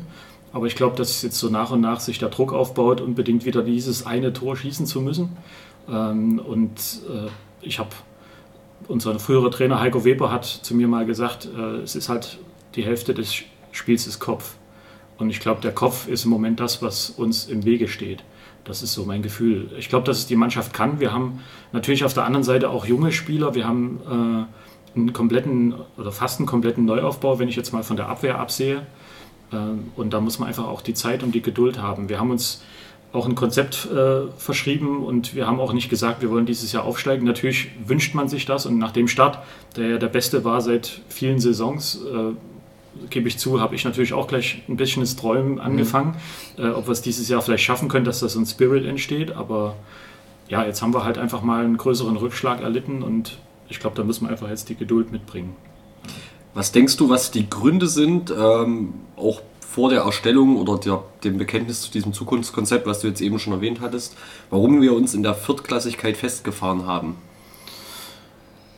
Aber 0.54 0.68
ich 0.68 0.76
glaube, 0.76 0.96
dass 0.96 1.22
jetzt 1.24 1.38
so 1.38 1.50
nach 1.50 1.72
und 1.72 1.82
nach 1.82 2.00
sich 2.00 2.20
der 2.20 2.30
Druck 2.30 2.54
aufbaut, 2.54 3.02
unbedingt 3.02 3.44
wieder 3.44 3.64
dieses 3.64 4.06
eine 4.06 4.32
Tor 4.32 4.56
schießen 4.56 4.86
zu 4.86 5.02
müssen. 5.02 5.36
Ähm, 5.90 6.40
und 6.40 7.02
äh, 7.10 7.30
ich 7.62 7.80
habe, 7.80 7.90
unser 8.88 9.20
früherer 9.20 9.50
Trainer 9.50 9.80
Heiko 9.80 10.06
Weber 10.06 10.32
hat 10.32 10.46
zu 10.46 10.76
mir 10.76 10.88
mal 10.88 11.06
gesagt, 11.06 11.50
äh, 11.58 11.78
es 11.78 11.96
ist 11.96 12.08
halt 12.08 12.38
die 12.76 12.84
Hälfte 12.84 13.14
des 13.14 13.36
Spiels 13.72 14.08
ist 14.08 14.20
Kopf. 14.20 14.56
Und 15.18 15.30
ich 15.30 15.40
glaube, 15.40 15.62
der 15.62 15.72
Kopf 15.72 16.08
ist 16.08 16.26
im 16.26 16.32
Moment 16.32 16.60
das, 16.60 16.82
was 16.82 17.10
uns 17.10 17.48
im 17.48 17.66
Wege 17.66 17.88
steht. 17.88 18.24
Das 18.64 18.82
ist 18.82 18.94
so 18.94 19.06
mein 19.06 19.22
Gefühl. 19.22 19.72
Ich 19.78 19.90
glaube, 19.90 20.06
dass 20.06 20.20
es 20.20 20.28
die 20.28 20.36
Mannschaft 20.36 20.74
kann. 20.74 21.00
Wir 21.00 21.12
haben 21.12 21.40
natürlich 21.72 22.06
auf 22.06 22.14
der 22.14 22.26
anderen 22.26 22.44
Seite 22.44 22.70
auch 22.70 22.86
junge 22.86 23.12
Spieler. 23.12 23.56
Wir 23.56 23.68
haben 23.68 24.00
äh, 24.06 24.98
einen 24.98 25.14
kompletten 25.14 25.74
oder 25.98 26.12
fast 26.12 26.40
einen 26.40 26.48
kompletten 26.48 26.86
Neuaufbau, 26.86 27.40
wenn 27.40 27.50
ich 27.50 27.56
jetzt 27.56 27.74
mal 27.74 27.84
von 27.84 27.98
der 27.98 28.08
Abwehr 28.08 28.40
absehe. 28.40 28.86
Äh, 29.54 30.00
und 30.00 30.14
da 30.14 30.20
muss 30.20 30.40
man 30.40 30.50
einfach 30.50 30.68
auch 30.68 30.82
die 30.82 30.94
Zeit 30.94 31.24
und 31.24 31.34
die 31.34 31.42
Geduld 31.42 31.82
haben. 31.82 32.10
Wir 32.10 32.20
haben 32.20 32.32
uns 32.32 32.62
auch 33.14 33.28
ein 33.28 33.36
Konzept 33.36 33.88
äh, 33.92 34.28
verschrieben 34.38 35.06
und 35.06 35.36
wir 35.36 35.46
haben 35.46 35.60
auch 35.60 35.72
nicht 35.72 35.90
gesagt, 35.90 36.22
wir 36.22 36.32
wollen 36.32 36.48
dieses 36.48 36.72
Jahr 36.72 36.84
aufsteigen. 36.84 37.26
Natürlich 37.26 37.70
wünscht 37.86 38.16
man 38.16 38.28
sich 38.28 38.46
das 38.46 38.66
und 38.66 38.80
nach 38.80 38.92
dem 38.92 39.08
Start, 39.08 39.38
der 39.76 39.88
ja 39.88 39.98
der 40.00 40.08
beste 40.08 40.44
war 40.44 40.62
seit 40.62 41.02
vielen 41.10 41.40
Saisons, 41.40 42.02
äh, 42.12 42.34
gebe 43.10 43.28
ich 43.28 43.38
zu, 43.38 43.62
habe 43.62 43.76
ich 43.76 43.86
natürlich 43.86 44.14
auch 44.14 44.28
gleich 44.28 44.64
ein 44.68 44.78
bisschen 44.78 45.02
das 45.02 45.16
Träumen 45.16 45.54
mhm. 45.54 45.62
angefangen, 45.62 46.16
mhm. 46.58 46.66
äh, 46.66 46.70
ob 46.70 46.88
wir 46.88 46.92
es 46.92 47.04
dieses 47.04 47.30
Jahr 47.30 47.42
vielleicht 47.44 47.64
schaffen 47.64 47.88
können, 47.88 48.06
dass 48.06 48.20
das 48.20 48.36
ein 48.36 48.48
Spirit 48.48 48.86
entsteht. 48.86 49.32
Aber 49.32 49.76
ja, 50.50 50.66
jetzt 50.66 50.82
haben 50.82 50.94
wir 50.94 51.04
halt 51.04 51.20
einfach 51.20 51.44
mal 51.44 51.64
einen 51.64 51.78
größeren 51.78 52.18
Rückschlag 52.18 52.62
erlitten 52.62 53.04
und 53.04 53.38
ich 53.70 53.80
glaube, 53.80 53.96
da 53.96 54.04
müssen 54.04 54.26
wir 54.26 54.32
einfach 54.32 54.50
jetzt 54.50 54.70
die 54.70 54.76
Geduld 54.76 55.12
mitbringen. 55.12 55.56
Was 56.54 56.72
denkst 56.72 56.98
du, 56.98 57.10
was 57.10 57.32
die 57.32 57.50
Gründe 57.50 57.88
sind, 57.88 58.32
ähm, 58.32 58.94
auch 59.16 59.42
vor 59.60 59.90
der 59.90 60.02
Erstellung 60.02 60.58
oder 60.58 60.78
der, 60.78 61.04
dem 61.24 61.38
Bekenntnis 61.38 61.82
zu 61.82 61.92
diesem 61.92 62.14
Zukunftskonzept, 62.14 62.86
was 62.86 63.00
du 63.00 63.08
jetzt 63.08 63.22
eben 63.22 63.40
schon 63.40 63.54
erwähnt 63.54 63.82
hattest, 63.82 64.16
warum 64.52 64.82
wir 64.82 64.94
uns 64.94 65.16
in 65.16 65.24
der 65.24 65.34
Viertklassigkeit 65.34 66.16
festgefahren 66.16 66.86
haben? 66.86 67.16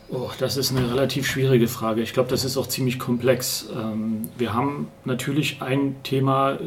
Oh, 0.08 0.30
das 0.38 0.56
ist 0.56 0.70
eine 0.70 0.90
relativ 0.90 1.26
schwierige 1.26 1.68
Frage. 1.68 2.00
Ich 2.00 2.12
glaube, 2.12 2.30
das 2.30 2.44
ist 2.44 2.56
auch 2.56 2.68
ziemlich 2.68 2.98
komplex. 2.98 3.68
Ähm, 3.74 4.28
wir 4.38 4.54
haben 4.54 4.88
natürlich 5.04 5.60
ein 5.60 5.96
Thema, 6.02 6.58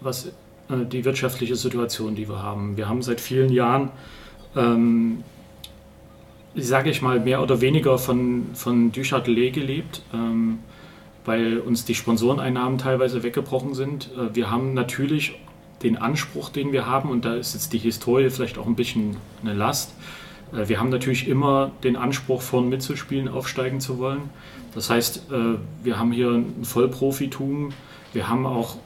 was 0.00 0.26
äh, 0.26 0.84
die 0.90 1.04
wirtschaftliche 1.04 1.56
Situation, 1.56 2.16
die 2.16 2.28
wir 2.28 2.42
haben. 2.42 2.76
Wir 2.76 2.88
haben 2.88 3.02
seit 3.02 3.20
vielen 3.20 3.52
Jahren, 3.52 3.90
ähm, 4.56 5.22
sage 6.56 6.90
ich 6.90 7.02
mal, 7.02 7.20
mehr 7.20 7.42
oder 7.42 7.60
weniger 7.60 7.98
von, 7.98 8.46
von 8.54 8.92
du 8.92 9.02
gelebt, 9.02 10.02
ähm, 10.12 10.58
weil 11.24 11.58
uns 11.58 11.84
die 11.84 11.94
Sponsoreneinnahmen 11.94 12.78
teilweise 12.78 13.22
weggebrochen 13.22 13.74
sind. 13.74 14.10
Äh, 14.16 14.34
wir 14.34 14.50
haben 14.50 14.74
natürlich 14.74 15.38
den 15.82 15.96
Anspruch, 15.96 16.48
den 16.48 16.72
wir 16.72 16.86
haben, 16.86 17.10
und 17.10 17.24
da 17.24 17.34
ist 17.34 17.54
jetzt 17.54 17.72
die 17.72 17.78
Historie 17.78 18.30
vielleicht 18.30 18.58
auch 18.58 18.66
ein 18.66 18.76
bisschen 18.76 19.16
eine 19.42 19.52
Last 19.52 19.92
äh, 20.52 20.68
wir 20.68 20.80
haben 20.80 20.88
natürlich 20.88 21.28
immer 21.28 21.70
den 21.82 21.96
Anspruch, 21.96 22.42
vorn 22.42 22.68
mitzuspielen, 22.68 23.28
aufsteigen 23.28 23.80
zu 23.80 23.98
wollen. 23.98 24.30
Das 24.74 24.90
heißt, 24.90 25.30
äh, 25.30 25.58
wir 25.82 25.98
haben 25.98 26.12
hier 26.12 26.30
ein 26.30 26.64
Vollprofitum. 26.64 27.70
Wir 28.12 28.28
haben 28.28 28.46
auch 28.46 28.76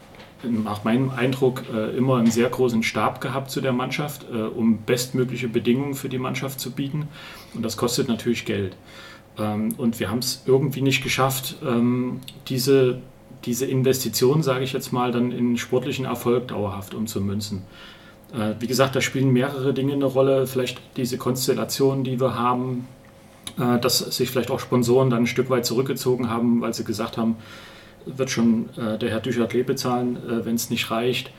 nach 0.42 0.84
meinem 0.84 1.10
Eindruck 1.10 1.64
äh, 1.72 1.96
immer 1.96 2.16
einen 2.16 2.30
sehr 2.30 2.48
großen 2.48 2.82
Stab 2.82 3.20
gehabt 3.20 3.50
zu 3.50 3.60
der 3.60 3.72
Mannschaft, 3.72 4.24
um 4.30 4.78
bestmögliche 4.78 5.48
Bedingungen 5.48 5.94
für 5.94 6.08
die 6.08 6.18
Mannschaft 6.18 6.60
zu 6.60 6.70
bieten. 6.70 7.08
Und 7.54 7.62
das 7.62 7.76
kostet 7.76 8.08
natürlich 8.08 8.44
Geld. 8.44 8.76
Ähm, 9.38 9.74
und 9.76 10.00
wir 10.00 10.10
haben 10.10 10.18
es 10.18 10.42
irgendwie 10.46 10.82
nicht 10.82 11.02
geschafft, 11.02 11.56
ähm, 11.64 12.20
diese, 12.48 12.98
diese 13.44 13.66
Investition, 13.66 14.42
sage 14.42 14.64
ich 14.64 14.72
jetzt 14.72 14.92
mal, 14.92 15.12
dann 15.12 15.32
in 15.32 15.56
sportlichen 15.56 16.04
Erfolg 16.04 16.48
dauerhaft 16.48 16.94
umzumünzen. 16.94 17.62
Äh, 18.32 18.54
wie 18.60 18.66
gesagt, 18.66 18.94
da 18.94 19.00
spielen 19.00 19.30
mehrere 19.30 19.74
Dinge 19.74 19.92
eine 19.92 20.04
Rolle. 20.04 20.46
Vielleicht 20.46 20.80
diese 20.96 21.18
Konstellation, 21.18 22.04
die 22.04 22.20
wir 22.20 22.34
haben, 22.38 22.86
äh, 23.58 23.78
dass 23.78 23.98
sich 23.98 24.30
vielleicht 24.30 24.50
auch 24.50 24.60
Sponsoren 24.60 25.10
dann 25.10 25.24
ein 25.24 25.26
Stück 25.26 25.50
weit 25.50 25.66
zurückgezogen 25.66 26.30
haben, 26.30 26.60
weil 26.60 26.74
sie 26.74 26.84
gesagt 26.84 27.16
haben, 27.16 27.36
wird 28.06 28.30
schon 28.30 28.70
äh, 28.76 28.98
der 28.98 29.10
Herr 29.10 29.20
Duchatelet 29.20 29.66
bezahlen, 29.66 30.18
wenn 30.44 30.54
es 30.54 30.70
nicht 30.70 30.90
reicht. 30.90 31.32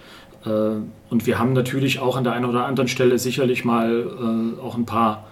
und 0.43 1.27
wir 1.27 1.38
haben 1.38 1.53
natürlich 1.53 1.99
auch 1.99 2.15
an 2.15 2.23
der 2.23 2.33
einen 2.33 2.45
oder 2.45 2.65
anderen 2.65 2.88
Stelle 2.88 3.19
sicherlich 3.19 3.63
mal 3.63 4.57
auch 4.59 4.75
ein 4.75 4.88
paar, 4.88 5.27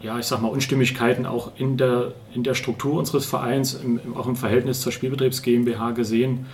ja, 0.00 0.18
ich 0.18 0.26
sag 0.26 0.42
mal, 0.42 0.48
Unstimmigkeiten 0.48 1.24
auch 1.24 1.52
in 1.56 1.76
der, 1.76 2.12
in 2.34 2.42
der 2.42 2.54
Struktur 2.54 2.98
unseres 2.98 3.24
Vereins, 3.26 3.74
im, 3.74 4.16
auch 4.16 4.26
im 4.26 4.36
Verhältnis 4.36 4.80
zur 4.80 4.92
Spielbetriebs 4.92 5.42
GmbH 5.42 5.92
gesehen. 5.92 6.46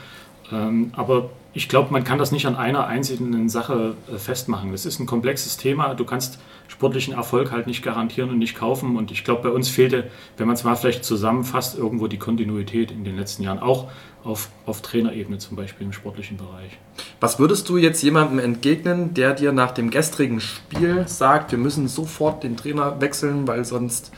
Ähm, 0.52 0.92
aber 0.96 1.30
ich 1.52 1.68
glaube, 1.68 1.92
man 1.92 2.04
kann 2.04 2.18
das 2.18 2.30
nicht 2.30 2.46
an 2.46 2.54
einer 2.54 2.86
einzelnen 2.86 3.48
Sache 3.48 3.94
äh, 4.12 4.18
festmachen. 4.18 4.70
Das 4.70 4.86
ist 4.86 5.00
ein 5.00 5.06
komplexes 5.06 5.56
Thema. 5.56 5.94
Du 5.94 6.04
kannst 6.04 6.38
sportlichen 6.68 7.14
Erfolg 7.14 7.50
halt 7.50 7.66
nicht 7.66 7.82
garantieren 7.82 8.30
und 8.30 8.38
nicht 8.38 8.54
kaufen. 8.54 8.96
Und 8.96 9.10
ich 9.10 9.24
glaube, 9.24 9.42
bei 9.42 9.48
uns 9.48 9.68
fehlte, 9.68 10.10
wenn 10.36 10.46
man 10.46 10.54
es 10.54 10.62
mal 10.62 10.76
vielleicht 10.76 11.04
zusammenfasst, 11.04 11.76
irgendwo 11.76 12.06
die 12.06 12.18
Kontinuität 12.18 12.92
in 12.92 13.04
den 13.04 13.16
letzten 13.16 13.42
Jahren, 13.42 13.58
auch 13.58 13.90
auf, 14.22 14.50
auf 14.66 14.80
Trainerebene 14.80 15.38
zum 15.38 15.56
Beispiel 15.56 15.86
im 15.86 15.92
sportlichen 15.92 16.36
Bereich. 16.36 16.78
Was 17.18 17.38
würdest 17.38 17.68
du 17.68 17.76
jetzt 17.76 18.02
jemandem 18.02 18.38
entgegnen, 18.38 19.14
der 19.14 19.34
dir 19.34 19.52
nach 19.52 19.72
dem 19.72 19.90
gestrigen 19.90 20.40
Spiel 20.40 21.08
sagt, 21.08 21.50
wir 21.50 21.58
müssen 21.58 21.88
sofort 21.88 22.44
den 22.44 22.56
Trainer 22.56 23.00
wechseln, 23.00 23.48
weil 23.48 23.64
sonst 23.64 24.12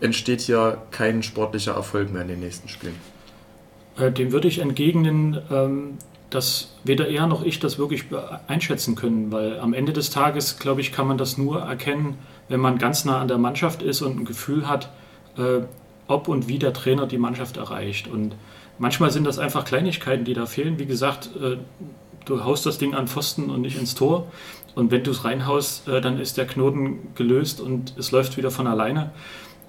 entsteht 0.00 0.42
hier 0.42 0.82
kein 0.90 1.22
sportlicher 1.22 1.72
Erfolg 1.72 2.12
mehr 2.12 2.22
in 2.22 2.28
den 2.28 2.40
nächsten 2.40 2.68
Spielen? 2.68 2.94
Äh, 3.98 4.12
dem 4.12 4.32
würde 4.32 4.48
ich 4.48 4.60
entgegnen, 4.60 5.38
ähm, 5.50 5.98
dass 6.30 6.74
weder 6.84 7.08
er 7.08 7.26
noch 7.26 7.42
ich 7.42 7.58
das 7.58 7.78
wirklich 7.78 8.04
einschätzen 8.46 8.94
können, 8.94 9.32
weil 9.32 9.58
am 9.60 9.72
Ende 9.72 9.92
des 9.92 10.10
Tages, 10.10 10.58
glaube 10.58 10.82
ich, 10.82 10.92
kann 10.92 11.06
man 11.06 11.16
das 11.16 11.38
nur 11.38 11.60
erkennen, 11.60 12.18
wenn 12.48 12.60
man 12.60 12.78
ganz 12.78 13.04
nah 13.06 13.20
an 13.20 13.28
der 13.28 13.38
Mannschaft 13.38 13.82
ist 13.82 14.02
und 14.02 14.20
ein 14.20 14.24
Gefühl 14.24 14.68
hat, 14.68 14.90
äh, 15.38 15.60
ob 16.06 16.28
und 16.28 16.48
wie 16.48 16.58
der 16.58 16.72
Trainer 16.72 17.06
die 17.06 17.18
Mannschaft 17.18 17.56
erreicht. 17.56 18.08
Und 18.08 18.34
manchmal 18.78 19.10
sind 19.10 19.24
das 19.24 19.38
einfach 19.38 19.64
Kleinigkeiten, 19.64 20.24
die 20.24 20.34
da 20.34 20.46
fehlen. 20.46 20.78
Wie 20.78 20.86
gesagt, 20.86 21.30
äh, 21.40 21.56
du 22.26 22.44
haust 22.44 22.66
das 22.66 22.78
Ding 22.78 22.94
an 22.94 23.08
Pfosten 23.08 23.50
und 23.50 23.62
nicht 23.62 23.78
ins 23.78 23.94
Tor. 23.94 24.26
Und 24.74 24.90
wenn 24.90 25.02
du 25.02 25.10
es 25.10 25.24
reinhaust, 25.24 25.88
dann 25.88 26.20
ist 26.20 26.36
der 26.36 26.46
Knoten 26.46 27.12
gelöst 27.16 27.60
und 27.60 27.94
es 27.98 28.12
läuft 28.12 28.36
wieder 28.36 28.52
von 28.52 28.68
alleine. 28.68 29.10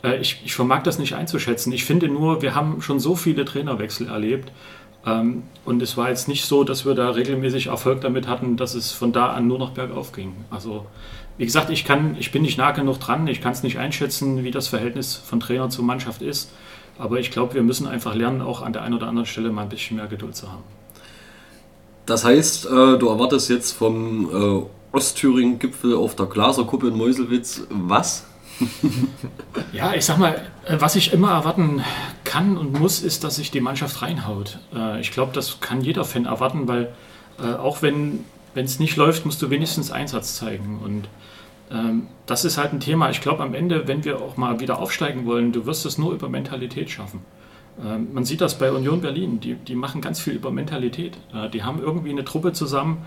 Äh, 0.04 0.18
ich, 0.18 0.42
ich 0.46 0.54
vermag 0.54 0.84
das 0.84 1.00
nicht 1.00 1.16
einzuschätzen. 1.16 1.72
Ich 1.74 1.86
finde 1.86 2.08
nur, 2.08 2.42
wir 2.42 2.56
haben 2.56 2.82
schon 2.82 3.00
so 3.00 3.16
viele 3.16 3.46
Trainerwechsel 3.46 4.08
erlebt. 4.08 4.52
Ähm, 5.06 5.44
und 5.66 5.82
es 5.82 5.98
war 5.98 6.10
jetzt 6.10 6.28
nicht 6.28 6.46
so, 6.46 6.64
dass 6.64 6.86
wir 6.86 6.94
da 6.94 7.12
regelmäßig 7.12 7.68
Erfolg 7.68 8.02
damit 8.02 8.28
hatten, 8.28 8.58
dass 8.58 8.74
es 8.74 8.92
von 8.92 9.12
da 9.12 9.28
an 9.28 9.48
nur 9.48 9.60
noch 9.60 9.72
bergauf 9.72 10.12
ging. 10.12 10.34
Also 10.50 10.86
wie 11.38 11.46
gesagt, 11.46 11.70
ich, 11.70 11.86
kann, 11.86 12.18
ich 12.20 12.32
bin 12.32 12.42
nicht 12.42 12.58
nah 12.58 12.72
genug 12.72 13.00
dran, 13.00 13.26
ich 13.28 13.42
kann 13.42 13.54
es 13.54 13.64
nicht 13.64 13.78
einschätzen, 13.78 14.44
wie 14.44 14.52
das 14.52 14.68
Verhältnis 14.68 15.16
von 15.16 15.40
Trainer 15.40 15.70
zu 15.70 15.84
Mannschaft 15.84 16.22
ist. 16.22 16.52
Aber 16.98 17.18
ich 17.18 17.32
glaube, 17.32 17.54
wir 17.54 17.64
müssen 17.64 17.88
einfach 17.88 18.14
lernen, 18.14 18.42
auch 18.42 18.62
an 18.62 18.74
der 18.74 18.82
einen 18.82 18.96
oder 18.96 19.08
anderen 19.08 19.26
Stelle 19.26 19.50
mal 19.52 19.62
ein 19.62 19.70
bisschen 19.70 19.96
mehr 19.96 20.08
Geduld 20.08 20.36
zu 20.36 20.52
haben. 20.52 20.64
Das 22.06 22.26
heißt, 22.26 22.66
äh, 22.66 22.98
du 22.98 23.08
erwartest 23.08 23.50
jetzt 23.50 23.72
vom 23.72 24.30
äh, 24.30 24.96
Ostthüringen-Gipfel 24.98 25.96
auf 25.96 26.16
der 26.16 26.26
Glaserkuppe 26.26 26.90
in 26.90 26.98
Meuselwitz 26.98 27.62
was? 27.70 28.26
ja, 29.74 29.94
ich 29.94 30.06
sag 30.06 30.18
mal, 30.18 30.42
äh, 30.66 30.78
was 30.80 30.96
ich 30.96 31.14
immer 31.14 31.32
erwarten 31.32 31.84
kann 32.24 32.58
und 32.58 32.80
muss, 32.80 33.02
ist, 33.02 33.24
dass 33.24 33.38
sich 33.38 33.52
die 33.52 33.62
Mannschaft 33.62 34.02
reinhaut. 34.02 34.60
Äh, 34.76 35.00
ich 35.02 35.12
glaube, 35.12 35.32
das 35.34 35.60
kann 35.62 35.82
jeder 35.82 36.06
Fan 36.06 36.26
erwarten, 36.26 36.68
weil 36.68 36.94
äh, 37.40 37.54
auch 37.54 37.82
wenn 37.82 38.26
es 38.56 38.80
nicht 38.80 38.98
läuft, 38.98 39.26
musst 39.26 39.42
du 39.42 39.50
wenigstens 39.50 39.92
Einsatz 39.92 40.36
zeigen. 40.36 40.80
Und 40.84 41.08
ähm, 41.72 42.08
das 42.26 42.46
ist 42.46 42.58
halt 42.58 42.74
ein 42.74 42.80
Thema. 42.80 43.10
Ich 43.10 43.22
glaube, 43.22 43.44
am 43.44 43.54
Ende, 43.54 43.88
wenn 43.88 44.04
wir 44.04 44.22
auch 44.22 44.38
mal 44.38 44.60
wieder 44.60 44.80
aufsteigen 44.80 45.26
wollen, 45.26 45.52
du 45.52 45.66
wirst 45.66 45.86
es 45.86 45.98
nur 45.98 46.14
über 46.14 46.30
Mentalität 46.30 46.90
schaffen. 46.90 47.22
Ähm, 47.84 48.10
man 48.14 48.26
sieht 48.26 48.42
das 48.42 48.58
bei 48.58 48.72
Union 48.72 49.02
Berlin, 49.02 49.40
die, 49.40 49.56
die 49.56 49.76
machen 49.76 50.02
ganz 50.02 50.20
viel 50.20 50.34
über 50.34 50.52
Mentalität. 50.52 51.18
Die 51.54 51.64
haben 51.64 51.80
irgendwie 51.80 52.10
eine 52.10 52.26
Truppe 52.26 52.52
zusammen, 52.52 53.06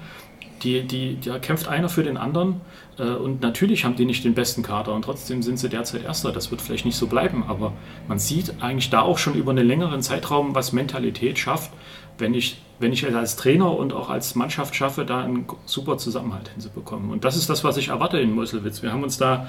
die, 0.62 0.82
die, 0.82 1.18
da 1.20 1.38
kämpft 1.38 1.68
einer 1.68 1.88
für 1.88 2.02
den 2.02 2.16
anderen. 2.16 2.60
Äh, 2.98 3.04
und 3.04 3.40
natürlich 3.40 3.84
haben 3.84 3.96
die 3.96 4.04
nicht 4.04 4.24
den 4.24 4.34
besten 4.34 4.62
Kader 4.62 4.92
und 4.94 5.02
trotzdem 5.02 5.42
sind 5.42 5.58
sie 5.58 5.68
derzeit 5.68 6.04
Erster. 6.04 6.32
Das 6.32 6.50
wird 6.50 6.62
vielleicht 6.62 6.84
nicht 6.84 6.96
so 6.96 7.06
bleiben, 7.06 7.44
aber 7.48 7.72
man 8.08 8.18
sieht 8.18 8.62
eigentlich 8.62 8.90
da 8.90 9.02
auch 9.02 9.18
schon 9.18 9.34
über 9.34 9.50
einen 9.50 9.66
längeren 9.66 10.02
Zeitraum, 10.02 10.54
was 10.54 10.72
Mentalität 10.72 11.38
schafft, 11.38 11.70
wenn 12.18 12.34
ich, 12.34 12.62
wenn 12.78 12.92
ich 12.92 13.04
als 13.14 13.36
Trainer 13.36 13.76
und 13.76 13.92
auch 13.92 14.10
als 14.10 14.34
Mannschaft 14.34 14.74
schaffe, 14.74 15.04
da 15.04 15.22
einen 15.22 15.46
super 15.66 15.98
Zusammenhalt 15.98 16.48
hinzubekommen. 16.48 17.10
Und 17.10 17.24
das 17.24 17.36
ist 17.36 17.50
das, 17.50 17.64
was 17.64 17.76
ich 17.76 17.88
erwarte 17.88 18.18
in 18.18 18.32
Meuselwitz. 18.32 18.82
Wir 18.82 18.92
haben 18.92 19.02
uns 19.02 19.18
da 19.18 19.48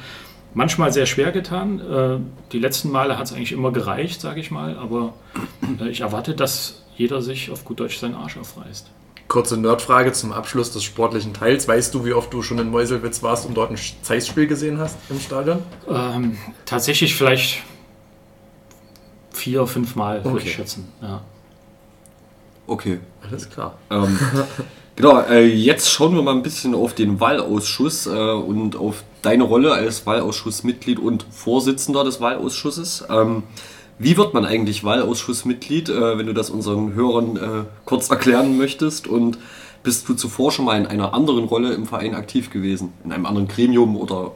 manchmal 0.53 0.91
sehr 0.93 1.05
schwer 1.05 1.31
getan. 1.31 1.79
Äh, 1.79 2.19
die 2.51 2.59
letzten 2.59 2.91
Male 2.91 3.17
hat 3.17 3.25
es 3.25 3.33
eigentlich 3.33 3.51
immer 3.51 3.71
gereicht, 3.71 4.21
sage 4.21 4.39
ich 4.39 4.51
mal, 4.51 4.77
aber 4.77 5.13
äh, 5.79 5.89
ich 5.89 6.01
erwarte, 6.01 6.33
dass 6.33 6.83
jeder 6.95 7.21
sich 7.21 7.51
auf 7.51 7.65
gut 7.65 7.79
Deutsch 7.79 7.97
seinen 7.97 8.15
Arsch 8.15 8.37
aufreißt. 8.37 8.89
Kurze 9.33 9.57
Nerdfrage 9.57 10.11
zum 10.11 10.31
Abschluss 10.31 10.71
des 10.73 10.83
sportlichen 10.83 11.33
Teils. 11.33 11.67
Weißt 11.67 11.91
du, 11.95 12.05
wie 12.05 12.13
oft 12.13 12.31
du 12.31 12.43
schon 12.43 12.59
in 12.59 12.69
Meuselwitz 12.69 13.23
warst 13.23 13.47
und 13.47 13.55
dort 13.55 13.71
ein 13.71 13.79
Zeissspiel 14.03 14.45
gesehen 14.45 14.77
hast 14.77 14.95
im 15.09 15.19
Stadion? 15.19 15.63
Ähm, 15.89 16.37
tatsächlich 16.65 17.15
vielleicht 17.15 17.63
vier, 19.31 19.65
fünf 19.65 19.95
Mal, 19.95 20.19
okay. 20.19 20.31
würde 20.31 20.45
ich 20.45 20.53
schätzen. 20.53 20.87
Ja. 21.01 21.21
Okay. 22.67 22.99
Alles 23.27 23.49
klar. 23.49 23.79
Ähm, 23.89 24.19
genau, 24.95 25.21
äh, 25.21 25.47
jetzt 25.47 25.89
schauen 25.89 26.13
wir 26.13 26.21
mal 26.21 26.35
ein 26.35 26.43
bisschen 26.43 26.75
auf 26.75 26.93
den 26.93 27.19
Wahlausschuss 27.19 28.05
äh, 28.05 28.11
und 28.11 28.75
auf 28.75 29.03
deine 29.23 29.45
Rolle 29.45 29.73
als 29.73 30.05
Wahlausschussmitglied 30.05 30.99
und 30.99 31.25
Vorsitzender 31.31 32.03
des 32.03 32.21
Wahlausschusses. 32.21 33.05
Ähm, 33.09 33.41
wie 33.99 34.17
wird 34.17 34.33
man 34.33 34.45
eigentlich 34.45 34.83
Wahlausschussmitglied, 34.83 35.89
äh, 35.89 36.17
wenn 36.17 36.25
du 36.25 36.33
das 36.33 36.49
unseren 36.49 36.93
Hörern 36.93 37.37
äh, 37.37 37.65
kurz 37.85 38.09
erklären 38.09 38.57
möchtest? 38.57 39.07
Und 39.07 39.37
bist 39.83 40.07
du 40.07 40.13
zuvor 40.13 40.51
schon 40.51 40.65
mal 40.65 40.79
in 40.79 40.87
einer 40.87 41.13
anderen 41.13 41.45
Rolle 41.45 41.73
im 41.73 41.85
Verein 41.85 42.15
aktiv 42.15 42.49
gewesen? 42.49 42.93
In 43.03 43.11
einem 43.11 43.25
anderen 43.25 43.47
Gremium 43.47 43.97
oder 43.97 44.31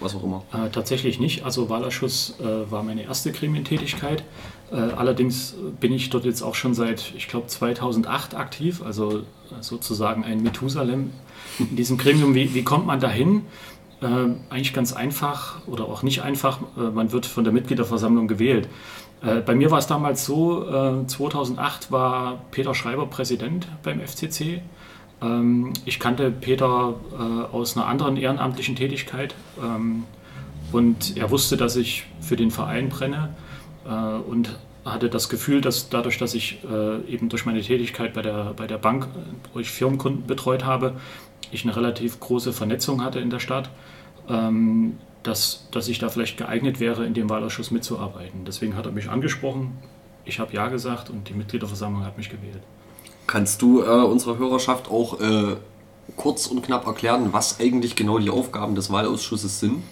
was 0.00 0.14
auch 0.14 0.24
immer? 0.24 0.42
Äh, 0.52 0.70
tatsächlich 0.70 1.20
nicht. 1.20 1.44
Also 1.44 1.68
Wahlausschuss 1.68 2.34
äh, 2.40 2.70
war 2.70 2.82
meine 2.82 3.04
erste 3.04 3.32
Gremientätigkeit. 3.32 4.24
Äh, 4.72 4.76
allerdings 4.76 5.54
bin 5.80 5.92
ich 5.92 6.10
dort 6.10 6.24
jetzt 6.24 6.42
auch 6.42 6.54
schon 6.54 6.74
seit, 6.74 7.12
ich 7.16 7.28
glaube, 7.28 7.46
2008 7.46 8.34
aktiv, 8.34 8.82
also 8.82 9.22
sozusagen 9.60 10.24
ein 10.24 10.42
Methusalem 10.42 11.12
in 11.58 11.76
diesem 11.76 11.96
Gremium. 11.96 12.34
Wie, 12.34 12.54
wie 12.54 12.64
kommt 12.64 12.86
man 12.86 12.98
dahin? 12.98 13.42
Äh, 14.04 14.52
eigentlich 14.52 14.74
ganz 14.74 14.92
einfach 14.92 15.66
oder 15.66 15.84
auch 15.84 16.02
nicht 16.02 16.22
einfach. 16.22 16.60
Äh, 16.76 16.90
man 16.90 17.12
wird 17.12 17.26
von 17.26 17.42
der 17.42 17.52
Mitgliederversammlung 17.52 18.28
gewählt. 18.28 18.68
Äh, 19.22 19.40
bei 19.40 19.54
mir 19.54 19.70
war 19.70 19.78
es 19.78 19.86
damals 19.86 20.26
so, 20.26 20.62
2008 21.06 21.86
äh, 21.88 21.92
war 21.92 22.44
Peter 22.50 22.74
Schreiber 22.74 23.06
Präsident 23.06 23.66
beim 23.82 24.00
FCC. 24.00 24.60
Ähm, 25.22 25.72
ich 25.86 25.98
kannte 25.98 26.30
Peter 26.30 26.94
aus 27.52 27.76
einer 27.76 27.86
anderen 27.86 28.16
ehrenamtlichen 28.16 28.76
Tätigkeit 28.76 29.34
ähm, 29.62 30.04
und 30.72 31.16
er 31.16 31.30
wusste, 31.30 31.56
dass 31.56 31.76
ich 31.76 32.04
für 32.20 32.36
den 32.36 32.50
Verein 32.50 32.88
brenne 32.88 33.30
und 34.26 34.58
hatte 34.84 35.10
das 35.10 35.28
Gefühl, 35.28 35.60
dass 35.60 35.90
dadurch, 35.90 36.16
dass 36.16 36.32
ich 36.34 36.60
eben 37.06 37.28
durch 37.28 37.44
meine 37.44 37.60
Tätigkeit 37.60 38.14
bei 38.14 38.22
der, 38.22 38.54
bei 38.56 38.66
der 38.66 38.78
Bank, 38.78 39.06
wo 39.52 39.60
ich 39.60 39.68
Firmenkunden 39.68 40.26
betreut 40.26 40.64
habe, 40.64 40.94
ich 41.52 41.64
eine 41.64 41.76
relativ 41.76 42.18
große 42.18 42.54
Vernetzung 42.54 43.04
hatte 43.04 43.20
in 43.20 43.28
der 43.28 43.40
Stadt 43.40 43.68
ähm, 44.28 44.98
dass, 45.22 45.66
dass 45.70 45.88
ich 45.88 45.98
da 45.98 46.08
vielleicht 46.08 46.36
geeignet 46.36 46.80
wäre, 46.80 47.04
in 47.04 47.14
dem 47.14 47.30
Wahlausschuss 47.30 47.70
mitzuarbeiten. 47.70 48.44
Deswegen 48.44 48.76
hat 48.76 48.86
er 48.86 48.92
mich 48.92 49.08
angesprochen, 49.08 49.78
ich 50.24 50.38
habe 50.38 50.52
Ja 50.52 50.68
gesagt 50.68 51.10
und 51.10 51.28
die 51.28 51.34
Mitgliederversammlung 51.34 52.04
hat 52.04 52.16
mich 52.16 52.30
gewählt. 52.30 52.62
Kannst 53.26 53.62
du 53.62 53.82
äh, 53.82 53.86
unserer 53.86 54.38
Hörerschaft 54.38 54.90
auch 54.90 55.20
äh, 55.20 55.56
kurz 56.16 56.46
und 56.46 56.62
knapp 56.62 56.86
erklären, 56.86 57.32
was 57.32 57.60
eigentlich 57.60 57.96
genau 57.96 58.18
die 58.18 58.30
Aufgaben 58.30 58.74
des 58.74 58.90
Wahlausschusses 58.90 59.60
sind? 59.60 59.82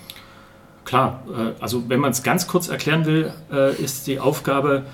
Klar, 0.84 1.22
äh, 1.34 1.62
also 1.62 1.88
wenn 1.88 2.00
man 2.00 2.12
es 2.12 2.22
ganz 2.22 2.46
kurz 2.46 2.68
erklären 2.68 3.06
will, 3.06 3.32
äh, 3.50 3.74
ist 3.82 4.06
die 4.06 4.18
Aufgabe, 4.20 4.84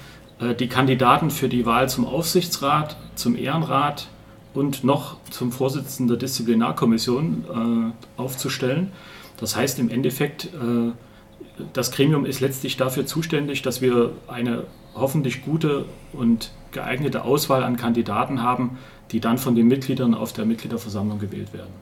äh, 0.41 0.55
die 0.55 0.69
Kandidaten 0.69 1.31
für 1.31 1.49
die 1.49 1.67
Wahl 1.67 1.89
zum 1.89 2.07
Aufsichtsrat, 2.07 2.97
zum 3.15 3.37
Ehrenrat 3.37 4.09
und 4.55 4.85
noch 4.85 5.17
zum 5.31 5.53
Vorsitzenden 5.53 6.09
der 6.09 6.17
Disziplinarkommission 6.19 7.95
äh, 8.17 8.21
aufzustellen. 8.21 8.93
Das 9.41 9.57
heißt 9.57 9.79
im 9.79 9.91
Endeffekt, 9.91 10.47
äh, 10.47 10.93
das 11.73 11.91
Gremium 11.91 12.25
ist 12.25 12.41
letztlich 12.41 12.77
dafür 12.77 13.07
zuständig, 13.07 13.63
dass 13.63 13.81
wir 13.81 14.13
eine 14.29 14.65
hoffentlich 14.95 15.45
gute 15.45 15.85
und 16.13 16.51
geeignete 16.73 17.25
Auswahl 17.25 17.63
an 17.63 17.77
Kandidaten 17.77 18.43
haben, 18.43 18.79
die 19.11 19.21
dann 19.21 19.39
von 19.39 19.55
den 19.55 19.69
Mitgliedern 19.69 20.15
auf 20.15 20.33
der 20.33 20.45
Mitgliederversammlung 20.45 21.19
gewählt 21.19 21.53
werden. 21.53 21.73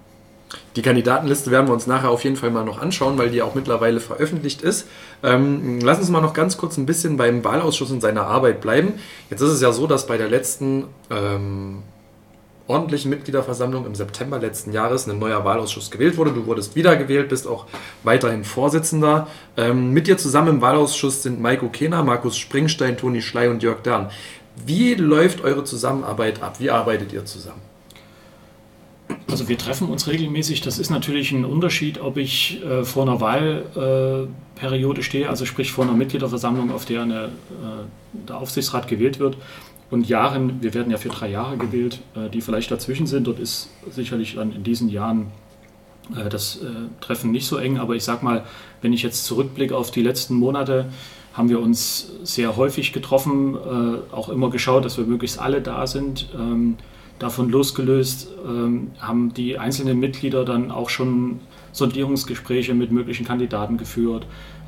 Die 0.77 0.83
Kandidatenliste 0.83 1.51
werden 1.51 1.67
wir 1.67 1.73
uns 1.73 1.87
nachher 1.87 2.11
auf 2.11 2.23
jeden 2.23 2.37
Fall 2.37 2.51
mal 2.51 2.65
noch 2.65 2.81
anschauen, 2.81 3.19
weil 3.19 3.31
die 3.31 3.43
auch 3.43 3.55
mittlerweile 3.55 3.99
veröffentlicht 3.99 4.63
ist. 4.63 4.87
Ähm, 5.23 5.81
lass 5.81 5.99
uns 5.99 6.09
mal 6.09 6.21
noch 6.21 6.35
ganz 6.35 6.57
kurz 6.57 6.77
ein 6.77 6.87
bisschen 6.87 7.17
beim 7.17 7.43
Wahlausschuss 7.43 7.91
und 7.91 8.01
seiner 8.01 8.27
Arbeit 8.27 8.61
bleiben. 8.61 8.95
Jetzt 9.29 9.41
ist 9.41 9.51
es 9.51 9.61
ja 9.61 9.73
so, 9.73 9.87
dass 9.87 10.07
bei 10.07 10.17
der 10.17 10.29
letzten 10.29 10.85
ähm, 11.11 11.83
ordentlichen 12.69 13.11
Mitgliederversammlung 13.11 13.87
im 13.87 13.95
September 13.95 14.39
letzten 14.39 14.73
Jahres 14.73 15.07
ein 15.09 15.19
neuer 15.19 15.45
Wahlausschuss 15.45 15.91
gewählt 15.91 16.17
wurde. 16.17 16.33
Du 16.33 16.47
wurdest 16.47 16.75
wiedergewählt, 16.75 17.29
bist 17.29 17.47
auch 17.47 17.67
weiterhin 18.03 18.45
Vorsitzender. 18.45 19.29
Ähm, 19.57 19.93
mit 19.93 20.07
dir 20.07 20.19
zusammen 20.19 20.49
im 20.49 20.61
Wahlausschuss 20.61 21.23
sind 21.23 21.41
Maiko 21.41 21.69
Kehner, 21.69 22.03
Markus 22.03 22.37
Springstein, 22.37 22.97
Toni 22.97 23.23
Schley 23.23 23.49
und 23.49 23.63
Jörg 23.63 23.83
Dern. 23.83 24.11
Wie 24.65 24.95
läuft 24.95 25.43
eure 25.43 25.65
Zusammenarbeit 25.65 26.43
ab? 26.43 26.57
Wie 26.59 26.71
arbeitet 26.71 27.13
ihr 27.13 27.25
zusammen? 27.25 27.61
Also 29.31 29.49
wir 29.49 29.59
treffen 29.59 29.89
uns 29.89 30.09
regelmäßig. 30.09 30.63
Das 30.63 30.79
ist 30.79 30.91
natürlich 30.91 31.31
ein 31.33 31.45
Unterschied, 31.45 32.01
ob 32.01 32.17
ich 32.17 32.63
äh, 32.65 32.85
vor 32.85 33.03
einer 33.03 33.21
Wahlperiode 33.21 35.01
äh, 35.01 35.05
stehe, 35.05 35.29
also 35.29 35.45
sprich 35.45 35.73
vor 35.73 35.85
einer 35.85 35.95
Mitgliederversammlung, 35.95 36.73
auf 36.73 36.85
der 36.85 37.03
eine, 37.03 37.25
äh, 37.25 37.29
der 38.29 38.39
Aufsichtsrat 38.39 38.89
gewählt 38.89 39.19
wird, 39.21 39.37
und 39.91 40.09
Jahren, 40.09 40.63
wir 40.63 40.75
werden 40.75 40.91
ja 40.91 40.99
für 40.99 41.09
drei 41.09 41.31
Jahre 41.31 41.57
gewählt, 41.57 42.01
äh, 42.15 42.29
die 42.29 42.41
vielleicht 42.41 42.71
dazwischen 42.71 43.07
sind. 43.07 43.27
Dort 43.27 43.39
ist 43.39 43.71
sicherlich 43.91 44.35
dann 44.35 44.53
in 44.53 44.63
diesen 44.63 44.89
Jahren 44.89 45.29
äh, 46.17 46.29
das 46.29 46.57
äh, 46.57 46.67
Treffen 47.01 47.31
nicht 47.31 47.47
so 47.47 47.57
eng, 47.57 47.79
aber 47.79 47.95
ich 47.95 48.05
sag 48.05 48.23
mal, 48.23 48.45
wenn 48.83 48.93
ich 48.93 49.03
jetzt 49.03 49.25
zurückblicke 49.25 49.77
auf 49.77 49.91
die 49.91 50.03
letzten 50.03 50.35
Monate, 50.35 50.87
haben 51.35 51.49
wir 51.51 51.61
uns 51.61 52.13
sehr 52.23 52.57
häufig 52.57 52.95
getroffen, 52.95 53.59
auch 54.11 54.31
immer 54.31 54.49
geschaut, 54.49 54.87
dass 54.87 54.97
wir 54.97 55.05
möglichst 55.05 55.39
alle 55.39 55.61
da 55.61 55.87
sind. 55.87 56.31
Ähm, 56.35 56.79
davon 57.19 57.51
losgelöst 57.51 58.29
ähm, 58.47 58.93
haben 59.01 59.35
die 59.35 59.59
einzelnen 59.59 60.01
Mitglieder 60.01 60.47
dann 60.47 60.71
auch 60.71 60.89
schon 60.89 61.41
Sondierungsgespräche 61.73 62.73
mit 62.73 62.91
möglichen 62.91 63.27
Kandidaten 63.27 63.77
geführt. 63.77 64.27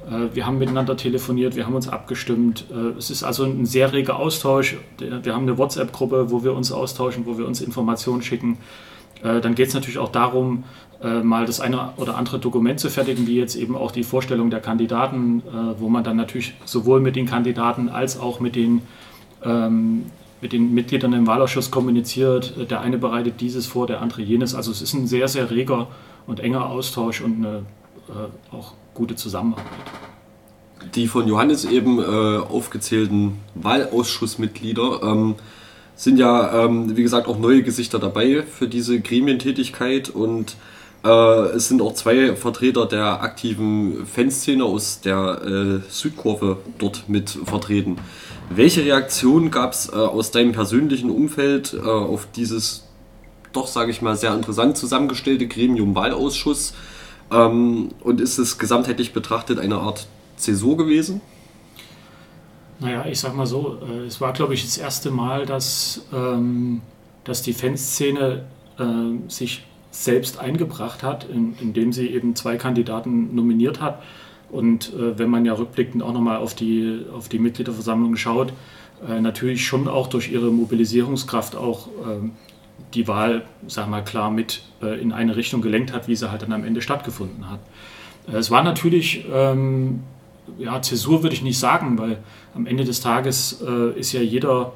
Äh, 0.09 0.35
wir 0.35 0.47
haben 0.47 0.59
miteinander 0.59 0.97
telefoniert, 0.97 1.57
wir 1.57 1.67
haben 1.67 1.75
uns 1.75 1.89
abgestimmt. 1.89 2.67
Äh, 2.71 2.99
es 2.99 3.11
ist 3.11 3.23
also 3.23 3.45
ein 3.45 3.67
sehr 3.67 3.93
reger 3.93 4.17
Austausch. 4.17 4.77
Wir 4.99 5.35
haben 5.35 5.43
eine 5.43 5.59
WhatsApp-Gruppe, 5.59 6.31
wo 6.31 6.43
wir 6.45 6.55
uns 6.55 6.73
austauschen, 6.73 7.27
wo 7.27 7.39
wir 7.39 7.47
uns 7.47 7.61
Informationen 7.61 8.23
schicken. 8.23 8.59
Äh, 9.23 9.41
dann 9.41 9.55
geht 9.55 9.69
es 9.69 9.75
natürlich 9.75 9.99
auch 9.99 10.13
darum, 10.13 10.65
mal 11.23 11.47
das 11.47 11.61
eine 11.61 11.91
oder 11.97 12.17
andere 12.17 12.41
Dokument 12.41 12.81
zu 12.81 12.91
fertigen, 12.91 13.29
wie 13.29 13.37
jetzt 13.37 13.55
eben 13.55 13.77
auch 13.77 13.93
die 13.93 14.03
Vorstellung 14.03 14.51
der 14.51 14.59
Kandidaten, 14.59 15.45
wo 15.79 15.89
man 15.89 16.03
dann 16.03 16.17
natürlich 16.17 16.55
sowohl 16.65 16.99
mit 16.99 17.15
den 17.15 17.25
Kandidaten 17.25 17.89
als 17.89 18.19
auch 18.19 18.41
mit 18.41 18.57
den, 18.57 18.83
ähm, 19.45 20.07
mit 20.41 20.53
den 20.53 20.75
Mitgliedern 20.75 21.13
im 21.13 21.29
Wahlausschuss 21.29 21.71
kommuniziert. 21.71 22.69
Der 22.69 22.81
eine 22.81 22.99
bereitet 22.99 23.41
dieses 23.41 23.69
vor, 23.69 23.87
der 23.87 24.03
andere 24.03 24.23
jenes. 24.23 24.57
Also 24.57 24.73
es 24.73 24.83
ist 24.83 24.93
ein 24.93 25.07
sehr, 25.07 25.29
sehr 25.29 25.53
reger 25.53 25.87
und 26.27 26.41
enger 26.41 26.69
Austausch 26.69 27.21
und 27.21 27.47
eine, 27.47 27.63
auch 28.51 28.73
gute 28.99 29.17
Zusammenarbeit. 29.17 29.65
Die 30.95 31.07
von 31.07 31.29
Johannes 31.29 31.65
eben 31.65 31.99
äh, 32.01 32.03
aufgezählten 32.03 33.39
Wahlausschussmitglieder 33.55 35.01
ähm, 35.03 35.37
sind 35.95 36.19
ja, 36.19 36.65
ähm, 36.65 36.97
wie 36.97 37.03
gesagt, 37.03 37.29
auch 37.29 37.39
neue 37.39 37.63
Gesichter 37.63 37.99
dabei 37.99 38.43
für 38.43 38.69
diese 38.69 39.01
Gremientätigkeit 39.01 40.11
und 40.11 40.57
äh, 41.05 41.09
es 41.09 41.69
sind 41.69 41.81
auch 41.81 41.95
zwei 41.95 42.35
Vertreter 42.35 42.87
der 42.87 43.23
aktiven 43.23 44.05
Fanszene 44.07 44.65
aus 44.65 45.01
der 45.01 45.43
äh, 45.45 45.91
Südkurve 45.91 46.59
dort 46.79 47.09
mit 47.09 47.31
vertreten. 47.31 47.97
Welche 48.51 48.85
Reaktion 48.85 49.51
gab 49.51 49.73
es 49.73 49.89
äh, 49.89 49.95
aus 49.95 50.33
deinem 50.33 50.53
persönlichen 50.53 51.11
Umfeld 51.11 51.75
äh, 51.75 51.87
auf 51.87 52.27
dieses 52.35 52.85
doch, 53.53 53.67
sage 53.67 53.91
ich 53.91 54.03
mal, 54.03 54.17
sehr 54.17 54.35
interessant 54.35 54.77
zusammengestellte 54.77 55.47
Gremium-Wahlausschuss? 55.47 56.75
Ähm, 57.31 57.91
und 58.01 58.21
ist 58.21 58.39
es 58.39 58.59
gesamtheitlich 58.59 59.13
betrachtet 59.13 59.59
eine 59.59 59.77
Art 59.77 60.07
Zäsur 60.37 60.77
gewesen? 60.77 61.21
Naja, 62.81 63.05
ich 63.07 63.19
sag 63.19 63.35
mal 63.35 63.47
so, 63.47 63.79
äh, 63.83 64.07
es 64.07 64.21
war, 64.21 64.33
glaube 64.33 64.55
ich, 64.55 64.65
das 64.65 64.79
erste 64.79 65.11
Mal, 65.11 65.47
dass, 65.47 66.07
ähm, 66.13 66.81
dass 67.25 67.43
die 67.43 67.53
Fanszene 67.53 68.45
äh, 68.79 68.85
sich 69.29 69.65
selbst 69.91 70.39
eingebracht 70.39 71.03
hat, 71.03 71.29
in, 71.29 71.55
indem 71.61 71.93
sie 71.93 72.09
eben 72.09 72.37
zwei 72.37 72.57
Kandidaten 72.57 73.35
nominiert 73.35 73.81
hat. 73.81 74.03
Und 74.51 74.95
äh, 74.95 75.19
wenn 75.19 75.29
man 75.29 75.45
ja 75.45 75.55
rückblickend 75.55 76.03
auch 76.03 76.13
nochmal 76.13 76.39
auf 76.39 76.55
die, 76.55 77.05
auf 77.15 77.29
die 77.29 77.39
Mitgliederversammlung 77.39 78.17
schaut, 78.17 78.53
äh, 79.07 79.21
natürlich 79.21 79.67
schon 79.67 79.89
auch 79.89 80.07
durch 80.07 80.31
ihre 80.31 80.51
Mobilisierungskraft 80.51 81.57
auch 81.57 81.89
äh, 81.89 82.31
die 82.95 83.09
Wahl, 83.09 83.45
sag 83.67 83.89
mal, 83.89 84.03
klar 84.03 84.31
mit 84.31 84.63
äh, 84.83 85.01
in 85.01 85.13
eine 85.13 85.37
Richtung 85.37 85.61
gelenkt 85.61 85.93
hat, 85.93 86.09
wie 86.09 86.17
sie 86.17 86.31
halt 86.31 86.43
dann 86.43 86.53
am 86.53 86.65
Ende 86.65 86.83
stattgefunden 86.83 87.51
hat. 87.51 87.61
Äh, 88.31 88.37
es 88.37 88.51
war 88.51 88.63
natürlich, 88.63 89.25
ähm, 89.33 90.01
ja, 90.59 90.81
Zäsur 90.81 91.23
würde 91.23 91.35
ich 91.35 91.43
nicht 91.43 91.59
sagen, 91.59 91.99
weil 91.99 92.19
am 92.55 92.67
Ende 92.67 92.85
des 92.85 93.01
Tages 93.01 93.63
äh, 93.67 93.99
ist 93.99 94.13
ja 94.13 94.21
jeder, 94.21 94.73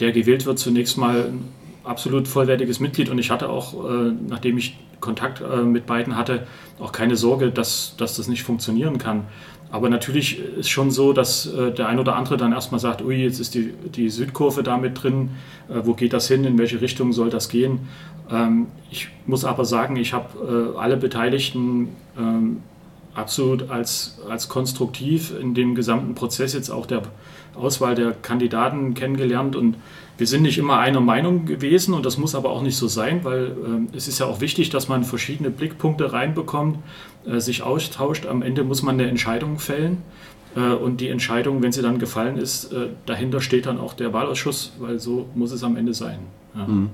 der 0.00 0.12
gewählt 0.12 0.46
wird, 0.46 0.58
zunächst 0.58 0.98
mal 0.98 1.26
ein 1.26 1.48
absolut 1.84 2.28
vollwertiges 2.28 2.80
Mitglied 2.80 3.08
und 3.08 3.18
ich 3.18 3.30
hatte 3.30 3.48
auch, 3.48 3.88
äh, 3.88 4.12
nachdem 4.28 4.58
ich 4.58 4.76
Kontakt 5.00 5.40
äh, 5.40 5.62
mit 5.62 5.86
beiden 5.86 6.16
hatte, 6.16 6.46
auch 6.80 6.92
keine 6.92 7.16
Sorge, 7.16 7.50
dass, 7.50 7.94
dass 7.96 8.16
das 8.16 8.28
nicht 8.28 8.42
funktionieren 8.42 8.98
kann. 8.98 9.24
Aber 9.76 9.90
natürlich 9.90 10.38
ist 10.38 10.70
schon 10.70 10.90
so, 10.90 11.12
dass 11.12 11.44
äh, 11.52 11.70
der 11.70 11.86
ein 11.88 11.98
oder 11.98 12.16
andere 12.16 12.38
dann 12.38 12.52
erstmal 12.52 12.80
sagt, 12.80 13.02
ui, 13.02 13.14
jetzt 13.14 13.40
ist 13.40 13.54
die, 13.54 13.74
die 13.94 14.08
Südkurve 14.08 14.62
da 14.62 14.78
mit 14.78 15.02
drin, 15.02 15.32
äh, 15.68 15.80
wo 15.84 15.92
geht 15.92 16.14
das 16.14 16.28
hin, 16.28 16.44
in 16.44 16.56
welche 16.56 16.80
Richtung 16.80 17.12
soll 17.12 17.28
das 17.28 17.50
gehen. 17.50 17.80
Ähm, 18.30 18.68
ich 18.90 19.08
muss 19.26 19.44
aber 19.44 19.66
sagen, 19.66 19.96
ich 19.96 20.14
habe 20.14 20.72
äh, 20.74 20.78
alle 20.78 20.96
Beteiligten 20.96 21.88
ähm, 22.18 22.62
absolut 23.14 23.70
als, 23.70 24.18
als 24.30 24.48
konstruktiv 24.48 25.34
in 25.38 25.52
dem 25.52 25.74
gesamten 25.74 26.14
Prozess 26.14 26.54
jetzt 26.54 26.70
auch 26.70 26.86
der 26.86 27.02
Auswahl 27.54 27.94
der 27.94 28.12
Kandidaten 28.12 28.94
kennengelernt. 28.94 29.56
Und 29.56 29.76
wir 30.18 30.26
sind 30.26 30.42
nicht 30.42 30.58
immer 30.58 30.78
einer 30.78 31.00
Meinung 31.00 31.44
gewesen 31.44 31.92
und 31.94 32.06
das 32.06 32.16
muss 32.16 32.34
aber 32.34 32.50
auch 32.50 32.62
nicht 32.62 32.76
so 32.76 32.88
sein, 32.88 33.24
weil 33.24 33.46
äh, 33.92 33.96
es 33.96 34.08
ist 34.08 34.18
ja 34.18 34.26
auch 34.26 34.40
wichtig, 34.40 34.70
dass 34.70 34.88
man 34.88 35.04
verschiedene 35.04 35.50
Blickpunkte 35.50 36.12
reinbekommt, 36.12 36.78
äh, 37.26 37.38
sich 37.40 37.62
austauscht. 37.62 38.26
Am 38.26 38.42
Ende 38.42 38.64
muss 38.64 38.82
man 38.82 38.94
eine 38.94 39.08
Entscheidung 39.08 39.58
fällen 39.58 40.02
äh, 40.56 40.72
und 40.72 41.00
die 41.00 41.08
Entscheidung, 41.08 41.62
wenn 41.62 41.72
sie 41.72 41.82
dann 41.82 41.98
gefallen 41.98 42.38
ist, 42.38 42.72
äh, 42.72 42.88
dahinter 43.04 43.40
steht 43.40 43.66
dann 43.66 43.78
auch 43.78 43.94
der 43.94 44.12
Wahlausschuss, 44.12 44.72
weil 44.78 44.98
so 44.98 45.26
muss 45.34 45.52
es 45.52 45.62
am 45.62 45.76
Ende 45.76 45.92
sein. 45.92 46.18
Ja. 46.54 46.66
Mhm. 46.66 46.90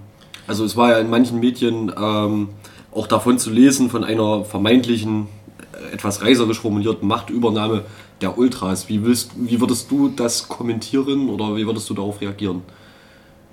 Also 0.48 0.64
es 0.64 0.76
war 0.76 0.90
ja 0.90 0.98
in 0.98 1.08
manchen 1.08 1.38
Medien 1.38 1.92
ähm, 1.96 2.48
auch 2.90 3.06
davon 3.06 3.38
zu 3.38 3.50
lesen, 3.50 3.90
von 3.90 4.02
einer 4.02 4.44
vermeintlichen, 4.44 5.28
äh, 5.72 5.94
etwas 5.94 6.22
reiserisch 6.22 6.60
formulierten 6.60 7.06
Machtübernahme 7.06 7.84
der 8.20 8.36
Ultras. 8.36 8.88
Wie, 8.88 9.04
willst, 9.04 9.30
wie 9.36 9.60
würdest 9.60 9.90
du 9.90 10.08
das 10.08 10.48
kommentieren 10.48 11.28
oder 11.28 11.54
wie 11.56 11.66
würdest 11.66 11.88
du 11.88 11.94
darauf 11.94 12.20
reagieren? 12.20 12.62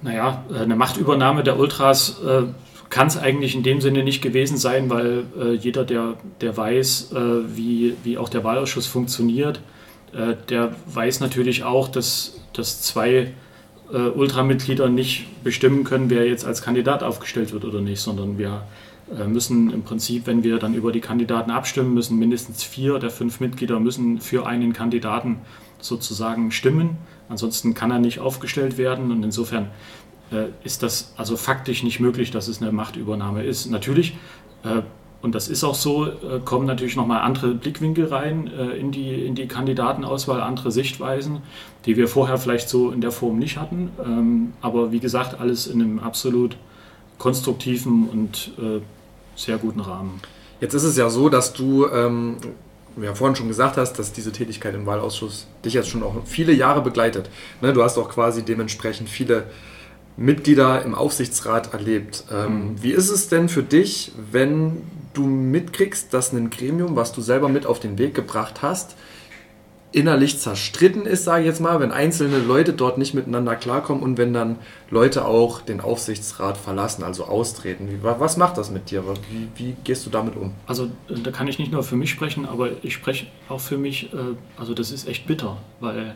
Naja, 0.02 0.46
eine 0.54 0.76
Machtübernahme 0.76 1.44
der 1.44 1.60
Ultras 1.60 2.22
äh, 2.26 2.44
kann 2.90 3.08
es 3.08 3.18
eigentlich 3.18 3.56
in 3.56 3.64
dem 3.64 3.82
Sinne 3.82 4.04
nicht 4.04 4.22
gewesen 4.22 4.58
sein, 4.58 4.90
weil 4.90 5.26
äh, 5.40 5.54
jeder, 5.54 5.84
der, 5.84 6.16
der 6.42 6.56
weiß, 6.56 7.12
äh, 7.12 7.56
wie, 7.56 7.96
wie 8.04 8.18
auch 8.18 8.30
der 8.30 8.44
Wahlausschuss 8.44 8.88
funktioniert, 8.88 9.60
äh, 10.14 10.36
der 10.50 10.76
weiß 10.88 11.20
natürlich 11.20 11.64
auch, 11.64 11.88
dass, 11.90 12.40
dass 12.54 12.82
zwei 12.82 13.34
äh, 13.92 13.98
Ultramitglieder 13.98 14.90
nicht 14.90 15.44
bestimmen 15.44 15.84
können, 15.84 16.10
wer 16.10 16.26
jetzt 16.28 16.46
als 16.46 16.62
Kandidat 16.62 17.04
aufgestellt 17.04 17.54
wird 17.54 17.66
oder 17.66 17.82
nicht, 17.82 18.00
sondern 18.00 18.38
wir 18.38 18.64
äh, 19.18 19.28
müssen 19.28 19.72
im 19.72 19.84
Prinzip, 19.84 20.28
wenn 20.28 20.44
wir 20.44 20.58
dann 20.58 20.74
über 20.74 20.92
die 20.92 21.02
Kandidaten 21.02 21.52
abstimmen, 21.52 21.94
müssen 21.94 22.18
mindestens 22.18 22.64
vier 22.64 23.00
der 23.00 23.10
fünf 23.10 23.40
Mitglieder 23.40 23.80
müssen 23.80 24.20
für 24.20 24.46
einen 24.46 24.74
Kandidaten 24.74 25.38
sozusagen 25.80 26.52
stimmen. 26.52 26.98
Ansonsten 27.30 27.74
kann 27.74 27.92
er 27.92 28.00
nicht 28.00 28.20
aufgestellt 28.20 28.78
werden 28.78 29.12
und 29.12 29.24
insofern 29.24 29.70
äh, 30.32 30.48
ist 30.64 30.84
das 30.84 31.14
also 31.18 31.38
faktisch 31.38 31.84
nicht 31.84 32.00
möglich, 32.00 32.32
dass 32.32 32.48
es 32.48 32.62
eine 32.62 32.72
Machtübernahme 32.72 33.44
ist. 33.44 33.70
Natürlich, 33.70 34.18
äh, 34.64 34.82
und 35.22 35.36
das 35.36 35.50
ist 35.50 35.64
auch 35.64 35.76
so, 35.76 36.06
äh, 36.06 36.40
kommen 36.44 36.66
natürlich 36.66 36.96
nochmal 36.96 37.22
andere 37.22 37.54
Blickwinkel 37.54 38.06
rein 38.06 38.48
äh, 38.48 38.78
in, 38.78 38.92
die, 38.92 39.26
in 39.26 39.36
die 39.36 39.48
Kandidatenauswahl, 39.48 40.42
andere 40.42 40.72
Sichtweisen, 40.72 41.42
die 41.86 41.98
wir 41.98 42.08
vorher 42.08 42.38
vielleicht 42.38 42.70
so 42.70 42.92
in 42.92 43.02
der 43.02 43.12
Form 43.12 43.38
nicht 43.38 43.58
hatten. 43.58 43.92
Ähm, 44.04 44.54
aber 44.62 44.92
wie 44.92 45.00
gesagt, 45.00 45.40
alles 45.40 45.68
in 45.68 45.82
einem 45.82 46.00
absolut 46.00 46.56
konstruktiven 47.18 48.08
und 48.08 48.54
äh, 48.58 48.82
sehr 49.36 49.58
guten 49.58 49.82
Rahmen. 49.82 50.22
Jetzt 50.62 50.74
ist 50.74 50.84
es 50.84 50.98
ja 50.98 51.10
so, 51.10 51.30
dass 51.30 51.54
du 51.54 51.88
ähm, 51.88 52.38
ja 53.04 53.14
vorhin 53.16 53.36
schon 53.36 53.48
gesagt 53.48 53.78
hast, 53.78 53.94
dass 53.94 54.12
diese 54.12 54.32
Tätigkeit 54.32 54.74
im 54.76 54.86
Wahlausschuss 54.86 55.48
dich 55.64 55.74
jetzt 55.74 55.90
schon 55.90 56.04
auch 56.04 56.16
viele 56.26 56.54
Jahre 56.54 56.82
begleitet. 56.82 57.30
Ne, 57.62 57.74
du 57.74 57.84
hast 57.84 57.98
auch 57.98 58.10
quasi 58.10 58.44
dementsprechend 58.44 59.10
viele 59.10 59.46
Mitglieder 60.18 60.84
im 60.84 60.96
Aufsichtsrat 60.96 61.74
erlebt. 61.74 62.26
Ähm, 62.32 62.72
mhm. 62.72 62.84
Wie 62.84 62.92
ist 62.92 63.10
es 63.10 63.30
denn 63.30 63.48
für 63.48 63.64
dich, 63.64 64.12
wenn 64.32 64.82
du 65.14 65.26
mitkriegst, 65.26 66.14
dass 66.14 66.34
ein 66.34 66.50
Gremium, 66.50 66.96
was 66.96 67.14
du 67.14 67.22
selber 67.22 67.50
mit 67.50 67.66
auf 67.66 67.80
den 67.80 67.98
Weg 67.98 68.14
gebracht 68.16 68.62
hast, 68.62 68.96
innerlich 69.92 70.38
zerstritten 70.38 71.06
ist, 71.06 71.24
sage 71.24 71.42
ich 71.42 71.48
jetzt 71.48 71.62
mal, 71.62 71.80
wenn 71.80 71.92
einzelne 71.92 72.38
Leute 72.38 72.74
dort 72.74 72.98
nicht 72.98 73.16
miteinander 73.16 73.56
klarkommen 73.56 74.04
und 74.04 74.18
wenn 74.18 74.34
dann 74.34 74.58
Leute 74.92 75.26
auch 75.26 75.62
den 75.62 75.82
Aufsichtsrat 75.82 76.58
verlassen, 76.58 77.04
also 77.04 77.26
austreten. 77.26 77.90
Wie, 77.90 78.04
was 78.04 78.38
macht 78.38 78.58
das 78.58 78.70
mit 78.70 78.92
dir? 78.92 79.04
Wie, 79.32 79.48
wie, 79.56 79.76
gehst 79.84 80.06
du 80.06 80.12
damit 80.12 80.36
um? 80.36 80.54
Also 80.68 80.86
äh, 81.10 81.20
da 81.24 81.32
kann 81.32 81.48
ich 81.48 81.58
nicht 81.58 81.72
nur 81.72 81.84
für 81.84 81.96
mich 81.96 82.12
sprechen, 82.12 82.46
aber 82.46 82.70
ich 82.84 82.94
spreche 82.94 83.28
auch 83.48 83.60
für 83.60 83.78
mich, 83.78 84.14
äh, 84.14 84.18
also 84.58 84.76
das 84.76 84.92
ist 84.92 85.08
echt 85.08 85.26
bitter, 85.26 85.58
weil 85.80 86.14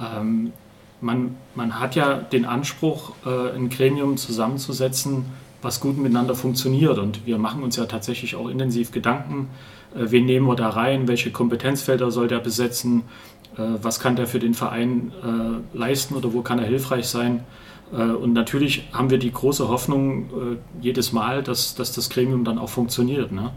ähm, 0.00 0.52
man, 1.00 1.36
man 1.56 1.80
hat 1.80 1.96
ja 1.96 2.14
den 2.14 2.44
Anspruch, 2.44 3.14
äh, 3.26 3.56
ein 3.56 3.70
Gremium 3.70 4.18
zusammenzusetzen, 4.18 5.24
was 5.62 5.80
gut 5.80 5.98
miteinander 5.98 6.34
funktioniert 6.36 6.98
und 6.98 7.26
wir 7.26 7.38
machen 7.38 7.62
uns 7.62 7.76
ja 7.76 7.86
tatsächlich 7.86 8.36
auch 8.36 8.48
intensiv 8.48 8.92
Gedanken, 8.92 9.50
wen 9.94 10.26
nehmen 10.26 10.46
wir 10.46 10.56
da 10.56 10.70
rein, 10.70 11.08
welche 11.08 11.30
Kompetenzfelder 11.30 12.10
soll 12.10 12.28
der 12.28 12.38
besetzen, 12.38 13.02
äh, 13.56 13.62
was 13.82 14.00
kann 14.00 14.16
der 14.16 14.26
für 14.26 14.38
den 14.38 14.54
Verein 14.54 15.12
äh, 15.22 15.76
leisten 15.76 16.14
oder 16.14 16.32
wo 16.32 16.42
kann 16.42 16.58
er 16.58 16.66
hilfreich 16.66 17.06
sein. 17.06 17.44
Und 17.92 18.34
natürlich 18.34 18.88
haben 18.92 19.10
wir 19.10 19.18
die 19.18 19.32
große 19.32 19.66
Hoffnung 19.66 20.58
jedes 20.80 21.12
Mal, 21.12 21.42
dass, 21.42 21.74
dass 21.74 21.90
das 21.90 22.08
Gremium 22.08 22.44
dann 22.44 22.56
auch 22.56 22.68
funktioniert. 22.68 23.32
Ne? 23.32 23.50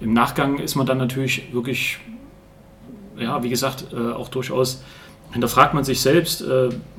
Im 0.00 0.14
Nachgang 0.14 0.58
ist 0.58 0.74
man 0.74 0.86
dann 0.86 0.96
natürlich 0.96 1.52
wirklich, 1.52 1.98
ja, 3.18 3.42
wie 3.42 3.50
gesagt, 3.50 3.94
auch 3.94 4.30
durchaus 4.30 4.82
hinterfragt 5.32 5.74
man 5.74 5.84
sich 5.84 6.00
selbst, 6.00 6.42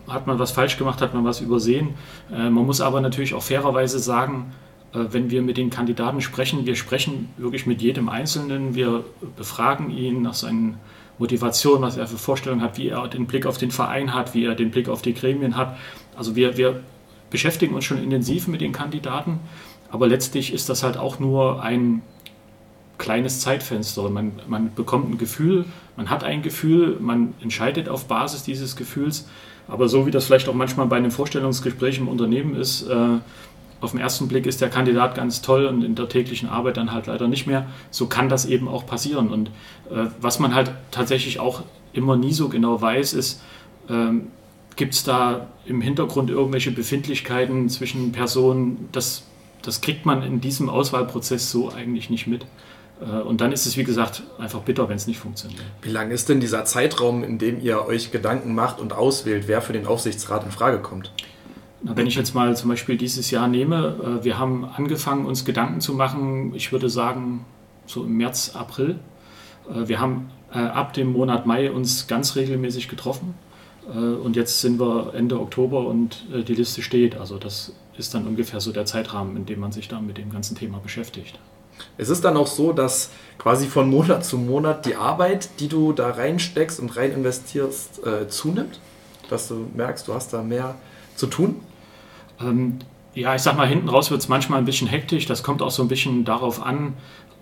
hat 0.07 0.27
man 0.27 0.37
was 0.37 0.51
falsch 0.51 0.77
gemacht, 0.77 1.01
hat 1.01 1.15
man 1.15 1.25
was 1.25 1.41
übersehen. 1.41 1.95
man 2.29 2.53
muss 2.53 2.81
aber 2.81 3.01
natürlich 3.01 3.33
auch 3.33 3.41
fairerweise 3.41 3.97
sagen, 3.97 4.53
äh, 4.53 4.64
wenn 5.09 5.29
wir 5.29 5.41
mit 5.41 5.57
den 5.57 5.69
Kandidaten 5.69 6.21
sprechen, 6.21 6.65
wir 6.65 6.75
sprechen 6.75 7.29
wirklich 7.37 7.65
mit 7.65 7.81
jedem 7.81 8.09
Einzelnen, 8.09 8.75
wir 8.75 9.03
befragen 9.35 9.89
ihn 9.89 10.21
nach 10.21 10.33
seinen 10.33 10.77
Motivationen, 11.17 11.81
was 11.81 11.97
er 11.97 12.07
für 12.07 12.17
Vorstellungen 12.17 12.61
hat, 12.61 12.77
wie 12.77 12.89
er 12.89 13.07
den 13.07 13.25
Blick 13.25 13.45
auf 13.45 13.57
den 13.57 13.71
Verein 13.71 14.13
hat, 14.13 14.33
wie 14.33 14.45
er 14.45 14.55
den 14.55 14.71
Blick 14.71 14.89
auf 14.89 15.01
die 15.01 15.13
Gremien 15.13 15.55
hat. 15.55 15.77
Also 16.17 16.35
wir, 16.35 16.57
wir 16.57 16.81
beschäftigen 17.29 17.75
uns 17.75 17.85
schon 17.85 18.01
intensiv 18.01 18.47
mit 18.47 18.61
den 18.61 18.71
Kandidaten, 18.71 19.39
aber 19.91 20.07
letztlich 20.07 20.53
ist 20.53 20.69
das 20.69 20.83
halt 20.83 20.97
auch 20.97 21.19
nur 21.19 21.63
ein 21.63 22.01
kleines 22.97 23.39
Zeitfenster. 23.39 24.09
Man, 24.09 24.33
man 24.47 24.73
bekommt 24.73 25.09
ein 25.09 25.17
Gefühl, 25.17 25.65
man 25.95 26.09
hat 26.09 26.23
ein 26.23 26.41
Gefühl, 26.41 26.97
man 26.99 27.33
entscheidet 27.41 27.89
auf 27.89 28.05
Basis 28.05 28.43
dieses 28.43 28.75
Gefühls. 28.75 29.27
Aber 29.67 29.89
so 29.89 30.05
wie 30.05 30.11
das 30.11 30.25
vielleicht 30.25 30.47
auch 30.47 30.53
manchmal 30.53 30.85
bei 30.87 30.97
einem 30.97 31.11
Vorstellungsgespräch 31.11 31.97
im 31.97 32.07
Unternehmen 32.07 32.55
ist, 32.55 32.87
äh, 32.87 33.17
auf 33.85 33.91
den 33.91 34.01
ersten 34.01 34.27
Blick 34.27 34.45
ist 34.45 34.59
der 34.59 34.69
Kandidat 34.69 35.15
ganz 35.15 35.41
toll 35.41 35.65
und 35.65 35.83
in 35.83 35.95
der 35.95 36.09
täglichen 36.09 36.49
Arbeit 36.49 36.77
dann 36.77 36.91
halt 36.91 37.07
leider 37.07 37.27
nicht 37.27 37.47
mehr. 37.47 37.67
So 37.91 38.07
kann 38.07 38.27
das 38.27 38.45
eben 38.45 38.67
auch 38.67 38.85
passieren. 38.85 39.29
Und 39.29 39.47
äh, 39.89 40.07
was 40.19 40.39
man 40.39 40.53
halt 40.53 40.71
tatsächlich 40.91 41.39
auch 41.39 41.63
immer 41.93 42.17
nie 42.17 42.33
so 42.33 42.49
genau 42.49 42.81
weiß, 42.81 43.13
ist, 43.13 43.41
ähm, 43.89 44.27
gibt 44.75 44.93
es 44.93 45.03
da 45.03 45.47
im 45.65 45.81
Hintergrund 45.81 46.29
irgendwelche 46.29 46.71
Befindlichkeiten 46.71 47.69
zwischen 47.69 48.11
Personen? 48.11 48.89
Das, 48.91 49.23
das 49.61 49.81
kriegt 49.81 50.05
man 50.05 50.23
in 50.23 50.41
diesem 50.41 50.69
Auswahlprozess 50.69 51.49
so 51.49 51.71
eigentlich 51.71 52.09
nicht 52.09 52.27
mit. 52.27 52.45
Äh, 53.01 53.21
und 53.21 53.41
dann 53.41 53.51
ist 53.51 53.65
es, 53.65 53.77
wie 53.77 53.83
gesagt, 53.83 54.23
einfach 54.39 54.61
bitter, 54.61 54.89
wenn 54.89 54.97
es 54.97 55.07
nicht 55.07 55.19
funktioniert. 55.19 55.61
Wie 55.81 55.89
lang 55.89 56.11
ist 56.11 56.29
denn 56.29 56.39
dieser 56.39 56.65
Zeitraum, 56.65 57.23
in 57.23 57.37
dem 57.37 57.61
ihr 57.61 57.85
euch 57.85 58.11
Gedanken 58.11 58.55
macht 58.55 58.79
und 58.79 58.93
auswählt, 58.93 59.47
wer 59.47 59.61
für 59.61 59.73
den 59.73 59.87
Aufsichtsrat 59.87 60.43
in 60.43 60.51
Frage 60.51 60.79
kommt? 60.79 61.11
Wenn 61.93 62.07
ich 62.07 62.15
jetzt 62.15 62.33
mal 62.33 62.57
zum 62.57 62.69
Beispiel 62.69 62.97
dieses 62.97 63.29
Jahr 63.29 63.47
nehme, 63.47 64.19
äh, 64.19 64.23
wir 64.23 64.39
haben 64.39 64.65
angefangen, 64.65 65.27
uns 65.27 65.45
Gedanken 65.45 65.81
zu 65.81 65.93
machen, 65.93 66.51
ich 66.55 66.71
würde 66.71 66.89
sagen, 66.89 67.45
so 67.85 68.03
im 68.03 68.17
März, 68.17 68.53
April. 68.55 68.99
Äh, 69.69 69.87
wir 69.87 69.99
haben 69.99 70.31
äh, 70.51 70.57
ab 70.57 70.93
dem 70.93 71.11
Monat 71.11 71.45
Mai 71.45 71.71
uns 71.71 72.07
ganz 72.07 72.35
regelmäßig 72.35 72.87
getroffen. 72.87 73.35
Und 73.87 74.35
jetzt 74.35 74.61
sind 74.61 74.79
wir 74.79 75.13
Ende 75.13 75.39
Oktober 75.39 75.85
und 75.85 76.25
die 76.47 76.55
Liste 76.55 76.81
steht. 76.81 77.17
Also 77.17 77.37
das 77.37 77.71
ist 77.99 78.15
dann 78.15 78.25
ungefähr 78.25 78.59
so 78.59 78.71
der 78.71 78.87
Zeitrahmen, 78.87 79.37
in 79.37 79.45
dem 79.45 79.59
man 79.59 79.71
sich 79.71 79.87
da 79.87 80.01
mit 80.01 80.17
dem 80.17 80.31
ganzen 80.31 80.57
Thema 80.57 80.79
beschäftigt. 80.79 81.37
Es 81.95 82.09
ist 82.09 82.25
dann 82.25 82.35
auch 82.35 82.47
so, 82.47 82.73
dass 82.73 83.11
quasi 83.37 83.67
von 83.67 83.87
Monat 83.87 84.25
zu 84.25 84.39
Monat 84.39 84.87
die 84.87 84.95
Arbeit, 84.95 85.49
die 85.59 85.67
du 85.67 85.93
da 85.93 86.09
reinsteckst 86.09 86.79
und 86.79 86.97
rein 86.97 87.11
investierst, 87.11 88.01
zunimmt? 88.29 88.79
Dass 89.29 89.49
du 89.49 89.67
merkst, 89.75 90.07
du 90.07 90.15
hast 90.15 90.33
da 90.33 90.41
mehr 90.41 90.73
zu 91.15 91.27
tun? 91.27 91.61
Ähm, 92.41 92.79
ja, 93.13 93.33
ich 93.33 93.41
sag 93.41 93.55
mal, 93.55 93.67
hinten 93.67 93.89
raus 93.89 94.11
wird 94.11 94.21
es 94.21 94.27
manchmal 94.27 94.59
ein 94.59 94.65
bisschen 94.65 94.87
hektisch. 94.87 95.25
Das 95.25 95.41
kommt 95.41 95.61
auch 95.61 95.71
so 95.71 95.81
ein 95.81 95.87
bisschen 95.87 96.25
darauf 96.25 96.61
an, 96.61 96.93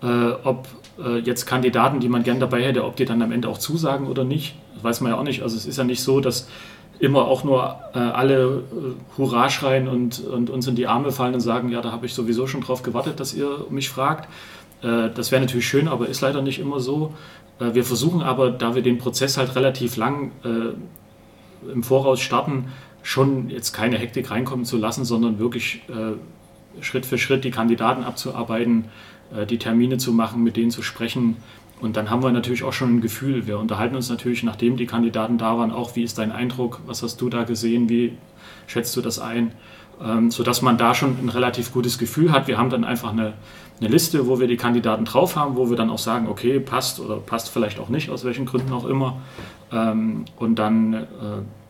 äh, 0.01 0.31
ob 0.43 0.67
äh, 1.03 1.17
jetzt 1.19 1.45
Kandidaten, 1.45 1.99
die 1.99 2.09
man 2.09 2.23
gern 2.23 2.39
dabei 2.39 2.63
hätte, 2.63 2.85
ob 2.85 2.95
die 2.95 3.05
dann 3.05 3.21
am 3.21 3.31
Ende 3.31 3.47
auch 3.47 3.57
zusagen 3.57 4.07
oder 4.07 4.23
nicht. 4.23 4.55
Das 4.75 4.83
weiß 4.83 5.01
man 5.01 5.11
ja 5.11 5.17
auch 5.17 5.23
nicht. 5.23 5.41
Also 5.41 5.57
es 5.57 5.65
ist 5.65 5.77
ja 5.77 5.83
nicht 5.83 6.03
so, 6.03 6.19
dass 6.19 6.47
immer 6.99 7.25
auch 7.25 7.43
nur 7.43 7.79
äh, 7.93 7.99
alle 7.99 8.63
äh, 8.71 9.17
Hurra 9.17 9.49
schreien 9.49 9.87
und, 9.87 10.23
und, 10.25 10.49
uns 10.49 10.67
in 10.67 10.75
die 10.75 10.87
Arme 10.87 11.11
fallen 11.11 11.33
und 11.33 11.41
sagen, 11.41 11.69
ja, 11.69 11.81
da 11.81 11.91
habe 11.91 12.05
ich 12.05 12.13
sowieso 12.13 12.47
schon 12.47 12.61
drauf 12.61 12.83
gewartet, 12.83 13.19
dass 13.19 13.33
ihr 13.33 13.65
mich 13.69 13.89
fragt. 13.89 14.29
Äh, 14.81 15.09
das 15.13 15.31
wäre 15.31 15.41
natürlich 15.41 15.67
schön, 15.67 15.87
aber 15.87 16.07
ist 16.07 16.21
leider 16.21 16.41
nicht 16.41 16.59
immer 16.59 16.79
so. 16.79 17.13
Äh, 17.59 17.73
wir 17.73 17.83
versuchen 17.83 18.21
aber, 18.21 18.51
da 18.51 18.75
wir 18.75 18.83
den 18.83 18.99
Prozess 18.99 19.37
halt 19.37 19.55
relativ 19.55 19.97
lang 19.97 20.31
im 20.43 21.83
Voraus 21.83 22.19
starten, 22.19 22.65
schon 23.03 23.49
jetzt 23.49 23.73
keine 23.73 23.97
Hektik 23.97 24.31
reinkommen 24.31 24.65
zu 24.65 24.77
lassen, 24.77 25.05
sondern 25.05 25.38
wirklich 25.38 25.84
äh, 25.89 26.81
Schritt 26.81 27.05
für 27.05 27.17
Schritt 27.17 27.43
die 27.43 27.51
Kandidaten 27.51 28.03
abzuarbeiten, 28.03 28.85
äh, 29.35 29.45
die 29.45 29.59
Termine 29.59 29.97
zu 29.97 30.13
machen, 30.13 30.43
mit 30.43 30.57
denen 30.57 30.71
zu 30.71 30.81
sprechen. 30.81 31.38
Und 31.81 31.97
dann 31.97 32.09
haben 32.09 32.23
wir 32.23 32.31
natürlich 32.31 32.63
auch 32.63 32.71
schon 32.71 32.95
ein 32.95 33.01
Gefühl. 33.01 33.45
Wir 33.45 33.59
unterhalten 33.59 33.95
uns 33.95 34.09
natürlich, 34.09 34.41
nachdem 34.43 34.77
die 34.77 34.85
Kandidaten 34.85 35.38
da 35.38 35.57
waren, 35.57 35.71
auch, 35.71 35.95
wie 35.97 36.03
ist 36.03 36.17
dein 36.17 36.31
Eindruck, 36.31 36.80
was 36.85 37.03
hast 37.03 37.19
du 37.19 37.30
da 37.30 37.43
gesehen, 37.43 37.89
wie 37.89 38.13
schätzt 38.67 38.95
du 38.95 39.01
das 39.01 39.19
ein, 39.19 39.51
ähm, 40.01 40.31
sodass 40.31 40.61
man 40.61 40.77
da 40.77 40.95
schon 40.95 41.17
ein 41.21 41.27
relativ 41.27 41.73
gutes 41.73 41.97
Gefühl 41.97 42.31
hat. 42.31 42.47
Wir 42.47 42.57
haben 42.57 42.69
dann 42.69 42.85
einfach 42.85 43.11
eine, 43.11 43.34
eine 43.81 43.89
Liste, 43.89 44.27
wo 44.27 44.39
wir 44.39 44.47
die 44.47 44.55
Kandidaten 44.55 45.03
drauf 45.03 45.35
haben, 45.35 45.57
wo 45.57 45.69
wir 45.69 45.75
dann 45.75 45.89
auch 45.89 45.99
sagen, 45.99 46.27
okay, 46.30 46.61
passt 46.61 47.01
oder 47.01 47.17
passt 47.17 47.49
vielleicht 47.49 47.80
auch 47.80 47.89
nicht, 47.89 48.09
aus 48.09 48.23
welchen 48.23 48.45
Gründen 48.45 48.71
auch 48.71 48.85
immer. 48.85 49.21
Ähm, 49.73 50.23
und 50.38 50.55
dann 50.55 50.93
äh, 50.93 51.05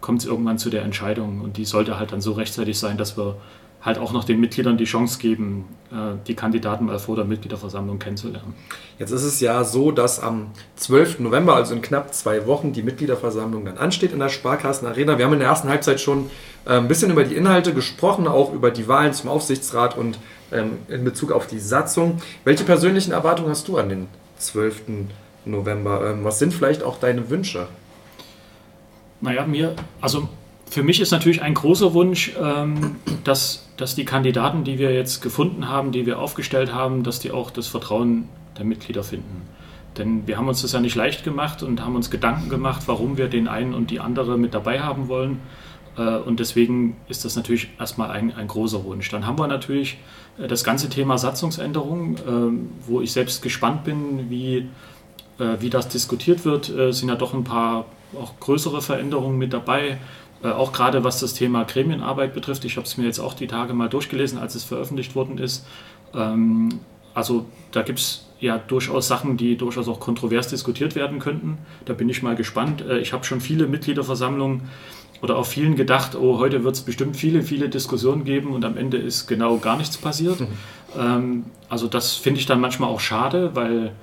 kommt 0.03 0.21
es 0.21 0.27
irgendwann 0.27 0.59
zu 0.59 0.69
der 0.69 0.83
Entscheidung 0.83 1.41
und 1.41 1.55
die 1.57 1.65
sollte 1.65 1.97
halt 1.97 2.11
dann 2.11 2.21
so 2.21 2.33
rechtzeitig 2.33 2.77
sein, 2.77 2.97
dass 2.97 3.17
wir 3.17 3.37
halt 3.81 3.97
auch 3.97 4.11
noch 4.11 4.23
den 4.23 4.39
Mitgliedern 4.39 4.77
die 4.77 4.83
Chance 4.83 5.17
geben, 5.17 5.65
äh, 5.91 6.15
die 6.27 6.35
Kandidaten 6.35 6.85
mal 6.85 6.99
vor 6.99 7.15
der 7.15 7.25
Mitgliederversammlung 7.25 7.99
kennenzulernen. 7.99 8.53
Jetzt 8.99 9.11
ist 9.11 9.23
es 9.23 9.39
ja 9.39 9.63
so, 9.63 9.91
dass 9.91 10.19
am 10.19 10.51
12. 10.75 11.19
November, 11.19 11.55
also 11.55 11.73
in 11.73 11.81
knapp 11.81 12.13
zwei 12.13 12.45
Wochen, 12.47 12.73
die 12.73 12.83
Mitgliederversammlung 12.83 13.65
dann 13.65 13.77
ansteht 13.77 14.11
in 14.11 14.19
der 14.19 14.29
Sparkassenarena. 14.29 15.17
Wir 15.17 15.25
haben 15.25 15.33
in 15.33 15.39
der 15.39 15.49
ersten 15.49 15.69
Halbzeit 15.69 15.99
schon 15.99 16.29
äh, 16.65 16.77
ein 16.77 16.87
bisschen 16.87 17.11
über 17.11 17.23
die 17.23 17.35
Inhalte 17.35 17.73
gesprochen, 17.73 18.27
auch 18.27 18.53
über 18.53 18.71
die 18.71 18.87
Wahlen 18.87 19.13
zum 19.13 19.29
Aufsichtsrat 19.29 19.97
und 19.97 20.19
ähm, 20.51 20.79
in 20.89 21.03
Bezug 21.05 21.31
auf 21.31 21.47
die 21.47 21.59
Satzung. 21.59 22.21
Welche 22.43 22.65
persönlichen 22.65 23.11
Erwartungen 23.11 23.49
hast 23.49 23.67
du 23.67 23.77
an 23.77 23.89
den 23.89 24.07
12. 24.37 24.83
November? 25.45 26.09
Ähm, 26.09 26.23
was 26.23 26.39
sind 26.39 26.53
vielleicht 26.53 26.83
auch 26.83 26.99
deine 26.99 27.29
Wünsche? 27.29 27.67
Naja, 29.23 29.45
mir, 29.45 29.73
also 30.01 30.27
für 30.69 30.83
mich 30.83 30.99
ist 30.99 31.11
natürlich 31.11 31.41
ein 31.41 31.53
großer 31.53 31.93
Wunsch, 31.93 32.33
ähm, 32.37 32.97
dass, 33.23 33.69
dass 33.77 33.95
die 33.95 34.03
Kandidaten, 34.03 34.65
die 34.65 34.79
wir 34.79 34.93
jetzt 34.93 35.21
gefunden 35.21 35.69
haben, 35.69 35.93
die 35.93 36.05
wir 36.05 36.19
aufgestellt 36.19 36.73
haben, 36.73 37.03
dass 37.03 37.19
die 37.19 37.31
auch 37.31 37.49
das 37.49 37.67
Vertrauen 37.67 38.27
der 38.57 38.65
Mitglieder 38.65 39.01
finden. 39.01 39.43
Denn 39.97 40.27
wir 40.27 40.37
haben 40.37 40.49
uns 40.49 40.61
das 40.61 40.73
ja 40.73 40.81
nicht 40.81 40.95
leicht 40.95 41.23
gemacht 41.23 41.63
und 41.63 41.81
haben 41.81 41.95
uns 41.95 42.09
Gedanken 42.09 42.49
gemacht, 42.49 42.83
warum 42.87 43.15
wir 43.17 43.29
den 43.29 43.47
einen 43.47 43.73
und 43.73 43.91
die 43.91 44.01
andere 44.01 44.37
mit 44.37 44.53
dabei 44.53 44.81
haben 44.81 45.07
wollen. 45.07 45.39
Äh, 45.97 46.17
und 46.17 46.41
deswegen 46.41 46.97
ist 47.07 47.23
das 47.23 47.37
natürlich 47.37 47.69
erstmal 47.79 48.11
ein, 48.11 48.35
ein 48.35 48.49
großer 48.49 48.83
Wunsch. 48.83 49.09
Dann 49.09 49.25
haben 49.25 49.39
wir 49.39 49.47
natürlich 49.47 49.99
äh, 50.37 50.49
das 50.49 50.65
ganze 50.65 50.89
Thema 50.89 51.17
Satzungsänderung, 51.17 52.17
ähm, 52.27 52.69
wo 52.85 52.99
ich 52.99 53.13
selbst 53.13 53.41
gespannt 53.41 53.85
bin, 53.85 54.29
wie, 54.29 54.67
äh, 55.39 55.61
wie 55.61 55.69
das 55.69 55.87
diskutiert 55.87 56.43
wird. 56.43 56.67
Es 56.67 56.99
sind 56.99 57.07
ja 57.07 57.15
doch 57.15 57.33
ein 57.33 57.45
paar 57.45 57.85
auch 58.19 58.39
größere 58.39 58.81
Veränderungen 58.81 59.37
mit 59.37 59.53
dabei. 59.53 59.97
Äh, 60.43 60.49
auch 60.49 60.73
gerade 60.73 61.03
was 61.03 61.19
das 61.19 61.33
Thema 61.33 61.63
Gremienarbeit 61.63 62.33
betrifft. 62.33 62.65
Ich 62.65 62.75
habe 62.75 62.85
es 62.85 62.97
mir 62.97 63.05
jetzt 63.05 63.19
auch 63.19 63.33
die 63.33 63.47
Tage 63.47 63.73
mal 63.73 63.89
durchgelesen, 63.89 64.37
als 64.37 64.55
es 64.55 64.63
veröffentlicht 64.63 65.15
worden 65.15 65.37
ist. 65.37 65.65
Ähm, 66.13 66.79
also 67.13 67.45
da 67.71 67.81
gibt 67.81 67.99
es 67.99 68.27
ja 68.39 68.57
durchaus 68.57 69.07
Sachen, 69.07 69.37
die 69.37 69.55
durchaus 69.55 69.87
auch 69.87 69.99
kontrovers 69.99 70.49
diskutiert 70.49 70.95
werden 70.95 71.19
könnten. 71.19 71.59
Da 71.85 71.93
bin 71.93 72.09
ich 72.09 72.21
mal 72.23 72.35
gespannt. 72.35 72.81
Äh, 72.81 72.99
ich 72.99 73.13
habe 73.13 73.23
schon 73.23 73.39
viele 73.39 73.67
Mitgliederversammlungen 73.67 74.63
oder 75.21 75.37
auf 75.37 75.47
vielen 75.47 75.77
gedacht, 75.77 76.15
oh, 76.15 76.39
heute 76.39 76.65
wird 76.65 76.75
es 76.75 76.81
bestimmt 76.81 77.15
viele, 77.15 77.43
viele 77.43 77.69
Diskussionen 77.69 78.25
geben 78.25 78.51
und 78.51 78.65
am 78.65 78.75
Ende 78.75 78.97
ist 78.97 79.27
genau 79.27 79.57
gar 79.59 79.77
nichts 79.77 79.95
passiert. 79.95 80.41
Mhm. 80.41 80.47
Ähm, 80.99 81.45
also 81.69 81.87
das 81.87 82.15
finde 82.15 82.41
ich 82.41 82.45
dann 82.45 82.59
manchmal 82.59 82.89
auch 82.89 82.99
schade, 82.99 83.51
weil 83.53 83.93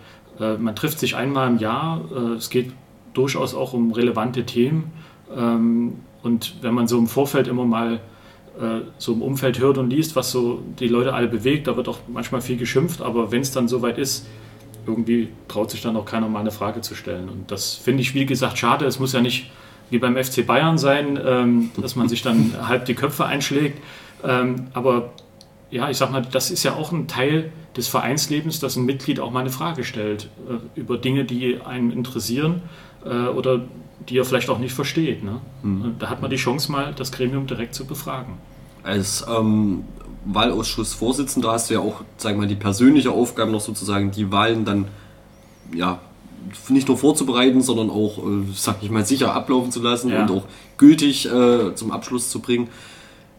äh, 0.41 0.57
man 0.57 0.74
trifft 0.74 0.99
sich 0.99 1.16
einmal 1.16 1.49
im 1.49 1.59
Jahr. 1.59 2.01
Es 2.39 2.49
geht 2.49 2.73
durchaus 3.20 3.55
auch 3.55 3.74
um 3.74 3.92
relevante 3.92 4.44
Themen. 4.47 4.92
Ähm, 5.36 5.97
und 6.22 6.55
wenn 6.62 6.74
man 6.74 6.88
so 6.88 6.98
im 6.98 7.06
Vorfeld 7.06 7.48
immer 7.48 7.66
mal 7.66 8.01
äh, 8.59 8.80
so 8.98 9.12
im 9.12 9.22
Umfeld 9.22 9.59
hört 9.59 9.76
und 9.78 9.90
liest, 9.90 10.16
was 10.16 10.30
so 10.30 10.62
die 10.78 10.88
Leute 10.88 11.12
alle 11.12 11.28
bewegt, 11.28 11.66
da 11.66 11.76
wird 11.76 11.86
auch 11.88 11.98
manchmal 12.09 12.40
viel 12.40 12.56
geschimpft, 12.56 13.02
aber 13.02 13.30
wenn 13.30 13.42
es 13.42 13.52
dann 13.52 13.68
soweit 13.68 13.98
ist, 13.98 14.26
irgendwie 14.86 15.28
traut 15.48 15.70
sich 15.70 15.82
dann 15.82 15.97
auch 15.97 16.06
keiner 16.06 16.28
mal 16.28 16.40
eine 16.40 16.51
Frage 16.51 16.80
zu 16.80 16.94
stellen. 16.94 17.28
Und 17.28 17.51
das 17.51 17.74
finde 17.74 18.01
ich, 18.01 18.14
wie 18.14 18.24
gesagt, 18.24 18.56
schade. 18.56 18.86
Es 18.86 18.98
muss 18.98 19.12
ja 19.12 19.20
nicht 19.20 19.51
wie 19.90 19.98
beim 19.98 20.16
FC 20.16 20.47
Bayern 20.47 20.78
sein, 20.78 21.18
ähm, 21.22 21.70
dass 21.76 21.94
man 21.94 22.09
sich 22.09 22.22
dann 22.22 22.55
halb 22.68 22.86
die 22.86 22.94
Köpfe 22.94 23.26
einschlägt. 23.26 23.78
Ähm, 24.24 24.68
aber 24.72 25.10
ja, 25.70 25.90
ich 25.90 25.98
sag 25.98 26.10
mal, 26.10 26.22
das 26.22 26.51
ist 26.51 26.62
ja 26.62 26.74
auch 26.74 26.90
ein 26.92 27.06
Teil 27.06 27.52
des 27.76 27.86
Vereinslebens, 27.86 28.59
dass 28.60 28.76
ein 28.76 28.84
Mitglied 28.84 29.20
auch 29.20 29.30
mal 29.30 29.40
eine 29.40 29.51
Frage 29.51 29.84
stellt 29.84 30.28
äh, 30.48 30.80
über 30.80 30.97
Dinge, 30.97 31.24
die 31.24 31.60
einen 31.60 31.92
interessieren 31.92 32.62
äh, 33.05 33.28
oder 33.28 33.62
die 34.09 34.18
er 34.18 34.24
vielleicht 34.24 34.48
auch 34.48 34.59
nicht 34.59 34.74
versteht. 34.74 35.22
Ne? 35.22 35.40
Mhm. 35.62 35.97
Da 35.98 36.09
hat 36.09 36.22
man 36.22 36.31
die 36.31 36.36
Chance, 36.36 36.72
mal 36.72 36.93
das 36.94 37.12
Gremium 37.12 37.47
direkt 37.47 37.74
zu 37.74 37.85
befragen. 37.85 38.35
Als 38.82 39.24
ähm, 39.28 39.85
Wahlausschussvorsitzender 40.24 41.52
hast 41.52 41.70
du 41.70 41.74
ja 41.74 41.81
auch, 41.81 42.02
wir 42.22 42.35
mal, 42.35 42.47
die 42.47 42.56
persönliche 42.56 43.10
Aufgabe 43.10 43.51
noch 43.51 43.60
sozusagen, 43.60 44.10
die 44.10 44.31
Wahlen 44.32 44.64
dann 44.64 44.89
ja 45.74 46.01
nicht 46.68 46.89
nur 46.89 46.97
vorzubereiten, 46.97 47.60
sondern 47.60 47.90
auch, 47.90 48.18
äh, 48.18 48.44
sag 48.55 48.82
ich 48.82 48.90
mal, 48.90 49.05
sicher 49.05 49.35
ablaufen 49.35 49.70
zu 49.70 49.82
lassen 49.82 50.10
ja. 50.10 50.22
und 50.22 50.31
auch 50.31 50.44
gültig 50.78 51.27
äh, 51.27 51.74
zum 51.74 51.90
Abschluss 51.90 52.31
zu 52.31 52.40
bringen. 52.40 52.68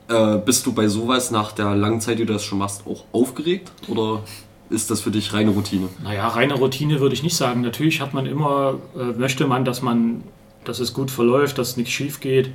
Äh, 0.08 0.38
bist 0.38 0.66
du 0.66 0.74
bei 0.74 0.88
sowas 0.88 1.32
nach 1.32 1.52
der 1.52 1.76
langen 1.76 2.02
Zeit, 2.02 2.20
die 2.20 2.26
du 2.26 2.34
das 2.34 2.44
schon 2.44 2.60
machst, 2.60 2.84
auch 2.86 3.06
aufgeregt? 3.12 3.72
Oder 3.88 4.24
ist 4.72 4.90
das 4.90 5.02
für 5.02 5.12
dich 5.12 5.34
reine 5.34 5.52
Routine? 5.52 5.90
Naja, 6.04 6.28
reine 6.28 6.56
Routine 6.56 7.00
würde 7.00 7.14
ich 7.14 7.24
nicht 7.24 7.36
sagen. 7.36 7.62
Natürlich 7.62 8.02
hat 8.02 8.14
man 8.14 8.26
immer, 8.26 8.80
äh, 8.98 9.18
möchte 9.18 9.46
man, 9.46 9.66
dass 9.66 9.82
man, 9.82 10.24
dass 10.64 10.80
es 10.80 10.94
gut 10.94 11.12
verläuft, 11.12 11.58
dass 11.58 11.78
nichts 11.78 11.92
schief 11.92 12.20
geht. 12.20 12.52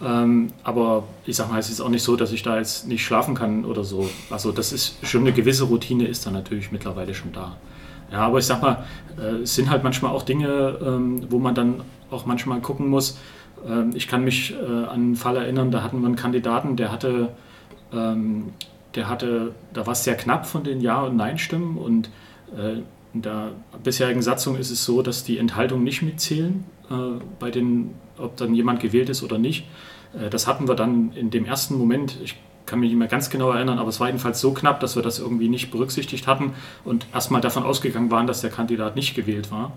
Ähm, 0.00 0.48
aber 0.62 1.04
ich 1.26 1.36
sag 1.36 1.50
mal, 1.50 1.58
es 1.58 1.70
ist 1.70 1.80
auch 1.80 1.88
nicht 1.88 2.02
so, 2.02 2.16
dass 2.16 2.32
ich 2.32 2.42
da 2.42 2.58
jetzt 2.58 2.86
nicht 2.86 3.04
schlafen 3.04 3.34
kann 3.34 3.64
oder 3.64 3.84
so. 3.84 4.08
Also 4.30 4.52
das 4.52 4.72
ist 4.72 4.96
schon 5.06 5.22
eine 5.22 5.32
gewisse 5.32 5.64
Routine 5.64 6.06
ist 6.06 6.24
da 6.24 6.30
natürlich 6.30 6.70
mittlerweile 6.70 7.14
schon 7.14 7.32
da. 7.32 7.56
Ja, 8.10 8.20
aber 8.20 8.38
ich 8.38 8.46
sag 8.46 8.62
mal, 8.62 8.84
äh, 9.18 9.42
es 9.42 9.54
sind 9.54 9.70
halt 9.70 9.84
manchmal 9.84 10.12
auch 10.12 10.22
Dinge, 10.22 10.78
ähm, 10.82 11.26
wo 11.30 11.38
man 11.38 11.54
dann 11.54 11.82
auch 12.10 12.26
manchmal 12.26 12.60
gucken 12.60 12.88
muss. 12.88 13.18
Ähm, 13.68 13.90
ich 13.94 14.08
kann 14.08 14.24
mich 14.24 14.54
äh, 14.54 14.64
an 14.64 14.88
einen 14.88 15.16
Fall 15.16 15.36
erinnern, 15.36 15.70
da 15.70 15.82
hatten 15.82 16.00
wir 16.00 16.06
einen 16.06 16.16
Kandidaten, 16.16 16.76
der 16.76 16.92
hatte 16.92 17.30
ähm, 17.92 18.52
der 18.98 19.08
hatte, 19.08 19.54
da 19.72 19.86
war 19.86 19.92
es 19.92 20.04
sehr 20.04 20.16
knapp 20.16 20.46
von 20.46 20.64
den 20.64 20.80
Ja- 20.80 21.02
und 21.02 21.16
Nein-Stimmen 21.16 21.78
und 21.78 22.10
äh, 22.54 22.82
in 23.14 23.22
der 23.22 23.52
bisherigen 23.82 24.22
Satzung 24.22 24.56
ist 24.56 24.70
es 24.70 24.84
so, 24.84 25.02
dass 25.02 25.24
die 25.24 25.38
Enthaltungen 25.38 25.84
nicht 25.84 26.02
mitzählen, 26.02 26.64
äh, 26.90 26.94
bei 27.38 27.50
den, 27.50 27.94
ob 28.18 28.36
dann 28.36 28.54
jemand 28.54 28.80
gewählt 28.80 29.08
ist 29.08 29.22
oder 29.22 29.38
nicht. 29.38 29.66
Äh, 30.12 30.28
das 30.30 30.46
hatten 30.46 30.66
wir 30.68 30.74
dann 30.74 31.12
in 31.12 31.30
dem 31.30 31.46
ersten 31.46 31.78
Moment, 31.78 32.18
ich 32.22 32.36
kann 32.66 32.80
mich 32.80 32.90
nicht 32.90 32.98
mehr 32.98 33.08
ganz 33.08 33.30
genau 33.30 33.52
erinnern, 33.52 33.78
aber 33.78 33.88
es 33.88 34.00
war 34.00 34.08
jedenfalls 34.08 34.40
so 34.40 34.52
knapp, 34.52 34.80
dass 34.80 34.96
wir 34.96 35.02
das 35.02 35.20
irgendwie 35.20 35.48
nicht 35.48 35.70
berücksichtigt 35.70 36.26
hatten 36.26 36.52
und 36.84 37.06
erstmal 37.14 37.40
davon 37.40 37.62
ausgegangen 37.62 38.10
waren, 38.10 38.26
dass 38.26 38.42
der 38.42 38.50
Kandidat 38.50 38.96
nicht 38.96 39.14
gewählt 39.14 39.50
war. 39.50 39.72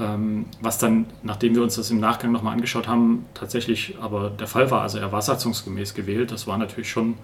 Ähm, 0.00 0.46
was 0.60 0.78
dann, 0.78 1.06
nachdem 1.22 1.54
wir 1.54 1.62
uns 1.62 1.76
das 1.76 1.90
im 1.90 2.00
Nachgang 2.00 2.32
nochmal 2.32 2.52
angeschaut 2.54 2.88
haben, 2.88 3.24
tatsächlich 3.34 3.96
aber 4.00 4.30
der 4.30 4.46
Fall 4.48 4.70
war. 4.70 4.82
Also 4.82 4.98
er 4.98 5.10
war 5.10 5.22
satzungsgemäß 5.22 5.94
gewählt. 5.94 6.30
Das 6.30 6.46
war 6.46 6.58
natürlich 6.58 6.90
schon 6.90 7.14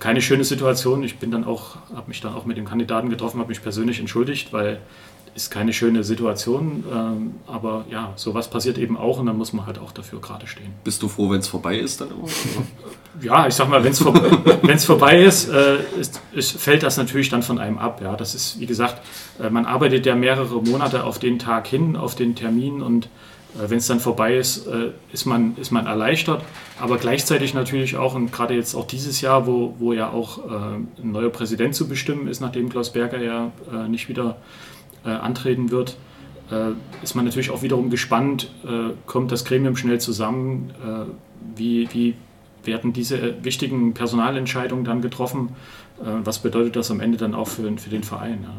keine 0.00 0.20
schöne 0.22 0.44
Situation. 0.44 1.04
Ich 1.04 1.18
bin 1.18 1.30
dann 1.30 1.44
auch, 1.44 1.76
habe 1.94 2.08
mich 2.08 2.20
dann 2.20 2.34
auch 2.34 2.44
mit 2.44 2.56
dem 2.56 2.64
Kandidaten 2.64 3.10
getroffen, 3.10 3.38
habe 3.38 3.50
mich 3.50 3.62
persönlich 3.62 4.00
entschuldigt, 4.00 4.52
weil 4.52 4.80
ist 5.34 5.50
keine 5.50 5.72
schöne 5.72 6.04
Situation, 6.04 6.84
ähm, 6.92 7.34
aber 7.46 7.86
ja, 7.90 8.12
sowas 8.16 8.50
passiert 8.50 8.76
eben 8.76 8.98
auch 8.98 9.18
und 9.18 9.26
dann 9.26 9.38
muss 9.38 9.52
man 9.52 9.66
halt 9.66 9.78
auch 9.78 9.92
dafür 9.92 10.20
gerade 10.20 10.46
stehen. 10.46 10.74
Bist 10.84 11.02
du 11.02 11.08
froh, 11.08 11.30
wenn 11.30 11.38
es 11.38 11.48
vorbei 11.48 11.78
ist 11.78 12.00
dann 12.00 12.10
immer? 12.10 12.28
ja, 13.22 13.46
ich 13.46 13.54
sag 13.54 13.68
mal, 13.68 13.82
wenn 13.82 13.92
es 13.92 13.98
vor, 13.98 14.14
vorbei 14.78 15.22
ist, 15.22 15.48
äh, 15.48 15.78
ist, 15.98 16.20
ist, 16.32 16.60
fällt 16.60 16.82
das 16.82 16.98
natürlich 16.98 17.30
dann 17.30 17.42
von 17.42 17.58
einem 17.58 17.78
ab. 17.78 18.02
Ja, 18.02 18.14
das 18.14 18.34
ist, 18.34 18.60
wie 18.60 18.66
gesagt, 18.66 19.00
äh, 19.40 19.48
man 19.48 19.64
arbeitet 19.64 20.04
ja 20.04 20.14
mehrere 20.14 20.62
Monate 20.62 21.04
auf 21.04 21.18
den 21.18 21.38
Tag 21.38 21.66
hin, 21.66 21.96
auf 21.96 22.14
den 22.14 22.34
Termin 22.34 22.82
und 22.82 23.06
äh, 23.06 23.08
wenn 23.54 23.78
es 23.78 23.86
dann 23.86 24.00
vorbei 24.00 24.36
ist, 24.36 24.66
äh, 24.66 24.90
ist, 25.12 25.26
man, 25.26 25.56
ist 25.56 25.70
man 25.70 25.86
erleichtert, 25.86 26.42
aber 26.80 26.96
gleichzeitig 26.98 27.54
natürlich 27.54 27.96
auch, 27.96 28.14
und 28.14 28.32
gerade 28.32 28.54
jetzt 28.54 28.74
auch 28.74 28.86
dieses 28.86 29.20
Jahr, 29.20 29.46
wo, 29.46 29.74
wo 29.78 29.92
ja 29.92 30.10
auch 30.10 30.38
äh, 30.38 31.02
ein 31.02 31.12
neuer 31.12 31.30
Präsident 31.30 31.74
zu 31.74 31.88
bestimmen 31.88 32.28
ist, 32.28 32.40
nachdem 32.40 32.68
Klaus 32.68 32.92
Berger 32.92 33.20
ja 33.20 33.52
nicht 33.88 34.08
wieder 34.08 34.36
antreten 35.04 35.72
wird, 35.72 35.96
ist 37.02 37.16
man 37.16 37.24
natürlich 37.24 37.50
auch 37.50 37.62
wiederum 37.62 37.90
gespannt, 37.90 38.52
kommt 39.06 39.32
das 39.32 39.44
Gremium 39.44 39.76
schnell 39.76 40.00
zusammen, 40.00 40.72
wie, 41.56 41.88
wie 41.92 42.14
werden 42.62 42.92
diese 42.92 43.42
wichtigen 43.44 43.94
Personalentscheidungen 43.94 44.84
dann 44.84 45.02
getroffen, 45.02 45.56
was 45.98 46.38
bedeutet 46.38 46.76
das 46.76 46.92
am 46.92 47.00
Ende 47.00 47.18
dann 47.18 47.34
auch 47.34 47.48
für, 47.48 47.76
für 47.76 47.90
den 47.90 48.04
Verein. 48.04 48.44
Ja. 48.44 48.54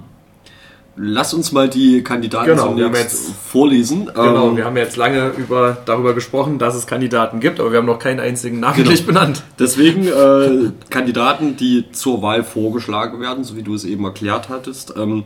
Lass 0.95 1.33
uns 1.33 1.51
mal 1.51 1.69
die 1.69 2.03
Kandidaten 2.03 2.51
genau, 2.51 2.77
jetzt, 2.77 3.31
vorlesen. 3.31 4.05
Genau, 4.05 4.49
ähm, 4.49 4.57
wir 4.57 4.65
haben 4.65 4.77
jetzt 4.77 4.95
lange 4.95 5.29
über, 5.29 5.75
darüber 5.85 6.13
gesprochen, 6.13 6.59
dass 6.59 6.75
es 6.75 6.85
Kandidaten 6.85 7.39
gibt, 7.39 7.59
aber 7.59 7.71
wir 7.71 7.79
haben 7.79 7.87
noch 7.87 7.97
keinen 7.97 8.19
einzigen 8.19 8.59
namentlich 8.59 9.07
genau. 9.07 9.19
benannt. 9.19 9.43
Deswegen 9.57 10.05
äh, 10.05 10.71
Kandidaten, 10.91 11.57
die 11.57 11.91
zur 11.91 12.21
Wahl 12.21 12.43
vorgeschlagen 12.43 13.19
werden, 13.21 13.43
so 13.43 13.55
wie 13.55 13.63
du 13.63 13.73
es 13.73 13.85
eben 13.85 14.05
erklärt 14.05 14.49
hattest, 14.49 14.93
ähm, 14.95 15.23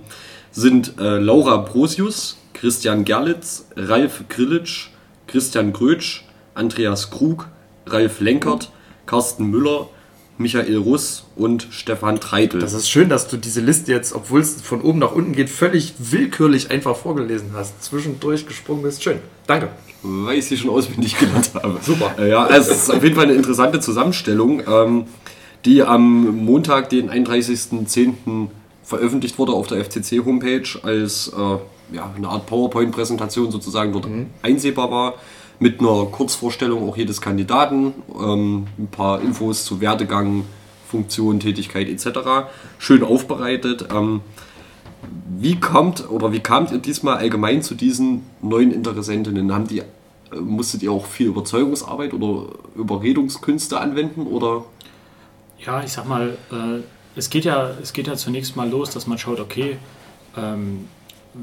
sind 0.51 0.93
äh, 0.99 1.17
Laura 1.19 1.57
Brosius, 1.57 2.37
Christian 2.53 3.03
Gerlitz, 3.03 3.67
Ralf 3.75 4.23
Grillitsch, 4.29 4.87
Christian 5.27 5.73
Grötsch, 5.73 6.23
Andreas 6.55 7.11
Krug, 7.11 7.47
Ralf 7.85 8.21
Lenkert, 8.21 8.71
Carsten 9.05 9.47
Müller, 9.47 9.89
Michael 10.37 10.77
Russ 10.77 11.25
und 11.35 11.67
Stefan 11.71 12.19
Treitel. 12.19 12.59
Das 12.59 12.73
ist 12.73 12.89
schön, 12.89 13.09
dass 13.09 13.27
du 13.27 13.37
diese 13.37 13.61
Liste 13.61 13.91
jetzt, 13.91 14.13
obwohl 14.13 14.41
es 14.41 14.61
von 14.61 14.81
oben 14.81 14.99
nach 14.99 15.11
unten 15.11 15.33
geht, 15.33 15.49
völlig 15.49 15.93
willkürlich 15.97 16.69
einfach 16.69 16.95
vorgelesen 16.95 17.51
hast. 17.55 17.83
Zwischendurch 17.83 18.45
gesprungen 18.45 18.83
bist. 18.83 19.03
Schön. 19.03 19.19
Danke. 19.47 19.69
Weil 20.03 20.37
ich 20.37 20.45
sie 20.45 20.57
schon 20.57 20.69
auswendig 20.69 21.17
genannt 21.17 21.51
habe. 21.55 21.79
Super. 21.81 22.15
Äh, 22.19 22.29
ja, 22.29 22.47
es 22.47 22.67
ist 22.67 22.91
auf 22.91 23.03
jeden 23.03 23.15
Fall 23.15 23.25
eine 23.25 23.33
interessante 23.33 23.79
Zusammenstellung, 23.79 24.61
ähm, 24.67 25.05
die 25.65 25.81
am 25.81 26.45
Montag, 26.45 26.89
den 26.89 27.09
31.10. 27.09 28.47
veröffentlicht 28.83 29.39
wurde 29.39 29.53
auf 29.53 29.67
der 29.67 29.83
FCC-Homepage 29.83 30.67
als 30.83 31.33
äh, 31.35 31.95
ja, 31.95 32.13
eine 32.15 32.27
Art 32.27 32.45
PowerPoint-Präsentation 32.45 33.51
sozusagen 33.51 33.91
dort 33.91 34.07
mhm. 34.07 34.27
einsehbar 34.43 34.91
war 34.91 35.15
mit 35.59 35.79
einer 35.79 36.05
Kurzvorstellung 36.05 36.87
auch 36.87 36.97
jedes 36.97 37.21
Kandidaten, 37.21 37.93
ähm, 38.19 38.67
ein 38.77 38.87
paar 38.87 39.21
Infos 39.21 39.65
zu 39.65 39.81
Werdegang, 39.81 40.45
Funktion, 40.87 41.39
Tätigkeit 41.39 41.89
etc. 41.89 42.49
Schön 42.77 43.03
aufbereitet. 43.03 43.87
Ähm, 43.93 44.21
wie 45.39 45.59
kommt 45.59 46.09
oder 46.09 46.31
wie 46.31 46.39
kamt 46.39 46.71
ihr 46.71 46.79
diesmal 46.79 47.17
allgemein 47.17 47.61
zu 47.61 47.75
diesen 47.75 48.23
neuen 48.41 48.71
Interessentinnen? 48.71 49.53
Haben 49.53 49.67
die, 49.67 49.79
äh, 49.79 49.85
musstet 50.39 50.83
ihr 50.83 50.91
auch 50.91 51.05
viel 51.05 51.27
Überzeugungsarbeit 51.27 52.13
oder 52.13 52.47
Überredungskünste 52.75 53.79
anwenden 53.79 54.27
oder? 54.27 54.65
Ja, 55.65 55.83
ich 55.83 55.91
sag 55.91 56.07
mal, 56.07 56.37
äh, 56.51 56.81
es 57.15 57.29
geht 57.29 57.45
ja, 57.45 57.71
es 57.81 57.93
geht 57.93 58.07
ja 58.07 58.15
zunächst 58.15 58.55
mal 58.55 58.69
los, 58.69 58.91
dass 58.91 59.07
man 59.07 59.17
schaut, 59.17 59.39
okay, 59.39 59.77
ähm, 60.37 60.87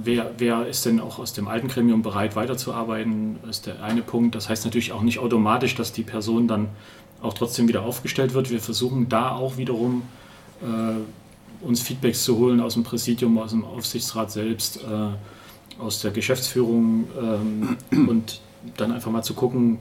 wer, 0.02 0.32
wer 0.38 0.66
ist 0.66 0.86
denn 0.86 1.00
auch 1.00 1.18
aus 1.18 1.32
dem 1.32 1.48
alten 1.48 1.68
Gremium 1.68 2.02
bereit 2.02 2.36
weiterzuarbeiten, 2.36 3.38
ist 3.48 3.66
der 3.66 3.82
eine 3.82 4.02
Punkt. 4.02 4.34
Das 4.34 4.48
heißt 4.48 4.64
natürlich 4.64 4.92
auch 4.92 5.02
nicht 5.02 5.18
automatisch, 5.18 5.74
dass 5.74 5.92
die 5.92 6.02
Person 6.02 6.48
dann 6.48 6.68
auch 7.22 7.34
trotzdem 7.34 7.68
wieder 7.68 7.82
aufgestellt 7.82 8.34
wird. 8.34 8.50
Wir 8.50 8.60
versuchen 8.60 9.08
da 9.08 9.30
auch 9.32 9.56
wiederum 9.56 10.02
äh, 10.62 11.64
uns 11.64 11.80
Feedbacks 11.80 12.24
zu 12.24 12.36
holen 12.38 12.60
aus 12.60 12.74
dem 12.74 12.84
Präsidium, 12.84 13.38
aus 13.38 13.50
dem 13.50 13.64
Aufsichtsrat 13.64 14.30
selbst, 14.30 14.78
äh, 14.78 15.80
aus 15.80 16.00
der 16.00 16.10
Geschäftsführung 16.10 17.08
ähm, 17.20 17.76
und 18.08 18.40
dann 18.76 18.92
einfach 18.92 19.10
mal 19.10 19.22
zu 19.22 19.34
gucken, 19.34 19.80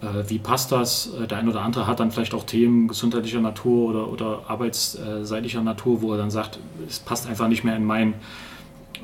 äh, 0.00 0.28
wie 0.28 0.38
passt 0.38 0.72
das. 0.72 1.12
Äh, 1.14 1.26
der 1.26 1.38
eine 1.38 1.50
oder 1.50 1.62
andere 1.62 1.86
hat 1.86 2.00
dann 2.00 2.10
vielleicht 2.10 2.34
auch 2.34 2.44
Themen 2.44 2.88
gesundheitlicher 2.88 3.40
Natur 3.40 3.90
oder, 3.90 4.08
oder 4.08 4.42
arbeitsseitlicher 4.48 5.62
Natur, 5.62 6.02
wo 6.02 6.12
er 6.12 6.18
dann 6.18 6.30
sagt, 6.30 6.58
es 6.88 6.98
passt 6.98 7.28
einfach 7.28 7.48
nicht 7.48 7.64
mehr 7.64 7.76
in 7.76 7.84
mein 7.84 8.14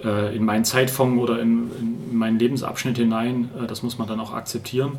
äh, 0.02 0.34
in 0.34 0.44
meinen 0.44 0.64
Zeitfonds 0.64 1.22
oder 1.22 1.40
in, 1.40 1.70
in, 1.78 2.16
meinen 2.16 2.38
Lebensabschnitt 2.38 2.96
hinein. 2.96 3.50
Äh, 3.60 3.66
das 3.66 3.82
muss 3.82 3.98
man 3.98 4.08
dann 4.08 4.20
auch 4.20 4.32
akzeptieren. 4.32 4.98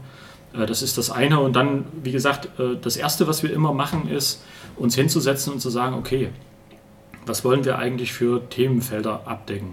Äh, 0.54 0.66
das 0.66 0.82
ist 0.82 0.98
das 0.98 1.10
eine. 1.10 1.40
Und 1.40 1.56
dann, 1.56 1.86
wie 2.04 2.12
gesagt, 2.12 2.50
das 2.82 2.98
Erste, 2.98 3.28
was 3.28 3.44
wir 3.44 3.52
immer 3.52 3.74
machen, 3.74 4.08
ist, 4.08 4.44
uns 4.78 4.96
hinzusetzen 4.96 5.54
und 5.54 5.60
zu 5.60 5.70
sagen, 5.70 5.96
okay, 5.96 6.30
was 7.26 7.44
wollen 7.44 7.66
wir 7.66 7.80
eigentlich 7.80 8.14
für 8.14 8.48
Themenfelder 8.50 9.24
abdecken? 9.26 9.72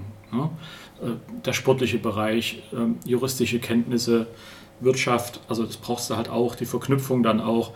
Der 1.44 1.52
sportliche 1.52 1.98
Bereich, 1.98 2.62
ähm, 2.72 2.96
juristische 3.04 3.58
Kenntnisse, 3.58 4.28
Wirtschaft, 4.80 5.40
also 5.48 5.64
das 5.64 5.76
brauchst 5.76 6.08
du 6.08 6.16
halt 6.16 6.30
auch, 6.30 6.54
die 6.54 6.64
Verknüpfung 6.64 7.22
dann 7.22 7.40
auch. 7.40 7.72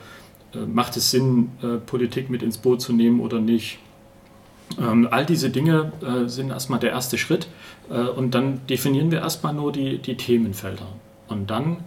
Macht 0.55 0.97
es 0.97 1.11
Sinn, 1.11 1.51
Politik 1.85 2.31
mit 2.31 2.43
ins 2.43 2.57
Boot 2.57 2.81
zu 2.81 2.93
nehmen 2.93 3.21
oder 3.21 3.41
nicht? 3.41 3.79
Ähm, 4.79 5.09
all 5.11 5.25
diese 5.25 5.51
Dinge 5.51 5.93
äh, 6.03 6.29
sind 6.29 6.51
erstmal 6.51 6.79
der 6.79 6.91
erste 6.91 7.19
Schritt. 7.19 7.49
Äh, 7.91 8.01
und 8.01 8.35
dann 8.35 8.67
definieren 8.67 9.11
wir 9.11 9.21
erstmal 9.21 9.55
nur 9.55 9.73
die, 9.73 9.99
die 9.99 10.17
Themenfelder. 10.17 10.87
Und 11.29 11.51
dann 11.51 11.79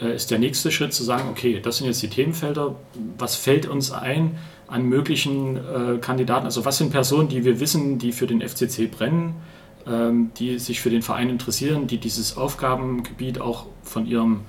äh, 0.00 0.14
ist 0.14 0.30
der 0.30 0.38
nächste 0.38 0.70
Schritt 0.70 0.92
zu 0.92 1.04
sagen, 1.04 1.28
okay, 1.30 1.60
das 1.62 1.78
sind 1.78 1.86
jetzt 1.86 2.02
die 2.02 2.08
Themenfelder, 2.08 2.74
was 3.18 3.36
fällt 3.36 3.66
uns 3.66 3.92
ein 3.92 4.38
an 4.66 4.86
möglichen 4.88 5.56
äh, 5.56 5.98
Kandidaten, 6.00 6.46
also 6.46 6.64
was 6.64 6.78
sind 6.78 6.90
Personen, 6.90 7.28
die 7.28 7.44
wir 7.44 7.60
wissen, 7.60 7.98
die 7.98 8.12
für 8.12 8.26
den 8.26 8.40
FCC 8.40 8.90
brennen, 8.90 9.36
ähm, 9.86 10.30
die 10.38 10.58
sich 10.58 10.80
für 10.80 10.90
den 10.90 11.02
Verein 11.02 11.28
interessieren, 11.28 11.86
die 11.86 11.98
dieses 11.98 12.36
Aufgabengebiet 12.36 13.40
auch 13.40 13.66
von 13.82 14.06
ihrem 14.06 14.40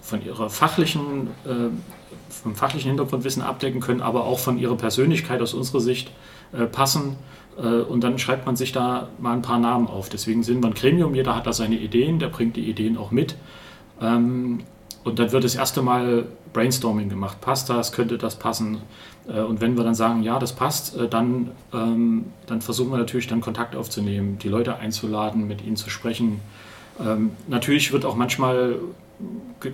von 0.00 0.24
ihrer 0.24 0.48
fachlichen, 0.48 1.28
äh, 1.44 1.68
vom 2.30 2.54
fachlichen 2.54 2.88
Hintergrundwissen 2.88 3.42
abdecken 3.42 3.80
können, 3.80 4.00
aber 4.00 4.24
auch 4.24 4.38
von 4.38 4.58
ihrer 4.58 4.76
Persönlichkeit 4.76 5.42
aus 5.42 5.52
unserer 5.52 5.80
Sicht 5.80 6.10
äh, 6.52 6.66
passen. 6.66 7.16
Äh, 7.56 7.82
und 7.82 8.02
dann 8.04 8.18
schreibt 8.18 8.46
man 8.46 8.56
sich 8.56 8.72
da 8.72 9.08
mal 9.18 9.32
ein 9.32 9.42
paar 9.42 9.58
Namen 9.58 9.86
auf. 9.86 10.08
Deswegen 10.08 10.42
sind 10.42 10.62
wir 10.62 10.68
ein 10.68 10.74
Gremium, 10.74 11.14
jeder 11.14 11.34
hat 11.34 11.46
da 11.46 11.52
seine 11.52 11.76
Ideen, 11.76 12.18
der 12.18 12.28
bringt 12.28 12.56
die 12.56 12.68
Ideen 12.68 12.96
auch 12.96 13.10
mit. 13.10 13.36
Ähm, 14.00 14.60
und 15.04 15.18
dann 15.18 15.32
wird 15.32 15.44
das 15.44 15.54
erste 15.54 15.82
Mal 15.82 16.26
Brainstorming 16.52 17.08
gemacht. 17.08 17.40
Passt 17.40 17.70
das? 17.70 17.92
Könnte 17.92 18.18
das 18.18 18.36
passen? 18.36 18.78
Äh, 19.28 19.40
und 19.40 19.60
wenn 19.60 19.76
wir 19.76 19.84
dann 19.84 19.94
sagen, 19.94 20.22
ja, 20.22 20.38
das 20.38 20.52
passt, 20.52 20.96
dann, 21.10 21.50
ähm, 21.72 22.26
dann 22.46 22.60
versuchen 22.60 22.90
wir 22.90 22.98
natürlich 22.98 23.26
dann 23.26 23.40
Kontakt 23.40 23.76
aufzunehmen, 23.76 24.38
die 24.38 24.48
Leute 24.48 24.76
einzuladen, 24.76 25.46
mit 25.46 25.64
ihnen 25.64 25.76
zu 25.76 25.90
sprechen. 25.90 26.40
Ähm, 27.00 27.30
natürlich 27.46 27.92
wird 27.92 28.04
auch 28.04 28.16
manchmal, 28.16 28.76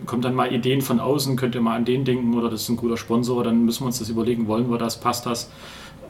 kommt 0.07 0.25
dann 0.25 0.35
mal 0.35 0.53
Ideen 0.53 0.83
von 0.83 1.01
außen, 1.01 1.37
könnt 1.37 1.55
ihr 1.55 1.61
mal 1.61 1.77
an 1.77 1.85
den 1.85 2.05
denken 2.05 2.35
oder 2.35 2.51
das 2.51 2.63
ist 2.63 2.69
ein 2.69 2.77
guter 2.77 2.97
Sponsor, 2.97 3.45
dann 3.45 3.65
müssen 3.65 3.83
wir 3.83 3.87
uns 3.87 3.99
das 3.99 4.09
überlegen, 4.09 4.47
wollen 4.47 4.71
wir 4.71 4.79
das, 4.79 5.01
passt 5.01 5.27
das? 5.27 5.51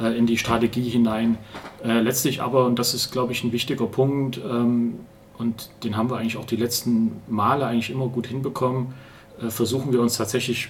Äh, 0.01 0.17
in 0.19 0.27
die 0.27 0.39
Strategie 0.39 0.89
hinein. 0.89 1.39
Äh, 1.85 2.01
letztlich 2.01 2.43
aber, 2.43 2.67
und 2.67 2.79
das 2.79 2.95
ist, 2.95 3.13
glaube 3.13 3.33
ich, 3.33 3.45
ein 3.45 3.53
wichtiger 3.53 3.87
Punkt, 3.87 4.39
ähm, 4.39 5.01
und 5.39 5.71
den 5.83 5.97
haben 5.97 6.11
wir 6.11 6.17
eigentlich 6.17 6.37
auch 6.37 6.45
die 6.45 6.57
letzten 6.57 7.13
Male 7.29 7.67
eigentlich 7.67 7.91
immer 7.91 8.09
gut 8.09 8.27
hinbekommen, 8.27 8.95
äh, 9.41 9.51
versuchen 9.51 9.93
wir 9.93 10.01
uns 10.01 10.17
tatsächlich 10.17 10.69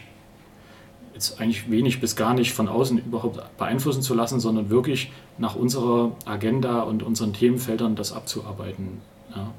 jetzt 1.15 1.41
eigentlich 1.41 1.71
wenig 1.71 2.01
bis 2.01 2.17
gar 2.17 2.35
nicht 2.35 2.53
von 2.53 2.69
außen 2.69 2.99
überhaupt 2.99 3.41
beeinflussen 3.57 4.03
zu 4.03 4.15
lassen, 4.15 4.41
sondern 4.41 4.69
wirklich 4.69 5.13
nach 5.39 5.55
unserer 5.55 6.13
Agenda 6.25 6.83
und 6.83 7.03
unseren 7.03 7.33
Themenfeldern 7.33 7.95
das 7.95 8.13
abzuarbeiten. 8.13 9.01
Ja. 9.35 9.53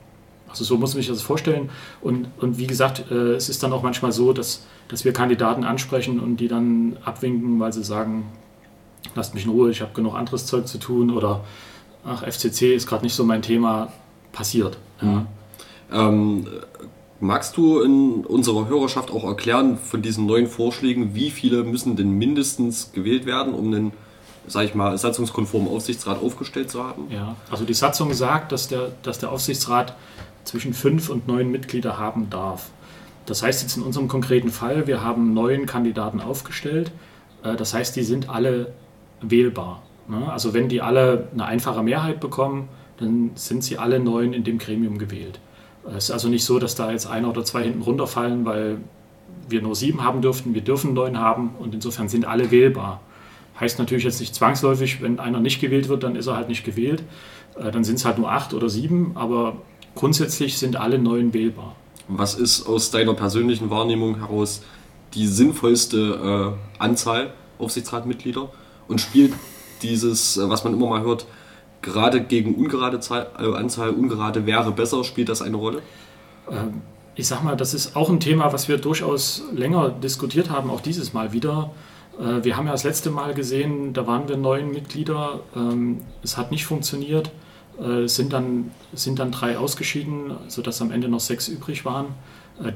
Also 0.49 0.63
so 0.63 0.77
muss 0.77 0.93
man 0.93 1.01
sich 1.01 1.09
das 1.09 1.21
vorstellen. 1.21 1.69
Und, 2.01 2.27
und 2.39 2.57
wie 2.57 2.67
gesagt, 2.67 3.09
äh, 3.09 3.33
es 3.33 3.49
ist 3.49 3.63
dann 3.63 3.73
auch 3.73 3.83
manchmal 3.83 4.11
so, 4.11 4.33
dass, 4.33 4.65
dass 4.89 5.05
wir 5.05 5.13
Kandidaten 5.13 5.63
ansprechen 5.63 6.19
und 6.19 6.37
die 6.37 6.47
dann 6.47 6.97
abwinken, 7.03 7.59
weil 7.59 7.73
sie 7.73 7.83
sagen, 7.83 8.25
lasst 9.15 9.33
mich 9.33 9.45
in 9.45 9.51
Ruhe, 9.51 9.71
ich 9.71 9.81
habe 9.81 9.93
genug 9.93 10.15
anderes 10.15 10.45
Zeug 10.45 10.67
zu 10.67 10.77
tun 10.77 11.11
oder 11.11 11.43
ach, 12.05 12.23
FCC 12.23 12.75
ist 12.75 12.87
gerade 12.87 13.03
nicht 13.03 13.15
so 13.15 13.23
mein 13.23 13.41
Thema, 13.41 13.91
passiert. 14.31 14.77
Ja. 15.01 15.07
Mhm. 15.07 15.27
Ähm, 15.91 16.47
magst 17.19 17.57
du 17.57 17.81
in 17.81 18.25
unserer 18.25 18.67
Hörerschaft 18.67 19.11
auch 19.11 19.23
erklären 19.23 19.77
von 19.77 20.01
diesen 20.01 20.25
neuen 20.25 20.47
Vorschlägen, 20.47 21.15
wie 21.15 21.31
viele 21.31 21.63
müssen 21.63 21.95
denn 21.95 22.11
mindestens 22.11 22.91
gewählt 22.91 23.25
werden, 23.25 23.53
um 23.53 23.67
einen, 23.67 23.93
sag 24.47 24.65
ich 24.65 24.75
mal, 24.75 24.97
satzungskonformen 24.97 25.69
Aufsichtsrat 25.69 26.21
aufgestellt 26.21 26.69
zu 26.69 26.83
haben? 26.83 27.03
Ja, 27.09 27.35
also 27.49 27.65
die 27.65 27.73
Satzung 27.73 28.13
sagt, 28.13 28.51
dass 28.51 28.67
der, 28.67 28.91
dass 29.03 29.19
der 29.19 29.31
Aufsichtsrat 29.31 29.95
zwischen 30.43 30.73
fünf 30.73 31.09
und 31.09 31.27
neun 31.27 31.49
Mitglieder 31.49 31.97
haben 31.97 32.29
darf. 32.29 32.69
Das 33.25 33.41
heißt 33.41 33.63
jetzt 33.63 33.77
in 33.77 33.83
unserem 33.83 34.07
konkreten 34.07 34.49
Fall, 34.49 34.85
wir 34.85 35.03
haben 35.03 35.33
neun 35.33 35.65
Kandidaten 35.65 36.21
aufgestellt. 36.21 36.91
Äh, 37.43 37.55
das 37.55 37.73
heißt, 37.73 37.95
die 37.95 38.03
sind 38.03 38.29
alle 38.29 38.73
wählbar. 39.31 39.81
Ne? 40.07 40.31
Also 40.31 40.53
wenn 40.53 40.69
die 40.69 40.81
alle 40.81 41.27
eine 41.33 41.45
einfache 41.45 41.83
Mehrheit 41.83 42.19
bekommen, 42.19 42.69
dann 42.97 43.31
sind 43.35 43.63
sie 43.63 43.77
alle 43.77 43.99
neun 43.99 44.33
in 44.33 44.43
dem 44.43 44.57
Gremium 44.57 44.97
gewählt. 44.97 45.39
Es 45.87 46.05
ist 46.05 46.11
also 46.11 46.29
nicht 46.29 46.45
so, 46.45 46.57
dass 46.59 46.75
da 46.75 46.91
jetzt 46.91 47.05
einer 47.05 47.29
oder 47.29 47.43
zwei 47.43 47.63
hinten 47.63 47.81
runterfallen, 47.81 48.45
weil 48.45 48.77
wir 49.47 49.61
nur 49.61 49.75
sieben 49.75 50.03
haben 50.03 50.21
dürften, 50.21 50.53
wir 50.53 50.61
dürfen 50.61 50.93
neun 50.93 51.19
haben 51.19 51.51
und 51.59 51.75
insofern 51.75 52.09
sind 52.09 52.25
alle 52.25 52.49
wählbar. 52.51 53.01
Heißt 53.59 53.79
natürlich 53.79 54.03
jetzt 54.03 54.19
nicht 54.19 54.33
zwangsläufig, 54.33 55.01
wenn 55.01 55.19
einer 55.19 55.39
nicht 55.39 55.61
gewählt 55.61 55.87
wird, 55.87 56.03
dann 56.03 56.15
ist 56.15 56.27
er 56.27 56.35
halt 56.35 56.49
nicht 56.49 56.65
gewählt. 56.65 57.03
Äh, 57.57 57.71
dann 57.71 57.83
sind 57.83 57.95
es 57.95 58.05
halt 58.05 58.17
nur 58.17 58.31
acht 58.31 58.53
oder 58.53 58.69
sieben, 58.69 59.11
aber 59.15 59.57
grundsätzlich 59.93 60.57
sind 60.57 60.75
alle 60.75 60.99
neun 60.99 61.33
wählbar. 61.33 61.75
Was 62.07 62.35
ist 62.35 62.67
aus 62.67 62.91
deiner 62.91 63.13
persönlichen 63.13 63.69
Wahrnehmung 63.69 64.19
heraus 64.19 64.61
die 65.13 65.27
sinnvollste 65.27 66.55
äh, 66.77 66.81
Anzahl 66.83 67.33
Aufsichtsratmitglieder? 67.57 68.49
Und 68.87 69.01
spielt 69.01 69.33
dieses, 69.81 70.37
äh, 70.37 70.49
was 70.49 70.63
man 70.63 70.73
immer 70.73 70.89
mal 70.89 71.01
hört, 71.01 71.25
gerade 71.81 72.21
gegen 72.21 72.55
ungerade 72.55 72.99
Zahl, 72.99 73.27
äh, 73.39 73.55
Anzahl, 73.55 73.91
ungerade 73.91 74.45
wäre 74.45 74.71
besser, 74.71 75.03
spielt 75.03 75.29
das 75.29 75.41
eine 75.41 75.57
Rolle? 75.57 75.81
Ähm, 76.49 76.81
ich 77.15 77.27
sag 77.27 77.43
mal, 77.43 77.55
das 77.55 77.73
ist 77.73 77.95
auch 77.95 78.09
ein 78.09 78.19
Thema, 78.19 78.51
was 78.51 78.67
wir 78.67 78.77
durchaus 78.77 79.43
länger 79.53 79.89
diskutiert 79.89 80.49
haben, 80.49 80.69
auch 80.69 80.81
dieses 80.81 81.13
Mal 81.13 81.31
wieder. 81.31 81.71
Äh, 82.19 82.43
wir 82.43 82.57
haben 82.57 82.65
ja 82.65 82.71
das 82.71 82.83
letzte 82.83 83.09
Mal 83.09 83.33
gesehen, 83.33 83.93
da 83.93 84.07
waren 84.07 84.27
wir 84.27 84.37
neun 84.37 84.71
Mitglieder, 84.71 85.41
ähm, 85.55 86.01
es 86.23 86.37
hat 86.37 86.51
nicht 86.51 86.65
funktioniert, 86.65 87.31
es 87.77 88.15
sind 88.15 88.31
dann, 88.31 88.71
sind 88.93 89.19
dann 89.19 89.31
drei 89.31 89.57
ausgeschieden, 89.57 90.31
sodass 90.47 90.81
am 90.81 90.91
Ende 90.91 91.09
noch 91.09 91.19
sechs 91.19 91.49
übrig 91.49 91.83
waren. 91.83 92.05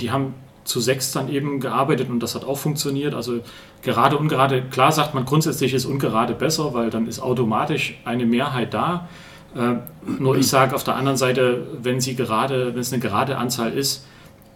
Die 0.01 0.11
haben 0.11 0.33
zu 0.69 0.79
sechs 0.79 1.11
dann 1.11 1.29
eben 1.29 1.59
gearbeitet 1.59 2.09
und 2.09 2.21
das 2.21 2.35
hat 2.35 2.45
auch 2.45 2.57
funktioniert. 2.57 3.13
Also 3.13 3.39
gerade 3.81 4.17
ungerade, 4.17 4.61
klar 4.61 4.91
sagt 4.91 5.15
man 5.15 5.25
grundsätzlich 5.25 5.73
ist 5.73 5.85
ungerade 5.85 6.33
besser, 6.33 6.73
weil 6.73 6.89
dann 6.89 7.07
ist 7.07 7.19
automatisch 7.19 7.99
eine 8.05 8.25
Mehrheit 8.25 8.73
da. 8.73 9.09
Äh, 9.55 9.75
nur 10.19 10.37
ich 10.37 10.47
sage 10.47 10.75
auf 10.75 10.83
der 10.83 10.95
anderen 10.95 11.17
Seite, 11.17 11.67
wenn 11.81 11.99
sie 11.99 12.15
gerade, 12.15 12.73
wenn 12.75 12.81
es 12.81 12.93
eine 12.93 13.01
gerade 13.01 13.37
Anzahl 13.37 13.73
ist, 13.73 14.05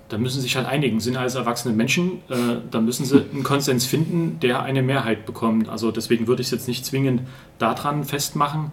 dann 0.09 0.21
müssen 0.21 0.35
sie 0.35 0.43
sich 0.43 0.55
halt 0.55 0.67
einigen. 0.67 0.99
Sind 0.99 1.17
alles 1.17 1.33
erwachsene 1.33 1.73
Menschen, 1.73 2.19
äh, 2.29 2.57
dann 2.69 2.85
müssen 2.85 3.05
sie 3.05 3.25
einen 3.33 3.43
Konsens 3.43 3.85
finden, 3.85 4.39
der 4.39 4.61
eine 4.61 4.83
Mehrheit 4.83 5.25
bekommt. 5.25 5.67
Also 5.67 5.91
deswegen 5.91 6.27
würde 6.27 6.41
ich 6.41 6.47
es 6.47 6.51
jetzt 6.51 6.67
nicht 6.67 6.85
zwingend 6.85 7.21
daran 7.57 8.03
festmachen. 8.03 8.71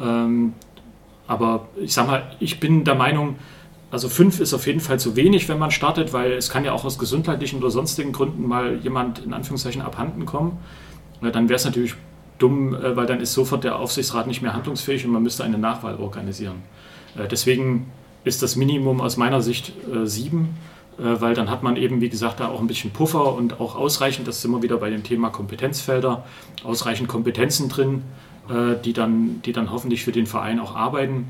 Ähm, 0.00 0.52
aber 1.26 1.66
ich 1.80 1.92
sage 1.92 2.08
mal, 2.08 2.36
ich 2.38 2.60
bin 2.60 2.84
der 2.84 2.94
Meinung, 2.94 3.36
also 3.90 4.08
fünf 4.08 4.40
ist 4.40 4.52
auf 4.52 4.66
jeden 4.66 4.80
Fall 4.80 4.98
zu 4.98 5.14
wenig, 5.16 5.48
wenn 5.48 5.58
man 5.58 5.70
startet, 5.70 6.12
weil 6.12 6.32
es 6.32 6.50
kann 6.50 6.64
ja 6.64 6.72
auch 6.72 6.84
aus 6.84 6.98
gesundheitlichen 6.98 7.60
oder 7.60 7.70
sonstigen 7.70 8.12
Gründen 8.12 8.46
mal 8.46 8.76
jemand 8.82 9.20
in 9.20 9.32
Anführungszeichen 9.32 9.80
abhanden 9.80 10.26
kommen. 10.26 10.58
Dann 11.20 11.48
wäre 11.48 11.56
es 11.56 11.64
natürlich 11.64 11.94
dumm, 12.38 12.74
äh, 12.74 12.96
weil 12.96 13.06
dann 13.06 13.20
ist 13.20 13.32
sofort 13.32 13.64
der 13.64 13.78
Aufsichtsrat 13.78 14.26
nicht 14.26 14.42
mehr 14.42 14.52
handlungsfähig 14.52 15.04
und 15.04 15.12
man 15.12 15.22
müsste 15.22 15.44
eine 15.44 15.58
Nachwahl 15.58 15.96
organisieren. 15.96 16.62
Äh, 17.16 17.28
deswegen 17.28 17.86
ist 18.24 18.42
das 18.42 18.56
Minimum 18.56 19.00
aus 19.00 19.16
meiner 19.16 19.40
Sicht 19.40 19.72
äh, 19.92 20.06
sieben, 20.06 20.56
weil 20.98 21.34
dann 21.34 21.50
hat 21.50 21.62
man 21.62 21.76
eben, 21.76 22.00
wie 22.00 22.08
gesagt, 22.08 22.40
da 22.40 22.48
auch 22.48 22.58
ein 22.58 22.68
bisschen 22.68 22.90
Puffer 22.90 23.34
und 23.34 23.60
auch 23.60 23.76
ausreichend, 23.76 24.26
das 24.26 24.40
sind 24.40 24.50
wir 24.50 24.62
wieder 24.62 24.78
bei 24.78 24.88
dem 24.88 25.02
Thema 25.02 25.28
Kompetenzfelder, 25.28 26.24
ausreichend 26.64 27.06
Kompetenzen 27.06 27.68
drin, 27.68 28.00
die 28.82 28.94
dann, 28.94 29.42
die 29.44 29.52
dann 29.52 29.70
hoffentlich 29.70 30.02
für 30.04 30.12
den 30.12 30.24
Verein 30.24 30.58
auch 30.58 30.74
arbeiten. 30.74 31.28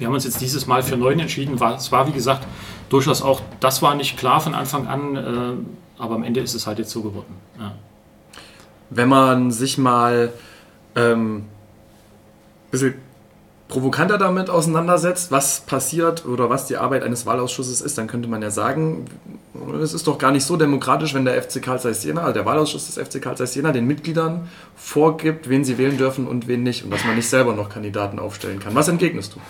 Wir 0.00 0.06
haben 0.06 0.14
uns 0.14 0.24
jetzt 0.24 0.40
dieses 0.40 0.66
Mal 0.66 0.82
für 0.82 0.96
neun 0.96 1.20
entschieden. 1.20 1.54
Es 1.76 1.92
war, 1.92 2.08
wie 2.08 2.12
gesagt, 2.12 2.46
durchaus 2.88 3.22
auch, 3.22 3.42
das 3.60 3.82
war 3.82 3.94
nicht 3.94 4.18
klar 4.18 4.40
von 4.40 4.54
Anfang 4.54 4.86
an, 4.86 5.16
äh, 5.16 6.02
aber 6.02 6.14
am 6.14 6.24
Ende 6.24 6.40
ist 6.40 6.54
es 6.54 6.66
halt 6.66 6.78
jetzt 6.78 6.90
so 6.90 7.02
geworden. 7.02 7.34
Ja. 7.58 7.72
Wenn 8.88 9.08
man 9.08 9.50
sich 9.50 9.76
mal 9.78 10.32
ähm, 10.96 11.36
ein 11.36 11.44
bisschen 12.70 12.94
provokanter 13.68 14.18
damit 14.18 14.50
auseinandersetzt, 14.50 15.30
was 15.30 15.60
passiert 15.60 16.26
oder 16.26 16.50
was 16.50 16.66
die 16.66 16.76
Arbeit 16.76 17.04
eines 17.04 17.24
Wahlausschusses 17.26 17.82
ist, 17.82 17.98
dann 17.98 18.08
könnte 18.08 18.28
man 18.28 18.42
ja 18.42 18.50
sagen, 18.50 19.04
es 19.80 19.94
ist 19.94 20.06
doch 20.06 20.18
gar 20.18 20.32
nicht 20.32 20.44
so 20.44 20.56
demokratisch, 20.56 21.14
wenn 21.14 21.24
der 21.24 21.40
FC 21.40 21.62
Karl 21.62 21.78
Zeiss 21.78 22.02
Jena, 22.02 22.22
also 22.22 22.34
der 22.34 22.46
Wahlausschuss 22.46 22.86
des 22.86 22.98
FC 22.98 23.22
Karl 23.22 23.36
Zeiss 23.36 23.54
Jena, 23.54 23.70
den 23.70 23.86
Mitgliedern 23.86 24.48
vorgibt, 24.76 25.48
wen 25.48 25.62
sie 25.62 25.78
wählen 25.78 25.96
dürfen 25.96 26.26
und 26.26 26.48
wen 26.48 26.62
nicht 26.62 26.84
und 26.84 26.90
dass 26.90 27.04
man 27.04 27.14
nicht 27.14 27.28
selber 27.28 27.54
noch 27.54 27.68
Kandidaten 27.68 28.18
aufstellen 28.18 28.58
kann. 28.58 28.74
Was 28.74 28.88
entgegnest 28.88 29.34
du? 29.34 29.40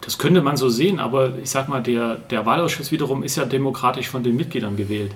Das 0.00 0.18
könnte 0.18 0.42
man 0.42 0.56
so 0.56 0.68
sehen, 0.68 0.98
aber 0.98 1.38
ich 1.38 1.50
sag 1.50 1.68
mal, 1.68 1.82
der, 1.82 2.16
der 2.16 2.46
Wahlausschuss 2.46 2.90
wiederum 2.90 3.22
ist 3.22 3.36
ja 3.36 3.44
demokratisch 3.44 4.08
von 4.08 4.22
den 4.22 4.36
Mitgliedern 4.36 4.76
gewählt. 4.76 5.12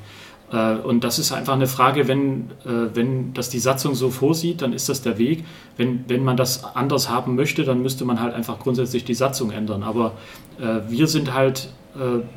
Äh, 0.52 0.76
und 0.76 1.04
das 1.04 1.18
ist 1.18 1.32
einfach 1.32 1.54
eine 1.54 1.66
Frage, 1.66 2.08
wenn, 2.08 2.50
äh, 2.64 2.94
wenn 2.94 3.34
das 3.34 3.50
die 3.50 3.58
Satzung 3.58 3.94
so 3.94 4.10
vorsieht, 4.10 4.62
dann 4.62 4.72
ist 4.72 4.88
das 4.88 5.02
der 5.02 5.18
Weg. 5.18 5.44
Wenn, 5.76 6.04
wenn 6.08 6.24
man 6.24 6.36
das 6.36 6.64
anders 6.74 7.08
haben 7.08 7.34
möchte, 7.34 7.64
dann 7.64 7.82
müsste 7.82 8.04
man 8.04 8.20
halt 8.20 8.34
einfach 8.34 8.58
grundsätzlich 8.58 9.04
die 9.04 9.14
Satzung 9.14 9.50
ändern. 9.50 9.82
Aber 9.82 10.12
äh, 10.60 10.80
wir 10.88 11.06
sind 11.06 11.34
halt, 11.34 11.70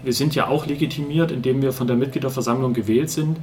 wir 0.04 0.14
sind 0.14 0.36
ja 0.36 0.50
auch 0.50 0.68
legitimiert, 0.68 1.32
indem 1.32 1.64
wir 1.64 1.74
von 1.74 1.88
der 1.88 1.96
Mitgliederversammlung 1.96 2.74
gewählt 2.74 3.10
sind. 3.10 3.38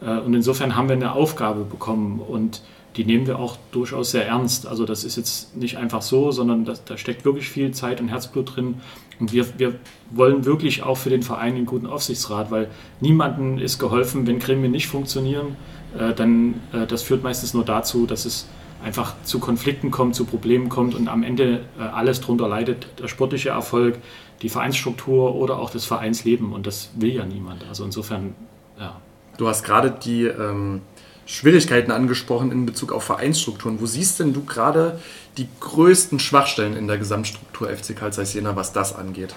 Und 0.00 0.34
insofern 0.34 0.74
haben 0.74 0.88
wir 0.88 0.96
eine 0.96 1.12
Aufgabe 1.12 1.62
bekommen. 1.62 2.18
Und 2.18 2.62
die 2.96 3.04
nehmen 3.04 3.26
wir 3.26 3.38
auch 3.38 3.56
durchaus 3.70 4.10
sehr 4.10 4.26
ernst. 4.26 4.66
Also 4.66 4.84
das 4.84 5.04
ist 5.04 5.16
jetzt 5.16 5.56
nicht 5.56 5.76
einfach 5.78 6.02
so, 6.02 6.32
sondern 6.32 6.64
das, 6.64 6.84
da 6.84 6.96
steckt 6.96 7.24
wirklich 7.24 7.48
viel 7.48 7.70
Zeit 7.72 8.00
und 8.00 8.08
Herzblut 8.08 8.56
drin. 8.56 8.80
Und 9.20 9.32
wir, 9.32 9.46
wir 9.58 9.74
wollen 10.10 10.44
wirklich 10.44 10.82
auch 10.82 10.96
für 10.96 11.10
den 11.10 11.22
Verein 11.22 11.54
einen 11.54 11.66
guten 11.66 11.86
Aufsichtsrat, 11.86 12.50
weil 12.50 12.68
niemandem 13.00 13.58
ist 13.58 13.78
geholfen, 13.78 14.26
wenn 14.26 14.38
Gremien 14.38 14.72
nicht 14.72 14.88
funktionieren, 14.88 15.56
äh, 15.98 16.14
dann 16.14 16.54
äh, 16.72 16.86
das 16.86 17.02
führt 17.02 17.22
meistens 17.22 17.54
nur 17.54 17.64
dazu, 17.64 18.06
dass 18.06 18.24
es 18.24 18.48
einfach 18.82 19.14
zu 19.24 19.38
Konflikten 19.38 19.90
kommt, 19.90 20.14
zu 20.14 20.24
Problemen 20.24 20.68
kommt 20.68 20.94
und 20.94 21.08
am 21.08 21.22
Ende 21.22 21.60
äh, 21.78 21.82
alles 21.82 22.20
darunter 22.20 22.48
leidet, 22.48 22.86
der 22.98 23.08
sportliche 23.08 23.50
Erfolg, 23.50 23.98
die 24.42 24.48
Vereinsstruktur 24.48 25.34
oder 25.34 25.58
auch 25.58 25.70
das 25.70 25.84
Vereinsleben 25.84 26.52
und 26.52 26.66
das 26.66 26.90
will 26.96 27.14
ja 27.14 27.26
niemand. 27.26 27.66
Also 27.68 27.84
insofern, 27.84 28.34
ja. 28.78 29.00
Du 29.36 29.48
hast 29.48 29.62
gerade 29.62 29.90
die 29.90 30.24
ähm, 30.24 30.82
Schwierigkeiten 31.30 31.92
angesprochen 31.92 32.50
in 32.50 32.66
Bezug 32.66 32.90
auf 32.90 33.04
Vereinsstrukturen. 33.04 33.80
Wo 33.80 33.86
siehst 33.86 34.18
denn 34.18 34.32
du 34.32 34.44
gerade 34.44 34.98
die 35.36 35.46
größten 35.60 36.18
Schwachstellen 36.18 36.76
in 36.76 36.88
der 36.88 36.98
Gesamtstruktur 36.98 37.68
FC 37.68 37.96
Karl 37.96 38.12
Zeiss 38.12 38.34
Jena, 38.34 38.56
was 38.56 38.72
das 38.72 38.94
angeht? 38.94 39.34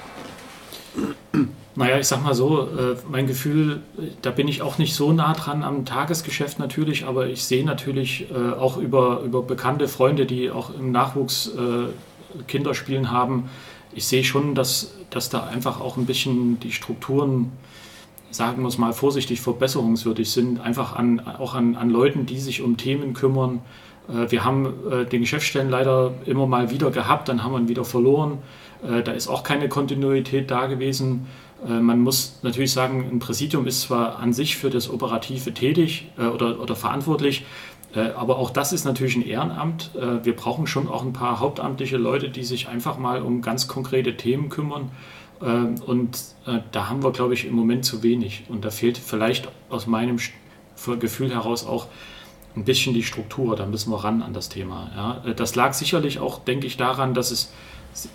Naja, 1.76 1.99
ich 1.99 2.07
sag 2.07 2.24
mal 2.24 2.34
so, 2.34 2.64
äh, 2.64 2.95
mein 3.10 3.28
Gefühl, 3.28 3.82
da 4.22 4.32
bin 4.32 4.48
ich 4.48 4.61
auch 4.61 4.80
nicht 4.80 4.95
so 4.95 5.11
nah 5.14 5.34
dran 5.34 5.64
am 5.64 5.86
Tagesgeschäft 5.86 6.60
natürlich, 6.60 7.06
aber 7.06 7.28
ich 7.28 7.44
sehe 7.45 7.65
natürlich 7.65 8.28
äh, 8.32 8.53
auch 8.53 8.78
über, 8.78 9.22
über 9.22 9.44
bekannte 9.44 9.88
Freunde, 9.88 10.26
die 10.26 10.49
auch 10.49 10.72
im 10.74 10.91
Nachwuchs 10.91 11.48
äh, 11.49 12.44
Kinderspielen 12.48 13.11
haben, 13.11 13.49
ich 13.95 14.06
sehe 14.06 14.24
schon, 14.24 14.56
dass, 14.56 14.95
dass 15.10 15.30
da 15.30 15.44
einfach 15.44 15.80
auch 15.80 15.98
ein 15.98 16.06
bisschen 16.06 16.60
die 16.60 16.72
Strukturen 16.72 17.52
sagen 18.34 18.64
wir 18.64 18.68
es 18.68 18.77
mal 18.77 18.93
vorsichtig, 18.93 19.41
verbesserungswürdig 19.41 20.30
sind, 20.31 20.60
einfach 20.60 20.95
an, 20.95 21.19
auch 21.19 21.53
an, 21.53 21.76
an 21.76 21.89
Leuten, 21.89 22.26
die 22.26 22.39
sich 22.39 22.61
um 22.61 22.77
Themen 22.77 23.14
kümmern. 23.14 23.61
Äh, 24.10 24.31
wir 24.31 24.43
haben 24.43 24.73
äh, 24.91 25.05
den 25.05 25.22
Geschäftsstellen 25.22 25.69
leider 25.69 26.14
immer 26.26 26.47
mal 26.47 26.72
wieder 26.72 26.91
gehabt, 26.91 27.30
dann 27.30 27.43
haben 27.43 27.53
wir 27.53 27.60
ihn 27.60 27.68
wieder 27.68 27.85
verloren. 27.85 28.39
Äh, 28.84 29.03
da 29.03 29.11
ist 29.11 29.27
auch 29.27 29.43
keine 29.43 29.69
Kontinuität 29.69 30.51
da 30.51 30.65
gewesen. 30.68 31.27
Man 31.65 32.01
muss 32.01 32.39
natürlich 32.43 32.73
sagen, 32.73 33.07
ein 33.10 33.19
Präsidium 33.19 33.68
ist 33.68 33.84
zwar 33.84 34.19
an 34.19 34.34
sich 34.34 34.57
für 34.57 34.69
das 34.69 34.89
Operative 34.89 35.53
tätig 35.53 36.10
oder, 36.18 36.60
oder 36.60 36.76
verantwortlich, 36.76 37.45
aber 38.18 38.38
auch 38.38 38.49
das 38.49 38.73
ist 38.73 38.84
natürlich 38.84 39.15
ein 39.15 39.26
Ehrenamt. 39.26 39.91
Wir 40.23 40.35
brauchen 40.35 40.68
schon 40.68 40.89
auch 40.89 41.03
ein 41.03 41.14
paar 41.14 41.39
hauptamtliche 41.39 41.95
Leute, 41.95 42.27
die 42.27 42.43
sich 42.43 42.68
einfach 42.68 42.97
mal 42.97 43.22
um 43.22 43.41
ganz 43.41 43.69
konkrete 43.69 44.18
Themen 44.18 44.49
kümmern. 44.49 44.91
Ähm, 45.44 45.76
und 45.86 46.18
äh, 46.45 46.60
da 46.72 46.90
haben 46.90 47.03
wir, 47.03 47.11
glaube 47.11 47.34
ich, 47.34 47.45
im 47.45 47.53
Moment 47.53 47.86
zu 47.86 48.03
wenig. 48.03 48.45
Und 48.49 48.65
da 48.65 48.70
fehlt 48.70 48.98
vielleicht 48.98 49.49
aus 49.70 49.88
meinem 49.88 50.18
Gefühl 50.99 51.34
heraus 51.34 51.65
auch 51.65 51.88
ein 52.56 52.65
bisschen 52.65 52.94
die 52.94 53.03
Struktur. 53.03 53.56
Da 53.56 53.65
müssen 53.65 53.91
wir 53.91 54.03
ran 54.03 54.22
an 54.22 54.34
das 54.34 54.49
Thema. 54.49 55.22
Äh, 55.26 55.34
das 55.34 55.56
lag 55.56 55.74
sicherlich 55.74 56.20
auch, 56.20 56.40
denke 56.40 56.68
ich, 56.68 56.78
daran, 56.78 57.14
dass 57.14 57.32
es 57.32 57.52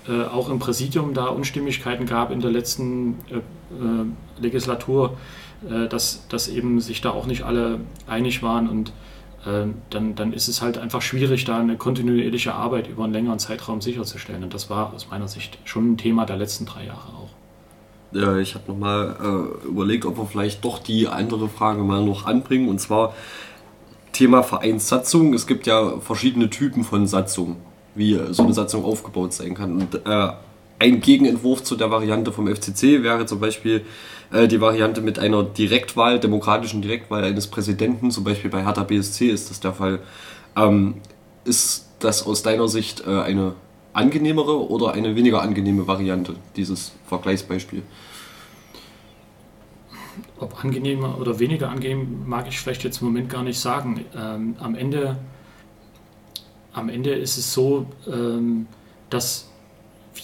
äh, 0.09 0.25
auch 0.25 0.49
im 0.49 0.59
Präsidium 0.59 1.15
da 1.15 1.27
Unstimmigkeiten 1.27 2.07
gab 2.07 2.31
in 2.31 2.41
der 2.41 2.51
letzten 2.51 3.17
Legislatur, 4.41 5.17
dass, 5.91 6.27
dass 6.29 6.49
eben 6.49 6.81
sich 6.81 7.01
da 7.01 7.11
auch 7.11 7.27
nicht 7.27 7.43
alle 7.43 7.81
einig 8.07 8.43
waren 8.43 8.69
und 8.69 8.93
dann, 9.45 10.15
dann 10.15 10.33
ist 10.33 10.49
es 10.49 10.61
halt 10.63 10.79
einfach 10.79 11.01
schwierig, 11.01 11.45
da 11.45 11.59
eine 11.59 11.77
kontinuierliche 11.77 12.55
Arbeit 12.55 12.89
über 12.89 13.05
einen 13.05 13.13
längeren 13.13 13.39
Zeitraum 13.39 13.81
sicherzustellen. 13.81 14.43
Und 14.43 14.53
das 14.53 14.69
war 14.69 14.93
aus 14.93 15.09
meiner 15.11 15.29
Sicht 15.29 15.59
schon 15.65 15.93
ein 15.93 15.97
Thema 15.97 16.27
der 16.27 16.37
letzten 16.37 16.67
drei 16.67 16.87
Jahre 16.87 17.09
auch. 17.15 17.31
Ja, 18.13 18.37
ich 18.39 18.55
habe 18.55 18.65
nochmal 18.69 19.17
äh, 19.65 19.67
überlegt, 19.67 20.07
ob 20.07 20.17
wir 20.19 20.27
vielleicht 20.27 20.65
doch 20.65 20.79
die 20.79 21.09
andere 21.09 21.49
Frage 21.49 21.83
mal 21.83 22.05
noch 22.05 22.27
anbringen. 22.27 22.69
Und 22.69 22.81
zwar 22.81 23.15
Thema 24.13 24.43
Vereinssatzung. 24.43 25.35
Es 25.35 25.47
gibt 25.47 25.67
ja 25.67 26.01
verschiedene 26.01 26.51
Typen 26.51 26.85
von 26.85 27.07
Satzungen, 27.07 27.57
wie 27.95 28.19
so 28.31 28.43
eine 28.43 28.55
Satzung 28.55 28.85
aufgebaut 28.85 29.35
sein 29.35 29.55
kann. 29.55 29.77
Und 29.77 29.95
äh, 30.07 30.33
ein 30.79 31.01
Gegenentwurf 31.01 31.63
zu 31.63 31.77
der 31.77 31.91
Variante 31.91 32.33
vom 32.33 32.47
FCC 32.47 33.03
wäre 33.03 33.27
zum 33.27 33.41
Beispiel 33.41 33.85
äh, 34.33 34.47
die 34.47 34.61
Variante 34.61 35.01
mit 35.01 35.19
einer 35.19 35.43
Direktwahl, 35.43 36.21
demokratischen 36.21 36.83
Direktwahl 36.83 37.25
eines 37.25 37.47
Präsidenten, 37.49 38.11
zum 38.11 38.25
Beispiel 38.25 38.51
bei 38.51 38.65
Hertha 38.65 38.85
BSC 38.85 39.29
ist 39.29 39.51
das 39.51 39.61
der 39.61 39.73
Fall. 39.73 40.01
Ähm, 40.57 40.95
ist 41.45 41.89
das 41.99 42.27
aus 42.27 42.43
deiner 42.43 42.69
Sicht 42.69 43.05
äh, 43.07 43.11
eine 43.11 43.55
angenehmere 43.93 44.71
oder 44.71 44.93
eine 44.93 45.17
weniger 45.17 45.43
angenehme 45.43 45.87
Variante, 45.87 46.37
dieses 46.57 46.93
Vergleichsbeispiel? 47.07 47.83
Ob 50.39 50.63
angenehmer 50.65 51.19
oder 51.21 51.39
weniger 51.41 51.71
angenehm, 51.71 52.25
mag 52.27 52.47
ich 52.49 52.61
vielleicht 52.61 52.85
jetzt 52.85 53.01
im 53.01 53.09
Moment 53.09 53.29
gar 53.29 53.43
nicht 53.43 53.59
sagen. 53.59 54.05
Ähm, 54.17 54.55
am, 54.61 54.77
Ende, 54.77 55.17
am 56.73 56.89
Ende 56.89 57.11
ist 57.11 57.39
es 57.39 57.53
so, 57.53 57.87
ähm, 58.07 58.67
dass 59.11 59.48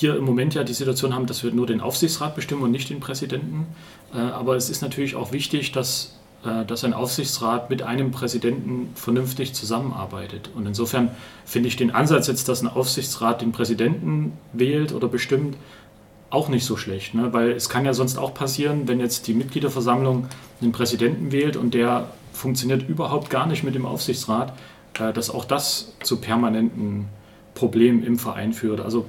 wir 0.03 0.17
im 0.17 0.25
Moment 0.25 0.55
ja 0.55 0.65
die 0.65 0.73
Situation 0.73 1.15
haben, 1.15 1.27
dass 1.27 1.43
wir 1.43 1.51
nur 1.51 1.67
den 1.67 1.81
Aufsichtsrat 1.81 2.35
bestimmen 2.35 2.63
und 2.63 2.71
nicht 2.71 2.91
den 2.91 3.01
Präsidenten. 3.01 3.67
Äh, 4.15 4.19
aber 4.19 4.57
es 4.57 4.71
ist 4.71 4.83
natürlich 4.83 5.17
auch 5.17 5.33
wichtig, 5.33 5.73
dass, 5.73 6.19
äh, 6.45 6.65
dass 6.65 6.85
ein 6.85 6.95
Aufsichtsrat 6.95 7.71
mit 7.71 7.83
einem 7.83 8.11
Präsidenten 8.11 8.91
vernünftig 8.95 9.55
zusammenarbeitet. 9.55 10.51
Und 10.55 10.67
insofern 10.67 11.11
finde 11.45 11.69
ich 11.69 11.77
den 11.77 11.91
Ansatz 11.91 12.27
jetzt, 12.27 12.49
dass 12.49 12.63
ein 12.63 12.69
Aufsichtsrat 12.69 13.43
den 13.43 13.53
Präsidenten 13.53 14.33
wählt 14.53 14.93
oder 14.93 15.09
bestimmt, 15.09 15.57
auch 16.31 16.49
nicht 16.49 16.65
so 16.65 16.77
schlecht. 16.77 17.15
Ne? 17.15 17.33
Weil 17.33 17.53
es 17.53 17.69
kann 17.69 17.85
ja 17.85 17.95
sonst 17.95 18.19
auch 18.19 18.35
passieren, 18.35 18.89
wenn 18.89 19.01
jetzt 19.01 19.27
die 19.29 19.35
Mitgliederversammlung 19.35 20.27
einen 20.61 20.73
Präsidenten 20.73 21.33
wählt 21.33 21.57
und 21.57 21.75
der 21.75 22.09
funktioniert 22.33 22.89
überhaupt 22.89 23.31
gar 23.31 23.47
nicht 23.47 23.63
mit 23.63 23.75
dem 23.75 23.87
Aufsichtsrat, 23.87 24.53
äh, 24.99 25.13
dass 25.13 25.31
auch 25.31 25.45
das 25.45 25.95
zu 26.03 26.17
permanenten 26.17 27.07
Problemen 27.55 28.03
im 28.03 28.19
Verein 28.19 28.53
führt. 28.53 28.81
Also 28.81 29.07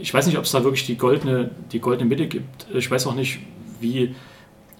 ich 0.00 0.12
weiß 0.12 0.26
nicht, 0.26 0.38
ob 0.38 0.44
es 0.44 0.52
da 0.52 0.64
wirklich 0.64 0.86
die 0.86 0.96
goldene, 0.96 1.50
die 1.72 1.80
goldene 1.80 2.08
Mitte 2.08 2.26
gibt. 2.26 2.66
Ich 2.72 2.90
weiß 2.90 3.06
auch 3.06 3.14
nicht, 3.14 3.40
wie, 3.80 4.14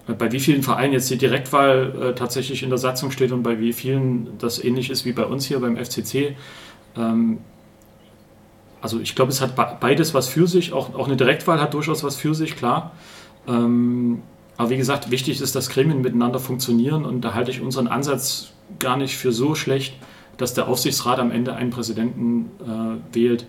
bei 0.07 0.31
wie 0.31 0.39
vielen 0.39 0.63
Vereinen 0.63 0.93
jetzt 0.93 1.09
die 1.09 1.17
Direktwahl 1.17 1.95
äh, 2.01 2.15
tatsächlich 2.15 2.63
in 2.63 2.69
der 2.69 2.77
Satzung 2.77 3.11
steht 3.11 3.31
und 3.31 3.43
bei 3.43 3.59
wie 3.59 3.73
vielen 3.73 4.37
das 4.37 4.63
ähnlich 4.63 4.89
ist 4.89 5.05
wie 5.05 5.13
bei 5.13 5.25
uns 5.25 5.45
hier 5.45 5.59
beim 5.59 5.77
FCC. 5.77 6.35
Ähm, 6.97 7.39
also 8.81 8.99
ich 8.99 9.15
glaube, 9.15 9.31
es 9.31 9.41
hat 9.41 9.55
beides 9.79 10.13
was 10.13 10.27
für 10.27 10.47
sich. 10.47 10.73
Auch, 10.73 10.93
auch 10.93 11.07
eine 11.07 11.15
Direktwahl 11.15 11.61
hat 11.61 11.73
durchaus 11.73 12.03
was 12.03 12.15
für 12.15 12.35
sich, 12.35 12.55
klar. 12.55 12.91
Ähm, 13.47 14.21
aber 14.57 14.69
wie 14.69 14.77
gesagt, 14.77 15.09
wichtig 15.09 15.41
ist, 15.41 15.55
dass 15.55 15.69
Gremien 15.69 16.01
miteinander 16.01 16.39
funktionieren 16.39 17.05
und 17.05 17.21
da 17.21 17.33
halte 17.33 17.51
ich 17.51 17.61
unseren 17.61 17.87
Ansatz 17.87 18.51
gar 18.79 18.97
nicht 18.97 19.17
für 19.17 19.31
so 19.31 19.55
schlecht, 19.55 19.95
dass 20.37 20.53
der 20.53 20.67
Aufsichtsrat 20.67 21.19
am 21.19 21.31
Ende 21.31 21.55
einen 21.55 21.69
Präsidenten 21.69 22.51
äh, 22.61 23.15
wählt 23.15 23.43
äh, 23.43 23.45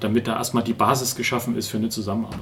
damit 0.00 0.26
da 0.26 0.36
erstmal 0.36 0.64
die 0.64 0.72
Basis 0.72 1.14
geschaffen 1.14 1.56
ist 1.56 1.68
für 1.68 1.76
eine 1.76 1.88
Zusammenarbeit. 1.88 2.40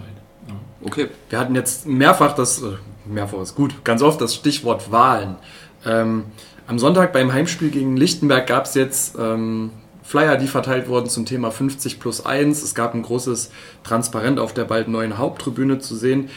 Ja. 0.48 0.54
Okay, 0.84 1.08
wir 1.28 1.38
hatten 1.38 1.54
jetzt 1.54 1.86
mehrfach 1.86 2.34
das, 2.34 2.62
äh, 2.62 2.76
mehrfach 3.04 3.40
ist 3.40 3.54
gut, 3.54 3.84
ganz 3.84 4.02
oft 4.02 4.20
das 4.20 4.34
Stichwort 4.34 4.90
Wahlen. 4.90 5.36
Ähm, 5.84 6.24
am 6.66 6.78
Sonntag 6.78 7.12
beim 7.12 7.32
Heimspiel 7.32 7.70
gegen 7.70 7.96
Lichtenberg 7.96 8.46
gab 8.46 8.64
es 8.64 8.74
jetzt 8.74 9.16
ähm, 9.18 9.70
Flyer, 10.02 10.36
die 10.36 10.46
verteilt 10.46 10.88
wurden 10.88 11.08
zum 11.08 11.26
Thema 11.26 11.50
50 11.50 12.00
plus 12.00 12.24
1. 12.24 12.62
Es 12.62 12.74
gab 12.74 12.94
ein 12.94 13.02
großes 13.02 13.50
Transparent 13.84 14.38
auf 14.38 14.54
der 14.54 14.64
bald 14.64 14.88
neuen 14.88 15.18
Haupttribüne 15.18 15.78
zu 15.78 15.96
sehen. 15.96 16.28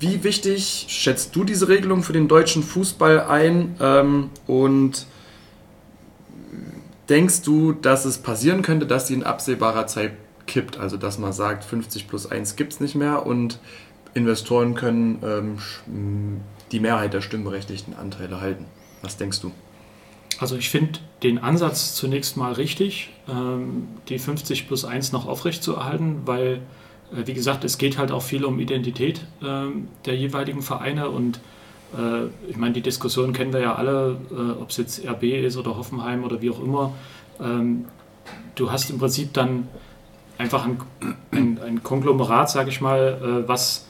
Wie 0.00 0.24
wichtig 0.24 0.86
schätzt 0.88 1.34
du 1.36 1.44
diese 1.44 1.68
Regelung 1.68 2.02
für 2.02 2.12
den 2.12 2.28
deutschen 2.28 2.62
Fußball 2.62 3.20
ein? 3.20 3.76
Ähm, 3.80 4.30
und 4.46 5.06
Denkst 7.08 7.42
du, 7.42 7.72
dass 7.72 8.04
es 8.04 8.18
passieren 8.18 8.62
könnte, 8.62 8.86
dass 8.86 9.06
die 9.06 9.14
in 9.14 9.22
absehbarer 9.22 9.86
Zeit 9.86 10.12
kippt? 10.46 10.78
Also, 10.78 10.96
dass 10.96 11.18
man 11.18 11.32
sagt, 11.32 11.64
50 11.64 12.06
plus 12.06 12.30
1 12.30 12.56
gibt 12.56 12.74
es 12.74 12.80
nicht 12.80 12.94
mehr 12.94 13.26
und 13.26 13.58
Investoren 14.14 14.74
können 14.74 15.22
ähm, 15.22 16.40
die 16.72 16.80
Mehrheit 16.80 17.14
der 17.14 17.20
stimmberechtigten 17.20 17.94
Anteile 17.94 18.40
halten. 18.40 18.66
Was 19.02 19.16
denkst 19.16 19.40
du? 19.40 19.52
Also 20.38 20.56
ich 20.56 20.70
finde 20.70 21.00
den 21.22 21.38
Ansatz 21.38 21.94
zunächst 21.94 22.36
mal 22.36 22.52
richtig, 22.52 23.10
ähm, 23.28 23.88
die 24.08 24.18
50 24.18 24.68
plus 24.68 24.84
1 24.84 25.12
noch 25.12 25.26
aufrecht 25.26 25.62
zu 25.62 25.74
erhalten, 25.74 26.22
weil, 26.26 26.60
äh, 27.12 27.26
wie 27.26 27.34
gesagt, 27.34 27.64
es 27.64 27.78
geht 27.78 27.98
halt 27.98 28.12
auch 28.12 28.22
viel 28.22 28.44
um 28.44 28.60
Identität 28.60 29.20
ähm, 29.42 29.88
der 30.04 30.16
jeweiligen 30.16 30.62
Vereine 30.62 31.10
und 31.10 31.40
ich 32.48 32.56
meine, 32.56 32.74
die 32.74 32.82
Diskussion 32.82 33.32
kennen 33.32 33.52
wir 33.52 33.60
ja 33.60 33.74
alle, 33.74 34.16
äh, 34.30 34.60
ob 34.60 34.70
es 34.70 34.76
jetzt 34.76 35.06
RB 35.06 35.22
ist 35.22 35.56
oder 35.56 35.76
Hoffenheim 35.76 36.22
oder 36.22 36.42
wie 36.42 36.50
auch 36.50 36.60
immer. 36.60 36.92
Ähm, 37.40 37.86
du 38.56 38.70
hast 38.70 38.90
im 38.90 38.98
Prinzip 38.98 39.32
dann 39.32 39.68
einfach 40.36 40.66
ein, 40.66 40.78
ein, 41.32 41.58
ein 41.64 41.82
Konglomerat, 41.82 42.50
sage 42.50 42.68
ich 42.68 42.80
mal, 42.80 43.18
äh, 43.22 43.48
was, 43.48 43.86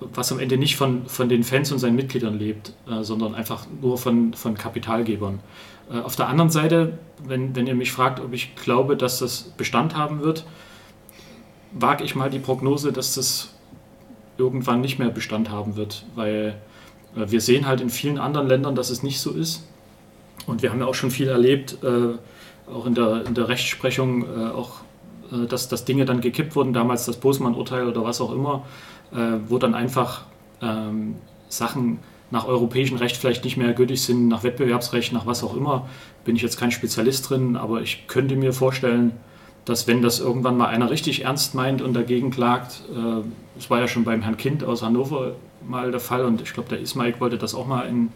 was 0.00 0.32
am 0.32 0.38
Ende 0.38 0.56
nicht 0.56 0.76
von, 0.76 1.06
von 1.06 1.28
den 1.28 1.44
Fans 1.44 1.70
und 1.70 1.78
seinen 1.78 1.96
Mitgliedern 1.96 2.38
lebt, 2.38 2.72
sondern 3.02 3.36
einfach 3.36 3.66
nur 3.80 3.98
von, 3.98 4.34
von 4.34 4.54
Kapitalgebern. 4.56 5.38
Auf 6.02 6.16
der 6.16 6.26
anderen 6.26 6.50
Seite, 6.50 6.98
wenn, 7.22 7.54
wenn 7.54 7.68
ihr 7.68 7.76
mich 7.76 7.92
fragt, 7.92 8.18
ob 8.18 8.32
ich 8.32 8.56
glaube, 8.56 8.96
dass 8.96 9.20
das 9.20 9.42
Bestand 9.56 9.94
haben 9.96 10.20
wird, 10.20 10.44
wage 11.70 12.02
ich 12.02 12.16
mal 12.16 12.30
die 12.30 12.40
Prognose, 12.40 12.92
dass 12.92 13.14
das 13.14 13.54
irgendwann 14.38 14.80
nicht 14.80 14.98
mehr 14.98 15.10
Bestand 15.10 15.50
haben 15.50 15.76
wird, 15.76 16.04
weil 16.16 16.56
äh, 16.56 16.71
wir 17.14 17.40
sehen 17.40 17.66
halt 17.66 17.80
in 17.80 17.90
vielen 17.90 18.18
anderen 18.18 18.48
Ländern, 18.48 18.74
dass 18.74 18.90
es 18.90 19.02
nicht 19.02 19.20
so 19.20 19.30
ist. 19.30 19.64
Und 20.46 20.62
wir 20.62 20.70
haben 20.70 20.80
ja 20.80 20.86
auch 20.86 20.94
schon 20.94 21.10
viel 21.10 21.28
erlebt, 21.28 21.78
äh, 21.82 22.14
auch 22.70 22.86
in 22.86 22.94
der, 22.94 23.26
in 23.26 23.34
der 23.34 23.48
Rechtsprechung, 23.48 24.22
äh, 24.24 24.50
auch, 24.50 24.80
äh, 25.30 25.46
dass, 25.46 25.68
dass 25.68 25.84
Dinge 25.84 26.04
dann 26.04 26.20
gekippt 26.20 26.56
wurden, 26.56 26.72
damals 26.72 27.04
das 27.04 27.16
Bosman-Urteil 27.16 27.86
oder 27.86 28.04
was 28.04 28.20
auch 28.20 28.32
immer, 28.32 28.64
äh, 29.12 29.38
wo 29.48 29.58
dann 29.58 29.74
einfach 29.74 30.22
ähm, 30.60 31.16
Sachen 31.48 31.98
nach 32.30 32.46
europäischem 32.46 32.96
Recht 32.96 33.16
vielleicht 33.16 33.44
nicht 33.44 33.56
mehr 33.56 33.72
gültig 33.74 34.02
sind, 34.02 34.28
nach 34.28 34.42
Wettbewerbsrecht, 34.42 35.12
nach 35.12 35.26
was 35.26 35.44
auch 35.44 35.54
immer. 35.54 35.86
Bin 36.24 36.34
ich 36.34 36.42
jetzt 36.42 36.58
kein 36.58 36.70
Spezialist 36.70 37.28
drin, 37.28 37.56
aber 37.56 37.82
ich 37.82 38.06
könnte 38.06 38.36
mir 38.36 38.52
vorstellen, 38.54 39.12
dass 39.64 39.86
wenn 39.86 40.02
das 40.02 40.18
irgendwann 40.18 40.56
mal 40.56 40.68
einer 40.68 40.90
richtig 40.90 41.24
ernst 41.24 41.54
meint 41.54 41.82
und 41.82 41.92
dagegen 41.92 42.30
klagt, 42.30 42.82
es 43.58 43.66
äh, 43.66 43.70
war 43.70 43.80
ja 43.80 43.86
schon 43.86 44.04
beim 44.04 44.22
Herrn 44.22 44.36
Kind 44.36 44.64
aus 44.64 44.82
Hannover 44.82 45.34
mal 45.68 45.90
der 45.90 46.00
Fall 46.00 46.24
und 46.24 46.40
ich 46.40 46.52
glaube, 46.52 46.68
der 46.68 46.80
Ismail 46.80 47.14
wollte 47.20 47.38
das 47.38 47.54
auch 47.54 47.66
mal 47.66 47.82
in, 47.88 48.10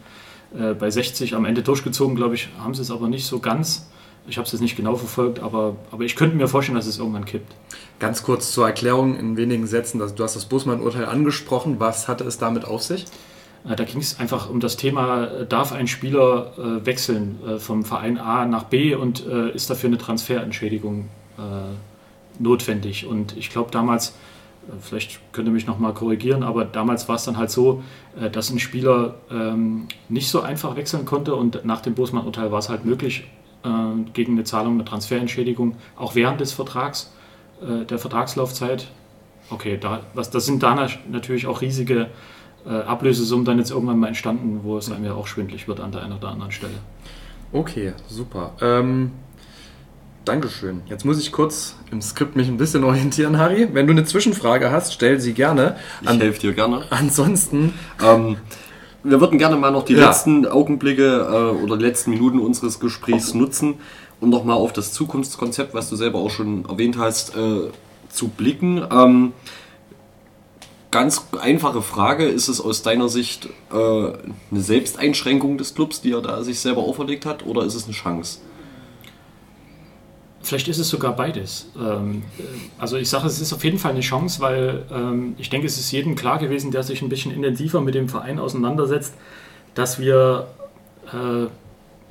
äh, 0.58 0.74
bei 0.74 0.90
60 0.90 1.34
am 1.34 1.44
Ende 1.44 1.62
durchgezogen, 1.62 2.16
glaube 2.16 2.34
ich, 2.34 2.48
haben 2.58 2.74
sie 2.74 2.82
es 2.82 2.90
aber 2.90 3.08
nicht 3.08 3.26
so 3.26 3.38
ganz. 3.38 3.88
Ich 4.28 4.38
habe 4.38 4.46
es 4.46 4.52
jetzt 4.52 4.60
nicht 4.60 4.76
genau 4.76 4.96
verfolgt, 4.96 5.38
aber, 5.38 5.76
aber 5.92 6.04
ich 6.04 6.16
könnte 6.16 6.36
mir 6.36 6.48
vorstellen, 6.48 6.76
dass 6.76 6.86
es 6.86 6.98
irgendwann 6.98 7.24
kippt. 7.24 7.54
Ganz 8.00 8.24
kurz 8.24 8.50
zur 8.50 8.66
Erklärung 8.66 9.16
in 9.16 9.36
wenigen 9.36 9.66
Sätzen. 9.66 9.98
Du 9.98 10.24
hast 10.24 10.34
das 10.34 10.46
Busmann-Urteil 10.46 11.04
angesprochen. 11.04 11.76
Was 11.78 12.08
hatte 12.08 12.24
es 12.24 12.36
damit 12.36 12.64
auf 12.64 12.82
sich? 12.82 13.04
Äh, 13.68 13.76
da 13.76 13.84
ging 13.84 14.00
es 14.00 14.18
einfach 14.18 14.50
um 14.50 14.60
das 14.60 14.76
Thema, 14.76 15.26
äh, 15.26 15.46
darf 15.46 15.72
ein 15.72 15.86
Spieler 15.86 16.52
äh, 16.58 16.86
wechseln 16.86 17.38
äh, 17.46 17.58
vom 17.58 17.84
Verein 17.84 18.18
A 18.18 18.46
nach 18.46 18.64
B 18.64 18.94
und 18.94 19.26
äh, 19.26 19.50
ist 19.50 19.70
dafür 19.70 19.88
eine 19.88 19.98
Transferentschädigung 19.98 21.08
notwendig? 22.38 23.04
Und 23.04 23.36
ich 23.36 23.50
glaube 23.50 23.70
damals 23.70 24.14
vielleicht 24.80 25.20
könnt 25.32 25.48
ihr 25.48 25.52
mich 25.52 25.66
nochmal 25.66 25.94
korrigieren, 25.94 26.42
aber 26.42 26.64
damals 26.64 27.08
war 27.08 27.16
es 27.16 27.24
dann 27.24 27.36
halt 27.36 27.50
so, 27.50 27.82
äh, 28.20 28.30
dass 28.30 28.50
ein 28.50 28.58
Spieler 28.58 29.14
ähm, 29.30 29.88
nicht 30.08 30.28
so 30.28 30.40
einfach 30.40 30.76
wechseln 30.76 31.04
konnte 31.04 31.34
und 31.34 31.64
nach 31.64 31.80
dem 31.80 31.94
Bosman-Urteil 31.94 32.52
war 32.52 32.58
es 32.58 32.68
halt 32.68 32.84
möglich, 32.84 33.24
äh, 33.64 33.68
gegen 34.12 34.32
eine 34.32 34.44
Zahlung 34.44 34.74
einer 34.74 34.84
Transferentschädigung, 34.84 35.76
auch 35.96 36.14
während 36.14 36.40
des 36.40 36.52
Vertrags, 36.52 37.12
äh, 37.62 37.84
der 37.84 37.98
Vertragslaufzeit. 37.98 38.88
Okay, 39.50 39.78
da, 39.80 40.00
was, 40.14 40.30
das 40.30 40.46
sind 40.46 40.62
da 40.62 40.88
natürlich 41.08 41.46
auch 41.46 41.60
riesige 41.60 42.08
Ablösesummen 42.64 43.44
dann 43.44 43.58
jetzt 43.58 43.70
irgendwann 43.70 44.00
mal 44.00 44.08
entstanden, 44.08 44.62
wo 44.64 44.76
es 44.76 44.90
einem 44.90 45.04
ja 45.04 45.14
auch 45.14 45.28
schwindlig 45.28 45.68
wird 45.68 45.78
an 45.78 45.92
der 45.92 46.02
einen 46.02 46.14
oder 46.14 46.30
anderen 46.30 46.50
Stelle. 46.50 46.74
Okay, 47.52 47.92
super. 48.08 48.54
Ähm 48.60 49.12
Dankeschön. 50.26 50.82
Jetzt 50.90 51.04
muss 51.04 51.20
ich 51.20 51.30
kurz 51.30 51.76
im 51.92 52.02
Skript 52.02 52.34
mich 52.34 52.48
ein 52.48 52.56
bisschen 52.56 52.82
orientieren, 52.82 53.38
Harry. 53.38 53.68
Wenn 53.72 53.86
du 53.86 53.92
eine 53.92 54.04
Zwischenfrage 54.04 54.72
hast, 54.72 54.92
stell 54.92 55.20
sie 55.20 55.34
gerne. 55.34 55.76
Ich 56.02 56.10
helfe 56.10 56.40
dir 56.40 56.52
gerne. 56.52 56.84
Ansonsten. 56.90 57.74
Ähm, 58.04 58.36
wir 59.04 59.20
würden 59.20 59.38
gerne 59.38 59.54
mal 59.54 59.70
noch 59.70 59.84
die 59.84 59.94
ja. 59.94 60.08
letzten 60.08 60.44
Augenblicke 60.44 61.28
äh, 61.30 61.62
oder 61.62 61.76
die 61.76 61.84
letzten 61.84 62.10
Minuten 62.10 62.40
unseres 62.40 62.80
Gesprächs 62.80 63.34
nutzen, 63.34 63.74
um 64.20 64.28
nochmal 64.28 64.56
auf 64.56 64.72
das 64.72 64.92
Zukunftskonzept, 64.92 65.74
was 65.74 65.88
du 65.90 65.94
selber 65.94 66.18
auch 66.18 66.30
schon 66.30 66.68
erwähnt 66.68 66.98
hast, 66.98 67.36
äh, 67.36 67.70
zu 68.08 68.26
blicken. 68.26 68.84
Ähm, 68.90 69.32
ganz 70.90 71.24
einfache 71.40 71.82
Frage, 71.82 72.24
ist 72.24 72.48
es 72.48 72.60
aus 72.60 72.82
deiner 72.82 73.08
Sicht 73.08 73.48
äh, 73.72 73.76
eine 73.76 74.60
Selbsteinschränkung 74.60 75.56
des 75.56 75.76
Clubs, 75.76 76.00
die 76.00 76.10
er 76.10 76.20
da 76.20 76.42
sich 76.42 76.58
selber 76.58 76.80
auferlegt 76.80 77.26
hat, 77.26 77.46
oder 77.46 77.64
ist 77.64 77.76
es 77.76 77.84
eine 77.84 77.94
Chance? 77.94 78.40
Vielleicht 80.46 80.68
ist 80.68 80.78
es 80.78 80.88
sogar 80.88 81.16
beides. 81.16 81.72
Ähm, 81.76 82.22
äh, 82.38 82.42
also 82.78 82.96
ich 82.96 83.10
sage, 83.10 83.26
es 83.26 83.40
ist 83.40 83.52
auf 83.52 83.64
jeden 83.64 83.78
Fall 83.78 83.90
eine 83.90 84.00
Chance, 84.00 84.40
weil 84.40 84.84
ähm, 84.92 85.34
ich 85.38 85.50
denke, 85.50 85.66
es 85.66 85.76
ist 85.76 85.90
jedem 85.90 86.14
klar 86.14 86.38
gewesen, 86.38 86.70
der 86.70 86.84
sich 86.84 87.02
ein 87.02 87.08
bisschen 87.08 87.32
intensiver 87.32 87.80
mit 87.80 87.96
dem 87.96 88.08
Verein 88.08 88.38
auseinandersetzt, 88.38 89.14
dass 89.74 89.98
wir, 89.98 90.46
äh, 91.08 91.48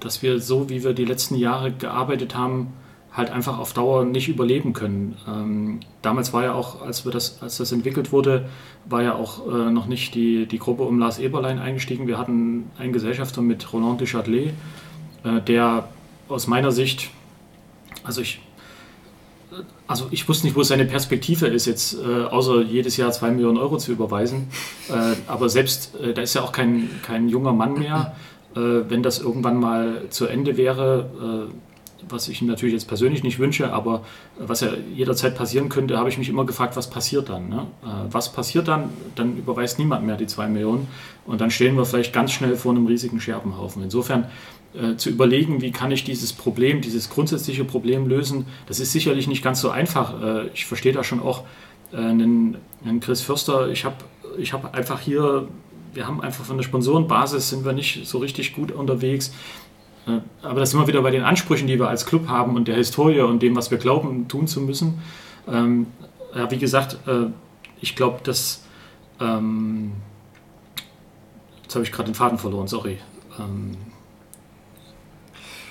dass 0.02 0.22
wir 0.22 0.42
so, 0.42 0.70
wie 0.70 0.84
wir 0.84 0.92
die 0.92 1.06
letzten 1.06 1.36
Jahre 1.36 1.72
gearbeitet 1.72 2.36
haben, 2.36 2.74
halt 3.14 3.30
einfach 3.30 3.58
auf 3.58 3.72
Dauer 3.72 4.04
nicht 4.04 4.28
überleben 4.28 4.74
können. 4.74 5.16
Ähm, 5.30 5.80
damals 6.02 6.34
war 6.34 6.44
ja 6.44 6.54
auch, 6.54 6.82
als, 6.82 7.06
wir 7.06 7.14
das, 7.14 7.42
als 7.42 7.56
das 7.56 7.72
entwickelt 7.72 8.12
wurde, 8.12 8.50
war 8.84 9.02
ja 9.02 9.16
auch 9.16 9.48
äh, 9.48 9.72
noch 9.72 9.86
nicht 9.86 10.14
die, 10.14 10.46
die 10.46 10.60
Gruppe 10.60 10.84
um 10.84 11.00
Lars 11.00 11.20
Eberlein 11.20 11.60
eingestiegen. 11.60 12.06
Wir 12.06 12.18
hatten 12.18 12.70
einen 12.78 12.92
Gesellschafter 12.92 13.42
mit 13.42 13.72
Roland 13.72 14.02
Duchatelet, 14.02 14.54
der 15.48 15.88
aus 16.28 16.46
meiner 16.46 16.72
Sicht 16.72 17.10
also 18.06 18.22
ich, 18.22 18.40
also 19.88 20.08
ich 20.12 20.28
wusste 20.28 20.48
nicht, 20.48 20.56
wo 20.56 20.64
seine 20.64 20.86
Perspektive 20.86 21.48
ist, 21.48 21.66
jetzt 21.66 21.96
äh, 21.96 22.24
außer 22.24 22.62
jedes 22.62 22.98
Jahr 22.98 23.12
zwei 23.12 23.32
Millionen 23.32 23.58
Euro 23.58 23.78
zu 23.78 23.92
überweisen. 23.92 24.48
Äh, 24.88 25.16
aber 25.26 25.50
selbst, 25.50 25.96
äh, 25.96 26.14
da 26.14 26.22
ist 26.22 26.36
ja 26.36 26.44
auch 26.44 26.52
kein, 26.52 26.92
kein 27.02 27.28
junger 27.28 27.54
Mann 27.54 27.74
mehr. 27.74 28.16
Äh, 28.56 28.60
wenn 28.88 29.02
das 29.02 29.18
irgendwann 29.18 29.60
mal 29.60 30.04
zu 30.12 30.28
Ende 30.28 30.58
wäre, 30.58 31.50
äh, 31.50 31.54
was 32.08 32.28
ich 32.28 32.42
ihm 32.42 32.48
natürlich 32.48 32.74
jetzt 32.74 32.88
persönlich 32.88 33.24
nicht 33.24 33.40
wünsche, 33.40 33.74
aber 33.74 34.04
was 34.38 34.62
ja 34.62 34.70
jederzeit 34.94 35.36
passieren 35.36 35.70
könnte, 35.70 35.98
habe 35.98 36.10
ich 36.10 36.18
mich 36.18 36.30
immer 36.30 36.46
gefragt, 36.46 36.76
was 36.76 36.90
passiert 36.90 37.30
dann? 37.30 37.50
Ne? 37.50 37.68
Äh, 37.84 37.88
was 38.12 38.32
passiert 38.32 38.68
dann? 38.68 38.90
Dann 39.16 39.38
überweist 39.38 39.80
niemand 39.80 40.06
mehr 40.06 40.18
die 40.18 40.28
zwei 40.28 40.48
Millionen 40.48 40.88
und 41.26 41.42
dann 41.42 41.52
stehen 41.52 41.76
wir 41.76 41.86
vielleicht 41.86 42.14
ganz 42.14 42.32
schnell 42.32 42.56
vor 42.56 42.72
einem 42.72 42.86
riesigen 42.86 43.20
Scherbenhaufen. 43.20 43.84
Insofern 43.84 44.26
äh, 44.76 44.98
zu 44.98 45.10
überlegen, 45.10 45.62
wie 45.62 45.72
kann 45.72 45.92
ich 45.92 46.04
dieses 46.04 46.34
Problem, 46.34 46.82
dieses 46.82 47.10
grundsätzliche 47.10 47.64
Problem 47.64 48.08
lösen, 48.08 48.46
das 48.68 48.80
ist 48.80 48.92
sicherlich 48.92 49.28
nicht 49.28 49.44
ganz 49.44 49.62
so 49.62 49.70
einfach. 49.70 50.22
Äh, 50.22 50.48
ich 50.54 50.66
verstehe 50.66 50.94
da 50.94 51.04
schon 51.04 51.20
auch 51.20 51.44
äh, 51.92 51.98
einen, 51.98 52.58
einen 52.84 53.00
Chris 53.00 53.22
Förster. 53.22 53.70
Ich 53.70 53.86
habe 53.86 53.96
ich 54.38 54.54
hab 54.54 54.76
einfach 54.76 55.00
hier, 55.00 55.48
wir 55.94 56.08
haben 56.08 56.22
einfach 56.22 56.44
von 56.44 56.58
der 56.58 56.64
Sponsorenbasis 56.64 57.50
sind 57.50 57.64
wir 57.64 57.74
nicht 57.74 58.06
so 58.06 58.18
richtig 58.18 58.54
gut 58.54 58.72
unterwegs. 58.72 59.34
Äh, 60.08 60.20
aber 60.42 60.60
das 60.60 60.72
sind 60.72 60.80
wir 60.80 60.88
wieder 60.88 61.02
bei 61.02 61.12
den 61.12 61.24
Ansprüchen, 61.24 61.68
die 61.68 61.80
wir 61.80 61.88
als 61.88 62.06
Club 62.06 62.28
haben 62.28 62.56
und 62.56 62.68
der 62.68 62.76
Historie 62.76 63.22
und 63.22 63.42
dem, 63.42 63.56
was 63.56 63.72
wir 63.72 63.78
glauben, 63.78 64.28
tun 64.28 64.48
zu 64.48 64.62
müssen. 64.62 65.00
Ähm, 65.48 65.88
ja, 66.36 66.50
wie 66.52 66.58
gesagt, 66.58 66.98
äh, 67.08 67.28
ich 67.82 67.96
glaube, 67.96 68.20
dass. 68.24 68.64
Ähm, 69.20 69.94
jetzt 71.64 71.76
habe 71.76 71.86
ich 71.86 71.92
gerade 71.92 72.12
den 72.12 72.16
Faden 72.16 72.38
verloren, 72.38 72.68
sorry. 72.68 72.98
Ähm, 73.40 73.78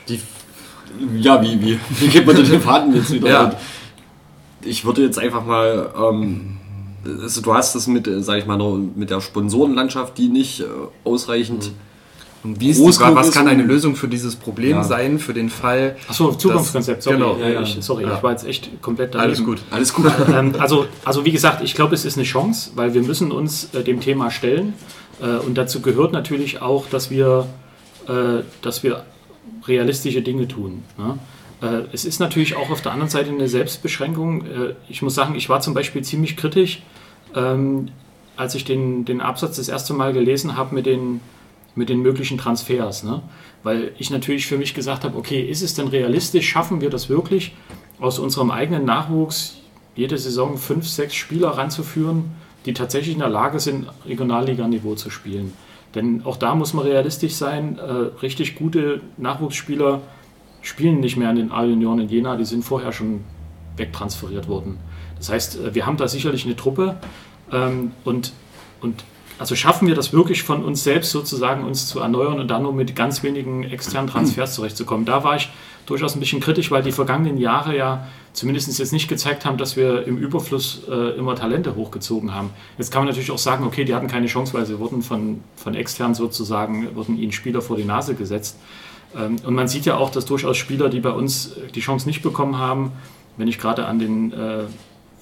die, 0.08 0.20
ja, 1.18 1.40
wie, 1.42 1.60
wie, 1.60 1.80
wie 2.00 2.08
geht 2.08 2.26
man 2.26 2.36
denn 2.36 2.48
den 2.48 2.60
Faden 2.60 2.94
jetzt 2.94 3.12
wieder? 3.12 3.28
Ja. 3.28 3.52
Ich 4.62 4.84
würde 4.84 5.02
jetzt 5.02 5.18
einfach 5.18 5.44
mal, 5.44 5.90
ähm, 5.96 6.56
also 7.22 7.40
du 7.40 7.54
hast 7.54 7.74
das 7.74 7.86
mit, 7.86 8.06
äh, 8.06 8.22
sag 8.22 8.38
ich 8.38 8.46
mal, 8.46 8.58
mit 8.94 9.10
der 9.10 9.20
Sponsorenlandschaft, 9.20 10.16
die 10.18 10.28
nicht 10.28 10.60
äh, 10.60 10.64
ausreichend. 11.04 11.72
Und 12.42 12.60
wie 12.60 12.68
ist 12.70 12.78
groß 12.78 12.98
die 12.98 13.14
was 13.14 13.32
kann 13.32 13.48
eine 13.48 13.62
Lösung 13.62 13.96
für 13.96 14.06
dieses 14.06 14.36
Problem 14.36 14.76
Ja. 14.76 14.84
sein, 14.84 15.18
für 15.18 15.32
den 15.32 15.48
Fall? 15.48 15.96
Achso, 16.08 16.32
Zukunftskonzept, 16.34 17.02
sorry. 17.02 17.16
Genau, 17.16 17.38
ja, 17.38 17.48
ja, 17.48 17.62
ich, 17.62 17.78
sorry, 17.80 18.04
ja. 18.04 18.16
ich 18.16 18.22
war 18.22 18.32
jetzt 18.32 18.46
echt 18.46 18.82
komplett 18.82 19.16
Alles 19.16 19.38
daneben. 19.38 19.56
gut. 19.56 19.64
Alles 19.70 19.94
gut. 19.94 20.12
ähm, 20.34 20.52
also, 20.58 20.86
also 21.06 21.24
wie 21.24 21.32
gesagt, 21.32 21.62
ich 21.62 21.74
glaube, 21.74 21.94
es 21.94 22.04
ist 22.04 22.18
eine 22.18 22.24
Chance, 22.24 22.72
weil 22.74 22.92
wir 22.92 23.02
müssen 23.02 23.32
uns 23.32 23.70
äh, 23.72 23.82
dem 23.82 24.00
Thema 24.00 24.30
stellen. 24.30 24.74
Äh, 25.22 25.38
und 25.38 25.56
dazu 25.56 25.80
gehört 25.80 26.12
natürlich 26.12 26.60
auch, 26.60 26.86
dass 26.90 27.10
wir, 27.10 27.46
äh, 28.08 28.42
dass 28.60 28.82
wir 28.82 29.04
realistische 29.66 30.22
Dinge 30.22 30.48
tun. 30.48 30.82
Ne? 30.98 31.18
Äh, 31.62 31.86
es 31.92 32.04
ist 32.04 32.20
natürlich 32.20 32.56
auch 32.56 32.70
auf 32.70 32.82
der 32.82 32.92
anderen 32.92 33.10
Seite 33.10 33.30
eine 33.30 33.48
Selbstbeschränkung. 33.48 34.46
Äh, 34.46 34.74
ich 34.88 35.02
muss 35.02 35.14
sagen, 35.14 35.34
ich 35.34 35.48
war 35.48 35.60
zum 35.60 35.74
Beispiel 35.74 36.02
ziemlich 36.02 36.36
kritisch, 36.36 36.82
ähm, 37.34 37.88
als 38.36 38.54
ich 38.54 38.64
den, 38.64 39.04
den 39.04 39.20
Absatz 39.20 39.56
das 39.56 39.68
erste 39.68 39.94
Mal 39.94 40.12
gelesen 40.12 40.56
habe 40.56 40.74
mit 40.74 40.86
den, 40.86 41.20
mit 41.74 41.88
den 41.88 42.00
möglichen 42.00 42.38
Transfers. 42.38 43.04
Ne? 43.04 43.22
Weil 43.62 43.92
ich 43.98 44.10
natürlich 44.10 44.46
für 44.46 44.58
mich 44.58 44.74
gesagt 44.74 45.04
habe, 45.04 45.16
okay, 45.16 45.40
ist 45.42 45.62
es 45.62 45.74
denn 45.74 45.88
realistisch, 45.88 46.48
schaffen 46.48 46.80
wir 46.80 46.90
das 46.90 47.08
wirklich, 47.08 47.54
aus 48.00 48.18
unserem 48.18 48.50
eigenen 48.50 48.84
Nachwuchs 48.84 49.58
jede 49.96 50.18
Saison 50.18 50.58
fünf, 50.58 50.88
sechs 50.88 51.14
Spieler 51.14 51.50
ranzuführen, 51.50 52.24
die 52.66 52.74
tatsächlich 52.74 53.14
in 53.14 53.20
der 53.20 53.28
Lage 53.28 53.60
sind, 53.60 53.86
Regionalliganiveau 54.06 54.94
zu 54.96 55.10
spielen. 55.10 55.52
Denn 55.94 56.22
auch 56.24 56.36
da 56.36 56.54
muss 56.54 56.74
man 56.74 56.84
realistisch 56.84 57.34
sein, 57.34 57.78
äh, 57.78 57.82
richtig 58.22 58.56
gute 58.56 59.00
Nachwuchsspieler 59.16 60.00
spielen 60.62 61.00
nicht 61.00 61.16
mehr 61.16 61.28
an 61.28 61.36
den 61.36 61.52
A-Junioren 61.52 62.00
in 62.00 62.08
Jena, 62.08 62.36
die 62.36 62.44
sind 62.44 62.64
vorher 62.64 62.92
schon 62.92 63.20
wegtransferiert 63.76 64.48
worden. 64.48 64.78
Das 65.18 65.30
heißt, 65.30 65.60
äh, 65.60 65.74
wir 65.74 65.86
haben 65.86 65.96
da 65.96 66.08
sicherlich 66.08 66.44
eine 66.44 66.56
Truppe 66.56 66.96
ähm, 67.52 67.92
und, 68.04 68.32
und 68.80 69.04
also 69.38 69.54
schaffen 69.56 69.88
wir 69.88 69.94
das 69.94 70.12
wirklich 70.12 70.42
von 70.42 70.64
uns 70.64 70.84
selbst 70.84 71.10
sozusagen 71.10 71.64
uns 71.64 71.88
zu 71.88 72.00
erneuern 72.00 72.38
und 72.38 72.48
dann 72.48 72.62
nur 72.62 72.72
mit 72.72 72.94
ganz 72.94 73.22
wenigen 73.22 73.64
externen 73.64 74.08
Transfers 74.08 74.54
zurechtzukommen. 74.54 75.04
Da 75.04 75.24
war 75.24 75.36
ich 75.36 75.50
durchaus 75.86 76.14
ein 76.14 76.20
bisschen 76.20 76.40
kritisch, 76.40 76.70
weil 76.70 76.82
die 76.82 76.92
vergangenen 76.92 77.38
Jahre 77.38 77.76
ja 77.76 78.06
zumindest 78.32 78.78
jetzt 78.78 78.92
nicht 78.92 79.08
gezeigt 79.08 79.44
haben, 79.44 79.58
dass 79.58 79.76
wir 79.76 80.06
im 80.06 80.16
Überfluss 80.16 80.82
äh, 80.88 81.16
immer 81.16 81.34
Talente 81.34 81.74
hochgezogen 81.76 82.34
haben. 82.34 82.50
Jetzt 82.78 82.92
kann 82.92 83.02
man 83.02 83.08
natürlich 83.08 83.30
auch 83.30 83.38
sagen, 83.38 83.64
okay, 83.64 83.84
die 83.84 83.94
hatten 83.94 84.08
keine 84.08 84.26
Chance, 84.26 84.54
weil 84.54 84.66
sie 84.66 84.78
wurden 84.78 85.02
von, 85.02 85.40
von 85.56 85.74
extern 85.74 86.14
sozusagen, 86.14 86.94
wurden 86.94 87.18
ihnen 87.18 87.32
Spieler 87.32 87.60
vor 87.60 87.76
die 87.76 87.84
Nase 87.84 88.14
gesetzt. 88.14 88.58
Ähm, 89.16 89.36
und 89.44 89.54
man 89.54 89.68
sieht 89.68 89.84
ja 89.84 89.96
auch, 89.96 90.10
dass 90.10 90.24
durchaus 90.24 90.56
Spieler, 90.56 90.88
die 90.88 91.00
bei 91.00 91.10
uns 91.10 91.52
die 91.74 91.80
Chance 91.80 92.06
nicht 92.08 92.22
bekommen 92.22 92.58
haben, 92.58 92.92
wenn 93.36 93.48
ich 93.48 93.58
gerade 93.58 93.86
an 93.86 93.98
den 93.98 94.32
äh, 94.32 94.64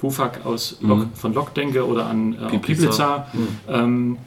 Fufak 0.03 0.45
aus 0.45 0.79
Lok, 0.81 0.99
Mhm. 0.99 1.11
von 1.15 1.33
Lok 1.33 1.55
denke 1.55 1.87
oder 1.87 2.07
an 2.07 2.33
äh, 2.35 2.37
Piplica. 2.59 2.59
Piplica, 2.59 3.27
ähm, 3.69 4.19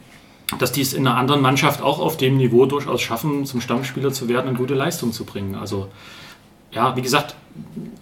dass 0.58 0.72
die 0.72 0.80
es 0.80 0.94
in 0.94 1.06
einer 1.06 1.18
anderen 1.18 1.42
Mannschaft 1.42 1.82
auch 1.82 1.98
auf 1.98 2.16
dem 2.16 2.38
Niveau 2.38 2.64
durchaus 2.64 3.02
schaffen, 3.02 3.44
zum 3.44 3.60
Stammspieler 3.60 4.10
zu 4.10 4.26
werden 4.28 4.48
und 4.48 4.56
gute 4.56 4.72
Leistung 4.74 5.12
zu 5.12 5.24
bringen. 5.26 5.54
Also 5.54 5.88
ja, 6.72 6.96
wie 6.96 7.02
gesagt, 7.02 7.36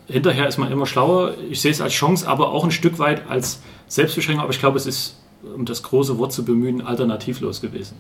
hinterher 0.07 0.47
ist 0.47 0.57
man 0.59 0.71
immer 0.71 0.87
schlauer. 0.87 1.35
Ich 1.51 1.61
sehe 1.61 1.73
es 1.73 1.81
als 1.81 1.93
Chance, 1.93 2.29
aber 2.29 2.53
auch 2.53 2.63
ein 2.65 2.71
Stück 2.71 2.99
weit 3.01 3.29
als 3.29 3.61
Selbstbeschränkung. 3.89 4.43
Aber 4.45 4.53
ich 4.53 4.61
glaube, 4.61 4.77
es 4.77 4.87
ist, 4.87 5.21
um 5.57 5.65
das 5.65 5.83
große 5.83 6.17
Wort 6.19 6.33
zu 6.33 6.45
bemühen, 6.45 6.81
alternativlos 6.81 7.61
gewesen. 7.61 7.97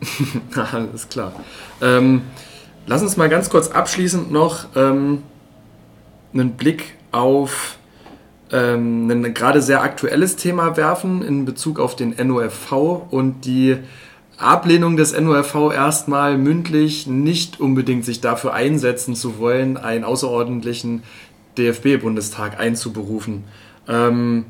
Alles 0.73 1.09
klar. 1.09 1.33
Ähm, 1.83 2.23
lass 2.87 3.03
uns 3.03 3.17
mal 3.17 3.29
ganz 3.29 3.51
kurz 3.51 3.69
abschließend 3.69 4.31
noch 4.31 4.67
ähm, 4.77 5.23
einen 6.33 6.53
Blick 6.53 6.95
auf 7.13 7.79
ähm, 8.55 9.11
ein 9.11 9.35
gerade 9.35 9.61
sehr 9.61 9.83
aktuelles 9.83 10.37
Thema 10.37 10.77
werfen 10.77 11.23
in 11.23 11.45
Bezug 11.45 11.81
auf 11.81 11.97
den 11.97 12.15
NOFV 12.17 12.73
und 13.11 13.45
die 13.45 13.79
Ablehnung 14.39 14.97
des 14.97 15.19
NOFV 15.19 15.73
erstmal 15.73 16.39
mündlich 16.39 17.09
nicht 17.09 17.59
unbedingt 17.59 18.05
sich 18.05 18.21
dafür 18.21 18.55
einsetzen 18.55 19.17
zu 19.17 19.39
wollen, 19.39 19.77
einen 19.77 20.05
außerordentlichen 20.05 21.03
DFB-Bundestag 21.59 22.61
einzuberufen. 22.61 23.45
Ähm, 23.89 24.45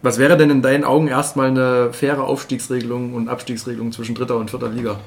was 0.00 0.18
wäre 0.18 0.36
denn 0.36 0.50
in 0.50 0.62
deinen 0.62 0.84
Augen 0.84 1.08
erstmal 1.08 1.48
eine 1.48 1.92
faire 1.92 2.24
Aufstiegsregelung 2.24 3.14
und 3.14 3.28
Abstiegsregelung 3.28 3.90
zwischen 3.90 4.14
dritter 4.14 4.36
und 4.36 4.50
vierter 4.50 4.68
Liga? 4.68 5.00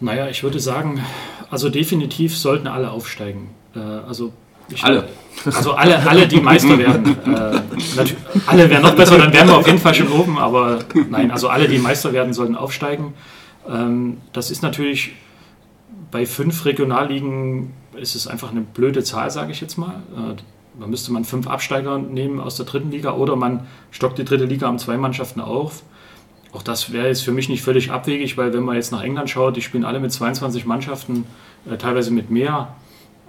Naja, 0.00 0.28
ich 0.28 0.42
würde 0.42 0.60
sagen, 0.60 1.04
also 1.50 1.68
definitiv 1.68 2.36
sollten 2.36 2.68
alle 2.68 2.90
aufsteigen. 2.90 3.50
Äh, 3.74 3.80
also 3.80 4.32
ich 4.70 4.84
Alle. 4.84 5.08
Also 5.44 5.72
alle, 5.72 6.04
alle, 6.08 6.26
die 6.26 6.40
Meister 6.40 6.76
werden. 6.78 7.16
Äh, 7.24 7.60
alle 8.46 8.68
wären 8.68 8.82
noch 8.82 8.96
besser, 8.96 9.18
dann 9.18 9.32
wären 9.32 9.46
wir 9.46 9.56
auf 9.56 9.66
jeden 9.66 9.78
Fall 9.78 9.94
schon 9.94 10.08
oben, 10.08 10.38
aber 10.38 10.80
nein, 11.10 11.30
also 11.30 11.48
alle, 11.48 11.68
die 11.68 11.78
Meister 11.78 12.12
werden, 12.12 12.32
sollten 12.32 12.56
aufsteigen. 12.56 13.14
Ähm, 13.68 14.18
das 14.32 14.50
ist 14.50 14.62
natürlich 14.62 15.12
bei 16.10 16.26
fünf 16.26 16.64
Regionalligen 16.64 17.72
ist 17.94 18.14
es 18.14 18.26
einfach 18.26 18.50
eine 18.50 18.60
blöde 18.60 19.02
Zahl, 19.02 19.30
sage 19.30 19.52
ich 19.52 19.60
jetzt 19.60 19.76
mal. 19.76 20.02
Äh, 20.16 20.34
da 20.80 20.86
müsste 20.86 21.12
man 21.12 21.24
fünf 21.24 21.48
Absteiger 21.48 21.98
nehmen 21.98 22.40
aus 22.40 22.56
der 22.56 22.66
dritten 22.66 22.90
Liga 22.90 23.12
oder 23.12 23.36
man 23.36 23.66
stockt 23.90 24.18
die 24.18 24.24
dritte 24.24 24.44
Liga 24.44 24.68
um 24.68 24.78
zwei 24.78 24.96
Mannschaften 24.96 25.40
auf. 25.40 25.82
Auch 26.52 26.62
das 26.62 26.92
wäre 26.92 27.08
jetzt 27.08 27.22
für 27.22 27.32
mich 27.32 27.48
nicht 27.48 27.62
völlig 27.62 27.90
abwegig, 27.90 28.38
weil 28.38 28.54
wenn 28.54 28.62
man 28.62 28.76
jetzt 28.76 28.92
nach 28.92 29.02
England 29.02 29.28
schaut, 29.28 29.56
die 29.56 29.60
spielen 29.60 29.84
alle 29.84 30.00
mit 30.00 30.12
22 30.12 30.64
Mannschaften, 30.64 31.26
äh, 31.70 31.76
teilweise 31.76 32.10
mit 32.10 32.30
mehr. 32.30 32.74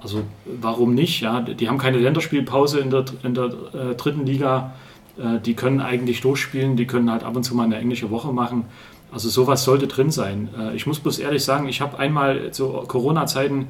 Also 0.01 0.23
warum 0.45 0.95
nicht? 0.95 1.21
Ja, 1.21 1.41
die 1.41 1.67
haben 1.67 1.77
keine 1.77 1.97
Länderspielpause 1.97 2.79
in 2.79 2.89
der, 2.89 3.05
in 3.23 3.33
der 3.33 3.45
äh, 3.45 3.95
dritten 3.95 4.25
Liga. 4.25 4.73
Äh, 5.17 5.39
die 5.39 5.53
können 5.53 5.81
eigentlich 5.81 6.21
durchspielen, 6.21 6.77
die 6.77 6.87
können 6.87 7.11
halt 7.11 7.23
ab 7.23 7.35
und 7.35 7.43
zu 7.43 7.55
mal 7.55 7.63
eine 7.63 7.77
englische 7.77 8.09
Woche 8.09 8.31
machen. 8.31 8.65
Also 9.11 9.27
sowas 9.29 9.63
sollte 9.63 9.87
drin 9.87 10.11
sein. 10.11 10.49
Äh, 10.57 10.75
ich 10.75 10.87
muss 10.87 10.99
bloß 10.99 11.19
ehrlich 11.19 11.43
sagen, 11.43 11.67
ich 11.67 11.81
habe 11.81 11.99
einmal 11.99 12.51
zu 12.51 12.67
Corona-Zeiten 12.69 13.67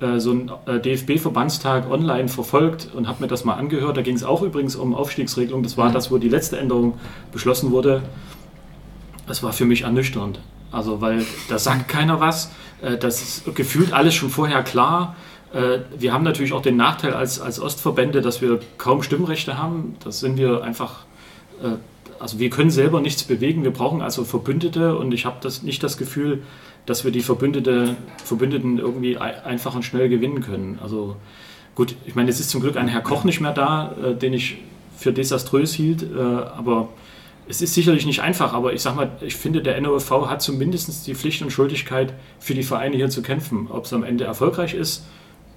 äh, 0.00 0.20
so 0.20 0.30
einen 0.30 0.50
äh, 0.66 0.78
DFB-Verbandstag 0.78 1.90
online 1.90 2.28
verfolgt 2.28 2.90
und 2.94 3.08
habe 3.08 3.22
mir 3.22 3.28
das 3.28 3.44
mal 3.44 3.54
angehört. 3.54 3.96
Da 3.96 4.02
ging 4.02 4.14
es 4.14 4.24
auch 4.24 4.42
übrigens 4.42 4.76
um 4.76 4.94
Aufstiegsregelung. 4.94 5.62
Das 5.62 5.76
war 5.78 5.90
das, 5.90 6.10
wo 6.10 6.18
die 6.18 6.28
letzte 6.28 6.58
Änderung 6.58 6.94
beschlossen 7.32 7.70
wurde. 7.70 8.02
Das 9.26 9.42
war 9.42 9.52
für 9.52 9.64
mich 9.64 9.82
ernüchternd. 9.82 10.38
Also, 10.70 11.00
weil 11.00 11.24
da 11.48 11.58
sagt 11.58 11.88
keiner 11.88 12.20
was. 12.20 12.52
Äh, 12.82 12.98
Das 12.98 13.22
ist 13.22 13.54
gefühlt 13.54 13.92
alles 13.92 14.14
schon 14.14 14.28
vorher 14.30 14.62
klar. 14.62 15.16
Äh, 15.52 15.78
Wir 15.98 16.12
haben 16.12 16.24
natürlich 16.24 16.52
auch 16.52 16.62
den 16.62 16.76
Nachteil 16.76 17.14
als, 17.14 17.40
als 17.40 17.60
Ostverbände, 17.60 18.20
dass 18.20 18.40
wir 18.42 18.60
kaum 18.78 19.02
Stimmrechte 19.02 19.58
haben. 19.58 19.96
Das 20.04 20.20
sind 20.20 20.36
wir 20.36 20.62
einfach, 20.62 21.04
äh, 21.62 21.76
also 22.18 22.38
wir 22.38 22.50
können 22.50 22.70
selber 22.70 23.00
nichts 23.00 23.24
bewegen. 23.24 23.62
Wir 23.62 23.72
brauchen 23.72 24.02
also 24.02 24.24
Verbündete 24.24 24.96
und 24.96 25.12
ich 25.12 25.24
habe 25.26 25.36
das 25.40 25.62
nicht 25.62 25.82
das 25.82 25.96
Gefühl, 25.98 26.42
dass 26.86 27.04
wir 27.04 27.10
die 27.10 27.20
Verbündete, 27.20 27.96
Verbündeten 28.24 28.78
irgendwie 28.78 29.18
ei- 29.18 29.42
einfach 29.44 29.74
und 29.74 29.84
schnell 29.84 30.08
gewinnen 30.08 30.40
können. 30.40 30.78
Also 30.82 31.16
gut, 31.74 31.94
ich 32.06 32.14
meine, 32.14 32.30
es 32.30 32.40
ist 32.40 32.50
zum 32.50 32.60
Glück 32.60 32.76
ein 32.76 32.88
Herr 32.88 33.00
Koch 33.02 33.24
nicht 33.24 33.40
mehr 33.40 33.52
da, 33.52 33.94
äh, 34.02 34.14
den 34.14 34.32
ich 34.32 34.58
für 34.96 35.12
desaströs 35.12 35.74
hielt, 35.74 36.06
aber 36.16 36.88
es 37.48 37.60
ist 37.60 37.74
sicherlich 37.74 38.06
nicht 38.06 38.22
einfach, 38.22 38.54
aber 38.54 38.72
ich 38.72 38.80
sag 38.80 38.96
mal, 38.96 39.10
ich 39.20 39.36
finde, 39.36 39.60
der 39.60 39.78
NOFV 39.78 40.26
hat 40.30 40.40
zumindest 40.40 41.06
die 41.06 41.14
Pflicht 41.14 41.42
und 41.42 41.50
Schuldigkeit, 41.50 42.14
für 42.40 42.54
die 42.54 42.62
Vereine 42.62 42.96
hier 42.96 43.10
zu 43.10 43.20
kämpfen. 43.20 43.68
Ob 43.70 43.84
es 43.84 43.92
am 43.92 44.04
Ende 44.04 44.24
erfolgreich 44.24 44.72
ist, 44.72 45.04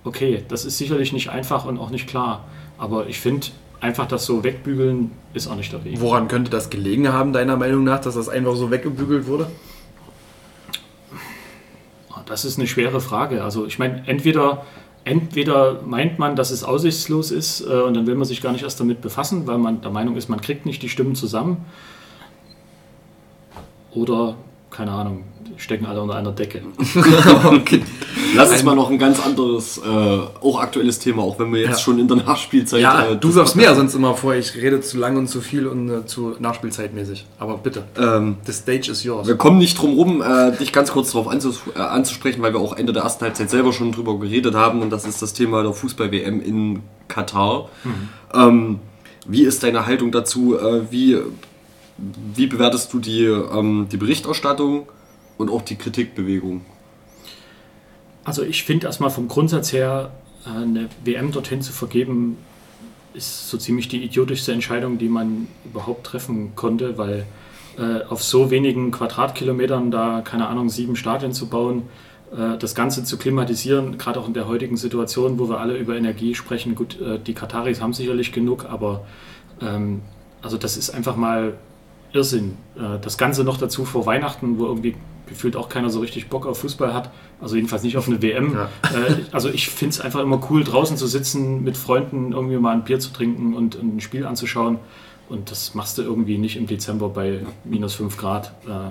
okay, 0.10 0.44
das 0.48 0.65
ist 0.65 0.77
sicherlich 0.77 1.14
nicht 1.14 1.30
einfach 1.30 1.65
und 1.65 1.77
auch 1.77 1.91
nicht 1.91 2.07
klar. 2.07 2.45
Aber 2.77 3.07
ich 3.07 3.19
finde, 3.19 3.48
einfach 3.80 4.07
das 4.07 4.26
so 4.26 4.44
wegbügeln 4.44 5.11
ist 5.34 5.48
auch 5.48 5.56
nicht 5.56 5.72
der 5.72 5.86
Weg. 5.86 6.02
Woran 6.02 6.27
könnte 6.27 6.49
das 6.49 6.69
gelegen 6.69 7.14
haben, 7.14 7.31
deiner 7.31 7.56
Meinung 7.56 7.84
nach, 7.84 8.02
dass 8.02 8.15
das 8.15 8.27
einfach 8.27 8.56
so 8.56 8.72
weggebügelt 8.72 9.27
wurde? 9.27 9.48
Das 12.26 12.45
ist 12.45 12.60
eine 12.60 12.68
schwere 12.68 13.02
Frage. 13.02 13.44
Also 13.44 13.65
ich 13.65 13.80
meine, 13.80 14.03
entweder, 14.07 14.65
entweder 15.03 15.81
meint 15.84 16.19
man, 16.19 16.36
dass 16.36 16.52
es 16.52 16.64
aussichtslos 16.64 17.31
ist 17.31 17.61
äh, 17.61 17.81
und 17.81 17.95
dann 17.95 18.06
will 18.06 18.15
man 18.15 18.26
sich 18.26 18.41
gar 18.41 18.52
nicht 18.52 18.64
erst 18.64 18.80
damit 18.80 19.02
befassen, 19.02 19.48
weil 19.48 19.57
man 19.57 19.81
der 19.81 19.90
Meinung 19.90 20.15
ist, 20.15 20.30
man 20.30 20.41
kriegt 20.41 20.65
nicht 20.65 20.81
die 20.84 20.90
Stimmen 20.90 21.15
zusammen. 21.15 21.65
Oder, 23.91 24.36
keine 24.69 24.91
Ahnung, 24.91 25.23
stecken 25.57 25.88
alle 25.88 26.02
unter 26.02 26.15
einer 26.15 26.31
Decke. 26.31 26.61
okay. 27.45 27.81
Lass 28.35 28.51
uns 28.51 28.64
mal 28.64 28.76
noch 28.76 28.89
ein 28.89 28.97
ganz 28.99 29.19
anderes, 29.26 29.77
äh, 29.80 29.81
auch 29.85 30.60
aktuelles 30.60 30.99
Thema, 30.99 31.23
auch 31.23 31.39
wenn 31.39 31.51
wir 31.51 31.61
jetzt 31.61 31.69
Ja. 31.72 31.77
schon 31.80 31.99
in 31.99 32.07
der 32.07 32.18
Nachspielzeit. 32.18 32.80
Ja, 32.81 33.06
äh, 33.11 33.15
du 33.18 33.34
wirfst 33.34 33.56
mir 33.56 33.73
sonst 33.76 33.95
immer 33.95 34.15
vor, 34.15 34.35
ich 34.35 34.56
rede 34.56 34.81
zu 34.81 34.97
lang 34.97 35.18
und 35.18 35.27
zu 35.27 35.41
viel 35.41 35.68
und 35.68 35.89
äh, 35.89 36.06
zu 36.06 36.35
nachspielzeitmäßig. 36.39 37.26
Aber 37.39 37.57
bitte, 37.57 37.84
Ähm, 37.97 38.38
the 38.45 38.53
stage 38.53 38.91
is 38.91 39.03
yours. 39.03 39.27
wir 39.27 39.35
kommen 39.35 39.57
nicht 39.57 39.77
drum 39.81 39.93
rum, 39.95 40.22
äh, 40.22 40.56
dich 40.56 40.72
ganz 40.72 40.91
kurz 40.91 41.11
darauf 41.11 41.27
anzus 41.27 41.61
äh, 41.76 41.80
anzusprechen, 41.80 42.41
weil 42.41 42.53
wir 42.53 42.60
auch 42.60 42.76
Ende 42.77 42.93
der 42.93 43.03
ersten 43.03 43.26
Halbzeit 43.26 43.49
selber 43.49 43.73
schon 43.73 43.91
drüber 43.91 44.18
geredet 44.19 44.53
haben 44.56 44.81
und 44.81 44.89
das 44.91 45.06
ist 45.06 45.22
das 45.22 45.34
Thema 45.34 45.64
der 45.64 45.73
Fußball-WM 45.73 46.41
in 46.41 46.81
Katar. 47.07 47.69
Ähm, 48.34 48.80
wie 49.27 49.41
ist 49.43 49.64
deine 49.64 49.85
Haltung 49.85 50.11
dazu? 50.11 50.57
Äh, 50.57 50.91
wie, 50.91 51.18
wie 52.35 52.47
bewertest 52.47 52.93
du 52.93 52.99
die, 52.99 53.23
ähm, 53.26 53.88
die 53.91 53.97
Berichterstattung 53.97 54.88
und 55.38 55.49
auch 55.49 55.61
die 55.64 55.76
Kritikbewegung? 55.76 56.61
Also 58.30 58.43
ich 58.43 58.64
finde 58.64 58.85
erstmal 58.85 59.10
vom 59.10 59.27
Grundsatz 59.27 59.73
her, 59.73 60.11
äh, 60.45 60.49
eine 60.51 60.88
WM 61.03 61.31
dorthin 61.31 61.64
zu 61.64 61.73
vergeben, 61.73 62.38
ist 63.15 63.49
so 63.49 63.57
ziemlich 63.57 63.88
die 63.88 64.03
idiotischste 64.03 64.51
Entscheidung, 64.51 64.99
die 64.99 65.10
man 65.10 65.47
überhaupt 65.65 66.06
treffen 66.06 66.56
konnte, 66.56 66.99
weil 66.99 67.26
äh, 67.80 68.03
auf 68.07 68.22
so 68.22 68.51
wenigen 68.51 68.91
Quadratkilometern 68.91 69.89
da, 69.89 70.22
keine 70.22 70.47
Ahnung, 70.47 70.69
sieben 70.69 70.95
Stadien 70.95 71.34
zu 71.34 71.49
bauen, 71.49 71.81
äh, 72.31 72.56
das 72.60 72.76
Ganze 72.76 73.03
zu 73.03 73.18
klimatisieren, 73.18 73.97
gerade 73.97 74.19
auch 74.19 74.27
in 74.27 74.35
der 74.35 74.47
heutigen 74.47 74.77
Situation, 74.77 75.39
wo 75.39 75.49
wir 75.49 75.60
alle 75.60 75.76
über 75.76 75.97
Energie 75.97 76.35
sprechen, 76.35 76.76
gut, 76.76 77.01
äh, 77.01 77.18
die 77.18 77.34
Kataris 77.34 77.81
haben 77.81 77.93
sicherlich 77.93 78.31
genug, 78.31 78.65
aber 78.69 79.07
ähm, 79.60 80.01
also 80.43 80.60
das 80.60 80.77
ist 80.77 80.91
einfach 80.91 81.15
mal 81.15 81.53
Irrsinn. 82.14 82.57
Äh, 82.76 82.99
Das 83.01 83.18
Ganze 83.18 83.43
noch 83.43 83.57
dazu 83.57 83.85
vor 83.85 84.06
Weihnachten, 84.06 84.60
wo 84.60 84.68
irgendwie 84.68 84.93
gefühlt 85.30 85.56
auch 85.56 85.69
keiner 85.69 85.89
so 85.89 85.99
richtig 86.01 86.27
Bock 86.27 86.45
auf 86.45 86.60
Fußball 86.60 86.93
hat. 86.93 87.11
Also 87.39 87.56
jedenfalls 87.56 87.84
nicht 87.84 87.95
auf 87.97 88.07
eine 88.07 88.22
WM. 88.22 88.53
Ja. 88.53 88.69
Äh, 88.84 89.15
Also 89.31 89.49
ich 89.49 89.69
finde 89.69 89.93
es 89.93 90.01
einfach 90.01 90.19
immer 90.22 90.41
cool, 90.49 90.64
draußen 90.64 90.97
zu 90.97 91.07
sitzen, 91.07 91.64
mit 91.64 91.77
Freunden 91.77 92.34
irgendwie 92.34 92.57
mal 92.57 92.73
ein 92.73 92.84
Bier 92.84 92.99
zu 92.99 93.11
trinken 93.14 93.53
und 93.53 93.76
ein 93.81 94.01
Spiel 94.01 94.26
anzuschauen. 94.26 94.80
Und 95.30 95.51
das 95.51 95.76
machst 95.76 95.97
du 95.97 96.01
irgendwie 96.01 96.38
nicht 96.39 96.57
im 96.57 96.65
Dezember 96.65 97.10
bei 97.10 97.41
minus 97.64 97.93
5 97.95 98.18
Grad. 98.18 98.51
Äh, 98.68 98.89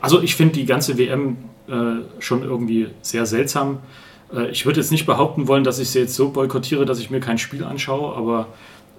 Also 0.00 0.22
ich 0.22 0.36
finde 0.36 0.54
die 0.54 0.66
ganze 0.66 0.98
WM 0.98 1.38
äh, 1.66 2.02
schon 2.20 2.42
irgendwie 2.42 2.88
sehr 3.02 3.26
seltsam. 3.26 3.78
Äh, 4.32 4.50
Ich 4.50 4.66
würde 4.66 4.80
jetzt 4.80 4.92
nicht 4.92 5.06
behaupten 5.06 5.48
wollen, 5.48 5.64
dass 5.64 5.78
ich 5.78 5.88
sie 5.90 6.00
jetzt 6.00 6.14
so 6.14 6.30
boykottiere, 6.30 6.84
dass 6.84 7.00
ich 7.00 7.10
mir 7.10 7.20
kein 7.20 7.38
Spiel 7.38 7.64
anschaue, 7.64 8.14
aber 8.14 8.48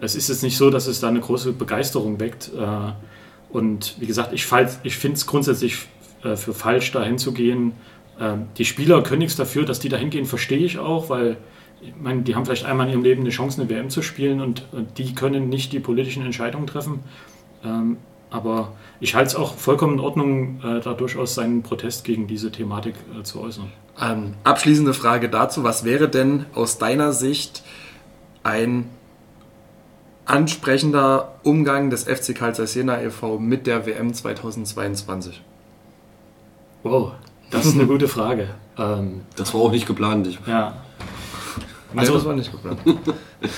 es 0.02 0.16
ist 0.16 0.30
jetzt 0.30 0.44
nicht 0.44 0.57
so, 0.57 0.70
dass 0.70 0.88
es 0.88 0.99
da 0.99 1.10
eine 1.10 1.20
große 1.20 1.52
Begeisterung 1.53 2.20
weckt. 2.22 2.52
Und 3.49 3.95
wie 3.99 4.06
gesagt, 4.06 4.32
ich, 4.34 4.48
ich 4.84 4.95
finde 4.95 5.18
es 5.18 5.26
grundsätzlich 5.26 5.88
äh, 6.24 6.36
für 6.36 6.54
falsch, 6.54 6.91
dahin 6.91 7.18
zu 7.18 7.34
gehen. 7.34 7.74
Ähm, 8.20 8.48
Die 8.58 8.66
Spieler 8.66 9.02
können 9.04 9.20
nichts 9.20 9.36
dafür, 9.36 9.66
dass 9.66 9.80
die 9.80 9.90
dahin 9.90 10.10
gehen, 10.10 10.26
verstehe 10.26 10.60
ich 10.60 10.78
auch, 10.80 11.10
weil 11.10 11.38
ich 11.82 11.94
meine, 11.98 12.24
die 12.24 12.36
haben 12.36 12.46
vielleicht 12.46 12.66
einmal 12.66 12.88
in 12.88 12.94
ihrem 12.94 13.04
Leben 13.04 13.22
eine 13.22 13.30
Chance, 13.30 13.62
eine 13.62 13.70
WM 13.70 13.90
zu 13.90 14.02
spielen 14.02 14.41
und 14.41 14.66
die 14.98 15.16
können 15.16 15.48
nicht 15.48 15.72
die 15.72 15.80
politischen 15.80 16.26
Entscheidungen 16.26 16.68
treffen. 16.68 17.00
Ähm, 17.64 17.98
Aber 18.32 18.74
ich 19.00 19.16
halte 19.16 19.30
es 19.30 19.36
auch 19.36 19.56
vollkommen 19.56 19.94
in 19.94 20.00
Ordnung, 20.02 20.62
äh, 20.62 20.82
da 20.82 20.94
durchaus 20.94 21.36
seinen 21.36 21.64
Protest 21.64 22.04
gegen 22.04 22.28
diese 22.28 22.52
Thematik 22.52 22.96
äh, 23.18 23.24
zu 23.24 23.40
äußern. 23.41 23.72
Ähm, 24.00 24.34
abschließende 24.44 24.94
Frage 24.94 25.30
dazu, 25.30 25.64
was 25.64 25.84
wäre 25.84 26.10
denn 26.10 26.46
aus 26.54 26.78
deiner 26.78 27.12
Sicht 27.12 27.64
ein 28.44 28.86
ansprechender 30.26 31.36
Umgang 31.44 31.90
des 31.90 32.04
FC 32.04 32.38
Zeiss 32.54 32.76
Jena 32.76 33.02
e.V. 33.02 33.40
mit 33.40 33.66
der 33.66 33.86
WM 33.86 34.14
2022? 34.14 35.41
Wow, 36.84 37.12
das 37.52 37.66
ist 37.66 37.76
eine 37.76 37.86
gute 37.88 38.08
Frage. 38.08 38.50
Ähm, 38.78 39.22
Das 39.36 39.54
war 39.54 39.62
auch 39.62 39.72
nicht 39.72 39.86
geplant. 39.86 40.28
Ich, 40.28 40.40
ja. 40.48 40.74
Nee, 41.94 42.00
Also- 42.02 42.14
das 42.14 42.26
war 42.26 42.36
nicht 42.36 42.52
geplant. 42.52 42.80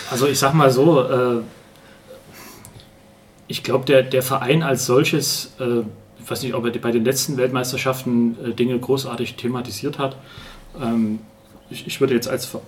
Also 0.10 0.28
ich 0.28 0.40
sag 0.40 0.54
mal 0.54 0.72
so, 0.72 1.02
äh, 1.02 1.42
ich 3.48 3.64
glaube, 3.64 3.86
der, 3.86 4.04
der 4.04 4.24
Verein 4.24 4.64
als 4.64 4.86
solches, 4.86 5.54
äh, 5.60 5.80
ich 6.24 6.30
weiß 6.30 6.44
nicht, 6.44 6.54
ob 6.54 6.66
er 6.66 6.72
bei 6.80 6.92
den 6.92 7.04
letzten 7.04 7.38
Weltmeisterschaften 7.38 8.38
äh, 8.46 8.54
Dinge 8.54 8.78
großartig 8.80 9.36
thematisiert 9.36 10.00
hat. 10.00 10.16
Ähm, 10.82 11.20
ich, 11.70 11.86
ich 11.88 12.00
würde 12.00 12.14
jetzt 12.14 12.28
als 12.30 12.46
Ver- 12.46 12.62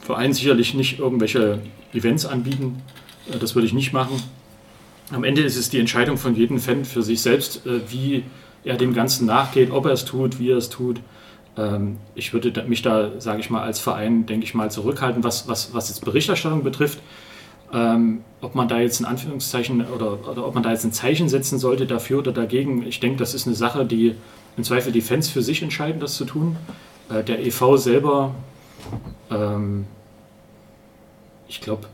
Verein 0.00 0.32
sicherlich 0.32 0.74
nicht 0.74 0.98
irgendwelche 0.98 1.60
Events 1.94 2.26
anbieten. 2.26 2.82
Äh, 3.32 3.38
das 3.38 3.54
würde 3.54 3.66
ich 3.66 3.72
nicht 3.74 3.92
machen. 3.92 4.20
Am 5.12 5.22
Ende 5.24 5.42
ist 5.42 5.56
es 5.56 5.68
die 5.70 5.78
Entscheidung 5.78 6.16
von 6.16 6.34
jedem 6.34 6.58
Fan 6.58 6.84
für 6.84 7.02
sich 7.02 7.20
selbst, 7.20 7.64
äh, 7.66 7.80
wie 7.90 8.24
er 8.64 8.76
dem 8.76 8.94
Ganzen 8.94 9.26
nachgeht, 9.26 9.70
ob 9.70 9.86
er 9.86 9.92
es 9.92 10.04
tut, 10.04 10.38
wie 10.38 10.50
er 10.50 10.56
es 10.58 10.70
tut. 10.70 11.00
Ähm, 11.56 11.98
ich 12.14 12.32
würde 12.32 12.62
mich 12.64 12.82
da, 12.82 13.20
sage 13.20 13.40
ich 13.40 13.50
mal, 13.50 13.62
als 13.62 13.80
Verein, 13.80 14.26
denke 14.26 14.44
ich 14.44 14.54
mal, 14.54 14.70
zurückhalten, 14.70 15.24
was, 15.24 15.48
was, 15.48 15.74
was 15.74 15.88
jetzt 15.88 16.04
Berichterstattung 16.04 16.62
betrifft. 16.62 17.00
Ähm, 17.72 18.22
ob 18.40 18.54
man 18.54 18.68
da 18.68 18.80
jetzt 18.80 19.00
ein 19.00 19.06
Anführungszeichen 19.06 19.86
oder, 19.86 20.28
oder 20.28 20.46
ob 20.46 20.54
man 20.54 20.62
da 20.62 20.70
jetzt 20.70 20.84
ein 20.84 20.92
Zeichen 20.92 21.28
setzen 21.28 21.58
sollte 21.58 21.86
dafür 21.86 22.18
oder 22.18 22.32
dagegen, 22.32 22.86
ich 22.86 23.00
denke, 23.00 23.18
das 23.18 23.32
ist 23.32 23.46
eine 23.46 23.56
Sache, 23.56 23.86
die 23.86 24.14
im 24.56 24.64
Zweifel 24.64 24.92
die 24.92 25.00
Fans 25.00 25.28
für 25.30 25.42
sich 25.42 25.62
entscheiden, 25.62 26.00
das 26.00 26.16
zu 26.16 26.24
tun. 26.26 26.56
Äh, 27.08 27.24
der 27.24 27.44
EV 27.44 27.76
selber, 27.76 28.34
ähm, 29.30 29.86
ich 31.48 31.60
glaube, 31.60 31.86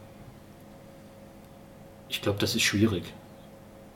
ich 2.08 2.22
glaube, 2.22 2.38
das 2.40 2.54
ist 2.54 2.62
schwierig. 2.62 3.04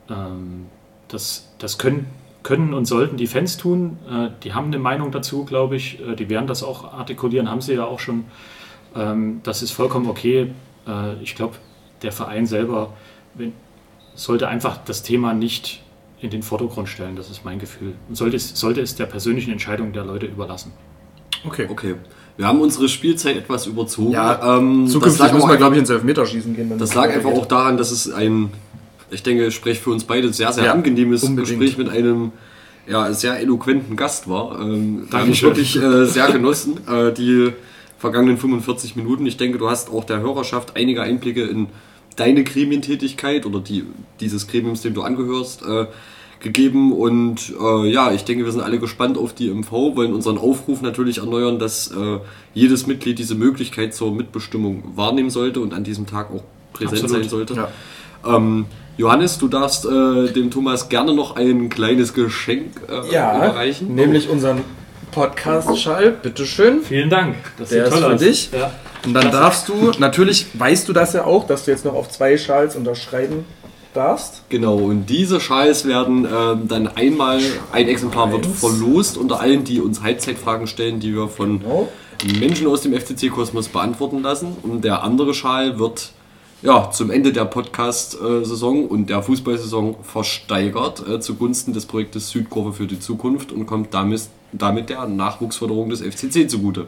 Ähm, 0.09 0.67
das 1.09 1.49
das 1.57 1.77
können, 1.77 2.07
können 2.43 2.73
und 2.73 2.85
sollten 2.85 3.17
die 3.17 3.27
Fans 3.27 3.57
tun. 3.57 3.97
Äh, 4.09 4.29
die 4.43 4.53
haben 4.53 4.67
eine 4.67 4.79
Meinung 4.79 5.11
dazu, 5.11 5.45
glaube 5.45 5.75
ich. 5.75 5.99
Äh, 5.99 6.15
die 6.15 6.29
werden 6.29 6.47
das 6.47 6.63
auch 6.63 6.93
artikulieren, 6.93 7.49
haben 7.49 7.61
sie 7.61 7.73
ja 7.73 7.85
auch 7.85 7.99
schon. 7.99 8.25
Ähm, 8.95 9.39
das 9.43 9.63
ist 9.63 9.71
vollkommen 9.71 10.09
okay. 10.09 10.51
Äh, 10.87 11.21
ich 11.21 11.35
glaube, 11.35 11.55
der 12.01 12.11
Verein 12.11 12.45
selber 12.45 12.93
wenn, 13.33 13.53
sollte 14.15 14.47
einfach 14.47 14.77
das 14.85 15.01
Thema 15.03 15.33
nicht 15.33 15.81
in 16.21 16.29
den 16.29 16.43
Vordergrund 16.43 16.87
stellen. 16.87 17.15
Das 17.15 17.29
ist 17.29 17.43
mein 17.43 17.59
Gefühl. 17.59 17.93
Und 18.07 18.15
sollte 18.15 18.35
es, 18.35 18.57
sollte 18.57 18.81
es 18.81 18.95
der 18.95 19.05
persönlichen 19.05 19.51
Entscheidung 19.51 19.91
der 19.91 20.05
Leute 20.05 20.25
überlassen. 20.25 20.71
Okay. 21.45 21.67
okay. 21.69 21.95
Wir 22.37 22.47
haben 22.47 22.61
unsere 22.61 22.89
Spielzeit 22.89 23.35
etwas 23.37 23.67
überzogen. 23.67 24.11
Ja, 24.11 24.57
ähm, 24.57 24.87
Zukünftig 24.87 25.33
müssen 25.33 25.49
wir, 25.49 25.57
glaube 25.57 25.75
ich, 25.75 25.79
ins 25.81 25.89
Elfmeterschießen 25.89 26.55
gehen. 26.55 26.69
wenn 26.69 26.79
Das 26.79 26.95
lag 26.95 27.13
einfach 27.13 27.31
auch 27.31 27.45
daran, 27.45 27.77
dass 27.77 27.91
es 27.91 28.11
ein, 28.11 28.49
ich 29.13 29.23
denke, 29.23 29.51
Sprech 29.51 29.79
für 29.79 29.91
uns 29.91 30.03
beide 30.03 30.31
sehr, 30.33 30.51
sehr 30.51 30.65
Ja, 30.65 30.73
angenehmes 30.73 31.23
unbedingt. 31.23 31.59
Gespräch 31.59 31.77
mit 31.77 31.89
einem 31.89 32.31
ja, 32.87 33.13
sehr 33.13 33.39
eloquenten 33.39 33.95
Gast 33.95 34.27
war. 34.27 34.59
Ähm, 34.59 35.07
da 35.09 35.19
habe 35.19 35.29
ich 35.29 35.41
wirklich 35.43 35.75
äh, 35.75 36.05
sehr 36.05 36.31
genossen, 36.31 36.79
äh, 36.87 37.13
die 37.13 37.53
vergangenen 37.97 38.37
45 38.37 38.95
Minuten. 38.95 39.25
Ich 39.25 39.37
denke, 39.37 39.57
du 39.57 39.69
hast 39.69 39.89
auch 39.89 40.03
der 40.03 40.19
Hörerschaft 40.19 40.75
einige 40.75 41.01
Einblicke 41.01 41.43
in 41.43 41.67
deine 42.17 42.43
Gremientätigkeit 42.43 43.45
oder 43.45 43.59
die, 43.59 43.85
dieses 44.19 44.47
Gremiums, 44.47 44.81
dem 44.81 44.93
du 44.93 45.01
angehörst, 45.01 45.63
äh, 45.63 45.85
gegeben. 46.41 46.91
Und 46.91 47.53
äh, 47.59 47.89
ja, 47.89 48.11
ich 48.11 48.25
denke, 48.25 48.45
wir 48.45 48.51
sind 48.51 48.61
alle 48.61 48.77
gespannt 48.77 49.17
auf 49.17 49.33
die 49.33 49.49
MV, 49.49 49.71
wollen 49.71 50.13
unseren 50.13 50.37
Aufruf 50.37 50.81
natürlich 50.81 51.19
erneuern, 51.19 51.57
dass 51.57 51.91
äh, 51.91 52.19
jedes 52.53 52.85
Mitglied 52.85 53.17
diese 53.17 53.35
Möglichkeit 53.35 53.93
zur 53.93 54.13
Mitbestimmung 54.13 54.83
wahrnehmen 54.95 55.29
sollte 55.29 55.61
und 55.61 55.73
an 55.73 55.83
diesem 55.83 56.05
Tag 56.05 56.29
auch 56.31 56.43
präsent 56.73 57.03
Absolut. 57.03 57.21
sein 57.21 57.29
sollte. 57.29 57.53
Ja. 57.55 57.69
Ähm, 58.25 58.65
Johannes, 58.97 59.37
du 59.39 59.47
darfst 59.47 59.85
äh, 59.85 60.31
dem 60.31 60.51
Thomas 60.51 60.87
gerne 60.89 61.13
noch 61.13 61.35
ein 61.35 61.69
kleines 61.69 62.13
Geschenk 62.13 62.81
äh, 62.87 63.11
Ja, 63.13 63.35
überreichen. 63.37 63.95
nämlich 63.95 64.29
unseren 64.29 64.61
Podcast-Schall. 65.11 66.11
Bitteschön. 66.21 66.81
Vielen 66.81 67.09
Dank. 67.09 67.35
Das 67.57 67.69
Der 67.69 67.85
ist 67.85 67.93
für 67.97 68.15
dich. 68.15 68.49
Ja. 68.51 68.71
Und 69.05 69.13
dann 69.13 69.23
Klasse. 69.23 69.37
darfst 69.37 69.69
du, 69.69 69.91
natürlich 69.99 70.47
weißt 70.53 70.87
du 70.87 70.93
das 70.93 71.13
ja 71.13 71.25
auch, 71.25 71.45
dass 71.47 71.65
du 71.65 71.71
jetzt 71.71 71.85
noch 71.85 71.93
auf 71.93 72.09
zwei 72.09 72.37
Schals 72.37 72.75
unterschreiben 72.75 73.45
darfst. 73.93 74.43
Genau, 74.49 74.77
und 74.77 75.05
diese 75.07 75.39
Schals 75.39 75.85
werden 75.85 76.25
ähm, 76.31 76.67
dann 76.67 76.87
einmal, 76.87 77.39
ein 77.71 77.87
Exemplar 77.87 78.31
wird 78.31 78.45
verlost 78.45 79.17
unter 79.17 79.39
allen, 79.39 79.63
die 79.63 79.81
uns 79.81 80.01
Halbzeitfragen 80.01 80.67
stellen, 80.67 80.99
die 80.99 81.13
wir 81.15 81.27
von 81.27 81.59
Genau. 81.59 81.89
Menschen 82.39 82.67
aus 82.67 82.81
dem 82.81 82.93
FCC-Kosmos 82.93 83.67
beantworten 83.67 84.21
lassen. 84.23 84.55
Und 84.63 84.83
der 84.83 85.03
andere 85.03 85.33
Schal 85.33 85.77
wird 85.77 86.11
ja, 86.63 86.89
zum 86.89 87.11
Ende 87.11 87.33
der 87.33 87.43
Podcast-Saison 87.43 88.87
und 88.87 89.09
der 89.09 89.21
Fußballsaison 89.21 89.97
versteigert 90.01 91.05
äh, 91.07 91.19
zugunsten 91.19 91.73
des 91.73 91.85
Projektes 91.85 92.29
Südkurve 92.29 92.71
für 92.71 92.87
die 92.87 92.99
Zukunft 92.99 93.51
und 93.51 93.65
kommt 93.65 93.93
damit, 93.93 94.29
damit 94.53 94.89
der 94.89 95.05
Nachwuchsförderung 95.05 95.89
des 95.89 96.01
FCC 96.01 96.49
zugute. 96.49 96.87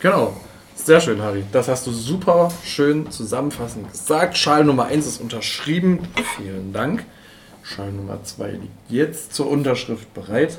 Genau. 0.00 0.34
Sehr 0.74 1.00
schön, 1.00 1.20
Harry. 1.20 1.44
Das 1.52 1.68
hast 1.68 1.86
du 1.86 1.92
super 1.92 2.50
schön 2.64 3.10
zusammenfassend 3.10 3.90
gesagt. 3.92 4.38
Schal 4.38 4.64
Nummer 4.64 4.86
1 4.86 5.06
ist 5.06 5.20
unterschrieben. 5.20 6.00
Vielen 6.36 6.72
Dank. 6.72 7.04
Schal 7.62 7.92
Nummer 7.92 8.22
2 8.22 8.52
liegt 8.52 8.72
jetzt 8.88 9.34
zur 9.34 9.50
Unterschrift 9.50 10.12
bereit. 10.14 10.58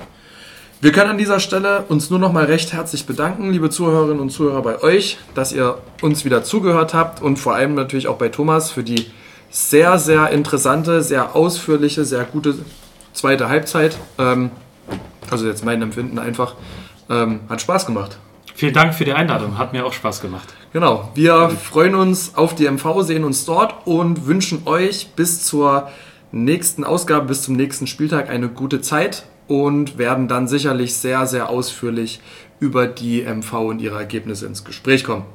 Wir 0.84 0.92
können 0.92 1.12
an 1.12 1.18
dieser 1.18 1.40
Stelle 1.40 1.86
uns 1.88 2.10
nur 2.10 2.20
noch 2.20 2.34
mal 2.34 2.44
recht 2.44 2.74
herzlich 2.74 3.06
bedanken, 3.06 3.52
liebe 3.52 3.70
Zuhörerinnen 3.70 4.20
und 4.20 4.32
Zuhörer, 4.32 4.62
bei 4.62 4.84
euch, 4.84 5.18
dass 5.34 5.54
ihr 5.54 5.78
uns 6.02 6.26
wieder 6.26 6.44
zugehört 6.44 6.94
habt 6.94 7.22
und 7.22 7.40
vor 7.40 7.56
allem 7.56 7.74
natürlich 7.74 8.10
auch 8.10 8.18
bei 8.18 8.28
Thomas 8.28 8.70
für 8.70 8.84
die 8.84 9.06
sehr, 9.50 9.98
sehr 9.98 10.32
interessante, 10.32 11.02
sehr 11.02 11.38
ausführliche, 11.38 12.04
sehr 12.04 12.26
gute 12.26 12.56
zweite 13.14 13.48
Halbzeit. 13.48 13.98
Ähm, 14.18 14.52
also 15.32 15.48
jetzt 15.48 15.64
mein 15.64 15.82
Empfinden 15.82 16.20
einfach. 16.20 16.56
Ähm, 17.10 17.40
hat 17.48 17.62
Spaß 17.62 17.86
gemacht. 17.86 18.18
Vielen 18.54 18.74
Dank 18.74 18.94
für 18.94 19.06
die 19.06 19.14
Einladung, 19.14 19.58
hat 19.58 19.72
mir 19.72 19.86
auch 19.86 19.94
Spaß 19.94 20.20
gemacht. 20.20 20.54
Genau, 20.74 21.12
wir 21.16 21.50
freuen 21.50 21.96
uns 21.96 22.36
auf 22.36 22.56
die 22.56 22.70
MV, 22.70 23.04
sehen 23.04 23.24
uns 23.24 23.46
dort 23.46 23.88
und 23.88 24.28
wünschen 24.28 24.64
euch 24.66 25.14
bis 25.16 25.46
zur 25.46 25.88
nächsten 26.34 26.84
Ausgabe, 26.84 27.28
bis 27.28 27.42
zum 27.42 27.56
nächsten 27.56 27.88
Spieltag 27.88 28.30
eine 28.30 28.50
gute 28.50 28.82
Zeit 28.82 29.24
und 29.48 29.98
werden 29.98 30.28
dann 30.28 30.48
sicherlich 30.48 30.96
sehr, 30.96 31.26
sehr 31.28 31.50
ausführlich 31.50 32.22
über 32.60 32.88
die 32.88 33.24
MV 33.24 33.54
und 33.54 33.82
ihre 33.82 33.98
Ergebnisse 33.98 34.46
ins 34.46 34.64
Gespräch 34.64 35.04
kommen. 35.04 35.26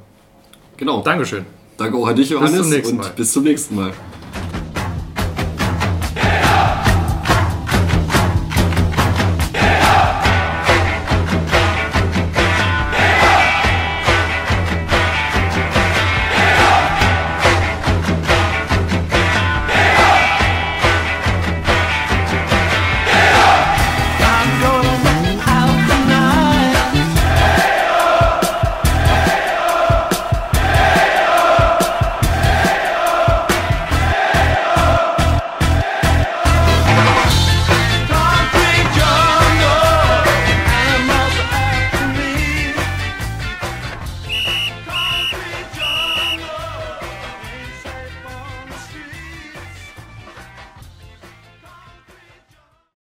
Genau. 0.77 1.01
Dankeschön. 1.03 1.45
Danke 1.77 1.97
auch 1.97 2.07
an 2.07 2.15
dich, 2.15 2.29
Johannes. 2.29 2.61
zum 2.61 2.69
nächsten 2.69 2.97
Mal. 2.97 3.05
und 3.05 3.15
bis 3.15 3.31
zum 3.31 3.43
nächsten 3.43 3.75
Mal. 3.75 3.93